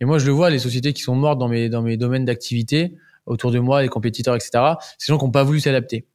Et 0.00 0.04
moi, 0.04 0.18
je 0.18 0.26
le 0.26 0.32
vois, 0.32 0.48
les 0.50 0.60
sociétés 0.60 0.92
qui 0.92 1.02
sont 1.02 1.16
mortes 1.16 1.38
dans 1.38 1.48
mes 1.48 1.68
dans 1.68 1.82
mes 1.82 1.96
domaines 1.96 2.24
d'activité 2.24 2.94
autour 3.26 3.50
de 3.50 3.58
moi, 3.58 3.82
les 3.82 3.88
compétiteurs, 3.88 4.36
etc. 4.36 4.50
C'est 4.98 5.12
gens 5.12 5.18
qui 5.18 5.24
n'ont 5.24 5.30
pas 5.30 5.42
voulu 5.42 5.60
s'adapter 5.60 6.06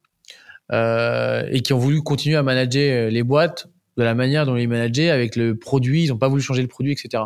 euh, 0.72 1.44
et 1.52 1.62
qui 1.62 1.74
ont 1.74 1.78
voulu 1.78 2.02
continuer 2.02 2.38
à 2.38 2.44
manager 2.44 3.08
euh, 3.08 3.10
les 3.10 3.24
boîtes 3.24 3.68
de 3.98 4.04
la 4.04 4.16
manière 4.16 4.46
dont 4.46 4.56
ils 4.56 4.68
manageaient 4.68 5.10
avec 5.10 5.36
le 5.36 5.58
produit. 5.58 6.06
Ils 6.06 6.10
n'ont 6.10 6.18
pas 6.18 6.28
voulu 6.28 6.42
changer 6.42 6.62
le 6.62 6.68
produit, 6.68 6.92
etc. 6.92 7.24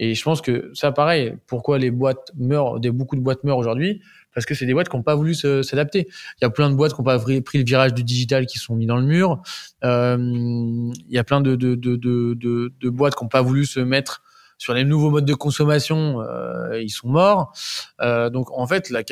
Et 0.00 0.14
je 0.14 0.22
pense 0.22 0.40
que 0.40 0.70
ça, 0.74 0.92
pareil. 0.92 1.34
Pourquoi 1.46 1.78
les 1.78 1.90
boîtes 1.90 2.32
meurent, 2.36 2.78
beaucoup 2.80 3.16
de 3.16 3.20
boîtes 3.20 3.42
meurent 3.44 3.58
aujourd'hui 3.58 4.00
parce 4.38 4.46
que 4.46 4.54
c'est 4.54 4.66
des 4.66 4.72
boîtes 4.72 4.88
qui 4.88 4.96
n'ont 4.96 5.02
pas 5.02 5.16
voulu 5.16 5.34
s'adapter. 5.34 6.06
Il 6.40 6.42
y 6.42 6.44
a 6.44 6.50
plein 6.50 6.70
de 6.70 6.76
boîtes 6.76 6.94
qui 6.94 7.00
n'ont 7.00 7.04
pas 7.04 7.18
pris 7.18 7.58
le 7.58 7.64
virage 7.64 7.92
du 7.92 8.04
digital 8.04 8.46
qui 8.46 8.60
sont 8.60 8.76
mis 8.76 8.86
dans 8.86 8.96
le 8.96 9.02
mur. 9.02 9.42
Euh, 9.82 10.16
il 10.16 11.12
y 11.12 11.18
a 11.18 11.24
plein 11.24 11.40
de, 11.40 11.56
de, 11.56 11.74
de, 11.74 11.96
de, 11.96 12.72
de 12.80 12.88
boîtes 12.88 13.16
qui 13.16 13.24
n'ont 13.24 13.28
pas 13.28 13.42
voulu 13.42 13.66
se 13.66 13.80
mettre 13.80 14.22
sur 14.56 14.74
les 14.74 14.84
nouveaux 14.84 15.10
modes 15.10 15.24
de 15.24 15.34
consommation, 15.34 16.20
euh, 16.20 16.80
ils 16.80 16.90
sont 16.90 17.08
morts. 17.08 17.52
Euh, 18.00 18.30
donc 18.30 18.48
en 18.56 18.68
fait, 18.68 18.90
la, 18.90 19.02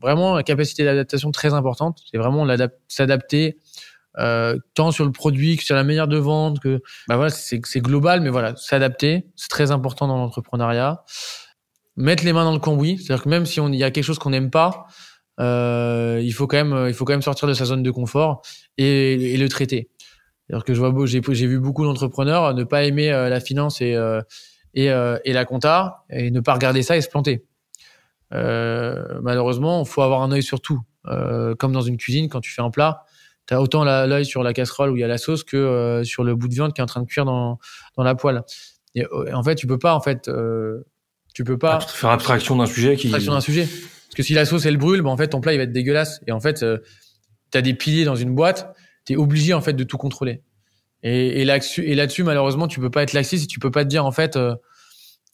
vraiment 0.00 0.36
la 0.36 0.44
capacité 0.44 0.84
d'adaptation 0.84 1.32
très 1.32 1.52
importante, 1.52 2.02
c'est 2.08 2.18
vraiment 2.18 2.46
s'adapter 2.86 3.58
euh, 4.18 4.56
tant 4.74 4.92
sur 4.92 5.04
le 5.04 5.10
produit 5.10 5.56
que 5.56 5.64
sur 5.64 5.74
la 5.74 5.82
manière 5.82 6.06
de 6.06 6.16
vendre, 6.16 6.60
que 6.60 6.80
bah 7.08 7.16
voilà, 7.16 7.30
c'est 7.30 7.80
global, 7.80 8.20
mais 8.20 8.30
voilà, 8.30 8.54
s'adapter, 8.54 9.26
c'est 9.34 9.50
très 9.50 9.72
important 9.72 10.06
dans 10.06 10.16
l'entrepreneuriat 10.16 11.02
mettre 11.96 12.24
les 12.24 12.32
mains 12.32 12.44
dans 12.44 12.52
le 12.52 12.58
cambouis. 12.58 12.98
C'est-à-dire 12.98 13.24
que 13.24 13.28
même 13.28 13.46
si 13.46 13.60
on 13.60 13.68
y 13.68 13.82
a 13.82 13.90
quelque 13.90 14.04
chose 14.04 14.18
qu'on 14.18 14.30
n'aime 14.30 14.50
pas, 14.50 14.86
euh, 15.40 16.20
il 16.22 16.32
faut 16.32 16.46
quand 16.46 16.62
même, 16.62 16.88
il 16.88 16.94
faut 16.94 17.04
quand 17.04 17.12
même 17.12 17.22
sortir 17.22 17.46
de 17.48 17.54
sa 17.54 17.64
zone 17.66 17.82
de 17.82 17.90
confort 17.90 18.42
et, 18.78 19.34
et 19.34 19.36
le 19.36 19.48
traiter. 19.48 19.90
C'est-à-dire 20.46 20.64
que 20.64 20.74
je 20.74 20.80
vois, 20.80 21.06
j'ai, 21.06 21.20
j'ai 21.28 21.46
vu 21.46 21.58
beaucoup 21.58 21.84
d'entrepreneurs 21.84 22.54
ne 22.54 22.64
pas 22.64 22.84
aimer 22.84 23.10
euh, 23.12 23.28
la 23.28 23.40
finance 23.40 23.80
et 23.80 23.94
euh, 23.94 24.22
et, 24.74 24.90
euh, 24.90 25.18
et, 25.24 25.32
la 25.32 25.46
compta 25.46 26.04
et 26.10 26.30
ne 26.30 26.40
pas 26.40 26.52
regarder 26.52 26.82
ça 26.82 26.98
et 26.98 27.00
se 27.00 27.08
planter. 27.08 27.46
Euh, 28.34 29.18
malheureusement, 29.22 29.82
il 29.82 29.88
faut 29.88 30.02
avoir 30.02 30.20
un 30.20 30.30
œil 30.32 30.42
sur 30.42 30.60
tout. 30.60 30.80
comme 31.58 31.72
dans 31.72 31.80
une 31.80 31.96
cuisine, 31.96 32.28
quand 32.28 32.40
tu 32.40 32.52
fais 32.52 32.60
un 32.62 32.70
plat, 32.70 33.04
tu 33.46 33.54
as 33.54 33.62
autant 33.62 33.84
l'œil 33.84 34.26
sur 34.26 34.42
la 34.42 34.52
casserole 34.52 34.90
où 34.90 34.96
il 34.96 35.00
y 35.00 35.04
a 35.04 35.08
la 35.08 35.18
sauce 35.18 35.44
que 35.44 36.02
sur 36.04 36.24
le 36.24 36.34
bout 36.34 36.48
de 36.48 36.54
viande 36.54 36.74
qui 36.74 36.80
est 36.80 36.84
en 36.84 36.86
train 36.86 37.00
de 37.00 37.06
cuire 37.06 37.24
dans, 37.24 37.58
dans 37.96 38.02
la 38.02 38.14
poêle. 38.14 38.42
Et, 38.94 39.06
en 39.32 39.42
fait, 39.42 39.54
tu 39.54 39.66
peux 39.66 39.78
pas 39.78 39.94
en 39.94 40.00
fait 40.00 40.28
tu 41.36 41.44
peux 41.44 41.58
pas 41.58 41.80
faire 41.80 42.08
abstraction 42.08 42.56
d'un 42.56 42.64
sujet 42.64 42.96
qui 42.96 43.08
abstraction 43.08 43.34
d'un 43.34 43.42
sujet. 43.42 43.66
Parce 43.66 44.14
que 44.14 44.22
si 44.22 44.32
la 44.32 44.46
sauce 44.46 44.64
elle 44.64 44.78
brûle, 44.78 45.02
ben 45.02 45.10
en 45.10 45.18
fait 45.18 45.28
ton 45.28 45.42
plat 45.42 45.52
il 45.52 45.58
va 45.58 45.64
être 45.64 45.72
dégueulasse. 45.72 46.22
Et 46.26 46.32
en 46.32 46.40
fait, 46.40 46.62
euh, 46.62 46.78
tu 47.52 47.58
as 47.58 47.60
des 47.60 47.74
piliers 47.74 48.06
dans 48.06 48.16
une 48.16 48.34
boîte, 48.34 48.74
tu 49.04 49.12
es 49.12 49.16
obligé 49.16 49.52
en 49.52 49.60
fait 49.60 49.74
de 49.74 49.84
tout 49.84 49.98
contrôler. 49.98 50.40
Et, 51.02 51.42
et 51.42 51.44
là-dessus, 51.44 51.84
et 51.84 51.94
là-dessus 51.94 52.24
malheureusement, 52.24 52.68
tu 52.68 52.80
peux 52.80 52.88
pas 52.90 53.02
être 53.02 53.12
laxiste 53.12 53.42
si 53.42 53.48
tu 53.48 53.58
peux 53.58 53.70
pas 53.70 53.84
te 53.84 53.90
dire 53.90 54.06
en 54.06 54.12
fait. 54.12 54.36
Euh, 54.36 54.54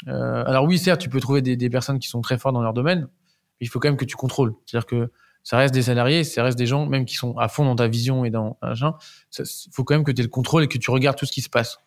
euh, 0.08 0.42
alors 0.44 0.64
oui, 0.64 0.76
certes, 0.76 1.00
tu 1.00 1.08
peux 1.08 1.20
trouver 1.20 1.40
des, 1.40 1.54
des, 1.54 1.70
personnes 1.70 2.00
qui 2.00 2.08
sont 2.08 2.20
très 2.20 2.36
fortes 2.36 2.56
dans 2.56 2.62
leur 2.62 2.72
domaine, 2.72 3.02
mais 3.02 3.66
il 3.66 3.68
faut 3.68 3.78
quand 3.78 3.86
même 3.86 3.96
que 3.96 4.04
tu 4.04 4.16
contrôles. 4.16 4.54
C'est-à-dire 4.66 4.86
que 4.86 5.12
ça 5.44 5.56
reste 5.56 5.72
des 5.72 5.82
salariés, 5.82 6.24
ça 6.24 6.42
reste 6.42 6.58
des 6.58 6.66
gens 6.66 6.86
même 6.86 7.04
qui 7.04 7.14
sont 7.14 7.38
à 7.38 7.46
fond 7.46 7.64
dans 7.64 7.76
ta 7.76 7.86
vision 7.86 8.24
et 8.24 8.30
dans 8.30 8.58
machin. 8.60 8.94
Il 9.38 9.44
faut 9.72 9.84
quand 9.84 9.94
même 9.94 10.02
que 10.02 10.10
tu 10.10 10.20
aies 10.20 10.24
le 10.24 10.30
contrôle 10.30 10.64
et 10.64 10.66
que 10.66 10.78
tu 10.78 10.90
regardes 10.90 11.16
tout 11.16 11.26
ce 11.26 11.32
qui 11.32 11.42
se 11.42 11.48
passe. 11.48 11.78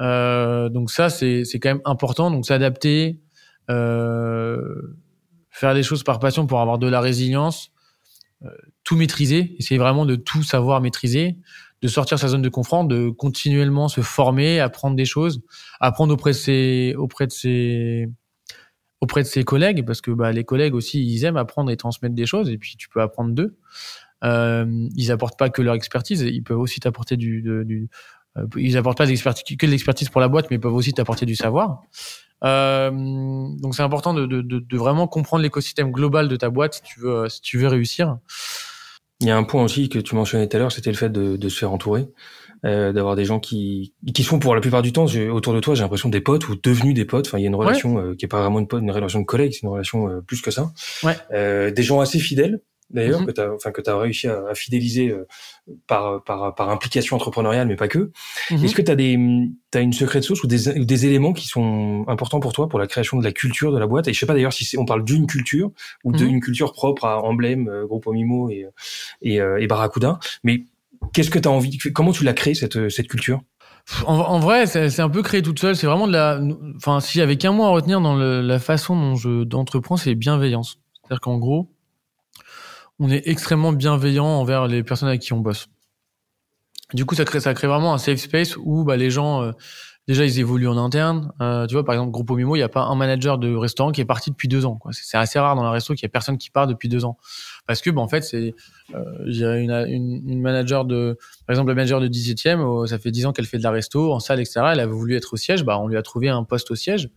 Euh, 0.00 0.68
donc 0.68 0.90
ça, 0.90 1.08
c'est 1.08 1.44
quand 1.54 1.68
même 1.68 1.82
important. 1.84 2.32
Donc 2.32 2.46
s'adapter, 2.46 3.20
euh, 3.20 3.25
faire 3.68 5.74
des 5.74 5.82
choses 5.82 6.02
par 6.02 6.18
passion 6.18 6.46
pour 6.46 6.60
avoir 6.60 6.78
de 6.78 6.86
la 6.86 7.00
résilience, 7.00 7.72
euh, 8.44 8.50
tout 8.84 8.96
maîtriser, 8.96 9.56
essayer 9.58 9.78
vraiment 9.78 10.04
de 10.04 10.14
tout 10.14 10.42
savoir 10.42 10.82
maîtriser, 10.82 11.38
de 11.80 11.88
sortir 11.88 12.18
sa 12.18 12.28
zone 12.28 12.42
de 12.42 12.50
confort, 12.50 12.84
de 12.84 13.08
continuellement 13.08 13.88
se 13.88 14.02
former, 14.02 14.60
apprendre 14.60 14.96
des 14.96 15.06
choses, 15.06 15.40
apprendre 15.80 16.12
auprès 16.12 16.32
de 16.32 16.36
ses, 16.36 16.94
auprès 16.98 17.26
de 17.26 17.32
ses, 17.32 18.10
auprès 19.00 19.22
de 19.22 19.28
ses 19.28 19.44
collègues, 19.44 19.86
parce 19.86 20.02
que 20.02 20.10
bah, 20.10 20.32
les 20.32 20.44
collègues 20.44 20.74
aussi, 20.74 21.02
ils 21.02 21.24
aiment 21.24 21.38
apprendre 21.38 21.70
et 21.70 21.76
transmettre 21.78 22.14
des 22.14 22.26
choses, 22.26 22.50
et 22.50 22.58
puis 22.58 22.76
tu 22.76 22.90
peux 22.90 23.00
apprendre 23.00 23.34
d'eux. 23.34 23.56
ils 24.22 25.10
apportent 25.10 25.38
pas 25.38 25.48
que 25.48 25.62
leur 25.62 25.74
expertise, 25.74 26.20
ils 26.20 26.42
peuvent 26.42 26.58
aussi 26.58 26.80
t'apporter 26.80 27.16
du, 27.16 27.42
du 27.42 27.88
ils 28.56 28.76
apportent 28.76 28.98
pas 28.98 29.06
que 29.06 29.66
de 29.66 29.70
l'expertise 29.70 30.10
pour 30.10 30.20
la 30.20 30.28
boîte, 30.28 30.50
mais 30.50 30.56
ils 30.56 30.60
peuvent 30.60 30.74
aussi 30.74 30.92
t'apporter 30.92 31.24
du 31.24 31.36
savoir. 31.36 31.82
Euh, 32.44 32.90
donc 32.90 33.74
c'est 33.74 33.82
important 33.82 34.12
de, 34.12 34.26
de, 34.26 34.42
de, 34.42 34.76
vraiment 34.76 35.06
comprendre 35.08 35.42
l'écosystème 35.42 35.90
global 35.90 36.28
de 36.28 36.36
ta 36.36 36.50
boîte 36.50 36.74
si 36.74 36.82
tu 36.82 37.00
veux, 37.00 37.28
si 37.28 37.40
tu 37.40 37.58
veux 37.58 37.68
réussir. 37.68 38.18
Il 39.20 39.26
y 39.26 39.30
a 39.30 39.36
un 39.36 39.44
point 39.44 39.64
aussi 39.64 39.88
que 39.88 39.98
tu 39.98 40.14
mentionnais 40.14 40.46
tout 40.46 40.56
à 40.56 40.60
l'heure, 40.60 40.72
c'était 40.72 40.90
le 40.90 40.96
fait 40.96 41.08
de, 41.08 41.36
de, 41.36 41.48
se 41.48 41.58
faire 41.58 41.72
entourer, 41.72 42.06
euh, 42.66 42.92
d'avoir 42.92 43.16
des 43.16 43.24
gens 43.24 43.40
qui 43.40 43.94
qui 44.12 44.22
sont 44.22 44.38
pour 44.38 44.54
la 44.54 44.60
plupart 44.60 44.82
du 44.82 44.92
temps 44.92 45.06
autour 45.06 45.54
de 45.54 45.60
toi, 45.60 45.74
j'ai 45.74 45.82
l'impression 45.82 46.10
des 46.10 46.20
potes 46.20 46.48
ou 46.48 46.56
devenus 46.62 46.94
des 46.94 47.06
potes. 47.06 47.26
Enfin, 47.26 47.38
il 47.38 47.42
y 47.42 47.44
a 47.44 47.48
une 47.48 47.54
relation 47.54 47.98
euh, 47.98 48.14
qui 48.14 48.26
est 48.26 48.28
pas 48.28 48.42
vraiment 48.42 48.58
une, 48.58 48.68
une 48.70 48.90
relation 48.90 49.20
de 49.20 49.24
collègue, 49.24 49.52
c'est 49.54 49.62
une 49.62 49.70
relation 49.70 50.08
euh, 50.08 50.20
plus 50.20 50.42
que 50.42 50.50
ça. 50.50 50.70
Ouais. 51.02 51.16
Euh, 51.32 51.70
des 51.70 51.82
gens 51.82 52.00
assez 52.00 52.18
fidèles 52.18 52.60
d'ailleurs, 52.90 53.20
mhm. 53.20 53.26
que 53.26 53.32
tu 53.32 53.40
as, 53.40 53.52
enfin, 53.52 53.70
que 53.72 53.82
as 53.88 53.98
réussi 53.98 54.28
à, 54.28 54.54
fidéliser 54.54 55.10
euh, 55.10 55.26
par, 55.86 56.22
par, 56.24 56.54
par 56.54 56.70
implication 56.70 57.16
entrepreneuriale, 57.16 57.66
mais 57.66 57.76
pas 57.76 57.88
que. 57.88 58.10
Mhm. 58.50 58.64
Est-ce 58.64 58.74
que 58.74 58.82
tu 58.82 58.90
as, 58.90 58.96
des, 58.96 59.18
as 59.74 59.80
une 59.80 59.92
secret 59.92 60.22
sauce 60.22 60.42
ou 60.42 60.46
des, 60.46 60.84
des 60.84 61.06
éléments 61.06 61.32
qui 61.32 61.46
sont 61.46 62.04
importants 62.08 62.40
pour 62.40 62.52
toi 62.52 62.68
pour 62.68 62.78
la 62.78 62.86
création 62.86 63.18
de 63.18 63.24
la 63.24 63.32
culture 63.32 63.72
de 63.72 63.78
la 63.78 63.86
boîte? 63.86 64.08
Et 64.08 64.12
je 64.12 64.18
sais 64.18 64.26
pas 64.26 64.34
d'ailleurs 64.34 64.52
si 64.52 64.76
on 64.78 64.84
parle 64.84 65.04
d'une 65.04 65.26
culture 65.26 65.70
ou 66.04 66.12
d'une 66.12 66.36
mhm. 66.36 66.40
culture 66.40 66.72
propre 66.72 67.04
à 67.04 67.22
Emblème, 67.22 67.68
euh, 67.68 67.86
Groupe 67.86 68.06
Mimo 68.06 68.50
et, 68.50 68.66
et, 69.22 69.40
euh, 69.40 69.60
et 69.60 69.66
Barracuda, 69.66 70.18
mais 70.44 70.64
qu'est-ce 71.12 71.30
que 71.30 71.38
tu 71.38 71.48
as 71.48 71.52
envie 71.52 71.78
Comment 71.78 72.12
tu 72.12 72.24
l'as 72.24 72.34
créé 72.34 72.54
cette, 72.54 72.88
cette 72.88 73.08
culture? 73.08 73.42
En, 74.04 74.40
vrai, 74.40 74.66
c'est 74.66 75.00
un 75.00 75.08
peu 75.08 75.22
créé 75.22 75.42
toute 75.42 75.60
seule. 75.60 75.76
C'est 75.76 75.86
vraiment 75.86 76.08
de 76.08 76.12
la. 76.12 76.40
Enfin, 76.74 76.98
si 76.98 77.18
j'avais 77.18 77.36
qu'un 77.36 77.52
mot 77.52 77.62
à 77.62 77.68
retenir 77.68 78.00
dans 78.00 78.16
la 78.16 78.58
façon 78.58 78.96
dont 78.96 79.14
je 79.14 79.44
d'entreprends, 79.44 79.96
c'est 79.96 80.16
bienveillance. 80.16 80.80
C'est-à-dire 81.02 81.20
qu'en 81.20 81.38
gros, 81.38 81.70
on 82.98 83.10
est 83.10 83.26
extrêmement 83.28 83.72
bienveillant 83.72 84.26
envers 84.26 84.66
les 84.66 84.82
personnes 84.82 85.08
avec 85.08 85.20
qui 85.20 85.32
on 85.32 85.40
bosse. 85.40 85.68
Du 86.94 87.04
coup, 87.04 87.14
ça 87.14 87.24
crée, 87.24 87.40
ça 87.40 87.52
crée 87.52 87.66
vraiment 87.66 87.92
un 87.94 87.98
safe 87.98 88.20
space 88.20 88.56
où 88.56 88.84
bah, 88.84 88.96
les 88.96 89.10
gens, 89.10 89.42
euh, 89.42 89.52
déjà, 90.06 90.24
ils 90.24 90.38
évoluent 90.38 90.68
en 90.68 90.76
interne. 90.76 91.32
Euh, 91.40 91.66
tu 91.66 91.74
vois, 91.74 91.84
par 91.84 91.96
exemple, 91.96 92.12
Groupe 92.12 92.30
Mimo, 92.30 92.54
il 92.54 92.60
n'y 92.60 92.64
a 92.64 92.68
pas 92.68 92.82
un 92.82 92.94
manager 92.94 93.38
de 93.38 93.52
restaurant 93.54 93.90
qui 93.90 94.00
est 94.00 94.06
parti 94.06 94.30
depuis 94.30 94.46
deux 94.46 94.66
ans. 94.66 94.78
C'est 94.92 95.16
assez 95.16 95.40
rare 95.40 95.56
dans 95.56 95.64
la 95.64 95.72
resto 95.72 95.94
qu'il 95.94 96.04
y 96.04 96.06
ait 96.06 96.08
personne 96.08 96.38
qui 96.38 96.50
part 96.50 96.68
depuis 96.68 96.88
deux 96.88 97.04
ans. 97.04 97.18
Parce 97.66 97.80
que, 97.80 97.90
bah, 97.90 98.00
en 98.00 98.08
fait, 98.08 98.22
c'est, 98.22 98.54
euh, 98.94 99.56
une, 99.56 99.72
une, 99.72 100.30
une, 100.30 100.40
manager 100.40 100.84
de, 100.84 101.18
par 101.46 101.54
exemple, 101.54 101.70
la 101.70 101.74
manager 101.74 102.00
de 102.00 102.06
17e, 102.06 102.86
ça 102.86 103.00
fait 103.00 103.10
dix 103.10 103.26
ans 103.26 103.32
qu'elle 103.32 103.46
fait 103.46 103.58
de 103.58 103.64
la 103.64 103.72
resto 103.72 104.12
en 104.12 104.20
salle, 104.20 104.38
etc. 104.38 104.60
Elle 104.72 104.80
avait 104.80 104.92
voulu 104.92 105.16
être 105.16 105.34
au 105.34 105.36
siège, 105.36 105.64
bah, 105.64 105.80
on 105.80 105.88
lui 105.88 105.96
a 105.96 106.02
trouvé 106.02 106.28
un 106.28 106.44
poste 106.44 106.70
au 106.70 106.76
siège. 106.76 107.10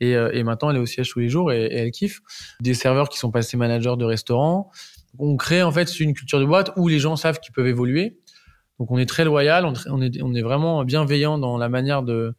Et, 0.00 0.10
et 0.10 0.42
maintenant, 0.42 0.70
elle 0.70 0.76
est 0.76 0.80
au 0.80 0.86
siège 0.86 1.08
tous 1.08 1.20
les 1.20 1.28
jours 1.28 1.52
et, 1.52 1.64
et 1.66 1.76
elle 1.76 1.92
kiffe. 1.92 2.20
Des 2.60 2.74
serveurs 2.74 3.08
qui 3.08 3.18
sont 3.18 3.30
passés 3.30 3.56
managers 3.56 3.94
de 3.96 4.04
restaurant 4.04 4.70
on 5.18 5.36
crée 5.36 5.62
en 5.62 5.72
fait 5.72 6.00
une 6.00 6.14
culture 6.14 6.40
de 6.40 6.44
boîte 6.44 6.72
où 6.76 6.88
les 6.88 6.98
gens 6.98 7.16
savent 7.16 7.40
qu'ils 7.40 7.52
peuvent 7.52 7.66
évoluer. 7.66 8.18
Donc 8.78 8.90
on 8.90 8.98
est 8.98 9.06
très 9.06 9.24
loyal, 9.24 9.64
on, 9.86 10.00
est, 10.00 10.42
vraiment 10.42 10.84
bienveillant 10.84 11.38
dans 11.38 11.58
la 11.58 11.68
manière 11.68 12.02
de, 12.02 12.34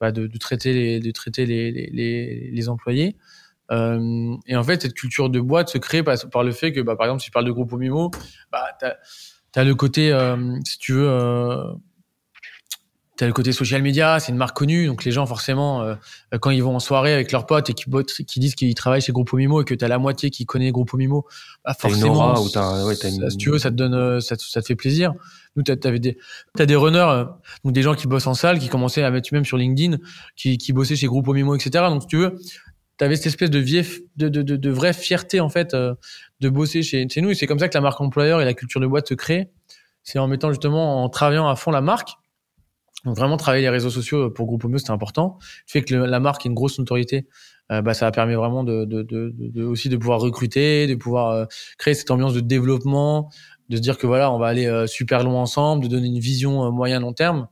bah, 0.00 0.12
de, 0.12 0.26
traiter 0.38 0.72
les, 0.72 1.00
de 1.00 1.10
traiter 1.10 1.44
les, 1.44 1.70
les, 1.70 2.50
les 2.50 2.68
employés. 2.68 3.16
Euh, 3.70 4.36
et 4.46 4.56
en 4.56 4.64
fait, 4.64 4.82
cette 4.82 4.94
culture 4.94 5.30
de 5.30 5.40
boîte 5.40 5.68
se 5.68 5.78
crée 5.78 6.02
par, 6.02 6.42
le 6.42 6.52
fait 6.52 6.72
que, 6.72 6.80
bah, 6.80 6.96
par 6.96 7.06
exemple, 7.06 7.20
si 7.20 7.26
tu 7.26 7.30
parles 7.30 7.44
de 7.44 7.52
groupe 7.52 7.72
Mimo, 7.72 8.10
bah, 8.50 8.64
tu 8.80 9.58
as, 9.58 9.64
le 9.64 9.74
côté, 9.74 10.12
euh, 10.12 10.56
si 10.64 10.78
tu 10.78 10.92
veux, 10.92 11.08
euh, 11.08 11.64
T'as 13.18 13.26
le 13.26 13.32
côté 13.32 13.50
social 13.50 13.82
media, 13.82 14.20
c'est 14.20 14.30
une 14.30 14.38
marque 14.38 14.56
connue, 14.56 14.86
donc 14.86 15.04
les 15.04 15.10
gens 15.10 15.26
forcément, 15.26 15.82
euh, 15.82 15.96
quand 16.40 16.50
ils 16.50 16.62
vont 16.62 16.76
en 16.76 16.78
soirée 16.78 17.12
avec 17.12 17.32
leurs 17.32 17.46
potes 17.46 17.68
et 17.68 17.74
qui, 17.74 17.86
qui 18.24 18.38
disent 18.38 18.54
qu'ils 18.54 18.76
travaillent 18.76 19.00
chez 19.00 19.10
Groupe 19.10 19.32
Mimo 19.32 19.60
et 19.60 19.64
que 19.64 19.74
t'as 19.74 19.88
la 19.88 19.98
moitié 19.98 20.30
qui 20.30 20.46
connaît 20.46 20.70
Groupe 20.70 20.94
Mimo, 20.94 21.26
bah 21.64 21.74
forcément, 21.76 22.40
ou 22.40 22.48
as, 22.54 22.84
ouais, 22.84 22.94
as 23.04 23.08
une... 23.08 23.28
si 23.28 23.36
tu 23.36 23.50
veux, 23.50 23.58
ça 23.58 23.72
te 23.72 23.74
donne, 23.74 23.94
euh, 23.94 24.20
ça, 24.20 24.36
ça 24.38 24.62
te 24.62 24.66
fait 24.68 24.76
plaisir. 24.76 25.14
Nous, 25.56 25.64
t'as 25.64 25.74
avais 25.88 25.98
des, 25.98 26.16
t'as 26.54 26.64
des 26.64 26.76
runners, 26.76 26.98
euh, 26.98 27.24
donc 27.64 27.72
des 27.72 27.82
gens 27.82 27.96
qui 27.96 28.06
bossent 28.06 28.28
en 28.28 28.34
salle, 28.34 28.60
qui 28.60 28.68
commençaient 28.68 29.02
à 29.02 29.10
mettre 29.10 29.30
même 29.32 29.44
sur 29.44 29.56
LinkedIn, 29.56 29.96
qui, 30.36 30.56
qui 30.56 30.72
bossaient 30.72 30.94
chez 30.94 31.08
Groupe 31.08 31.26
Mimo, 31.26 31.56
etc. 31.56 31.86
Donc, 31.88 32.02
si 32.02 32.06
tu 32.06 32.18
veux, 32.18 32.38
t'avais 32.98 33.16
cette 33.16 33.26
espèce 33.26 33.50
de, 33.50 33.58
vie, 33.58 33.82
de, 34.16 34.28
de, 34.28 34.42
de, 34.42 34.54
de, 34.54 34.70
vraie 34.70 34.92
fierté 34.92 35.40
en 35.40 35.48
fait 35.48 35.74
de 35.74 36.48
bosser 36.48 36.82
chez, 36.84 37.08
chez 37.08 37.20
nous. 37.20 37.30
Et 37.30 37.34
c'est 37.34 37.48
comme 37.48 37.58
ça 37.58 37.68
que 37.68 37.74
la 37.74 37.80
marque 37.80 38.00
employeur 38.00 38.40
et 38.40 38.44
la 38.44 38.54
culture 38.54 38.80
de 38.80 38.86
boîte 38.86 39.08
se 39.08 39.14
créent. 39.14 39.50
C'est 40.04 40.20
en 40.20 40.28
mettant 40.28 40.50
justement, 40.50 41.02
en 41.02 41.08
travaillant 41.08 41.48
à 41.48 41.56
fond 41.56 41.72
la 41.72 41.80
marque 41.80 42.10
donc 43.04 43.16
vraiment 43.16 43.36
travailler 43.36 43.62
les 43.62 43.68
réseaux 43.68 43.90
sociaux 43.90 44.30
pour 44.30 44.46
Groupe 44.46 44.64
Mio, 44.64 44.78
c'était 44.78 44.90
important. 44.90 45.38
Le 45.40 45.72
fait 45.72 45.82
que 45.82 45.94
la 45.94 46.20
marque 46.20 46.44
ait 46.44 46.48
une 46.48 46.54
grosse 46.54 46.78
notoriété, 46.78 47.28
euh, 47.70 47.82
bah, 47.82 47.94
ça 47.94 48.06
a 48.06 48.10
permis 48.10 48.34
vraiment 48.34 48.64
de, 48.64 48.84
de, 48.84 49.02
de, 49.02 49.32
de, 49.36 49.64
aussi 49.64 49.88
de 49.88 49.96
pouvoir 49.96 50.20
recruter, 50.20 50.86
de 50.86 50.94
pouvoir 50.94 51.30
euh, 51.30 51.44
créer 51.76 51.94
cette 51.94 52.10
ambiance 52.10 52.34
de 52.34 52.40
développement, 52.40 53.30
de 53.68 53.76
se 53.76 53.82
dire 53.82 53.98
que 53.98 54.06
voilà, 54.06 54.32
on 54.32 54.38
va 54.38 54.46
aller 54.46 54.66
euh, 54.66 54.86
super 54.86 55.22
loin 55.22 55.42
ensemble, 55.42 55.84
de 55.84 55.88
donner 55.88 56.08
une 56.08 56.18
vision 56.18 56.72
moyen 56.72 57.00
long 57.00 57.12
terme. 57.12 57.48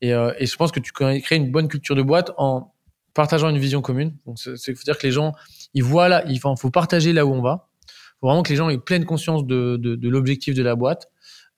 Et, 0.00 0.10
et 0.10 0.46
je 0.46 0.56
pense 0.56 0.70
que 0.70 0.78
tu 0.78 0.92
crées 0.92 1.24
une 1.32 1.50
bonne 1.50 1.66
culture 1.66 1.96
de 1.96 2.02
boîte 2.02 2.30
en 2.36 2.72
partageant 3.14 3.48
une 3.48 3.58
vision 3.58 3.82
commune. 3.82 4.16
Donc 4.26 4.38
c'est 4.38 4.74
faut 4.76 4.84
dire 4.84 4.96
que 4.96 5.04
les 5.04 5.12
gens, 5.12 5.32
ils 5.74 5.82
voient 5.82 6.08
là, 6.08 6.22
il 6.28 6.38
faut, 6.38 6.54
partager 6.70 7.12
là 7.12 7.26
où 7.26 7.32
on 7.34 7.42
va. 7.42 7.68
Faut 8.20 8.28
vraiment 8.28 8.44
que 8.44 8.50
les 8.50 8.56
gens 8.56 8.68
aient 8.68 8.78
pleine 8.78 9.04
conscience 9.04 9.44
de, 9.44 9.98
l'objectif 10.04 10.54
de 10.54 10.62
la 10.62 10.76
boîte 10.76 11.08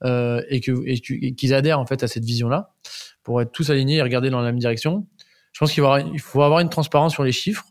et 0.02 0.62
que 0.64 0.72
et 0.86 1.34
qu'ils 1.34 1.52
adhèrent 1.52 1.80
en 1.80 1.84
fait 1.84 2.02
à 2.02 2.08
cette 2.08 2.24
vision 2.24 2.48
là 2.48 2.72
pour 3.22 3.40
être 3.42 3.52
tous 3.52 3.70
alignés 3.70 3.96
et 3.96 4.02
regarder 4.02 4.30
dans 4.30 4.40
la 4.40 4.46
même 4.46 4.58
direction. 4.58 5.06
Je 5.52 5.58
pense 5.58 5.72
qu'il 5.72 5.82
faut 6.20 6.42
avoir 6.42 6.60
une 6.60 6.68
transparence 6.70 7.12
sur 7.12 7.24
les 7.24 7.32
chiffres, 7.32 7.64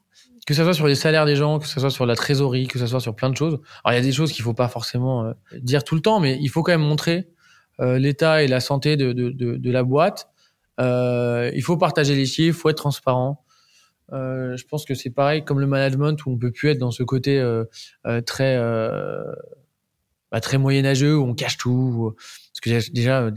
que 0.46 0.54
ce 0.54 0.64
soit 0.64 0.74
sur 0.74 0.88
les 0.88 0.96
salaires 0.96 1.26
des 1.26 1.36
gens, 1.36 1.60
que 1.60 1.68
ce 1.68 1.80
soit 1.80 1.92
sur 1.92 2.06
la 2.06 2.16
trésorerie, 2.16 2.68
que 2.68 2.80
ce 2.80 2.88
soit 2.88 3.00
sur 3.00 3.16
plein 3.16 3.30
de 3.30 3.38
choses. 3.38 3.60
Alors 3.84 3.94
il 3.94 3.96
y 3.96 4.04
a 4.04 4.06
des 4.06 4.12
choses 4.12 4.32
qu'il 4.32 4.44
faut 4.44 4.54
pas 4.54 4.68
forcément 4.68 5.26
euh, 5.26 5.34
dire 5.60 5.84
tout 5.84 5.96
le 5.96 6.02
temps, 6.02 6.20
mais 6.20 6.38
il 6.42 6.50
faut 6.50 6.64
quand 6.64 6.72
même 6.72 6.82
montrer 6.82 7.30
euh, 7.80 7.98
l'état 8.00 8.44
et 8.44 8.48
la 8.48 8.60
santé 8.60 8.98
de, 8.98 9.14
de, 9.14 9.30
de, 9.30 9.56
de 9.56 9.72
la 9.72 9.84
boîte. 9.84 10.28
Euh, 10.80 11.52
il 11.54 11.62
faut 11.62 11.78
partager 11.78 12.16
les 12.16 12.26
chiffres, 12.26 12.58
il 12.58 12.62
faut 12.62 12.70
être 12.70 12.78
transparent. 12.78 13.46
Euh, 14.12 14.58
je 14.58 14.66
pense 14.66 14.86
que 14.86 14.96
c'est 14.96 15.12
pareil 15.12 15.46
comme 15.46 15.60
le 15.60 15.68
management 15.68 16.26
où 16.26 16.32
on 16.32 16.38
peut 16.38 16.52
plus 16.52 16.70
être 16.70 16.80
dans 16.80 16.92
ce 16.92 17.04
côté 17.04 17.42
très 18.26 18.58
bah, 20.32 20.42
très 20.42 20.58
moyenâgeux 20.58 21.18
où 21.18 21.24
on 21.24 21.34
cache 21.34 21.58
tout. 21.58 22.14
Parce 22.54 22.60
que 22.62 22.92
déjà, 22.92 23.22
euh, 23.22 23.32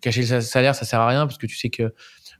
cacher 0.00 0.22
le 0.22 0.40
salaire, 0.40 0.74
ça 0.74 0.84
sert 0.84 1.00
à 1.00 1.06
rien 1.06 1.26
parce 1.26 1.38
que 1.38 1.46
tu 1.46 1.56
sais 1.56 1.70
que 1.70 1.94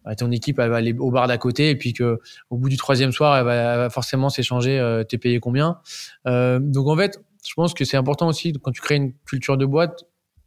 bah, 0.05 0.15
ton 0.17 0.31
équipe 0.31 0.59
elle 0.59 0.71
va 0.71 0.77
aller 0.77 0.95
au 0.99 1.11
bar 1.11 1.29
d'à 1.29 1.39
côté 1.39 1.71
et 1.71 1.77
puis 1.77 1.93
que 1.93 2.19
au 2.51 2.57
bout 2.57 2.69
du 2.69 2.77
troisième 2.77 3.13
soir, 3.13 3.37
elle 3.37 3.45
va, 3.45 3.91
forcément 3.91 4.29
s'échanger. 4.29 4.79
Euh, 4.79 5.05
T'es 5.05 5.19
payé 5.19 5.41
combien 5.41 5.79
euh, 6.27 6.59
Donc 6.61 6.89
en 6.89 6.97
fait, 6.97 7.21
je 7.47 7.55
pense 7.55 7.75
que 7.75 7.85
c'est 7.85 7.97
important 7.97 8.29
aussi 8.29 8.53
quand 8.53 8.73
tu 8.73 8.81
crées 8.81 8.97
une 8.97 9.13
culture 9.25 9.57
de 9.57 9.67
boîte 9.67 10.05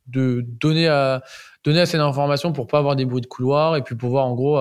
de 0.08 0.46
donner 0.48 0.88
à 0.88 1.24
donner 1.64 1.82
assez 1.82 1.98
d'informations 1.98 2.54
pour 2.54 2.68
pas 2.68 2.78
avoir 2.78 2.96
des 2.96 3.06
bruits 3.06 3.22
de 3.22 3.26
couloir 3.26 3.76
et 3.76 3.82
puis 3.82 3.96
pouvoir 3.96 4.26
en 4.26 4.36
gros 4.36 4.60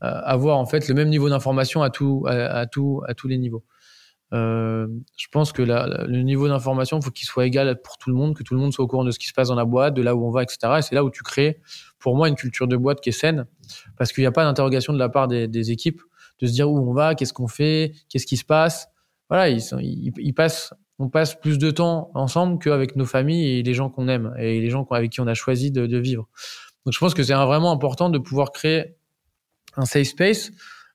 avoir 0.00 0.56
en 0.56 0.64
fait 0.64 0.88
le 0.88 0.94
même 0.94 1.10
niveau 1.10 1.28
d'information 1.28 1.82
à 1.82 1.90
tout 1.90 2.24
à, 2.26 2.32
à 2.32 2.66
tout 2.66 3.02
à 3.06 3.12
tous 3.12 3.28
les 3.28 3.36
niveaux. 3.36 3.64
Euh, 4.32 4.86
je 5.16 5.26
pense 5.30 5.52
que 5.52 5.62
la, 5.62 5.86
le 6.06 6.22
niveau 6.22 6.48
d'information, 6.48 6.98
il 6.98 7.04
faut 7.04 7.10
qu'il 7.10 7.26
soit 7.26 7.46
égal 7.46 7.80
pour 7.82 7.98
tout 7.98 8.10
le 8.10 8.16
monde, 8.16 8.34
que 8.34 8.42
tout 8.42 8.54
le 8.54 8.60
monde 8.60 8.72
soit 8.72 8.84
au 8.84 8.88
courant 8.88 9.04
de 9.04 9.10
ce 9.10 9.18
qui 9.18 9.26
se 9.26 9.34
passe 9.34 9.48
dans 9.48 9.54
la 9.54 9.64
boîte, 9.64 9.94
de 9.94 10.02
là 10.02 10.16
où 10.16 10.26
on 10.26 10.30
va, 10.30 10.42
etc. 10.42 10.58
Et 10.78 10.82
c'est 10.82 10.94
là 10.94 11.04
où 11.04 11.10
tu 11.10 11.22
crées, 11.22 11.60
pour 11.98 12.16
moi, 12.16 12.28
une 12.28 12.34
culture 12.34 12.66
de 12.66 12.76
boîte 12.76 13.00
qui 13.00 13.10
est 13.10 13.12
saine, 13.12 13.46
parce 13.96 14.12
qu'il 14.12 14.22
n'y 14.22 14.26
a 14.26 14.32
pas 14.32 14.44
d'interrogation 14.44 14.92
de 14.92 14.98
la 14.98 15.08
part 15.08 15.28
des, 15.28 15.70
équipes 15.70 16.00
de 16.40 16.46
se 16.46 16.52
dire 16.52 16.70
où 16.70 16.78
on 16.78 16.92
va, 16.92 17.14
qu'est-ce 17.14 17.32
qu'on 17.32 17.48
fait, 17.48 17.92
qu'est-ce 18.08 18.26
qui 18.26 18.36
se 18.36 18.44
passe. 18.44 18.88
Voilà, 19.28 19.48
ils, 19.50 19.62
ils, 19.80 20.12
ils, 20.18 20.32
passent, 20.32 20.74
on 20.98 21.08
passe 21.08 21.38
plus 21.38 21.58
de 21.58 21.70
temps 21.70 22.10
ensemble 22.14 22.58
qu'avec 22.58 22.96
nos 22.96 23.04
familles 23.04 23.58
et 23.58 23.62
les 23.62 23.74
gens 23.74 23.90
qu'on 23.90 24.08
aime 24.08 24.34
et 24.38 24.60
les 24.60 24.70
gens 24.70 24.86
avec 24.90 25.12
qui 25.12 25.20
on 25.20 25.26
a 25.26 25.34
choisi 25.34 25.70
de, 25.70 25.86
de 25.86 25.98
vivre. 25.98 26.28
Donc 26.84 26.94
je 26.94 26.98
pense 26.98 27.14
que 27.14 27.22
c'est 27.22 27.34
vraiment 27.34 27.70
important 27.70 28.10
de 28.10 28.18
pouvoir 28.18 28.50
créer 28.50 28.96
un 29.76 29.84
safe 29.84 30.08
space 30.08 30.52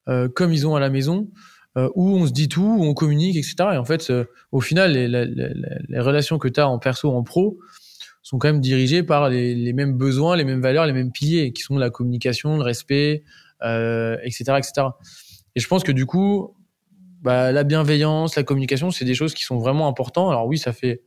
euh, 0.07 0.29
comme 0.29 0.53
ils 0.53 0.67
ont 0.67 0.75
à 0.75 0.79
la 0.79 0.89
maison 0.89 1.29
euh, 1.77 1.89
où 1.93 2.17
on 2.17 2.25
se 2.25 2.31
dit 2.31 2.49
tout, 2.49 2.77
où 2.79 2.83
on 2.83 2.95
communique, 2.95 3.35
etc. 3.35 3.55
Et 3.73 3.77
en 3.77 3.85
fait, 3.85 4.09
euh, 4.09 4.25
au 4.51 4.61
final, 4.61 4.93
les, 4.93 5.99
relations 5.99 6.39
que 6.39 6.47
tu 6.47 6.59
as 6.59 6.67
en 6.67 6.79
perso, 6.79 7.11
en 7.11 7.21
pro, 7.21 7.59
sont 8.23 8.39
quand 8.39 8.47
même 8.47 8.61
dirigées 8.61 9.03
par 9.03 9.29
les, 9.29 9.73
mêmes 9.73 9.95
besoins, 9.95 10.35
les 10.35 10.43
mêmes 10.43 10.61
valeurs, 10.61 10.87
les 10.87 10.93
mêmes 10.93 11.11
piliers, 11.11 11.53
qui 11.53 11.61
sont 11.61 11.77
la 11.77 11.91
communication, 11.91 12.57
le 12.57 12.63
respect, 12.63 13.23
euh, 13.61 14.17
etc., 14.23 14.53
etc. 14.57 14.87
Et 15.55 15.59
je 15.59 15.67
pense 15.67 15.83
que 15.83 15.91
du 15.91 16.07
coup, 16.07 16.55
bah, 17.21 17.51
la 17.51 17.63
bienveillance, 17.63 18.35
la 18.35 18.43
communication, 18.43 18.89
c'est 18.89 19.05
des 19.05 19.13
choses 19.15 19.35
qui 19.35 19.43
sont 19.43 19.59
vraiment 19.59 19.87
importantes. 19.87 20.31
Alors 20.31 20.47
oui, 20.47 20.57
ça 20.57 20.73
fait 20.73 21.03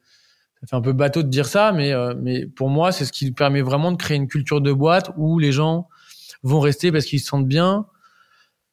un 0.70 0.80
peu 0.80 0.92
bateau 0.92 1.24
de 1.24 1.28
dire 1.28 1.46
ça, 1.46 1.72
mais 1.72 1.92
mais 2.20 2.46
pour 2.46 2.68
moi, 2.68 2.92
c'est 2.92 3.04
ce 3.04 3.12
qui 3.12 3.32
permet 3.32 3.62
vraiment 3.62 3.90
de 3.92 3.96
créer 3.96 4.16
une 4.16 4.28
culture 4.28 4.60
de 4.60 4.72
boîte 4.72 5.10
où 5.16 5.38
les 5.38 5.52
gens 5.52 5.88
vont 6.42 6.60
rester 6.60 6.92
parce 6.92 7.06
qu'ils 7.06 7.20
se 7.20 7.26
sentent 7.26 7.48
bien, 7.48 7.86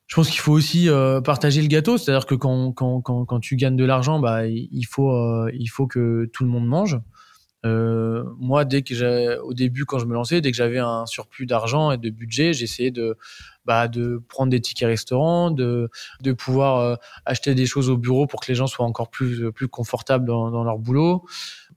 je 0.08 0.16
pense 0.16 0.30
qu'il 0.30 0.40
faut 0.40 0.54
aussi 0.54 0.90
euh, 0.90 1.22
partager 1.22 1.62
le 1.62 1.68
gâteau, 1.68 1.98
c'est-à-dire 1.98 2.26
que 2.26 2.36
quand, 2.36 2.72
quand, 2.72 3.02
quand, 3.02 3.26
quand, 3.26 3.40
tu 3.40 3.58
gagnes 3.58 3.76
de 3.76 3.84
l'argent, 3.84 4.20
bah, 4.20 4.48
il 4.48 4.86
faut, 4.86 5.12
euh, 5.12 5.52
il 5.54 5.68
faut 5.68 5.86
que 5.86 6.30
tout 6.34 6.44
le 6.44 6.50
monde 6.50 6.66
mange. 6.66 7.00
Euh, 7.66 8.24
moi, 8.40 8.64
dès 8.64 8.84
que 8.84 8.96
j'ai, 8.96 9.38
au 9.44 9.54
début, 9.54 9.84
quand 9.84 10.00
je 10.00 10.06
me 10.06 10.14
lançais, 10.14 10.40
dès 10.40 10.52
que 10.52 10.58
j'avais 10.58 10.80
un 10.80 11.06
surplus 11.06 11.46
d'argent 11.46 11.92
et 11.92 11.98
de 11.98 12.10
budget, 12.10 12.54
j'essayais 12.54 12.92
de, 12.92 13.18
bah, 13.66 13.90
de 13.90 14.24
prendre 14.30 14.50
des 14.50 14.62
tickets 14.62 14.88
restaurants, 14.88 15.52
de, 15.52 15.90
de 16.22 16.32
pouvoir 16.32 16.98
acheter 17.26 17.54
des 17.54 17.66
choses 17.66 17.90
au 17.90 17.98
bureau 17.98 18.28
pour 18.28 18.40
que 18.40 18.48
les 18.48 18.56
gens 18.56 18.68
soient 18.68 18.86
encore 18.86 19.10
plus, 19.10 19.52
plus 19.52 19.68
confortables 19.68 20.26
dans, 20.26 20.52
dans 20.52 20.64
leur 20.64 20.78
boulot. 20.78 21.26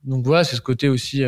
donc 0.05 0.24
voilà, 0.24 0.44
c'est 0.44 0.55
ce 0.55 0.61
côté 0.61 0.89
aussi 0.89 1.24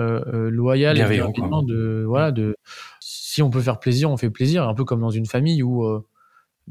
euh, 0.00 0.20
euh, 0.32 0.48
loyal 0.48 0.98
et 0.98 1.18
de 1.66 2.04
voilà 2.08 2.32
de 2.32 2.56
si 2.98 3.42
on 3.42 3.50
peut 3.50 3.60
faire 3.60 3.78
plaisir, 3.78 4.10
on 4.10 4.16
fait 4.16 4.30
plaisir, 4.30 4.66
un 4.66 4.72
peu 4.72 4.84
comme 4.84 5.02
dans 5.02 5.10
une 5.10 5.26
famille 5.26 5.62
où 5.62 5.84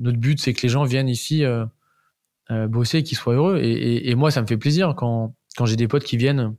notre 0.02 0.18
but 0.18 0.40
c'est 0.40 0.54
que 0.54 0.62
les 0.64 0.70
gens 0.70 0.84
viennent 0.84 1.10
ici 1.10 1.44
bosser 2.68 2.98
et 3.00 3.04
qu'ils 3.04 3.18
soient 3.18 3.34
heureux. 3.36 3.60
Et, 3.62 3.72
et- 3.72 4.10
et 4.10 4.16
moi, 4.16 4.30
ça 4.32 4.42
me 4.42 4.48
fait 4.48 4.58
plaisir 4.58 4.94
quand 4.96 5.34
quand 5.58 5.66
j'ai 5.66 5.76
des 5.78 5.88
potes 5.88 6.04
qui 6.04 6.18
viennent. 6.18 6.56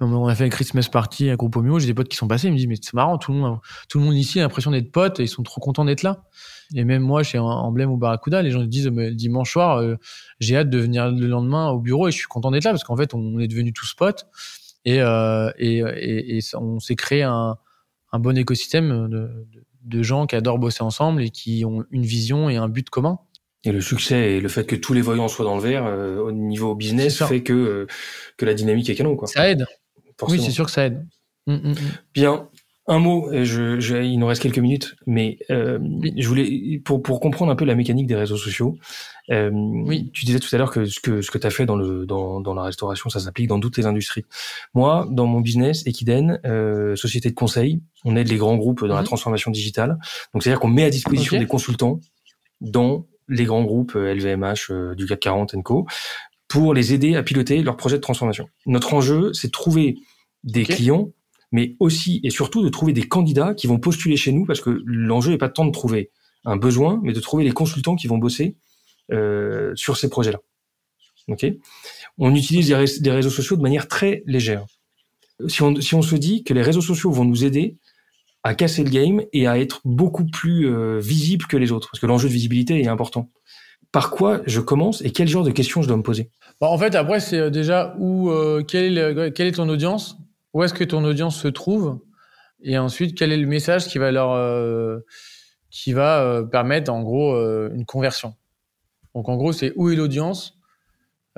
On 0.00 0.26
a 0.26 0.34
fait 0.34 0.44
une 0.44 0.50
Christmas 0.50 0.88
party 0.90 1.30
à 1.30 1.36
Groupe 1.36 1.56
Mio, 1.56 1.78
j'ai 1.78 1.86
des 1.86 1.94
potes 1.94 2.08
qui 2.08 2.16
sont 2.16 2.26
passés, 2.26 2.48
ils 2.48 2.52
me 2.52 2.56
disent 2.56 2.66
mais 2.66 2.76
c'est 2.80 2.94
marrant, 2.94 3.18
tout 3.18 3.32
le 3.32 3.38
monde, 3.38 3.58
tout 3.88 3.98
le 3.98 4.04
monde 4.04 4.14
ici 4.16 4.40
a 4.40 4.42
l'impression 4.42 4.70
d'être 4.72 4.90
potes 4.90 5.20
et 5.20 5.24
ils 5.24 5.28
sont 5.28 5.42
trop 5.44 5.60
contents 5.60 5.84
d'être 5.84 6.02
là. 6.02 6.24
Et 6.74 6.84
même 6.84 7.02
moi, 7.02 7.22
chez 7.22 7.38
Emblème 7.38 7.90
ou 7.90 7.96
Barracuda, 7.96 8.42
les 8.42 8.50
gens 8.50 8.60
me 8.60 8.66
disent 8.66 8.88
mais, 8.88 9.12
dimanche 9.14 9.52
soir, 9.52 9.78
euh, 9.78 9.96
j'ai 10.40 10.56
hâte 10.56 10.70
de 10.70 10.78
venir 10.78 11.10
le 11.12 11.26
lendemain 11.26 11.68
au 11.70 11.78
bureau 11.80 12.08
et 12.08 12.10
je 12.10 12.16
suis 12.16 12.26
content 12.26 12.50
d'être 12.50 12.64
là 12.64 12.70
parce 12.70 12.82
qu'en 12.82 12.96
fait, 12.96 13.14
on 13.14 13.38
est 13.38 13.46
devenus 13.48 13.72
tous 13.74 13.94
potes 13.94 14.26
et, 14.84 15.00
euh, 15.02 15.50
et, 15.58 15.78
et, 15.78 16.38
et 16.38 16.40
on 16.56 16.80
s'est 16.80 16.96
créé 16.96 17.22
un, 17.22 17.56
un 18.12 18.18
bon 18.18 18.36
écosystème 18.36 19.08
de, 19.08 19.18
de- 19.52 19.64
de 19.82 20.02
gens 20.02 20.26
qui 20.26 20.36
adorent 20.36 20.58
bosser 20.58 20.82
ensemble 20.82 21.22
et 21.22 21.30
qui 21.30 21.64
ont 21.64 21.84
une 21.90 22.04
vision 22.04 22.50
et 22.50 22.56
un 22.56 22.68
but 22.68 22.88
commun. 22.90 23.18
Et 23.64 23.72
le 23.72 23.80
succès 23.80 24.32
et 24.32 24.40
le 24.40 24.48
fait 24.48 24.64
que 24.64 24.76
tous 24.76 24.94
les 24.94 25.02
voyants 25.02 25.28
soient 25.28 25.44
dans 25.44 25.56
le 25.56 25.62
vert 25.62 25.84
euh, 25.84 26.18
au 26.18 26.32
niveau 26.32 26.74
business 26.74 27.22
fait 27.24 27.42
que 27.42 27.52
euh, 27.52 27.86
que 28.38 28.46
la 28.46 28.54
dynamique 28.54 28.88
est 28.88 28.94
canon 28.94 29.16
quoi. 29.16 29.28
Ça 29.28 29.50
aide. 29.50 29.66
Forcément. 30.18 30.40
Oui, 30.40 30.46
c'est 30.46 30.52
sûr 30.52 30.64
que 30.64 30.70
ça 30.70 30.86
aide. 30.86 31.06
Mm, 31.46 31.54
mm, 31.54 31.70
mm. 31.70 31.76
Bien. 32.14 32.48
Un 32.92 32.98
mot, 32.98 33.30
et 33.32 33.44
je, 33.44 33.78
je- 33.78 33.96
il 34.02 34.18
nous 34.18 34.26
reste 34.26 34.42
quelques 34.42 34.58
minutes, 34.58 34.96
mais 35.06 35.38
euh, 35.50 35.78
je 36.16 36.26
voulais 36.28 36.80
pour 36.84 37.02
pour 37.02 37.20
comprendre 37.20 37.52
un 37.52 37.54
peu 37.56 37.64
la 37.64 37.76
mécanique 37.76 38.08
des 38.08 38.16
réseaux 38.16 38.36
sociaux. 38.36 38.76
Euh, 39.30 39.50
Oui. 39.52 40.10
Tu 40.12 40.24
disais 40.26 40.40
tout 40.40 40.48
à 40.52 40.58
l'heure 40.58 40.72
que 40.72 40.84
ce 40.86 40.98
que 40.98 41.22
ce 41.22 41.30
que 41.30 41.38
tu 41.38 41.46
as 41.46 41.50
fait 41.50 41.66
dans 41.66 41.76
le 41.76 42.04
dans 42.04 42.40
dans 42.40 42.52
la 42.52 42.62
restauration, 42.64 43.08
ça 43.08 43.20
s'applique 43.20 43.46
dans 43.46 43.60
toutes 43.60 43.76
les 43.78 43.86
industries. 43.86 44.24
Moi, 44.74 45.06
dans 45.10 45.26
mon 45.26 45.40
business, 45.40 45.86
Equiden, 45.86 46.40
euh, 46.44 46.96
société 46.96 47.30
de 47.30 47.34
conseil, 47.34 47.80
on 48.04 48.16
aide 48.16 48.28
les 48.28 48.36
grands 48.38 48.56
groupes 48.56 48.80
dans 48.84 48.94
la 48.96 49.02
Mhm. 49.02 49.06
transformation 49.06 49.52
digitale. 49.52 49.96
Donc 50.34 50.42
c'est 50.42 50.50
à 50.50 50.52
dire 50.54 50.60
qu'on 50.60 50.68
met 50.68 50.84
à 50.84 50.90
disposition 50.90 51.38
des 51.38 51.46
consultants 51.46 52.00
dans 52.60 53.06
les 53.28 53.44
grands 53.44 53.62
groupes 53.62 53.94
euh, 53.94 54.12
LVMH 54.14 54.70
euh, 54.72 54.94
du 54.96 55.06
CAC 55.06 55.20
40 55.20 55.62
Co 55.62 55.86
pour 56.48 56.74
les 56.74 56.92
aider 56.92 57.14
à 57.14 57.22
piloter 57.22 57.62
leur 57.62 57.76
projet 57.76 57.96
de 57.96 58.02
transformation. 58.02 58.48
Notre 58.66 58.94
enjeu, 58.94 59.32
c'est 59.32 59.46
de 59.46 59.52
trouver 59.52 59.94
des 60.42 60.64
clients, 60.64 61.10
mais 61.52 61.76
aussi 61.80 62.20
et 62.22 62.30
surtout 62.30 62.62
de 62.62 62.68
trouver 62.68 62.92
des 62.92 63.02
candidats 63.02 63.54
qui 63.54 63.66
vont 63.66 63.78
postuler 63.78 64.16
chez 64.16 64.32
nous, 64.32 64.44
parce 64.44 64.60
que 64.60 64.82
l'enjeu 64.84 65.32
n'est 65.32 65.38
pas 65.38 65.48
tant 65.48 65.64
de 65.64 65.72
trouver 65.72 66.10
un 66.44 66.56
besoin, 66.56 67.00
mais 67.02 67.12
de 67.12 67.20
trouver 67.20 67.44
les 67.44 67.52
consultants 67.52 67.96
qui 67.96 68.06
vont 68.06 68.18
bosser 68.18 68.56
euh, 69.12 69.72
sur 69.74 69.96
ces 69.96 70.08
projets-là. 70.08 70.38
Ok? 71.28 71.46
On 72.18 72.34
utilise 72.34 72.68
des, 72.68 72.74
ré- 72.74 72.98
des 73.00 73.10
réseaux 73.10 73.30
sociaux 73.30 73.56
de 73.56 73.62
manière 73.62 73.88
très 73.88 74.22
légère. 74.26 74.64
Si 75.48 75.62
on, 75.62 76.02
se 76.02 76.16
dit 76.16 76.44
que 76.44 76.52
les 76.52 76.62
réseaux 76.62 76.82
sociaux 76.82 77.10
vont 77.10 77.24
nous 77.24 77.44
aider 77.44 77.76
à 78.42 78.54
casser 78.54 78.84
le 78.84 78.90
game 78.90 79.22
et 79.32 79.46
à 79.46 79.58
être 79.58 79.80
beaucoup 79.84 80.26
plus 80.26 80.66
euh, 80.66 80.98
visible 80.98 81.46
que 81.46 81.56
les 81.56 81.72
autres, 81.72 81.88
parce 81.90 82.00
que 82.00 82.06
l'enjeu 82.06 82.28
de 82.28 82.32
visibilité 82.32 82.80
est 82.80 82.88
important. 82.88 83.30
Par 83.92 84.10
quoi 84.10 84.42
je 84.46 84.60
commence 84.60 85.02
et 85.02 85.10
quel 85.10 85.28
genre 85.28 85.44
de 85.44 85.50
questions 85.50 85.82
je 85.82 85.88
dois 85.88 85.96
me 85.96 86.02
poser? 86.02 86.30
Bon, 86.60 86.68
en 86.68 86.78
fait, 86.78 86.94
après, 86.94 87.20
c'est 87.20 87.38
euh, 87.38 87.50
déjà 87.50 87.96
où, 87.98 88.30
euh, 88.30 88.62
quelle 88.62 88.98
est 88.98 89.52
ton 89.52 89.68
audience, 89.68 90.18
où 90.52 90.62
est-ce 90.62 90.74
que 90.74 90.84
ton 90.84 91.04
audience 91.04 91.40
se 91.40 91.48
trouve, 91.48 92.00
et 92.62 92.78
ensuite 92.78 93.16
quel 93.16 93.32
est 93.32 93.36
le 93.36 93.46
message 93.46 93.86
qui 93.86 93.98
va 93.98 94.10
leur, 94.10 94.32
euh, 94.32 94.98
qui 95.70 95.92
va 95.92 96.22
euh, 96.22 96.42
permettre 96.42 96.92
en 96.92 97.02
gros 97.02 97.34
euh, 97.34 97.70
une 97.74 97.84
conversion. 97.84 98.34
Donc 99.14 99.28
en 99.28 99.36
gros, 99.36 99.52
c'est 99.52 99.72
où 99.76 99.90
est 99.90 99.96
l'audience, 99.96 100.58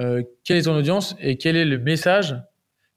euh, 0.01 0.23
quelle 0.45 0.57
est 0.57 0.63
ton 0.63 0.77
audience 0.77 1.15
et 1.21 1.37
quel 1.37 1.57
est 1.57 1.65
le 1.65 1.79
message, 1.79 2.37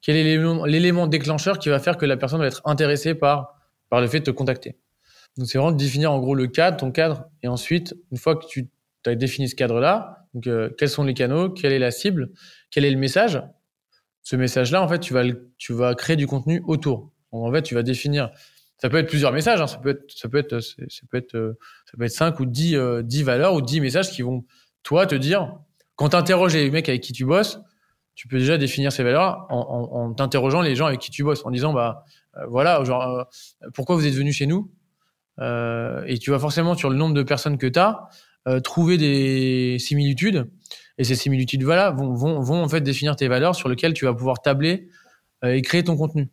quel 0.02 0.16
est 0.16 0.24
l'élément- 0.68 1.08
déclencheur 1.08 1.60
qui 1.60 1.70
va 1.70 1.80
faire 1.80 1.98
que 1.98 2.06
la 2.06 2.18
personne 2.18 2.40
va 2.40 2.48
être 2.48 2.62
intéressée 2.66 3.16
par 3.16 3.54
par 3.90 4.02
le 4.02 4.08
fait 4.08 4.20
de 4.20 4.26
te 4.26 4.32
contacter. 4.32 4.78
Donc 5.38 5.48
c'est 5.48 5.58
vraiment 5.58 5.72
de 5.72 5.78
définir 5.78 6.12
en 6.12 6.20
gros 6.20 6.34
le 6.34 6.48
cadre, 6.48 6.78
ton 6.78 6.92
cadre, 6.92 7.26
et 7.44 7.48
ensuite 7.48 7.96
une 8.12 8.18
fois 8.18 8.36
que 8.36 8.46
tu 8.48 8.70
as 9.06 9.16
défini 9.16 9.48
ce 9.48 9.56
cadre-là, 9.56 10.26
donc 10.34 10.48
euh, 10.48 10.70
quels 10.78 10.90
sont 10.90 11.04
les 11.04 11.14
canaux, 11.14 11.50
quelle 11.50 11.72
est 11.72 11.80
la 11.80 11.92
cible, 11.92 12.32
quel 12.72 12.86
est 12.86 12.92
le 12.92 12.98
message. 12.98 13.42
Ce 14.26 14.36
message-là, 14.36 14.82
en 14.82 14.88
fait, 14.88 14.98
tu 14.98 15.14
vas, 15.14 15.94
créer 15.94 16.16
du 16.16 16.26
contenu 16.26 16.64
autour. 16.66 17.12
En 17.32 17.52
fait, 17.52 17.62
tu 17.62 17.76
vas 17.76 17.84
définir. 17.84 18.32
Ça 18.80 18.90
peut 18.90 18.98
être 18.98 19.08
plusieurs 19.08 19.32
messages. 19.32 19.62
hein, 19.62 19.68
ça 19.68 19.78
peut 19.78 19.90
être, 19.90 20.12
ça 20.12 20.28
peut 20.28 20.40
être, 20.40 20.54
euh, 20.54 20.62
ça 20.90 21.04
peut 21.96 22.06
être 22.06 22.12
cinq 22.12 22.40
ou 22.40 22.46
dix, 22.48 22.76
euh, 22.76 23.04
dix 23.04 23.22
valeurs 23.22 23.54
ou 23.54 23.62
dix 23.62 23.80
messages 23.80 24.10
qui 24.10 24.24
vont, 24.24 24.44
toi, 24.82 25.06
te 25.06 25.14
dire. 25.14 25.54
Quand 25.96 26.10
tu 26.10 26.16
interroges 26.16 26.56
les 26.56 26.72
mecs 26.72 26.90
avec 26.90 27.02
qui 27.02 27.14
tu 27.14 27.24
bosses, 27.24 27.60
tu 28.16 28.28
peux 28.28 28.40
déjà 28.40 28.58
définir 28.58 28.92
ces 28.92 29.04
valeurs 29.04 29.46
en, 29.52 30.12
t'interrogeant 30.16 30.62
les 30.62 30.76
gens 30.76 30.88
avec 30.88 31.02
qui 31.02 31.12
tu 31.12 31.24
bosses, 31.24 31.46
en 31.46 31.52
disant, 31.52 31.72
bah, 31.72 32.04
euh, 32.38 32.48
voilà, 32.48 32.84
pourquoi 33.76 33.96
vous 33.96 34.08
êtes 34.08 34.16
venu 34.16 34.34
chez 34.34 34.48
nous 34.48 34.72
Et 35.40 36.18
tu 36.18 36.32
vas 36.32 36.40
forcément 36.40 36.74
sur 36.74 36.90
le 36.90 36.96
nombre 36.96 37.14
de 37.14 37.22
personnes 37.22 37.60
que 37.60 37.68
tu 37.68 37.78
as 37.78 38.10
trouver 38.64 38.98
des 38.98 39.78
similitudes. 39.78 40.50
Et 40.98 41.04
ces 41.04 41.16
similitudes 41.16 41.64
voilà, 41.64 41.92
vont, 41.92 42.14
vont, 42.14 42.40
vont 42.40 42.64
en 42.64 42.70
fait 42.70 42.82
définir 42.82 43.16
tes 43.16 43.28
valeurs 43.28 43.56
sur 43.56 43.70
lesquelles 43.70 43.94
tu 43.94 44.06
vas 44.06 44.14
pouvoir 44.14 44.42
tabler 44.42 44.88
euh, 45.44 45.54
et 45.54 45.62
créer 45.62 45.84
ton 45.84 45.98
contenu. 45.98 46.30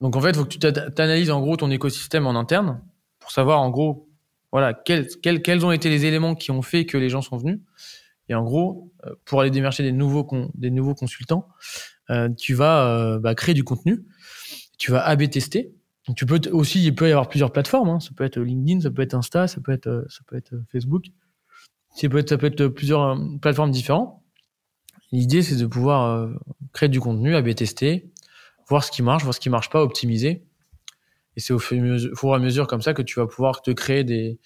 Donc 0.00 0.16
en 0.16 0.20
fait, 0.20 0.30
il 0.30 0.36
faut 0.36 0.44
que 0.44 0.50
tu 0.50 0.58
t'analyses 0.58 1.30
en 1.30 1.40
gros 1.40 1.56
ton 1.56 1.70
écosystème 1.70 2.26
en 2.26 2.34
interne 2.38 2.82
pour 3.18 3.30
savoir 3.30 3.60
en 3.60 3.70
gros 3.70 4.08
voilà 4.52 4.74
quels, 4.74 5.06
quels, 5.22 5.42
quels 5.42 5.64
ont 5.64 5.72
été 5.72 5.88
les 5.88 6.06
éléments 6.06 6.34
qui 6.34 6.50
ont 6.50 6.62
fait 6.62 6.86
que 6.86 6.98
les 6.98 7.08
gens 7.08 7.22
sont 7.22 7.36
venus. 7.36 7.60
Et 8.28 8.34
en 8.34 8.42
gros, 8.42 8.92
euh, 9.06 9.14
pour 9.24 9.40
aller 9.40 9.50
démarcher 9.50 9.82
des 9.82 9.92
nouveaux, 9.92 10.26
des 10.54 10.70
nouveaux 10.70 10.94
consultants, 10.94 11.48
euh, 12.10 12.28
tu 12.36 12.54
vas 12.54 13.18
bah, 13.18 13.34
créer 13.34 13.54
du 13.54 13.64
contenu, 13.64 14.04
tu 14.78 14.90
vas 14.90 15.06
A/B 15.06 15.28
tester. 15.28 15.74
Tu 16.16 16.26
peux 16.26 16.40
aussi, 16.50 16.82
il 16.82 16.94
peut 16.94 17.08
y 17.08 17.12
avoir 17.12 17.28
plusieurs 17.28 17.52
plateformes. 17.52 17.88
Hein. 17.88 18.00
Ça 18.00 18.10
peut 18.16 18.24
être 18.24 18.40
LinkedIn, 18.40 18.80
ça 18.80 18.90
peut 18.90 19.02
être 19.02 19.14
Insta, 19.14 19.46
ça 19.46 19.60
peut 19.60 19.70
être, 19.70 20.06
ça 20.08 20.20
peut 20.26 20.36
être 20.36 20.54
Facebook. 20.72 21.04
Ça 21.94 22.08
peut 22.08 22.18
être, 22.18 22.68
plusieurs 22.68 23.02
euh, 23.02 23.16
plateformes 23.40 23.70
différentes. 23.70 24.20
L'idée, 25.12 25.42
c'est 25.42 25.56
de 25.56 25.66
pouvoir 25.66 26.04
euh, 26.04 26.32
créer 26.72 26.88
du 26.88 27.00
contenu, 27.00 27.34
A/B 27.34 27.54
tester, 27.54 28.10
voir 28.68 28.84
ce 28.84 28.90
qui 28.90 29.02
marche, 29.02 29.24
voir 29.24 29.34
ce 29.34 29.40
qui 29.40 29.50
marche 29.50 29.70
pas, 29.70 29.82
optimiser. 29.82 30.44
Et 31.36 31.40
c'est 31.40 31.52
au 31.52 31.58
fur 31.58 31.76
et 31.76 31.80
à 31.80 32.38
mesure- 32.38 32.64
à 32.64 32.66
comme 32.66 32.82
ça 32.82 32.94
que 32.94 33.02
tu 33.02 33.18
vas 33.18 33.26
pouvoir 33.26 33.62
te 33.62 33.70
créer 33.70 34.04
des, 34.04 34.38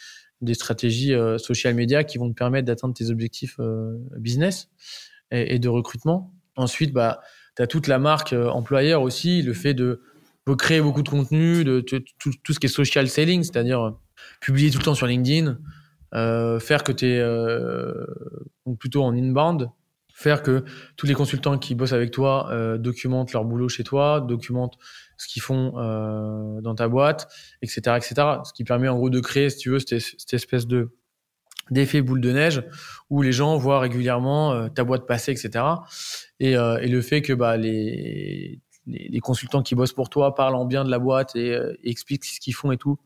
stratégies 0.52 1.14
euh, 1.14 1.38
social 1.38 1.74
media 1.74 2.04
qui 2.04 2.18
vont 2.18 2.28
te 2.28 2.34
permettre 2.34 2.66
d'atteindre 2.66 2.92
tes 2.92 3.10
objectifs 3.10 3.56
euh, 3.60 3.96
business 4.18 4.68
et, 5.30 5.58
de 5.58 5.68
recrutement. 5.68 6.34
Ensuite, 6.56 6.92
bah, 6.92 7.20
tu 7.56 7.62
as 7.62 7.66
toute 7.66 7.86
la 7.86 7.98
marque 7.98 8.34
employeur 8.34 9.02
aussi, 9.02 9.42
le 9.42 9.54
fait 9.54 9.74
de, 9.74 10.02
créer 10.58 10.82
beaucoup 10.82 11.02
de 11.02 11.08
contenu, 11.08 11.64
de, 11.64 11.80
tout, 11.80 12.52
ce 12.52 12.58
qui 12.58 12.66
est 12.66 12.68
social 12.68 13.08
selling, 13.08 13.42
c'est-à-dire 13.42 13.96
publier 14.40 14.70
tout 14.70 14.78
le 14.78 14.84
temps 14.84 14.94
sur 14.94 15.06
LinkedIn, 15.06 15.58
faire 16.14 16.84
que 16.84 16.92
tu 16.92 17.06
es 17.06 17.22
plutôt 18.78 19.02
en 19.02 19.14
inbound, 19.14 19.68
faire 20.14 20.42
que 20.42 20.64
tous 20.96 21.06
les 21.06 21.14
consultants 21.14 21.58
qui 21.58 21.74
bossent 21.74 21.92
avec 21.92 22.12
toi 22.12 22.48
euh, 22.50 22.78
documentent 22.78 23.32
leur 23.32 23.44
boulot 23.44 23.68
chez 23.68 23.82
toi, 23.82 24.20
documentent 24.20 24.78
ce 25.16 25.26
qu'ils 25.26 25.42
font 25.42 25.74
euh, 25.76 26.60
dans 26.60 26.74
ta 26.74 26.88
boîte, 26.88 27.28
etc., 27.62 27.96
etc. 27.96 28.14
Ce 28.44 28.52
qui 28.52 28.64
permet 28.64 28.88
en 28.88 28.96
gros 28.96 29.10
de 29.10 29.20
créer, 29.20 29.50
si 29.50 29.58
tu 29.58 29.70
veux, 29.70 29.80
cette, 29.80 30.32
espèce 30.32 30.66
de 30.66 30.94
d'effet 31.70 32.02
boule 32.02 32.20
de 32.20 32.30
neige 32.30 32.62
où 33.08 33.22
les 33.22 33.32
gens 33.32 33.56
voient 33.56 33.80
régulièrement 33.80 34.52
euh, 34.52 34.68
ta 34.68 34.84
boîte 34.84 35.06
passer, 35.06 35.32
etc. 35.32 35.64
Et, 36.38 36.56
euh, 36.56 36.78
et 36.78 36.88
le 36.88 37.00
fait 37.00 37.22
que 37.22 37.32
bah, 37.32 37.56
les, 37.56 38.60
les, 38.86 39.20
consultants 39.20 39.62
qui 39.62 39.74
bossent 39.74 39.94
pour 39.94 40.10
toi 40.10 40.34
parlent 40.34 40.56
en 40.56 40.66
bien 40.66 40.84
de 40.84 40.90
la 40.90 40.98
boîte 40.98 41.36
euh, 41.36 41.74
et 41.82 41.90
expliquent 41.90 42.24
ce 42.26 42.38
qu'ils 42.38 42.54
font 42.54 42.70
et 42.70 42.76
tout. 42.76 42.98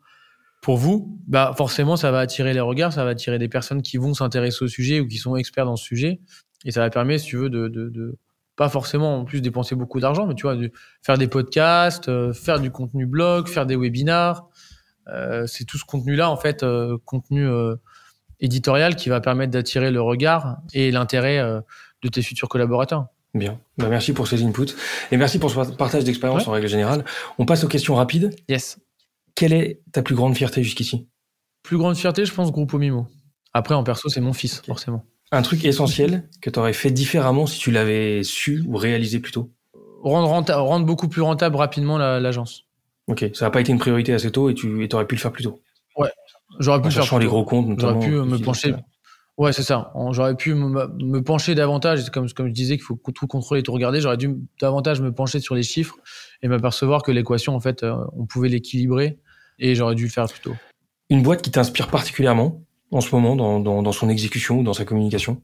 Pour 0.61 0.77
vous, 0.77 1.19
bah 1.27 1.55
forcément, 1.57 1.97
ça 1.97 2.11
va 2.11 2.19
attirer 2.21 2.53
les 2.53 2.61
regards, 2.61 2.93
ça 2.93 3.05
va 3.05 3.11
attirer 3.11 3.39
des 3.39 3.49
personnes 3.49 3.81
qui 3.83 3.97
vont 3.97 4.13
s'intéresser 4.15 4.65
au 4.65 4.69
sujet 4.69 5.01
ou 5.01 5.07
qui 5.07 5.17
sont 5.19 5.37
experts 5.37 5.65
dans 5.67 5.77
ce 5.77 5.85
sujet. 5.85 6.21
Et 6.65 6.73
ça 6.73 6.81
va 6.81 6.91
permettre, 6.91 7.23
si 7.23 7.31
tu 7.31 7.37
veux, 7.37 7.49
de, 7.51 7.69
de, 7.69 7.89
de 7.89 8.17
pas 8.57 8.69
forcément 8.69 9.19
en 9.19 9.25
plus 9.25 9.41
dépenser 9.41 9.77
beaucoup 9.77 10.01
d'argent, 10.01 10.27
mais 10.27 10.35
tu 10.35 10.43
vois, 10.43 10.57
de 10.57 10.73
faire 11.03 11.17
des 11.17 11.29
podcasts, 11.29 12.09
euh, 12.09 12.33
faire 12.33 12.59
du 12.59 12.73
contenu 12.73 13.07
blog, 13.07 13.47
faire 13.47 13.67
des 13.67 13.77
webinars. 13.77 14.49
Euh, 15.07 15.47
c'est 15.47 15.65
tout 15.65 15.79
ce 15.79 15.85
contenu-là, 15.85 16.29
en 16.29 16.37
fait, 16.37 16.65
euh, 16.65 16.99
contenu 17.05 17.47
euh, 17.47 17.77
éditorial 18.41 18.97
qui 18.97 19.09
va 19.09 19.21
permettre 19.21 19.53
d'attirer 19.53 19.91
le 19.93 20.03
regard 20.03 20.59
et 20.75 20.91
l'intérêt 20.91 21.39
euh, 21.39 21.61
de 22.03 22.09
tes 22.09 22.21
futurs 22.23 22.49
collaborateurs. 22.49 23.07
Bien. 23.33 23.61
Bah, 23.79 23.87
merci 23.89 24.13
pour 24.13 24.27
ces 24.27 24.43
inputs. 24.43 24.75
Et 25.13 25.17
merci 25.17 25.39
pour 25.39 25.51
ce 25.51 25.71
partage 25.73 26.03
d'expérience 26.05 26.43
Ouais. 26.43 26.49
en 26.49 26.53
règle 26.53 26.67
générale. 26.69 27.05
On 27.39 27.45
passe 27.47 27.63
aux 27.63 27.69
questions 27.69 27.95
rapides. 27.95 28.35
Yes. 28.49 28.79
Quelle 29.39 29.53
est 29.53 29.83
ta 29.93 30.03
plus 30.03 30.17
grande 30.17 30.37
fierté 30.37 30.65
jusqu'ici? 30.65 31.07
Plus 31.63 31.79
grande 31.79 31.97
fierté, 31.97 32.25
je 32.25 32.35
pense, 32.35 32.51
Groupe 32.51 32.73
Mimo. 32.73 33.07
Après, 33.55 33.73
en 33.73 33.85
perso, 33.85 34.09
c'est 34.09 34.21
mon 34.21 34.33
fils, 34.33 34.63
forcément. 34.67 35.05
Un 35.31 35.43
truc 35.43 35.65
essentiel 35.65 36.29
que 36.43 36.51
tu 36.51 36.59
aurais 36.59 36.73
fait 36.73 36.91
différemment 36.91 37.47
si 37.47 37.61
tu 37.61 37.71
l'avais 37.71 38.25
su 38.25 38.65
ou 38.67 38.77
réalisé 38.77 39.21
plus 39.21 39.31
tôt? 39.31 39.53
Rendre, 40.03 40.27
renta- 40.27 40.57
rendre 40.57 40.87
beaucoup 40.87 41.07
plus 41.07 41.23
rentable 41.23 41.55
rapidement 41.55 41.99
la- 41.99 42.19
l'agence. 42.19 42.65
Ok, 43.07 43.27
ça 43.33 43.45
n'a 43.45 43.53
pas 43.53 43.61
été 43.61 43.71
une 43.71 43.79
priorité 43.79 44.13
assez 44.13 44.33
tôt 44.33 44.51
et 44.51 44.55
tu 44.55 44.89
aurais 44.93 45.07
pu 45.07 45.15
le 45.15 45.21
faire 45.21 45.31
plus 45.31 45.45
tôt. 45.45 45.61
J'aurais 46.59 46.81
pu 46.81 46.87
En 46.87 46.89
le 46.89 46.95
faire 46.95 47.03
cherchant 47.05 47.19
plus 47.19 47.27
les 47.27 47.29
gros 47.29 47.45
comptes, 47.45 47.79
J'aurais 47.79 48.01
pu 48.01 48.11
me 48.11 48.39
pencher. 48.39 48.75
Ouais, 49.37 49.53
c'est 49.53 49.63
ça. 49.63 49.93
J'aurais 50.11 50.35
pu 50.35 50.55
me, 50.55 51.23
pencher 51.23 51.55
davantage, 51.55 52.11
comme, 52.11 52.29
comme 52.33 52.49
je 52.49 52.53
disais 52.53 52.77
qu'il 52.77 52.83
faut 52.85 52.99
tout 53.15 53.29
contrôler 53.29 53.61
et 53.61 53.63
tout 53.63 53.73
regarder, 53.73 54.01
j'aurais 54.01 54.17
dû 54.17 54.35
davantage 54.61 55.01
me 55.01 55.13
pencher 55.13 55.39
sur 55.39 55.55
les 55.55 55.63
chiffres 55.63 55.95
et 56.43 56.49
m'apercevoir 56.49 57.05
que 57.05 57.13
l'équation, 57.13 57.55
en 57.55 57.61
fait, 57.61 57.85
euh, 57.85 57.95
on 58.17 58.27
pouvait 58.27 58.49
l'équilibrer 58.49 59.21
et 59.59 59.75
j'aurais 59.75 59.95
dû 59.95 60.05
le 60.05 60.11
faire 60.11 60.27
plus 60.27 60.41
tôt. 60.41 60.55
Une 61.11 61.23
boîte 61.23 61.43
qui 61.43 61.51
t'inspire 61.51 61.89
particulièrement 61.89 62.63
en 62.91 63.01
ce 63.01 63.15
moment 63.15 63.37
dans, 63.37 63.61
dans, 63.61 63.93
son 63.93 64.09
exécution 64.09 64.61
ou 64.61 64.63
dans 64.63 64.73
sa 64.73 64.85
communication, 64.85 65.43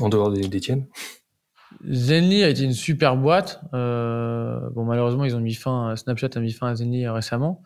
en 0.00 0.08
dehors 0.08 0.32
des, 0.32 0.48
des 0.48 0.60
tiennes? 0.60 0.86
Zenly 1.88 2.44
a 2.44 2.48
été 2.48 2.64
une 2.64 2.74
super 2.74 3.16
boîte. 3.16 3.60
Euh, 3.74 4.60
bon, 4.70 4.84
malheureusement, 4.84 5.24
ils 5.24 5.34
ont 5.34 5.40
mis 5.40 5.54
fin, 5.54 5.96
Snapchat 5.96 6.28
a 6.34 6.40
mis 6.40 6.52
fin 6.52 6.68
à 6.68 6.74
Zenly 6.74 7.08
récemment. 7.08 7.62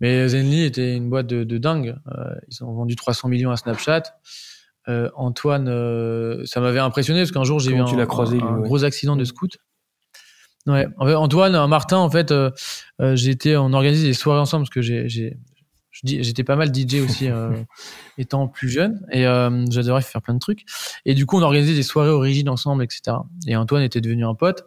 Mais 0.00 0.28
Zenly 0.28 0.64
était 0.64 0.96
une 0.96 1.08
boîte 1.08 1.26
de, 1.26 1.44
de 1.44 1.58
dingue. 1.58 1.96
Euh, 2.08 2.34
ils 2.48 2.64
ont 2.64 2.72
vendu 2.72 2.96
300 2.96 3.28
millions 3.28 3.50
à 3.50 3.56
Snapchat. 3.56 4.02
Euh, 4.88 5.10
Antoine, 5.14 5.68
euh, 5.68 6.44
ça 6.46 6.60
m'avait 6.60 6.78
impressionné 6.78 7.20
parce 7.20 7.32
qu'un 7.32 7.44
jour, 7.44 7.60
j'ai 7.60 7.72
eu 7.72 7.80
un, 7.80 8.06
croisé, 8.06 8.40
un, 8.40 8.60
gros 8.60 8.84
accident 8.84 9.14
de 9.14 9.24
scout. 9.24 9.58
Ouais. 10.70 10.86
Antoine, 11.14 11.66
Martin, 11.66 11.98
en 11.98 12.10
fait, 12.10 12.30
euh, 12.30 12.50
euh, 13.00 13.16
j'étais, 13.16 13.56
on 13.56 13.72
organisait 13.72 14.06
des 14.06 14.14
soirées 14.14 14.40
ensemble 14.40 14.64
parce 14.64 14.74
que 14.74 14.82
j'ai, 14.82 15.08
j'étais 16.02 16.44
pas 16.44 16.56
mal 16.56 16.72
DJ 16.74 16.96
aussi 17.04 17.28
euh, 17.28 17.50
étant 18.18 18.48
plus 18.48 18.68
jeune. 18.68 19.04
Et 19.10 19.26
euh, 19.26 19.64
j'adorais 19.70 20.02
faire 20.02 20.22
plein 20.22 20.34
de 20.34 20.38
trucs. 20.38 20.64
Et 21.04 21.14
du 21.14 21.26
coup 21.26 21.38
on 21.38 21.42
organisait 21.42 21.74
des 21.74 21.82
soirées 21.82 22.10
origines 22.10 22.48
ensemble 22.48 22.84
etc 22.84 23.16
et 23.46 23.56
Antoine 23.56 23.82
était 23.82 24.00
devenu 24.00 24.24
un 24.24 24.34
pote. 24.34 24.64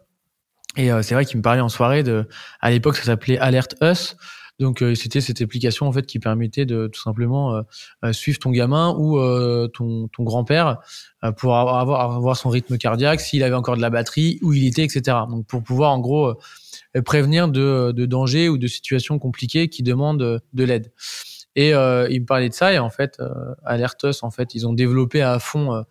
Et 0.76 0.92
euh, 0.92 1.02
c'est 1.02 1.14
vrai 1.14 1.26
qu'il 1.26 1.38
me 1.38 1.44
parlait 1.44 1.62
en 1.62 1.70
soirée 1.70 2.04
de 2.04 2.28
à 2.60 2.72
l'époque 2.72 2.98
ça 2.98 3.04
s'appelait 3.04 3.38
Alert 3.38 3.76
Us 3.82 4.16
donc 4.60 4.84
c'était 4.96 5.22
cette 5.22 5.42
application 5.42 5.88
en 5.88 5.92
fait 5.92 6.06
qui 6.06 6.20
permettait 6.20 6.66
de 6.66 6.88
tout 6.88 7.02
simplement 7.02 7.64
suivre 8.12 8.40
ton 8.40 8.52
gamin 8.52 8.96
ou 8.98 9.20
ton, 9.70 10.08
ton 10.10 10.24
grand-père 10.24 10.78
pour 11.38 11.58
avoir, 11.58 12.12
avoir 12.16 12.38
son 12.38 12.50
rythme 12.50 12.78
cardiaque 12.78 13.20
s'il 13.20 13.44
avait 13.44 13.56
encore 13.56 13.76
de 13.76 13.82
la 13.82 13.90
batterie 13.90 14.40
où 14.42 14.54
il 14.54 14.68
était 14.68 14.84
etc 14.84 15.18
donc 15.30 15.48
pour 15.48 15.64
pouvoir 15.64 15.92
en 15.92 16.00
gros 16.00 16.36
prévenir 17.02 17.48
de, 17.48 17.92
de 17.92 18.06
dangers 18.06 18.50
ou 18.50 18.58
de 18.58 18.68
situations 18.68 19.18
compliquées 19.18 19.70
qui 19.70 19.82
demandent 19.82 20.42
de 20.54 20.64
l'aide. 20.64 20.92
Et 21.56 21.74
euh, 21.74 22.08
il 22.10 22.22
me 22.22 22.26
parlait 22.26 22.50
de 22.50 22.54
ça 22.54 22.74
et 22.74 22.80
en 22.80 22.90
fait, 22.90 23.18
euh, 23.20 23.30
Alertos, 23.64 24.24
en 24.24 24.32
fait, 24.32 24.56
ils 24.56 24.68
ont 24.68 24.74
développé 24.74 25.22
à 25.22 25.38
fond, 25.40 25.74
euh, 25.74 25.82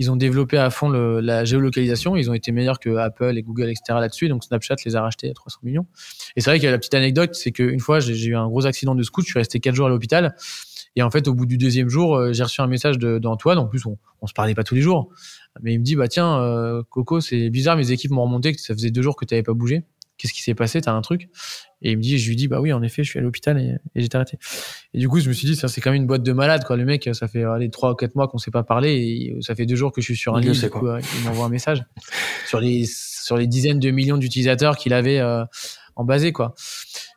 ils 0.00 0.10
ont 0.10 0.16
développé 0.16 0.56
à 0.56 0.70
fond 0.70 0.88
la 0.88 1.44
géolocalisation. 1.44 2.16
Ils 2.16 2.30
ont 2.30 2.34
été 2.34 2.52
meilleurs 2.52 2.80
que 2.80 2.96
Apple 2.96 3.36
et 3.36 3.42
Google, 3.42 3.68
etc. 3.68 3.82
là-dessus. 4.00 4.28
Donc 4.28 4.42
Snapchat 4.42 4.76
les 4.86 4.96
a 4.96 5.02
rachetés 5.02 5.28
à 5.28 5.34
300 5.34 5.60
millions. 5.62 5.86
Et 6.36 6.40
c'est 6.40 6.48
vrai 6.48 6.58
qu'il 6.58 6.64
y 6.64 6.68
a 6.68 6.70
la 6.70 6.78
petite 6.78 6.94
anecdote, 6.94 7.34
c'est 7.34 7.52
qu'une 7.52 7.80
fois, 7.80 8.00
j'ai 8.00 8.14
eu 8.28 8.34
un 8.34 8.48
gros 8.48 8.64
accident 8.64 8.94
de 8.94 9.02
scout. 9.02 9.26
Je 9.26 9.30
suis 9.30 9.38
resté 9.38 9.60
quatre 9.60 9.74
jours 9.74 9.88
à 9.88 9.90
l'hôpital. 9.90 10.34
Et 10.96 11.02
en 11.02 11.10
fait, 11.10 11.28
au 11.28 11.34
bout 11.34 11.44
du 11.44 11.58
deuxième 11.58 11.90
jour, 11.90 12.16
euh, 12.16 12.32
j'ai 12.32 12.42
reçu 12.42 12.62
un 12.62 12.66
message 12.66 12.98
d'Antoine. 12.98 13.58
En 13.58 13.66
plus, 13.66 13.84
on, 13.84 13.98
on 14.22 14.26
se 14.26 14.32
parlait 14.32 14.54
pas 14.54 14.64
tous 14.64 14.74
les 14.74 14.80
jours, 14.80 15.10
mais 15.60 15.74
il 15.74 15.80
me 15.80 15.84
dit 15.84 15.96
bah 15.96 16.08
tiens, 16.08 16.40
euh, 16.40 16.82
Coco, 16.88 17.20
c'est 17.20 17.50
bizarre, 17.50 17.76
mes 17.76 17.92
équipes 17.92 18.12
m'ont 18.12 18.24
remonté 18.24 18.54
que 18.54 18.60
ça 18.60 18.72
faisait 18.72 18.90
deux 18.90 19.02
jours 19.02 19.16
que 19.16 19.26
tu 19.26 19.34
n'avais 19.34 19.42
pas 19.42 19.52
bougé 19.52 19.84
qu'est-ce 20.20 20.32
qui 20.32 20.42
s'est 20.42 20.54
passé 20.54 20.80
T'as 20.80 20.92
un 20.92 21.00
truc? 21.00 21.28
Et 21.82 21.92
il 21.92 21.96
me 21.96 22.02
dit, 22.02 22.18
je 22.18 22.28
lui 22.28 22.36
dis, 22.36 22.46
bah 22.46 22.60
oui, 22.60 22.72
en 22.72 22.82
effet, 22.82 23.02
je 23.02 23.08
suis 23.08 23.18
à 23.18 23.22
l'hôpital 23.22 23.58
et, 23.58 23.76
et 23.94 24.02
j'étais 24.02 24.16
arrêté. 24.16 24.38
Et 24.92 24.98
du 24.98 25.08
coup, 25.08 25.18
je 25.18 25.28
me 25.28 25.32
suis 25.32 25.46
dit, 25.46 25.56
ça 25.56 25.68
c'est 25.68 25.80
quand 25.80 25.90
même 25.90 26.02
une 26.02 26.06
boîte 26.06 26.22
de 26.22 26.32
malade, 26.32 26.64
quoi. 26.64 26.76
Le 26.76 26.84
mec, 26.84 27.08
ça 27.12 27.26
fait 27.26 27.42
allez 27.44 27.70
trois 27.70 27.92
ou 27.92 27.94
quatre 27.94 28.14
mois 28.14 28.28
qu'on 28.28 28.38
s'est 28.38 28.50
pas 28.50 28.62
parlé 28.62 28.92
et 28.92 29.36
ça 29.40 29.54
fait 29.54 29.66
deux 29.66 29.76
jours 29.76 29.92
que 29.92 30.00
je 30.00 30.06
suis 30.06 30.16
sur 30.16 30.36
un 30.36 30.40
lit. 30.40 30.50
Du 30.50 30.70
coup, 30.70 30.86
il 30.88 31.24
m'envoie 31.24 31.46
un 31.46 31.48
message 31.48 31.84
sur 32.46 32.60
les 32.60 32.84
sur 32.86 33.36
les 33.36 33.46
dizaines 33.46 33.78
de 33.78 33.90
millions 33.90 34.18
d'utilisateurs 34.18 34.76
qu'il 34.76 34.92
avait 34.92 35.20
euh, 35.20 35.44
en 35.96 36.04
basé, 36.04 36.32
quoi. 36.32 36.54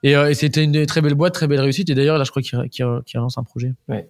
Et, 0.04 0.16
euh, 0.16 0.30
et 0.30 0.34
c'était 0.34 0.64
une 0.64 0.86
très 0.86 1.02
belle 1.02 1.16
boîte, 1.16 1.34
très 1.34 1.48
belle 1.48 1.62
réussite. 1.62 1.90
Et 1.90 1.96
d'ailleurs, 1.96 2.18
là, 2.18 2.24
je 2.24 2.32
crois 2.32 2.42
qu'il 2.42 2.58
qu 2.70 2.84
qu 3.06 3.18
lance 3.18 3.38
un 3.38 3.44
projet. 3.44 3.74
Ouais. 3.90 4.10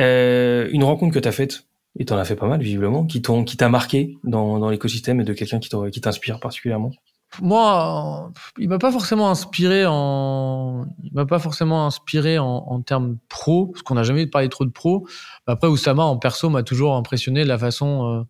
Euh, 0.00 0.68
une 0.72 0.84
rencontre 0.84 1.14
que 1.14 1.18
tu 1.18 1.28
as 1.28 1.32
faite, 1.32 1.66
et 1.98 2.04
tu 2.04 2.12
en 2.12 2.16
as 2.16 2.24
fait 2.24 2.36
pas 2.36 2.46
mal 2.46 2.60
visiblement, 2.60 3.04
qui 3.04 3.20
t'ont 3.22 3.44
qui 3.44 3.56
t'a 3.56 3.68
marqué 3.68 4.16
dans, 4.24 4.58
dans 4.58 4.70
l'écosystème 4.70 5.20
et 5.20 5.24
de 5.24 5.32
quelqu'un 5.32 5.58
qui 5.58 6.00
t'inspire 6.00 6.40
particulièrement? 6.40 6.92
Moi, 7.40 8.32
il 8.58 8.68
m'a 8.68 8.78
pas 8.78 8.90
forcément 8.90 9.30
inspiré 9.30 9.84
en, 9.86 10.86
il 11.04 11.12
m'a 11.12 11.26
pas 11.26 11.38
forcément 11.38 11.86
inspiré 11.86 12.38
en, 12.38 12.46
en 12.46 12.80
termes 12.80 13.18
pro, 13.28 13.66
parce 13.66 13.82
qu'on 13.82 13.94
n'a 13.94 14.02
jamais 14.02 14.26
parlé 14.26 14.48
trop 14.48 14.64
de 14.64 14.70
pro. 14.70 15.06
Après, 15.46 15.68
Oussama 15.68 16.04
en 16.04 16.16
perso 16.16 16.48
m'a 16.50 16.62
toujours 16.62 16.96
impressionné 16.96 17.44
de 17.44 17.48
la 17.48 17.58
façon 17.58 18.06
euh, 18.06 18.22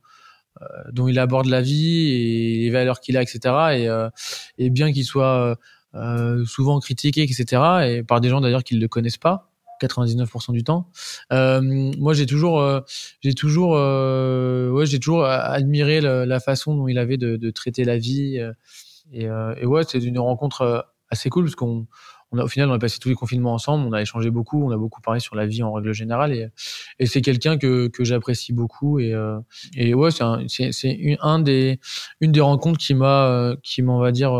euh, 0.62 0.66
dont 0.92 1.06
il 1.06 1.18
aborde 1.18 1.46
la 1.46 1.62
vie 1.62 2.10
et 2.10 2.58
les 2.64 2.70
valeurs 2.70 3.00
qu'il 3.00 3.16
a, 3.16 3.22
etc. 3.22 3.38
Et, 3.74 3.88
euh, 3.88 4.10
et 4.58 4.70
bien 4.70 4.92
qu'il 4.92 5.04
soit 5.04 5.56
euh, 5.94 6.44
souvent 6.46 6.80
critiqué, 6.80 7.22
etc. 7.22 7.62
Et 7.86 8.02
par 8.02 8.20
des 8.20 8.28
gens 8.28 8.40
d'ailleurs 8.40 8.64
qui 8.64 8.74
ne 8.74 8.80
le 8.80 8.88
connaissent 8.88 9.18
pas. 9.18 9.44
99% 9.80 10.52
du 10.52 10.64
temps. 10.64 10.90
Euh, 11.32 11.60
moi, 11.62 12.12
j'ai 12.12 12.26
toujours, 12.26 12.82
j'ai 13.20 13.32
toujours, 13.32 13.70
ouais, 13.70 14.86
j'ai 14.86 14.98
toujours 14.98 15.24
admiré 15.24 16.00
la, 16.00 16.26
la, 16.26 16.40
façon 16.40 16.74
dont 16.74 16.88
il 16.88 16.98
avait 16.98 17.16
de, 17.16 17.36
de 17.36 17.50
traiter 17.50 17.84
la 17.84 17.96
vie. 17.96 18.40
Et, 19.12 19.28
euh, 19.28 19.55
et 19.56 19.66
ouais, 19.66 19.82
c'est 19.86 20.02
une 20.02 20.18
rencontre 20.18 20.62
euh, 20.62 20.80
assez 21.10 21.30
cool 21.30 21.44
parce 21.44 21.55
qu'on 21.55 21.86
on 22.30 22.39
a, 22.39 22.44
au 22.44 22.48
final, 22.48 22.68
on 22.68 22.74
a 22.74 22.78
passé 22.78 22.98
tous 22.98 23.09
les 23.09 23.14
confinements 23.14 23.55
ensemble, 23.55 23.86
on 23.86 23.93
a 23.93 24.02
échangé 24.02 24.30
beaucoup, 24.30 24.62
on 24.62 24.70
a 24.70 24.76
beaucoup 24.76 25.01
parlé 25.01 25.18
sur 25.18 25.35
la 25.35 25.47
vie 25.47 25.62
en 25.62 25.72
règle 25.72 25.93
générale, 25.94 26.32
et, 26.35 26.48
et 26.98 27.06
c'est 27.06 27.22
quelqu'un 27.22 27.56
que, 27.56 27.89
que 27.89 28.05
j'apprécie 28.05 28.52
beaucoup, 28.52 28.98
et, 28.98 29.14
euh, 29.14 29.39
et 29.74 29.94
ouais, 29.94 30.10
c'est 30.10 30.24
un, 30.24 30.44
c'est, 30.47 31.16
un 31.20 31.39
des, 31.39 31.80
une 32.20 32.32
des 32.32 32.43
rencontres 32.43 32.78
qui 32.78 32.94
m'a, 32.94 33.56
qui 33.62 33.80
m'en 33.80 33.98
va 33.98 34.12
dire 34.12 34.32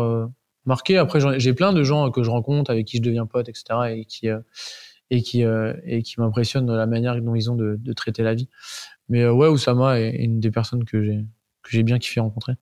marqué. 0.65 0.99
Après, 0.99 1.19
j'ai 1.39 1.53
plein 1.55 1.73
de 1.73 1.81
gens 1.81 2.11
que 2.11 2.21
je 2.21 2.29
rencontre, 2.29 2.69
avec 2.69 2.85
qui 2.85 2.97
je 2.97 3.01
deviens 3.01 3.25
pote, 3.25 3.49
etc., 3.49 3.63
et 3.89 4.05
qui, 4.05 4.27
et 5.09 5.23
qui, 5.23 5.41
et 5.41 6.03
qui 6.03 6.19
m'impressionnent 6.19 6.67
de 6.67 6.73
la 6.73 6.85
manière 6.85 7.19
dont 7.19 7.33
ils 7.33 7.49
ont 7.49 7.55
de, 7.55 7.75
de 7.79 7.93
traiter 7.93 8.21
la 8.21 8.35
vie. 8.35 8.49
Mais 9.07 9.27
ouais, 9.27 9.47
Oussama 9.47 9.99
est 9.99 10.11
une 10.11 10.39
des 10.39 10.51
personnes 10.51 10.85
que 10.85 11.03
j'ai, 11.03 11.25
que 11.63 11.69
j'ai 11.71 11.83
bien 11.83 11.99
kiffé 11.99 12.19
rencontrer. 12.19 12.53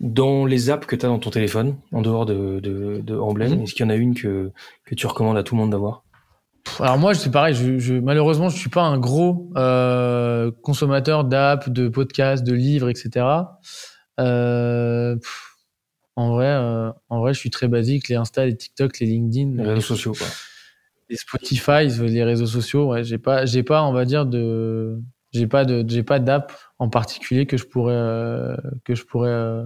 Dans 0.00 0.46
les 0.46 0.70
apps 0.70 0.86
que 0.86 0.96
tu 0.96 1.06
as 1.06 1.08
dans 1.08 1.18
ton 1.18 1.30
téléphone, 1.30 1.76
en 1.92 2.02
dehors 2.02 2.26
de, 2.26 2.60
de, 2.60 3.00
de 3.02 3.16
Emblem, 3.16 3.58
mmh. 3.58 3.62
est-ce 3.62 3.74
qu'il 3.74 3.84
y 3.84 3.86
en 3.86 3.90
a 3.90 3.96
une 3.96 4.14
que, 4.14 4.50
que 4.84 4.94
tu 4.94 5.06
recommandes 5.06 5.36
à 5.36 5.42
tout 5.42 5.54
le 5.54 5.60
monde 5.60 5.70
d'avoir? 5.70 6.04
Alors 6.78 6.98
moi, 6.98 7.14
c'est 7.14 7.30
pareil. 7.30 7.54
Je, 7.54 7.78
je, 7.78 7.94
malheureusement, 7.94 8.48
je 8.48 8.56
suis 8.56 8.70
pas 8.70 8.82
un 8.82 8.98
gros 8.98 9.50
euh, 9.56 10.50
consommateur 10.62 11.24
d'apps, 11.24 11.68
de 11.68 11.88
podcasts, 11.88 12.44
de 12.44 12.52
livres, 12.52 12.88
etc. 12.88 13.26
Euh, 14.18 15.16
en 16.16 16.30
vrai, 16.30 16.48
euh, 16.48 16.90
en 17.08 17.20
vrai, 17.20 17.32
je 17.34 17.38
suis 17.38 17.50
très 17.50 17.68
basique. 17.68 18.08
Les 18.08 18.16
Insta, 18.16 18.46
les 18.46 18.56
TikTok, 18.56 18.98
les 19.00 19.06
LinkedIn, 19.06 19.62
les 19.62 19.68
réseaux 19.68 19.80
sociaux, 19.80 20.12
quoi. 20.12 20.26
Les 21.08 21.16
Spotify, 21.16 21.88
les 21.88 22.24
réseaux 22.24 22.46
sociaux. 22.46 22.90
Ouais, 22.90 23.04
j'ai 23.04 23.18
pas, 23.18 23.46
j'ai 23.46 23.62
pas, 23.62 23.82
on 23.82 23.92
va 23.92 24.04
dire 24.04 24.26
de, 24.26 25.00
j'ai 25.32 25.46
pas 25.46 25.64
de, 25.64 25.84
j'ai 25.88 26.02
pas 26.02 26.18
d'app 26.18 26.52
en 26.80 26.88
particulier 26.88 27.46
que 27.46 27.58
je 27.58 27.66
pourrais, 27.66 27.94
euh, 27.94 28.56
que 28.84 28.94
je 28.94 29.04
pourrais 29.04 29.28
euh, 29.28 29.64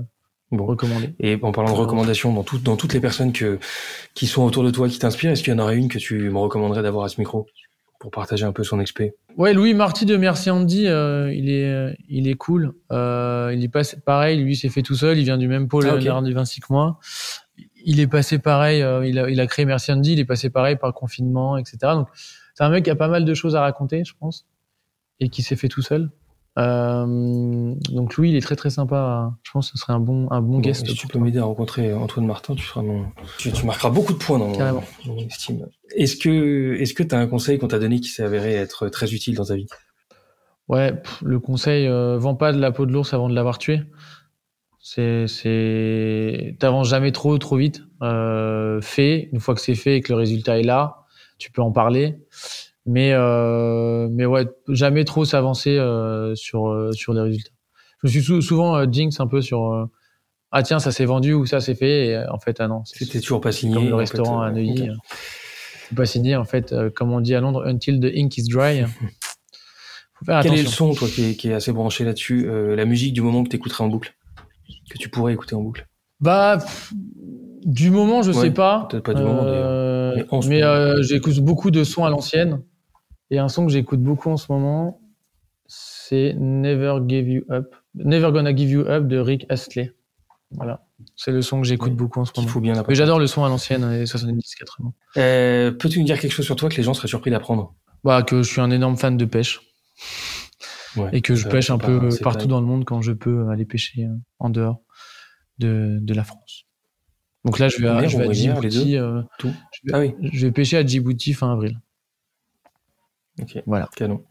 bon. 0.50 0.66
recommander. 0.66 1.14
Et 1.20 1.38
en 1.40 1.52
parlant 1.52 1.72
de 1.72 1.78
recommandations, 1.78 2.32
dans, 2.32 2.42
tout, 2.42 2.58
dans 2.58 2.76
toutes 2.76 2.92
les 2.92 3.00
personnes 3.00 3.32
que, 3.32 3.60
qui 4.14 4.26
sont 4.26 4.42
autour 4.42 4.64
de 4.64 4.70
toi, 4.70 4.88
qui 4.88 4.98
t'inspirent, 4.98 5.30
est-ce 5.30 5.44
qu'il 5.44 5.52
y 5.52 5.56
en 5.56 5.60
aurait 5.60 5.76
une 5.76 5.88
que 5.88 5.98
tu 5.98 6.28
me 6.28 6.38
recommanderais 6.38 6.82
d'avoir 6.82 7.04
à 7.04 7.08
ce 7.08 7.20
micro 7.20 7.46
pour 8.00 8.10
partager 8.10 8.44
un 8.44 8.50
peu 8.50 8.64
son 8.64 8.80
expé? 8.80 9.14
Ouais, 9.36 9.54
Louis 9.54 9.74
Marty 9.74 10.06
de 10.06 10.16
Merci 10.16 10.50
Andy, 10.50 10.88
euh, 10.88 11.32
il 11.32 11.48
est, 11.48 11.96
il 12.08 12.26
est 12.28 12.34
cool. 12.34 12.74
Il 12.90 13.60
est 13.62 13.72
passé 13.72 13.96
pareil, 14.04 14.42
lui 14.42 14.56
s'est 14.56 14.68
fait 14.68 14.82
tout 14.82 14.96
seul, 14.96 15.16
il 15.16 15.24
vient 15.24 15.38
du 15.38 15.46
même 15.46 15.68
pôle 15.68 15.86
ah, 15.88 15.94
okay. 15.94 16.10
du 16.24 16.34
Vinci 16.34 16.60
que 16.60 16.66
moi. 16.70 16.98
Il 17.86 18.00
est 18.00 18.08
passé 18.08 18.40
pareil, 18.40 18.82
euh, 18.82 19.06
il, 19.06 19.20
a, 19.20 19.30
il 19.30 19.38
a 19.38 19.46
créé 19.46 19.64
Merci 19.66 19.92
Andy, 19.92 20.14
il 20.14 20.18
est 20.18 20.24
passé 20.24 20.50
pareil 20.50 20.74
par 20.74 20.88
le 20.88 20.94
confinement, 20.94 21.56
etc. 21.56 21.76
Donc 21.92 22.08
c'est 22.54 22.64
un 22.64 22.70
mec 22.70 22.84
qui 22.84 22.90
a 22.90 22.96
pas 22.96 23.08
mal 23.08 23.24
de 23.24 23.34
choses 23.34 23.54
à 23.54 23.60
raconter, 23.60 24.02
je 24.04 24.14
pense, 24.18 24.46
et 25.20 25.28
qui 25.28 25.42
s'est 25.42 25.54
fait 25.54 25.68
tout 25.68 25.82
seul. 25.82 26.10
Euh, 26.56 27.74
donc 27.90 28.16
Louis, 28.16 28.30
il 28.30 28.36
est 28.36 28.40
très 28.40 28.54
très 28.54 28.70
sympa. 28.70 29.32
Je 29.42 29.50
pense 29.50 29.70
que 29.70 29.76
ce 29.76 29.82
serait 29.82 29.92
un 29.92 29.98
bon 29.98 30.28
un 30.30 30.40
bon, 30.40 30.54
bon 30.54 30.60
guest. 30.60 30.86
Si 30.86 30.94
tu 30.94 31.08
peux 31.08 31.18
m'aider 31.18 31.40
à 31.40 31.44
rencontrer 31.44 31.92
Antoine 31.92 32.26
Martin, 32.26 32.54
tu 32.54 32.62
feras 32.62 32.82
mon, 32.82 33.06
tu, 33.38 33.50
tu 33.50 33.66
marqueras 33.66 33.90
beaucoup 33.90 34.12
de 34.12 34.18
points 34.18 34.38
dans 34.38 34.48
mon, 34.48 34.82
mon 35.06 35.18
estime. 35.26 35.66
Est-ce 35.96 36.16
que 36.16 36.76
est-ce 36.80 36.94
que 36.94 37.02
tu 37.02 37.14
as 37.14 37.18
un 37.18 37.26
conseil 37.26 37.58
qu'on 37.58 37.68
t'a 37.68 37.78
donné 37.80 37.98
qui 38.00 38.08
s'est 38.08 38.22
avéré 38.22 38.54
être 38.54 38.88
très 38.88 39.12
utile 39.12 39.34
dans 39.34 39.46
ta 39.46 39.56
vie? 39.56 39.66
Ouais, 40.68 40.94
le 41.22 41.40
conseil 41.40 41.88
euh, 41.88 42.18
vends 42.18 42.36
pas 42.36 42.52
de 42.52 42.60
la 42.60 42.70
peau 42.70 42.86
de 42.86 42.92
l'ours 42.92 43.12
avant 43.12 43.28
de 43.28 43.34
l'avoir 43.34 43.58
tué. 43.58 43.82
C'est 44.78 45.26
c'est 45.26 46.56
t'avances 46.60 46.88
jamais 46.88 47.10
trop 47.10 47.36
trop 47.38 47.56
vite. 47.56 47.82
Euh, 48.02 48.80
fais 48.80 49.28
une 49.32 49.40
fois 49.40 49.54
que 49.54 49.60
c'est 49.60 49.74
fait 49.74 49.96
et 49.96 50.00
que 50.02 50.12
le 50.12 50.18
résultat 50.18 50.58
est 50.58 50.62
là, 50.62 51.04
tu 51.38 51.50
peux 51.50 51.62
en 51.62 51.72
parler 51.72 52.18
mais 52.86 53.12
euh, 53.12 54.08
mais 54.10 54.26
ouais 54.26 54.46
jamais 54.68 55.04
trop 55.04 55.24
s'avancer 55.24 55.76
euh, 55.78 56.34
sur 56.34 56.68
euh, 56.68 56.92
sur 56.92 57.14
les 57.14 57.22
résultats. 57.22 57.52
Je 58.02 58.08
me 58.08 58.10
suis 58.12 58.22
sou 58.22 58.42
souvent 58.42 58.76
euh, 58.76 58.86
jinx 58.90 59.20
un 59.20 59.26
peu 59.26 59.40
sur 59.40 59.72
euh, 59.72 59.86
ah 60.50 60.62
tiens 60.62 60.78
ça 60.78 60.92
s'est 60.92 61.06
vendu 61.06 61.32
ou 61.32 61.46
ça 61.46 61.60
c'est 61.60 61.74
fait 61.74 62.08
et 62.08 62.24
en 62.28 62.38
fait 62.38 62.60
ah 62.60 62.68
non 62.68 62.84
c'était 62.84 63.20
toujours 63.20 63.40
pas 63.40 63.52
signé 63.52 63.74
comme 63.74 63.88
le 63.88 63.94
restaurant 63.94 64.42
fait, 64.42 64.48
à 64.48 64.52
Neuilly 64.52 64.90
okay. 64.90 65.94
pas 65.96 66.06
signé 66.06 66.36
en 66.36 66.44
fait 66.44 66.74
comme 66.94 67.12
on 67.12 67.20
dit 67.20 67.34
à 67.34 67.40
Londres 67.40 67.64
until 67.66 68.00
the 68.00 68.12
ink 68.14 68.36
is 68.36 68.48
dry. 68.48 68.84
Faut 70.16 70.26
faire 70.26 70.36
attention. 70.36 70.54
quel 70.54 70.60
est 70.60 70.68
le 70.68 70.68
son 70.68 70.94
toi 70.94 71.08
qui 71.08 71.24
est, 71.24 71.34
qui 71.34 71.48
est 71.48 71.54
assez 71.54 71.72
branché 71.72 72.04
là-dessus 72.04 72.48
la 72.76 72.84
musique 72.84 73.14
du 73.14 73.22
moment 73.22 73.42
que 73.42 73.48
tu 73.48 73.56
écouterais 73.56 73.82
en 73.82 73.88
boucle 73.88 74.14
que 74.90 74.98
tu 74.98 75.08
pourrais 75.08 75.32
écouter 75.32 75.54
en 75.54 75.62
boucle? 75.62 75.88
Bah 76.20 76.58
du 77.64 77.90
moment 77.90 78.22
je 78.22 78.30
ouais, 78.30 78.40
sais 78.40 78.50
pas. 78.52 78.86
peut-être 78.90 79.02
pas 79.02 79.14
du 79.14 79.22
moment 79.22 79.42
mais, 79.44 80.60
mais 80.60 81.02
j'écoute 81.02 81.40
beaucoup 81.40 81.72
de 81.72 81.82
sons 81.82 82.04
à 82.04 82.10
l'ancienne 82.10 82.62
et 83.30 83.38
un 83.38 83.48
son 83.48 83.66
que 83.66 83.72
j'écoute 83.72 84.00
beaucoup 84.00 84.30
en 84.30 84.36
ce 84.36 84.50
moment, 84.50 85.00
C'est 85.66 86.34
Never 86.38 86.98
Give 87.08 87.28
You 87.28 87.42
Up. 87.50 87.74
Never 87.94 88.30
Gonna 88.32 88.54
Give 88.54 88.70
You 88.70 88.80
Up 88.82 89.06
de 89.08 89.18
Rick 89.18 89.46
Astley. 89.48 89.92
Voilà. 90.50 90.86
C'est 91.16 91.32
le 91.32 91.42
son 91.42 91.60
que 91.62 91.66
j'écoute 91.66 91.90
Oui, 91.92 91.96
beaucoup 91.96 92.20
en 92.20 92.24
ce 92.24 92.32
moment. 92.36 92.48
faut 92.48 92.60
bien 92.60 92.74
Mais 92.86 92.94
j'adore 92.94 93.18
le 93.18 93.26
son 93.26 93.44
à 93.44 93.48
l'ancienne, 93.48 93.88
les 93.90 94.04
70-80. 94.06 94.92
Euh, 95.16 95.72
Peux-tu 95.72 95.98
nous 96.00 96.04
dire 96.04 96.18
quelque 96.20 96.32
chose 96.32 96.44
sur 96.44 96.54
toi 96.56 96.68
que 96.68 96.76
les 96.76 96.82
gens 96.82 96.94
seraient 96.94 97.08
surpris 97.08 97.30
d'apprendre? 97.30 97.74
Bah, 98.04 98.22
que 98.22 98.42
je 98.42 98.48
suis 98.50 98.60
un 98.60 98.70
énorme 98.70 98.96
fan 98.96 99.16
de 99.16 99.24
pêche 99.24 99.60
Ouais, 100.96 101.08
et 101.12 101.22
que 101.22 101.34
je 101.34 101.48
pêche 101.48 101.70
un 101.70 101.78
pas- 101.78 101.86
peu 101.86 102.08
partout 102.22 102.46
pas- 102.46 102.50
dans 102.50 102.60
le 102.60 102.66
monde 102.66 102.84
quand 102.84 103.02
je 103.02 103.10
peux 103.12 103.48
aller 103.48 103.64
pêcher 103.64 104.04
euh, 104.04 104.14
en 104.38 104.48
dehors 104.50 104.80
de, 105.58 105.98
de 106.00 106.14
la 106.14 106.22
France. 106.22 106.66
Donc 107.44 107.58
là, 107.58 107.68
je 107.68 107.78
vais 107.78 107.88
à, 107.88 108.06
je 108.06 108.16
vais 108.16 108.28
à 108.28 108.32
Djibouti. 108.32 108.96
euh, 108.96 109.22
Tout. 109.38 109.52
je, 109.72 109.80
vais, 109.90 109.92
Ah 109.94 109.98
oui, 110.00 110.14
je 110.32 110.46
vais 110.46 110.52
pêcher 110.52 110.76
à 110.76 110.86
Djibouti 110.86 111.32
fin 111.32 111.50
avril. 111.52 111.80
Ok. 113.40 113.62
Voilà. 113.66 113.88
Canon. 113.96 114.22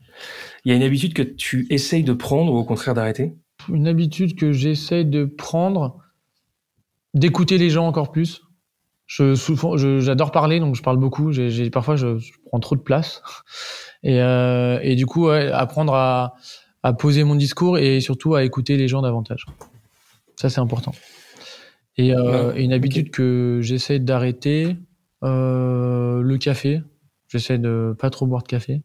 Il 0.66 0.72
y 0.72 0.74
a 0.74 0.78
une 0.78 0.84
habitude 0.84 1.14
que 1.14 1.24
tu 1.24 1.68
essayes 1.70 2.04
de 2.04 2.14
prendre 2.14 2.54
ou 2.54 2.58
au 2.58 2.64
contraire 2.64 2.94
d'arrêter? 2.94 3.36
Une 3.70 3.88
habitude 3.88 4.36
que 4.36 4.52
j'essaye 4.52 5.06
de 5.06 5.26
prendre, 5.26 6.00
d'écouter 7.14 7.58
les 7.58 7.70
gens 7.70 7.88
encore 7.88 8.12
plus. 8.12 8.42
Je, 9.06 9.36
souvent, 9.36 9.78
j'adore 9.78 10.32
parler, 10.32 10.60
donc 10.60 10.76
je 10.76 10.82
parle 10.82 10.98
beaucoup. 10.98 11.32
J'ai, 11.32 11.70
parfois, 11.70 11.96
je, 11.96 12.18
je 12.18 12.32
prends 12.46 12.60
trop 12.60 12.76
de 12.76 12.82
place. 12.82 13.22
Et, 14.06 14.22
euh, 14.22 14.80
et 14.82 14.96
du 14.98 15.06
coup, 15.06 15.28
ouais, 15.28 15.50
apprendre 15.50 15.94
à, 15.94 16.34
à 16.84 16.92
poser 16.92 17.24
mon 17.24 17.36
discours 17.36 17.78
et 17.78 18.02
surtout 18.02 18.36
à 18.36 18.44
écouter 18.44 18.76
les 18.76 18.90
gens 18.90 19.02
davantage. 19.02 19.46
Ça, 20.36 20.50
c'est 20.50 20.60
important. 20.60 20.92
Et, 21.96 22.14
euh, 22.14 22.52
Ouais, 22.52 22.60
et 22.60 22.64
une 22.66 22.74
habitude 22.74 23.12
que 23.12 23.60
j'essaie 23.62 24.00
d'arrêter, 24.00 24.76
euh, 25.24 26.22
le 26.22 26.38
café. 26.38 26.82
J'essaie 27.30 27.58
de 27.58 27.96
pas 27.98 28.10
trop 28.10 28.28
boire 28.28 28.44
de 28.44 28.48
café. 28.50 28.82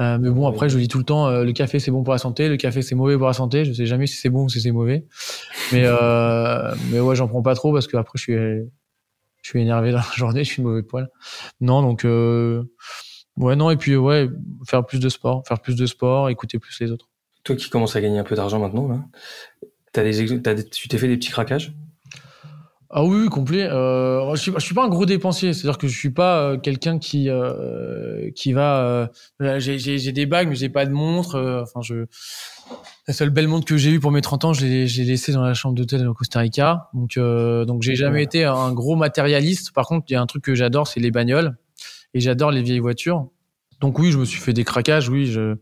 Euh, 0.00 0.18
mais 0.18 0.30
bon, 0.30 0.46
après, 0.48 0.68
je 0.68 0.78
dis 0.78 0.88
tout 0.88 0.98
le 0.98 1.04
temps, 1.04 1.26
euh, 1.28 1.44
le 1.44 1.52
café 1.52 1.78
c'est 1.78 1.90
bon 1.90 2.02
pour 2.02 2.12
la 2.14 2.18
santé, 2.18 2.48
le 2.48 2.56
café 2.56 2.80
c'est 2.82 2.94
mauvais 2.94 3.16
pour 3.18 3.26
la 3.26 3.32
santé. 3.34 3.64
Je 3.64 3.72
sais 3.72 3.86
jamais 3.86 4.06
si 4.06 4.16
c'est 4.16 4.30
bon 4.30 4.44
ou 4.44 4.48
si 4.48 4.60
c'est 4.60 4.70
mauvais. 4.72 5.04
Mais, 5.72 5.84
euh, 5.84 6.74
mais 6.90 7.00
ouais, 7.00 7.14
j'en 7.14 7.28
prends 7.28 7.42
pas 7.42 7.54
trop 7.54 7.72
parce 7.72 7.86
que 7.86 7.96
après, 7.96 8.16
je 8.18 8.22
suis, 8.22 8.34
je 8.34 9.48
suis 9.48 9.60
énervé 9.60 9.90
dans 9.92 9.98
la 9.98 10.04
journée, 10.16 10.44
je 10.44 10.50
suis 10.50 10.62
de 10.62 10.66
mauvais 10.66 10.82
poil. 10.82 11.08
Non, 11.60 11.82
donc, 11.82 12.04
ouais, 12.04 13.56
non, 13.56 13.70
et 13.70 13.76
puis, 13.76 13.96
ouais, 13.96 14.28
faire 14.66 14.84
plus 14.86 14.98
de 15.00 15.08
sport, 15.08 15.42
faire 15.46 15.60
plus 15.60 15.76
de 15.76 15.86
sport, 15.86 16.30
écouter 16.30 16.58
plus 16.58 16.78
les 16.80 16.90
autres. 16.90 17.08
Toi 17.44 17.56
qui 17.56 17.70
commences 17.70 17.96
à 17.96 18.00
gagner 18.00 18.18
un 18.18 18.24
peu 18.24 18.36
d'argent 18.36 18.60
maintenant, 18.60 18.88
là, 18.88 19.04
des, 19.94 20.38
des- 20.38 20.68
tu 20.70 20.88
t'es 20.88 20.96
fait 20.98 21.08
des 21.08 21.16
petits 21.16 21.30
craquages? 21.30 21.74
Ah 22.94 23.02
oui, 23.04 23.22
oui, 23.22 23.28
complet. 23.30 23.62
Euh, 23.70 24.34
je, 24.34 24.40
suis, 24.42 24.52
je 24.54 24.60
suis 24.60 24.74
pas 24.74 24.84
un 24.84 24.88
gros 24.88 25.06
dépensier, 25.06 25.54
c'est-à-dire 25.54 25.78
que 25.78 25.88
je 25.88 25.96
suis 25.98 26.10
pas 26.10 26.42
euh, 26.42 26.58
quelqu'un 26.58 26.98
qui 26.98 27.30
euh, 27.30 28.30
qui 28.34 28.52
va. 28.52 28.84
euh, 28.84 29.06
euh, 29.40 29.58
j'ai- 29.58 30.12
des 30.12 30.26
bagues, 30.26 30.48
mais 30.48 30.54
j'ai 30.56 30.68
pas 30.68 30.84
de 30.84 30.92
montre. 30.92 31.36
euh, 31.36 31.62
Enfin, 31.62 31.80
je 31.80 32.04
la 33.08 33.14
seule 33.14 33.30
belle 33.30 33.48
montre 33.48 33.64
que 33.66 33.76
j'ai 33.78 33.90
eue 33.90 33.98
pour 34.00 34.12
mes 34.12 34.20
30 34.20 34.44
ans, 34.44 34.52
je 34.52 34.64
l'ai 34.66 34.86
laissée 34.86 35.32
dans 35.32 35.42
la 35.42 35.54
chambre 35.54 35.74
d'hôtel 35.74 36.06
au 36.06 36.14
Costa 36.14 36.40
Rica. 36.40 36.90
Donc 36.92 37.16
euh, 37.16 37.64
donc 37.64 37.82
j'ai 37.82 37.96
jamais 37.96 38.22
été 38.22 38.44
un 38.44 38.72
gros 38.72 38.94
matérialiste. 38.96 39.72
Par 39.72 39.86
contre, 39.86 40.06
il 40.08 40.12
y 40.12 40.16
a 40.16 40.20
un 40.20 40.26
truc 40.26 40.44
que 40.44 40.54
j'adore, 40.54 40.86
c'est 40.86 41.00
les 41.00 41.10
bagnoles 41.10 41.56
et 42.14 42.20
j'adore 42.20 42.50
les 42.50 42.62
vieilles 42.62 42.78
voitures. 42.78 43.26
Donc 43.80 43.98
oui, 43.98 44.12
je 44.12 44.18
me 44.18 44.24
suis 44.26 44.38
fait 44.40 44.52
des 44.52 44.64
craquages. 44.64 45.08
Oui, 45.08 45.26
je 45.26 45.56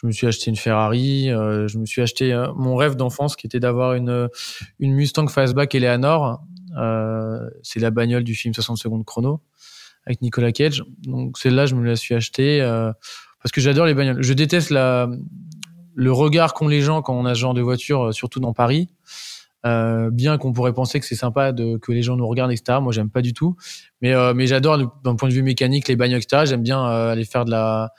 je 0.00 0.06
me 0.06 0.12
suis 0.12 0.26
acheté 0.26 0.50
une 0.50 0.56
Ferrari. 0.56 1.30
euh, 1.30 1.68
je 1.68 1.78
me 1.78 1.84
suis 1.84 2.00
acheté 2.00 2.32
euh, 2.32 2.52
mon 2.54 2.74
rêve 2.76 2.96
d'enfance 2.96 3.36
qui 3.36 3.46
était 3.46 3.60
d'avoir 3.60 3.94
une 3.94 4.28
une 4.78 4.94
Mustang 4.94 5.28
Fastback 5.28 5.74
Eleanor. 5.74 6.42
Euh, 6.78 7.50
c'est 7.62 7.80
la 7.80 7.90
bagnole 7.90 8.24
du 8.24 8.34
film 8.34 8.54
60 8.54 8.78
secondes 8.78 9.04
chrono 9.04 9.40
avec 10.06 10.22
Nicolas 10.22 10.52
Cage. 10.52 10.84
Donc 11.02 11.36
celle-là, 11.38 11.66
je 11.66 11.74
me 11.74 11.84
la 11.84 11.96
suis 11.96 12.14
achetée 12.14 12.62
euh, 12.62 12.92
parce 13.42 13.52
que 13.52 13.60
j'adore 13.60 13.86
les 13.86 13.94
bagnoles. 13.94 14.22
Je 14.22 14.32
déteste 14.32 14.70
la 14.70 15.08
le 15.94 16.12
regard 16.12 16.54
qu'ont 16.54 16.68
les 16.68 16.80
gens 16.80 17.02
quand 17.02 17.14
on 17.14 17.26
a 17.26 17.34
ce 17.34 17.40
genre 17.40 17.52
de 17.52 17.60
voiture, 17.60 18.14
surtout 18.14 18.40
dans 18.40 18.54
Paris. 18.54 18.88
Euh, 19.66 20.10
bien 20.10 20.38
qu'on 20.38 20.52
pourrait 20.52 20.72
penser 20.72 21.00
que 21.00 21.06
c'est 21.06 21.14
sympa 21.14 21.52
de, 21.52 21.76
que 21.76 21.92
les 21.92 22.02
gens 22.02 22.16
nous 22.16 22.26
regardent, 22.26 22.52
etc. 22.52 22.78
Moi, 22.80 22.92
j'aime 22.92 23.10
pas 23.10 23.20
du 23.20 23.34
tout. 23.34 23.56
Mais, 24.00 24.14
euh, 24.14 24.32
mais 24.34 24.46
j'adore, 24.46 24.78
d'un 25.04 25.16
point 25.16 25.28
de 25.28 25.34
vue 25.34 25.42
mécanique, 25.42 25.86
les 25.88 25.96
bagnoles, 25.96 26.20
etc. 26.20 26.44
J'aime 26.46 26.62
bien 26.62 26.82
euh, 26.86 27.12
aller 27.12 27.24
faire 27.24 27.44
de 27.44 27.50
la, 27.50 27.92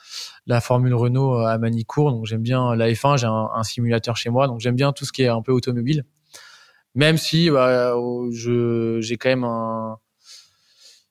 la 0.48 0.60
Formule 0.60 0.96
Renault 0.96 1.36
euh, 1.36 1.46
à 1.46 1.58
Manicourt. 1.58 2.12
Donc, 2.12 2.26
j'aime 2.26 2.42
bien 2.42 2.76
la 2.76 2.90
F1. 2.92 3.18
J'ai 3.18 3.28
un, 3.28 3.50
un 3.54 3.64
simulateur 3.64 4.18
chez 4.18 4.30
moi. 4.30 4.48
Donc, 4.48 4.60
j'aime 4.60 4.76
bien 4.76 4.92
tout 4.92 5.06
ce 5.06 5.12
qui 5.12 5.22
est 5.22 5.28
un 5.28 5.42
peu 5.42 5.52
automobile. 5.52 6.04
Même 6.96 7.18
si 7.18 7.50
bah, 7.50 7.94
euh, 7.94 8.30
je, 8.34 9.00
j'ai 9.02 9.18
quand 9.18 9.30
même 9.30 9.46
un, 9.46 9.98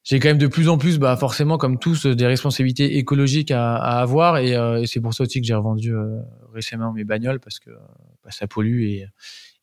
j'ai 0.02 0.18
quand 0.18 0.28
même 0.28 0.38
de 0.38 0.46
plus 0.46 0.68
en 0.68 0.76
plus, 0.76 0.98
bah, 0.98 1.16
forcément, 1.16 1.56
comme 1.56 1.78
tous, 1.78 2.06
des 2.06 2.26
responsabilités 2.26 2.98
écologiques 2.98 3.50
à, 3.50 3.76
à 3.76 4.00
avoir. 4.00 4.38
Et, 4.38 4.56
euh, 4.56 4.82
et 4.82 4.86
c'est 4.86 5.00
pour 5.00 5.14
ça 5.14 5.24
aussi 5.24 5.40
que 5.40 5.46
j'ai 5.46 5.54
revendu 5.54 5.94
euh, 5.94 6.20
récemment 6.52 6.92
mes 6.92 7.04
bagnoles 7.04 7.40
parce 7.40 7.58
que 7.58 7.70
bah, 8.24 8.30
ça 8.30 8.46
pollue. 8.46 8.82
Et, 8.84 9.06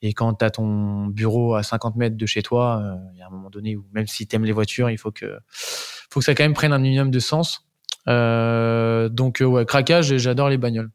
et 0.01 0.13
quand 0.13 0.33
tu 0.35 0.45
as 0.45 0.51
ton 0.51 1.07
bureau 1.07 1.55
à 1.55 1.63
50 1.63 1.95
mètres 1.95 2.17
de 2.17 2.25
chez 2.25 2.43
toi, 2.43 2.81
euh, 2.81 2.95
il 3.13 3.19
y 3.19 3.21
a 3.21 3.27
un 3.27 3.29
moment 3.29 3.49
donné 3.49 3.75
où 3.75 3.85
même 3.93 4.07
si 4.07 4.27
tu 4.27 4.35
aimes 4.35 4.45
les 4.45 4.51
voitures, 4.51 4.89
il 4.89 4.97
faut 4.97 5.11
que, 5.11 5.39
faut 5.51 6.19
que 6.19 6.25
ça 6.25 6.35
quand 6.35 6.43
même 6.43 6.53
prenne 6.53 6.73
un 6.73 6.79
minimum 6.79 7.11
de 7.11 7.19
sens. 7.19 7.67
Euh, 8.07 9.09
donc, 9.09 9.41
euh, 9.41 9.45
ouais, 9.45 9.65
craquage, 9.65 10.15
j'adore 10.17 10.49
les 10.49 10.57
bagnoles. 10.57 10.91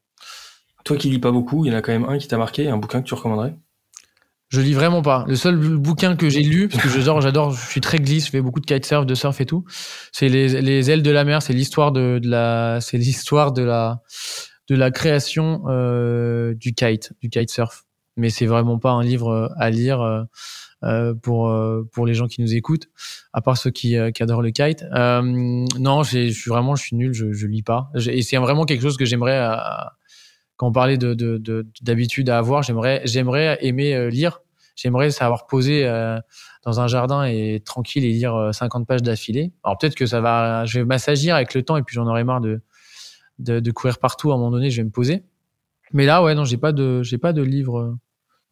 Toi 0.84 0.96
qui 0.96 1.10
lis 1.10 1.18
pas 1.18 1.32
beaucoup, 1.32 1.64
il 1.64 1.72
y 1.72 1.74
en 1.74 1.78
a 1.78 1.82
quand 1.82 1.92
même 1.92 2.04
un 2.04 2.18
qui 2.18 2.28
t'a 2.28 2.38
marqué, 2.38 2.68
un 2.68 2.76
bouquin 2.76 3.02
que 3.02 3.06
tu 3.06 3.14
recommanderais? 3.14 3.54
Je 4.48 4.60
lis 4.60 4.74
vraiment 4.74 5.00
pas. 5.00 5.24
Le 5.28 5.34
seul 5.34 5.56
bouquin 5.56 6.14
que 6.14 6.28
j'ai 6.28 6.42
lu, 6.42 6.68
parce 6.68 6.82
que 6.82 6.88
j'adore, 6.90 7.22
j'adore, 7.22 7.52
je 7.52 7.66
suis 7.66 7.80
très 7.80 7.98
glisse, 7.98 8.26
je 8.26 8.30
fais 8.32 8.42
beaucoup 8.42 8.60
de 8.60 8.66
kitesurf, 8.66 9.06
de 9.06 9.14
surf 9.14 9.40
et 9.40 9.46
tout. 9.46 9.64
C'est 10.12 10.28
les, 10.28 10.60
les 10.60 10.90
ailes 10.90 11.02
de 11.02 11.10
la 11.10 11.24
mer. 11.24 11.40
C'est 11.40 11.54
l'histoire 11.54 11.90
de, 11.90 12.18
de 12.22 12.28
la, 12.28 12.78
c'est 12.82 12.98
l'histoire 12.98 13.52
de 13.52 13.62
la, 13.62 14.02
de 14.68 14.76
la 14.76 14.90
création 14.90 15.62
euh, 15.68 16.54
du 16.54 16.74
kite, 16.74 17.12
du 17.22 17.30
kitesurf. 17.30 17.84
Mais 18.16 18.30
c'est 18.30 18.46
vraiment 18.46 18.78
pas 18.78 18.90
un 18.92 19.02
livre 19.02 19.52
à 19.56 19.70
lire 19.70 20.00
euh, 20.02 20.22
euh, 20.84 21.14
pour 21.14 21.48
euh, 21.48 21.88
pour 21.92 22.06
les 22.06 22.14
gens 22.14 22.26
qui 22.26 22.40
nous 22.42 22.54
écoutent, 22.54 22.88
à 23.32 23.40
part 23.40 23.56
ceux 23.56 23.70
qui, 23.70 23.96
euh, 23.96 24.10
qui 24.10 24.22
adorent 24.22 24.42
le 24.42 24.50
kite. 24.50 24.84
Euh, 24.94 25.22
non, 25.78 26.02
je 26.02 26.28
suis 26.30 26.48
vraiment, 26.50 26.74
je 26.76 26.82
suis 26.82 26.96
nul, 26.96 27.14
je, 27.14 27.32
je 27.32 27.46
lis 27.46 27.62
pas. 27.62 27.90
Et 28.08 28.22
c'est 28.22 28.36
vraiment 28.38 28.64
quelque 28.64 28.82
chose 28.82 28.96
que 28.96 29.04
j'aimerais. 29.04 29.38
euh, 29.38 29.56
quand 30.56 30.68
on 30.68 30.72
parlait 30.72 30.98
de 30.98 31.14
de- 31.14 31.38
de- 31.38 31.66
d'habitude 31.82 32.28
à 32.30 32.38
avoir, 32.38 32.62
j'aimerais 32.62 33.00
j'aimerais 33.04 33.58
aimer 33.62 33.94
euh, 33.94 34.10
lire. 34.10 34.40
J'aimerais 34.76 35.10
savoir 35.10 35.46
poser 35.46 35.86
euh, 35.86 36.18
dans 36.64 36.80
un 36.80 36.86
jardin 36.88 37.24
et 37.24 37.60
tranquille 37.64 38.04
et 38.04 38.12
lire 38.12 38.34
euh, 38.34 38.52
50 38.52 38.86
pages 38.86 39.02
d'affilée. 39.02 39.52
Alors 39.64 39.76
peut-être 39.78 39.94
que 39.94 40.06
ça 40.06 40.20
va, 40.20 40.64
je 40.64 40.78
vais 40.80 40.84
m'assagir 40.86 41.34
avec 41.34 41.52
le 41.54 41.62
temps 41.62 41.76
et 41.76 41.82
puis 41.82 41.94
j'en 41.94 42.06
aurai 42.06 42.24
marre 42.24 42.40
de, 42.40 42.62
de 43.38 43.60
de 43.60 43.70
courir 43.70 43.98
partout. 43.98 44.30
À 44.32 44.34
un 44.34 44.38
moment 44.38 44.50
donné, 44.50 44.70
je 44.70 44.78
vais 44.78 44.84
me 44.84 44.90
poser. 44.90 45.24
Mais 45.92 46.06
là, 46.06 46.22
ouais, 46.22 46.34
non, 46.34 46.44
j'ai 46.44 46.56
pas 46.58 46.72
de 46.72 47.02
j'ai 47.02 47.18
pas 47.18 47.32
de 47.34 47.42
livre 47.42 47.78
euh, 47.80 47.98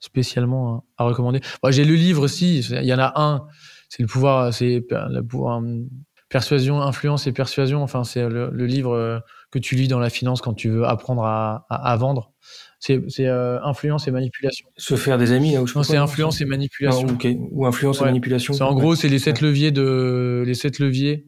spécialement 0.00 0.84
à, 0.98 1.04
à 1.04 1.06
recommander. 1.06 1.40
Bon, 1.62 1.70
j'ai 1.70 1.84
le 1.84 1.94
livre 1.94 2.26
si, 2.28 2.58
il 2.60 2.84
y 2.84 2.94
en 2.94 2.98
a 2.98 3.12
un. 3.20 3.46
C'est 3.88 4.02
le 4.02 4.08
pouvoir, 4.08 4.52
c'est 4.52 4.84
le 4.90 5.22
pouvoir 5.22 5.60
euh, 5.62 5.82
persuasion, 6.28 6.80
influence 6.80 7.26
et 7.26 7.32
persuasion. 7.32 7.82
Enfin, 7.82 8.04
c'est 8.04 8.28
le, 8.28 8.50
le 8.52 8.66
livre 8.66 8.92
euh, 8.94 9.18
que 9.50 9.58
tu 9.58 9.74
lis 9.74 9.88
dans 9.88 9.98
la 9.98 10.10
finance 10.10 10.40
quand 10.40 10.54
tu 10.54 10.68
veux 10.70 10.84
apprendre 10.84 11.24
à, 11.24 11.66
à, 11.68 11.90
à 11.92 11.96
vendre. 11.96 12.32
C'est 12.78 13.02
euh, 13.20 13.60
influence 13.62 14.08
et 14.08 14.10
manipulation. 14.10 14.66
Se 14.76 14.94
faire 14.96 15.18
des 15.18 15.32
amis 15.32 15.52
là 15.52 15.60
où 15.60 15.66
je 15.66 15.74
Non, 15.76 15.82
c'est 15.82 15.98
influence 15.98 16.40
et 16.40 16.44
Ah, 16.44 16.48
manipulation. 16.48 17.08
ok. 17.08 17.28
Ou 17.50 17.66
influence 17.66 18.00
et 18.00 18.04
manipulation. 18.04 18.54
En 18.60 18.74
gros, 18.74 18.94
c'est 18.94 19.08
les 19.08 19.18
sept 19.18 19.42
leviers 19.42 19.70
de 19.70 20.42
les 20.46 20.54
sept 20.54 20.78
leviers 20.78 21.26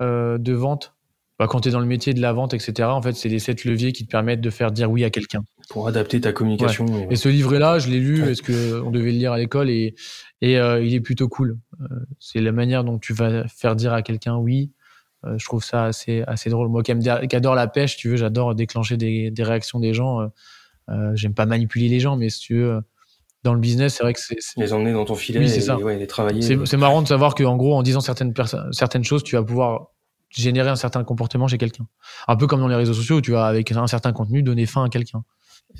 euh, 0.00 0.38
de 0.38 0.52
vente. 0.54 0.93
Bah, 1.38 1.48
quand 1.48 1.60
tu 1.62 1.68
es 1.68 1.72
dans 1.72 1.80
le 1.80 1.86
métier 1.86 2.14
de 2.14 2.20
la 2.20 2.32
vente, 2.32 2.54
etc. 2.54 2.88
En 2.88 3.02
fait, 3.02 3.12
c'est 3.14 3.28
les 3.28 3.40
sept 3.40 3.64
leviers 3.64 3.90
qui 3.92 4.04
te 4.06 4.10
permettent 4.10 4.40
de 4.40 4.50
faire 4.50 4.70
dire 4.70 4.88
oui 4.90 5.02
à 5.02 5.10
quelqu'un. 5.10 5.42
Pour 5.68 5.88
adapter 5.88 6.20
ta 6.20 6.32
communication. 6.32 6.86
et- 7.10 7.14
Et 7.14 7.16
ce 7.16 7.28
livre-là, 7.28 7.80
je 7.80 7.88
l'ai 7.90 7.98
lu 7.98 8.20
Ouais. 8.20 8.26
parce 8.28 8.40
que 8.40 8.80
on 8.82 8.90
devait 8.92 9.10
le 9.10 9.18
lire 9.18 9.32
à 9.32 9.38
l'école 9.38 9.68
et 9.70 9.94
et 10.40 10.58
euh, 10.58 10.84
il 10.84 10.94
est 10.94 11.00
plutôt 11.00 11.28
cool. 11.28 11.58
Euh, 11.80 11.84
c'est 12.20 12.40
la 12.40 12.52
manière 12.52 12.84
dont 12.84 12.98
tu 12.98 13.12
vas 13.14 13.48
faire 13.48 13.74
dire 13.74 13.92
à 13.92 14.02
quelqu'un 14.02 14.36
oui. 14.36 14.70
Euh, 15.24 15.36
je 15.38 15.44
trouve 15.44 15.64
ça 15.64 15.84
assez 15.86 16.22
assez 16.26 16.50
drôle. 16.50 16.68
Moi 16.68 16.82
qui, 16.84 16.90
aime, 16.92 17.00
qui 17.00 17.34
adore 17.36 17.54
la 17.56 17.66
pêche, 17.66 17.96
tu 17.96 18.10
veux, 18.10 18.16
j'adore 18.16 18.54
déclencher 18.54 18.96
des, 18.96 19.30
des 19.32 19.42
réactions 19.42 19.80
des 19.80 19.92
gens. 19.94 20.20
J'aime 21.14 21.34
pas 21.34 21.46
manipuler 21.46 21.88
les 21.88 21.98
gens, 21.98 22.16
mais 22.16 22.28
si 22.28 22.40
tu 22.40 22.56
veux, 22.58 22.80
dans 23.42 23.54
le 23.54 23.60
business, 23.60 23.94
c'est 23.96 24.02
vrai 24.02 24.12
que 24.12 24.20
c'est 24.20 24.36
Les 24.58 24.72
emmener 24.72 24.92
dans 24.92 25.04
ton 25.04 25.14
filet 25.14 25.38
Oui, 25.40 25.48
c'est 25.48 25.58
et 25.58 25.60
ça. 25.62 25.78
ouais, 25.78 25.98
les 25.98 26.06
travailler. 26.06 26.42
c'est 26.64 26.76
marrant 26.76 27.02
de 27.02 27.08
savoir 27.08 27.34
qu'en 27.34 27.56
gros, 27.56 27.74
en 27.74 27.82
disant 27.82 28.00
certaines, 28.00 28.32
certaines 28.72 29.04
choses, 29.04 29.22
tu 29.24 29.34
vas 29.36 29.42
pouvoir 29.42 29.88
générer 30.34 30.68
un 30.68 30.76
certain 30.76 31.04
comportement 31.04 31.48
chez 31.48 31.58
quelqu'un. 31.58 31.86
Un 32.28 32.36
peu 32.36 32.46
comme 32.46 32.60
dans 32.60 32.68
les 32.68 32.74
réseaux 32.76 32.94
sociaux 32.94 33.16
où 33.16 33.20
tu 33.20 33.32
vas, 33.32 33.46
avec 33.46 33.70
un 33.72 33.86
certain 33.86 34.12
contenu, 34.12 34.42
donner 34.42 34.66
fin 34.66 34.84
à 34.84 34.88
quelqu'un. 34.88 35.24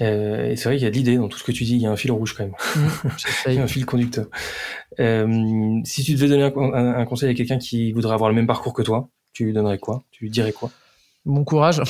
Euh, 0.01 0.51
et 0.51 0.57
c'est 0.57 0.65
vrai 0.69 0.77
qu'il 0.77 0.85
y 0.85 0.89
a 0.89 0.91
de 0.91 0.97
l'idée 0.97 1.17
dans 1.17 1.29
tout 1.29 1.39
ce 1.39 1.45
que 1.45 1.53
tu 1.53 1.65
dis. 1.65 1.75
Il 1.75 1.83
y 1.83 1.87
a 1.87 1.91
un 1.91 1.97
fil 1.97 2.11
rouge 2.11 2.35
quand 2.37 2.45
même. 2.45 2.55
Il 3.05 3.11
y 3.11 3.13
J'essaye. 3.19 3.59
a 3.59 3.63
un 3.63 3.67
fil 3.67 3.85
conducteur. 3.87 4.27
Euh, 5.01 5.81
si 5.85 6.03
tu 6.03 6.15
devais 6.15 6.29
donner 6.29 6.43
un, 6.45 6.53
un- 6.75 6.95
un 7.01 7.05
conseil 7.05 7.31
à 7.31 7.35
quelqu'un 7.35 7.59
qui 7.59 7.93
voudrait 7.93 8.15
avoir 8.15 8.31
le 8.31 8.37
même 8.37 8.47
parcours 8.47 8.73
que 8.73 8.83
toi, 8.83 9.09
tu 9.33 9.45
lui 9.45 9.53
donnerais 9.53 9.79
quoi? 9.79 10.03
Tu 10.11 10.25
lui 10.25 10.31
dirais 10.31 10.53
quoi? 10.53 10.71
Bon 11.27 11.43
courage. 11.45 11.81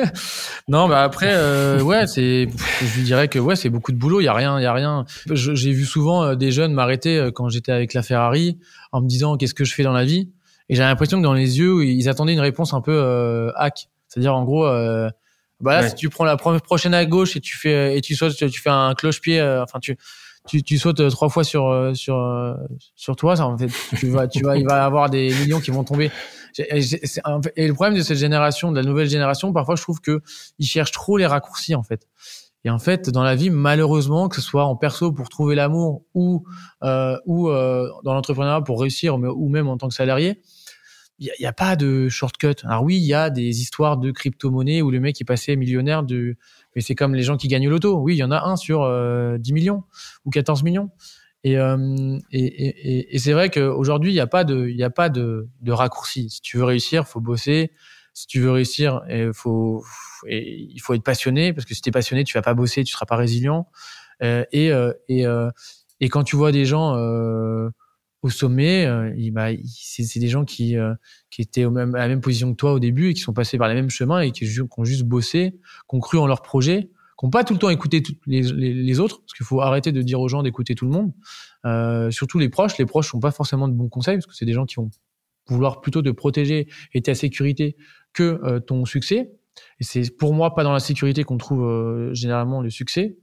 non, 0.68 0.88
mais 0.88 0.94
après, 0.94 1.30
euh, 1.32 1.82
ouais, 1.82 2.06
c'est, 2.06 2.48
je 2.80 2.96
lui 2.96 3.02
dirais 3.04 3.28
que 3.28 3.38
ouais, 3.38 3.56
c'est 3.56 3.68
beaucoup 3.68 3.92
de 3.92 3.96
boulot. 3.98 4.20
Il 4.20 4.24
y 4.24 4.28
a 4.28 4.32
rien, 4.34 4.58
il 4.58 4.62
y 4.62 4.66
a 4.66 4.72
rien. 4.72 5.04
J'ai 5.30 5.72
vu 5.72 5.84
souvent 5.84 6.22
euh, 6.24 6.34
des 6.34 6.50
jeunes 6.50 6.72
m'arrêter 6.72 7.18
euh, 7.18 7.30
quand 7.30 7.48
j'étais 7.48 7.72
avec 7.72 7.94
la 7.94 8.02
Ferrari 8.02 8.58
en 8.92 9.00
me 9.02 9.06
disant 9.06 9.36
qu'est-ce 9.36 9.54
que 9.54 9.64
je 9.64 9.74
fais 9.74 9.82
dans 9.82 9.92
la 9.92 10.04
vie? 10.04 10.30
Et 10.70 10.74
j'ai 10.76 10.82
l'impression 10.82 11.18
que 11.18 11.22
dans 11.24 11.34
les 11.34 11.58
yeux, 11.58 11.84
ils 11.84 12.08
attendaient 12.08 12.32
une 12.32 12.40
réponse 12.40 12.72
un 12.72 12.80
peu 12.80 12.92
euh, 12.94 13.50
hack. 13.56 13.88
C'est-à-dire 14.08 14.34
en 14.34 14.44
gros, 14.44 14.66
euh, 14.66 15.10
Bah 15.60 15.74
là, 15.74 15.80
Ouais. 15.82 15.88
si 15.90 15.94
tu 15.96 16.08
prends 16.08 16.24
la 16.24 16.36
prochaine 16.38 16.94
à 16.94 17.04
gauche 17.04 17.36
et 17.36 17.40
tu 17.40 17.56
fais 17.58 17.98
et 17.98 18.00
tu 18.00 18.14
sautes, 18.14 18.34
tu 18.36 18.60
fais 18.62 18.70
un 18.70 18.94
cloche-pied, 18.94 19.40
euh, 19.40 19.62
enfin 19.62 19.78
tu 19.80 19.98
tu, 20.48 20.62
tu 20.62 20.78
sautes 20.78 21.00
euh, 21.00 21.10
trois 21.10 21.28
fois 21.28 21.44
sur 21.44 21.68
euh, 21.68 21.92
sur 21.92 22.16
euh, 22.16 22.54
sur 22.96 23.14
toi, 23.14 23.36
ça 23.36 23.46
en 23.46 23.58
fait, 23.58 23.68
tu 23.98 24.08
vas 24.08 24.26
tu 24.26 24.42
vas 24.42 24.56
il 24.56 24.64
va 24.64 24.76
y 24.78 24.80
avoir 24.80 25.10
des 25.10 25.28
millions 25.34 25.60
qui 25.60 25.70
vont 25.70 25.84
tomber. 25.84 26.10
Et 26.58 27.68
le 27.68 27.74
problème 27.74 27.94
de 27.96 28.02
cette 28.02 28.16
génération, 28.16 28.72
de 28.72 28.76
la 28.76 28.82
nouvelle 28.82 29.08
génération, 29.08 29.52
parfois 29.52 29.76
je 29.76 29.82
trouve 29.82 30.00
que 30.00 30.20
ils 30.58 30.66
cherchent 30.66 30.92
trop 30.92 31.18
les 31.18 31.26
raccourcis 31.26 31.74
en 31.74 31.82
fait. 31.82 32.06
Et 32.64 32.70
en 32.70 32.78
fait, 32.78 33.08
dans 33.08 33.22
la 33.22 33.34
vie, 33.36 33.48
malheureusement, 33.50 34.28
que 34.28 34.36
ce 34.36 34.42
soit 34.42 34.64
en 34.64 34.76
perso 34.76 35.12
pour 35.12 35.28
trouver 35.30 35.54
l'amour 35.54 36.02
ou 36.14 36.44
euh, 36.82 37.16
ou 37.26 37.48
euh, 37.48 37.88
dans 38.04 38.12
l'entrepreneuriat 38.14 38.60
pour 38.62 38.80
réussir, 38.80 39.16
mais- 39.18 39.28
ou 39.28 39.48
même 39.48 39.68
en 39.68 39.76
tant 39.78 39.88
que 39.88 39.94
salarié, 39.94 40.40
il 41.20 41.26
y, 41.26 41.30
a- 41.30 41.34
il 41.50 41.52
pas 41.54 41.76
de 41.76 42.08
shortcut. 42.08 42.54
Alors 42.64 42.82
oui, 42.82 42.96
il 42.96 43.04
y 43.04 43.14
a 43.14 43.30
des 43.30 43.60
histoires 43.60 43.98
de 43.98 44.10
crypto-monnaie 44.10 44.82
où 44.82 44.90
le 44.90 45.00
mec 45.00 45.20
est 45.20 45.24
passé 45.24 45.56
millionnaire 45.56 46.02
de, 46.02 46.36
mais 46.74 46.82
c'est 46.82 46.94
comme 46.94 47.14
les 47.14 47.22
gens 47.22 47.36
qui 47.36 47.48
gagnent 47.48 47.68
au 47.68 47.70
loto. 47.70 47.98
Oui, 47.98 48.14
il 48.14 48.18
y 48.18 48.24
en 48.24 48.30
a 48.30 48.42
un 48.44 48.56
sur 48.56 48.82
euh, 48.82 49.38
10 49.38 49.52
millions 49.52 49.84
ou 50.24 50.30
14 50.30 50.62
millions. 50.62 50.90
Et, 51.44 51.58
euh, 51.58 52.18
et, 52.32 52.44
et, 52.44 53.14
et- 53.14 53.18
c'est 53.18 53.32
vrai 53.32 53.50
qu'aujourd'hui, 53.50 54.10
il 54.12 54.14
n'y 54.14 54.20
a 54.20 54.26
pas 54.26 54.44
de, 54.44 54.68
il 54.68 54.76
y 54.76 54.84
a 54.84 54.90
pas 54.90 55.08
de, 55.08 55.48
de 55.62 55.72
raccourci. 55.72 56.28
Si 56.30 56.40
tu 56.42 56.58
veux 56.58 56.64
réussir, 56.64 57.06
faut 57.08 57.20
bosser. 57.20 57.70
Si 58.12 58.26
tu 58.26 58.40
veux 58.40 58.50
réussir, 58.50 59.02
il 59.08 59.32
faut, 59.32 59.84
il 60.28 60.78
faut 60.80 60.94
être 60.94 61.02
passionné 61.04 61.52
parce 61.52 61.64
que 61.64 61.74
si 61.74 61.80
tu 61.80 61.88
es 61.88 61.92
passionné, 61.92 62.24
tu 62.24 62.34
vas 62.36 62.42
pas 62.42 62.54
bosser, 62.54 62.84
tu 62.84 62.92
seras 62.92 63.06
pas 63.06 63.16
résilient. 63.16 63.68
Euh, 64.22 64.44
et, 64.52 64.72
euh, 64.72 64.92
et, 65.08 65.26
euh, 65.26 65.50
et 66.00 66.08
quand 66.08 66.24
tu 66.24 66.36
vois 66.36 66.52
des 66.52 66.64
gens 66.64 66.96
euh, 66.96 67.70
au 68.22 68.30
sommet, 68.30 68.86
euh, 68.86 69.12
bah, 69.32 69.48
c'est 69.64 70.18
des 70.18 70.28
gens 70.28 70.44
qui, 70.44 70.76
euh, 70.76 70.94
qui 71.30 71.42
étaient 71.42 71.64
au 71.64 71.70
même, 71.70 71.94
à 71.94 72.00
la 72.00 72.08
même 72.08 72.20
position 72.20 72.50
que 72.50 72.56
toi 72.56 72.72
au 72.72 72.78
début 72.78 73.10
et 73.10 73.14
qui 73.14 73.20
sont 73.20 73.32
passés 73.32 73.56
par 73.56 73.68
les 73.68 73.74
mêmes 73.74 73.90
chemins 73.90 74.20
et 74.20 74.30
qui, 74.30 74.46
qui 74.46 74.60
ont 74.76 74.84
juste 74.84 75.04
bossé, 75.04 75.58
qui 75.88 75.96
ont 75.96 76.00
cru 76.00 76.18
en 76.18 76.26
leur 76.26 76.42
projet, 76.42 76.90
qui 77.20 77.26
n'ont 77.26 77.30
pas 77.30 77.44
tout 77.44 77.52
le 77.52 77.58
temps 77.58 77.68
écouté 77.68 78.02
les 78.26 79.00
autres, 79.00 79.20
parce 79.20 79.34
qu'il 79.34 79.44
faut 79.44 79.60
arrêter 79.60 79.92
de 79.92 80.00
dire 80.00 80.20
aux 80.20 80.28
gens 80.28 80.42
d'écouter 80.42 80.74
tout 80.74 80.86
le 80.86 80.92
monde, 80.92 81.12
euh, 81.66 82.10
surtout 82.10 82.38
les 82.38 82.48
proches. 82.48 82.78
Les 82.78 82.86
proches 82.86 83.12
n'ont 83.12 83.20
pas 83.20 83.30
forcément 83.30 83.68
de 83.68 83.74
bons 83.74 83.90
conseils, 83.90 84.16
parce 84.16 84.26
que 84.26 84.34
c'est 84.34 84.46
des 84.46 84.54
gens 84.54 84.64
qui 84.64 84.76
vont 84.76 84.90
vouloir 85.48 85.82
plutôt 85.82 86.00
te 86.00 86.08
protéger 86.08 86.68
et 86.94 87.02
ta 87.02 87.14
sécurité 87.14 87.76
que 88.14 88.40
euh, 88.44 88.60
ton 88.60 88.86
succès. 88.86 89.32
Et 89.80 89.84
c'est 89.84 90.16
pour 90.16 90.32
moi 90.32 90.54
pas 90.54 90.62
dans 90.62 90.72
la 90.72 90.80
sécurité 90.80 91.24
qu'on 91.24 91.36
trouve 91.36 91.64
euh, 91.64 92.14
généralement 92.14 92.62
le 92.62 92.70
succès. 92.70 93.18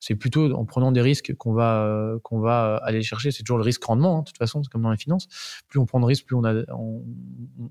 C'est 0.00 0.14
plutôt 0.14 0.52
en 0.52 0.64
prenant 0.64 0.92
des 0.92 1.00
risques 1.00 1.34
qu'on 1.36 1.52
va 1.52 1.82
euh, 1.84 2.18
qu'on 2.22 2.38
va 2.40 2.66
euh, 2.66 2.78
aller 2.82 3.02
chercher. 3.02 3.30
C'est 3.30 3.42
toujours 3.42 3.58
le 3.58 3.64
risque 3.64 3.82
rendement, 3.84 4.18
hein, 4.18 4.20
de 4.20 4.24
toute 4.26 4.38
façon, 4.38 4.62
c'est 4.62 4.70
comme 4.70 4.82
dans 4.82 4.90
les 4.90 4.96
finances. 4.96 5.26
Plus 5.68 5.80
on 5.80 5.86
prend 5.86 6.00
de 6.00 6.04
risques, 6.04 6.24
plus 6.24 6.36
on 6.36 6.44
a 6.44 6.54
on, 6.72 7.02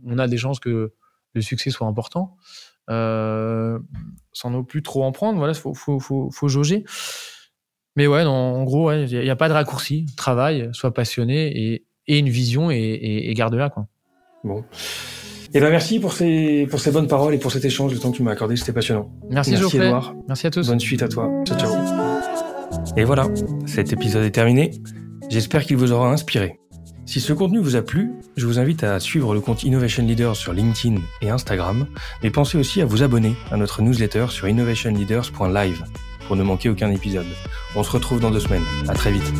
on 0.05 0.19
a 0.19 0.27
des 0.27 0.37
chances 0.37 0.59
que 0.59 0.93
le 1.33 1.41
succès 1.41 1.69
soit 1.69 1.87
important. 1.87 2.35
Euh, 2.89 3.79
sans 4.33 4.49
non 4.49 4.63
plus 4.63 4.81
trop 4.81 5.03
en 5.03 5.11
prendre, 5.11 5.37
voilà, 5.37 5.53
faut 5.53 5.73
faut 5.73 5.99
faut, 5.99 6.29
faut 6.31 6.47
jauger. 6.47 6.83
Mais 7.95 8.07
ouais, 8.07 8.23
non, 8.23 8.31
en 8.31 8.63
gros, 8.63 8.91
il 8.91 9.13
ouais, 9.13 9.23
n'y 9.23 9.29
a, 9.29 9.33
a, 9.33 9.35
pas 9.35 9.49
de 9.49 9.53
raccourci. 9.53 10.05
Travaille, 10.15 10.69
sois 10.71 10.93
passionné 10.93 11.73
et, 11.73 11.85
et 12.07 12.19
une 12.19 12.29
vision 12.29 12.69
et, 12.71 12.75
et, 12.75 13.29
et 13.29 13.33
garde-la 13.33 13.69
quoi. 13.69 13.87
Bon. 14.43 14.63
Eh 15.53 15.59
ben 15.61 15.69
merci 15.69 15.99
pour 15.99 16.13
ces, 16.13 16.67
pour 16.69 16.79
ces 16.79 16.91
bonnes 16.91 17.07
paroles 17.07 17.33
et 17.33 17.37
pour 17.39 17.51
cet 17.51 17.63
échange, 17.65 17.93
le 17.93 17.99
temps 17.99 18.11
que 18.11 18.17
tu 18.17 18.23
m'as 18.23 18.31
accordé, 18.31 18.57
c'était 18.57 18.73
passionnant. 18.73 19.09
Merci, 19.29 19.51
merci 19.51 19.63
Geoffrey. 19.63 19.87
Edouard. 19.87 20.13
Merci 20.27 20.47
à 20.47 20.51
tous. 20.51 20.67
Bonne 20.67 20.79
suite 20.79 21.01
à 21.01 21.07
toi. 21.07 21.31
Ciao, 21.45 21.57
ciao. 21.57 21.96
Et 22.97 23.03
voilà, 23.03 23.27
cet 23.67 23.93
épisode 23.93 24.23
est 24.23 24.31
terminé. 24.31 24.71
J'espère 25.29 25.63
qu'il 25.63 25.77
vous 25.77 25.91
aura 25.91 26.09
inspiré. 26.09 26.59
Si 27.05 27.21
ce 27.21 27.31
contenu 27.31 27.59
vous 27.59 27.75
a 27.75 27.83
plu, 27.83 28.11
je 28.35 28.47
vous 28.47 28.57
invite 28.57 28.83
à 28.83 28.99
suivre 28.99 29.35
le 29.35 29.39
compte 29.39 29.63
Innovation 29.63 30.03
Leaders 30.03 30.35
sur 30.35 30.51
LinkedIn 30.51 30.99
et 31.21 31.29
Instagram, 31.29 31.85
mais 32.23 32.31
pensez 32.31 32.57
aussi 32.57 32.81
à 32.81 32.85
vous 32.85 33.03
abonner 33.03 33.35
à 33.51 33.57
notre 33.57 33.83
newsletter 33.83 34.25
sur 34.29 34.47
innovationleaders.live 34.47 35.83
pour 36.25 36.35
ne 36.35 36.43
manquer 36.43 36.69
aucun 36.69 36.91
épisode. 36.91 37.27
On 37.75 37.83
se 37.83 37.91
retrouve 37.91 38.19
dans 38.19 38.31
deux 38.31 38.39
semaines. 38.39 38.65
À 38.87 38.95
très 38.95 39.11
vite. 39.11 39.31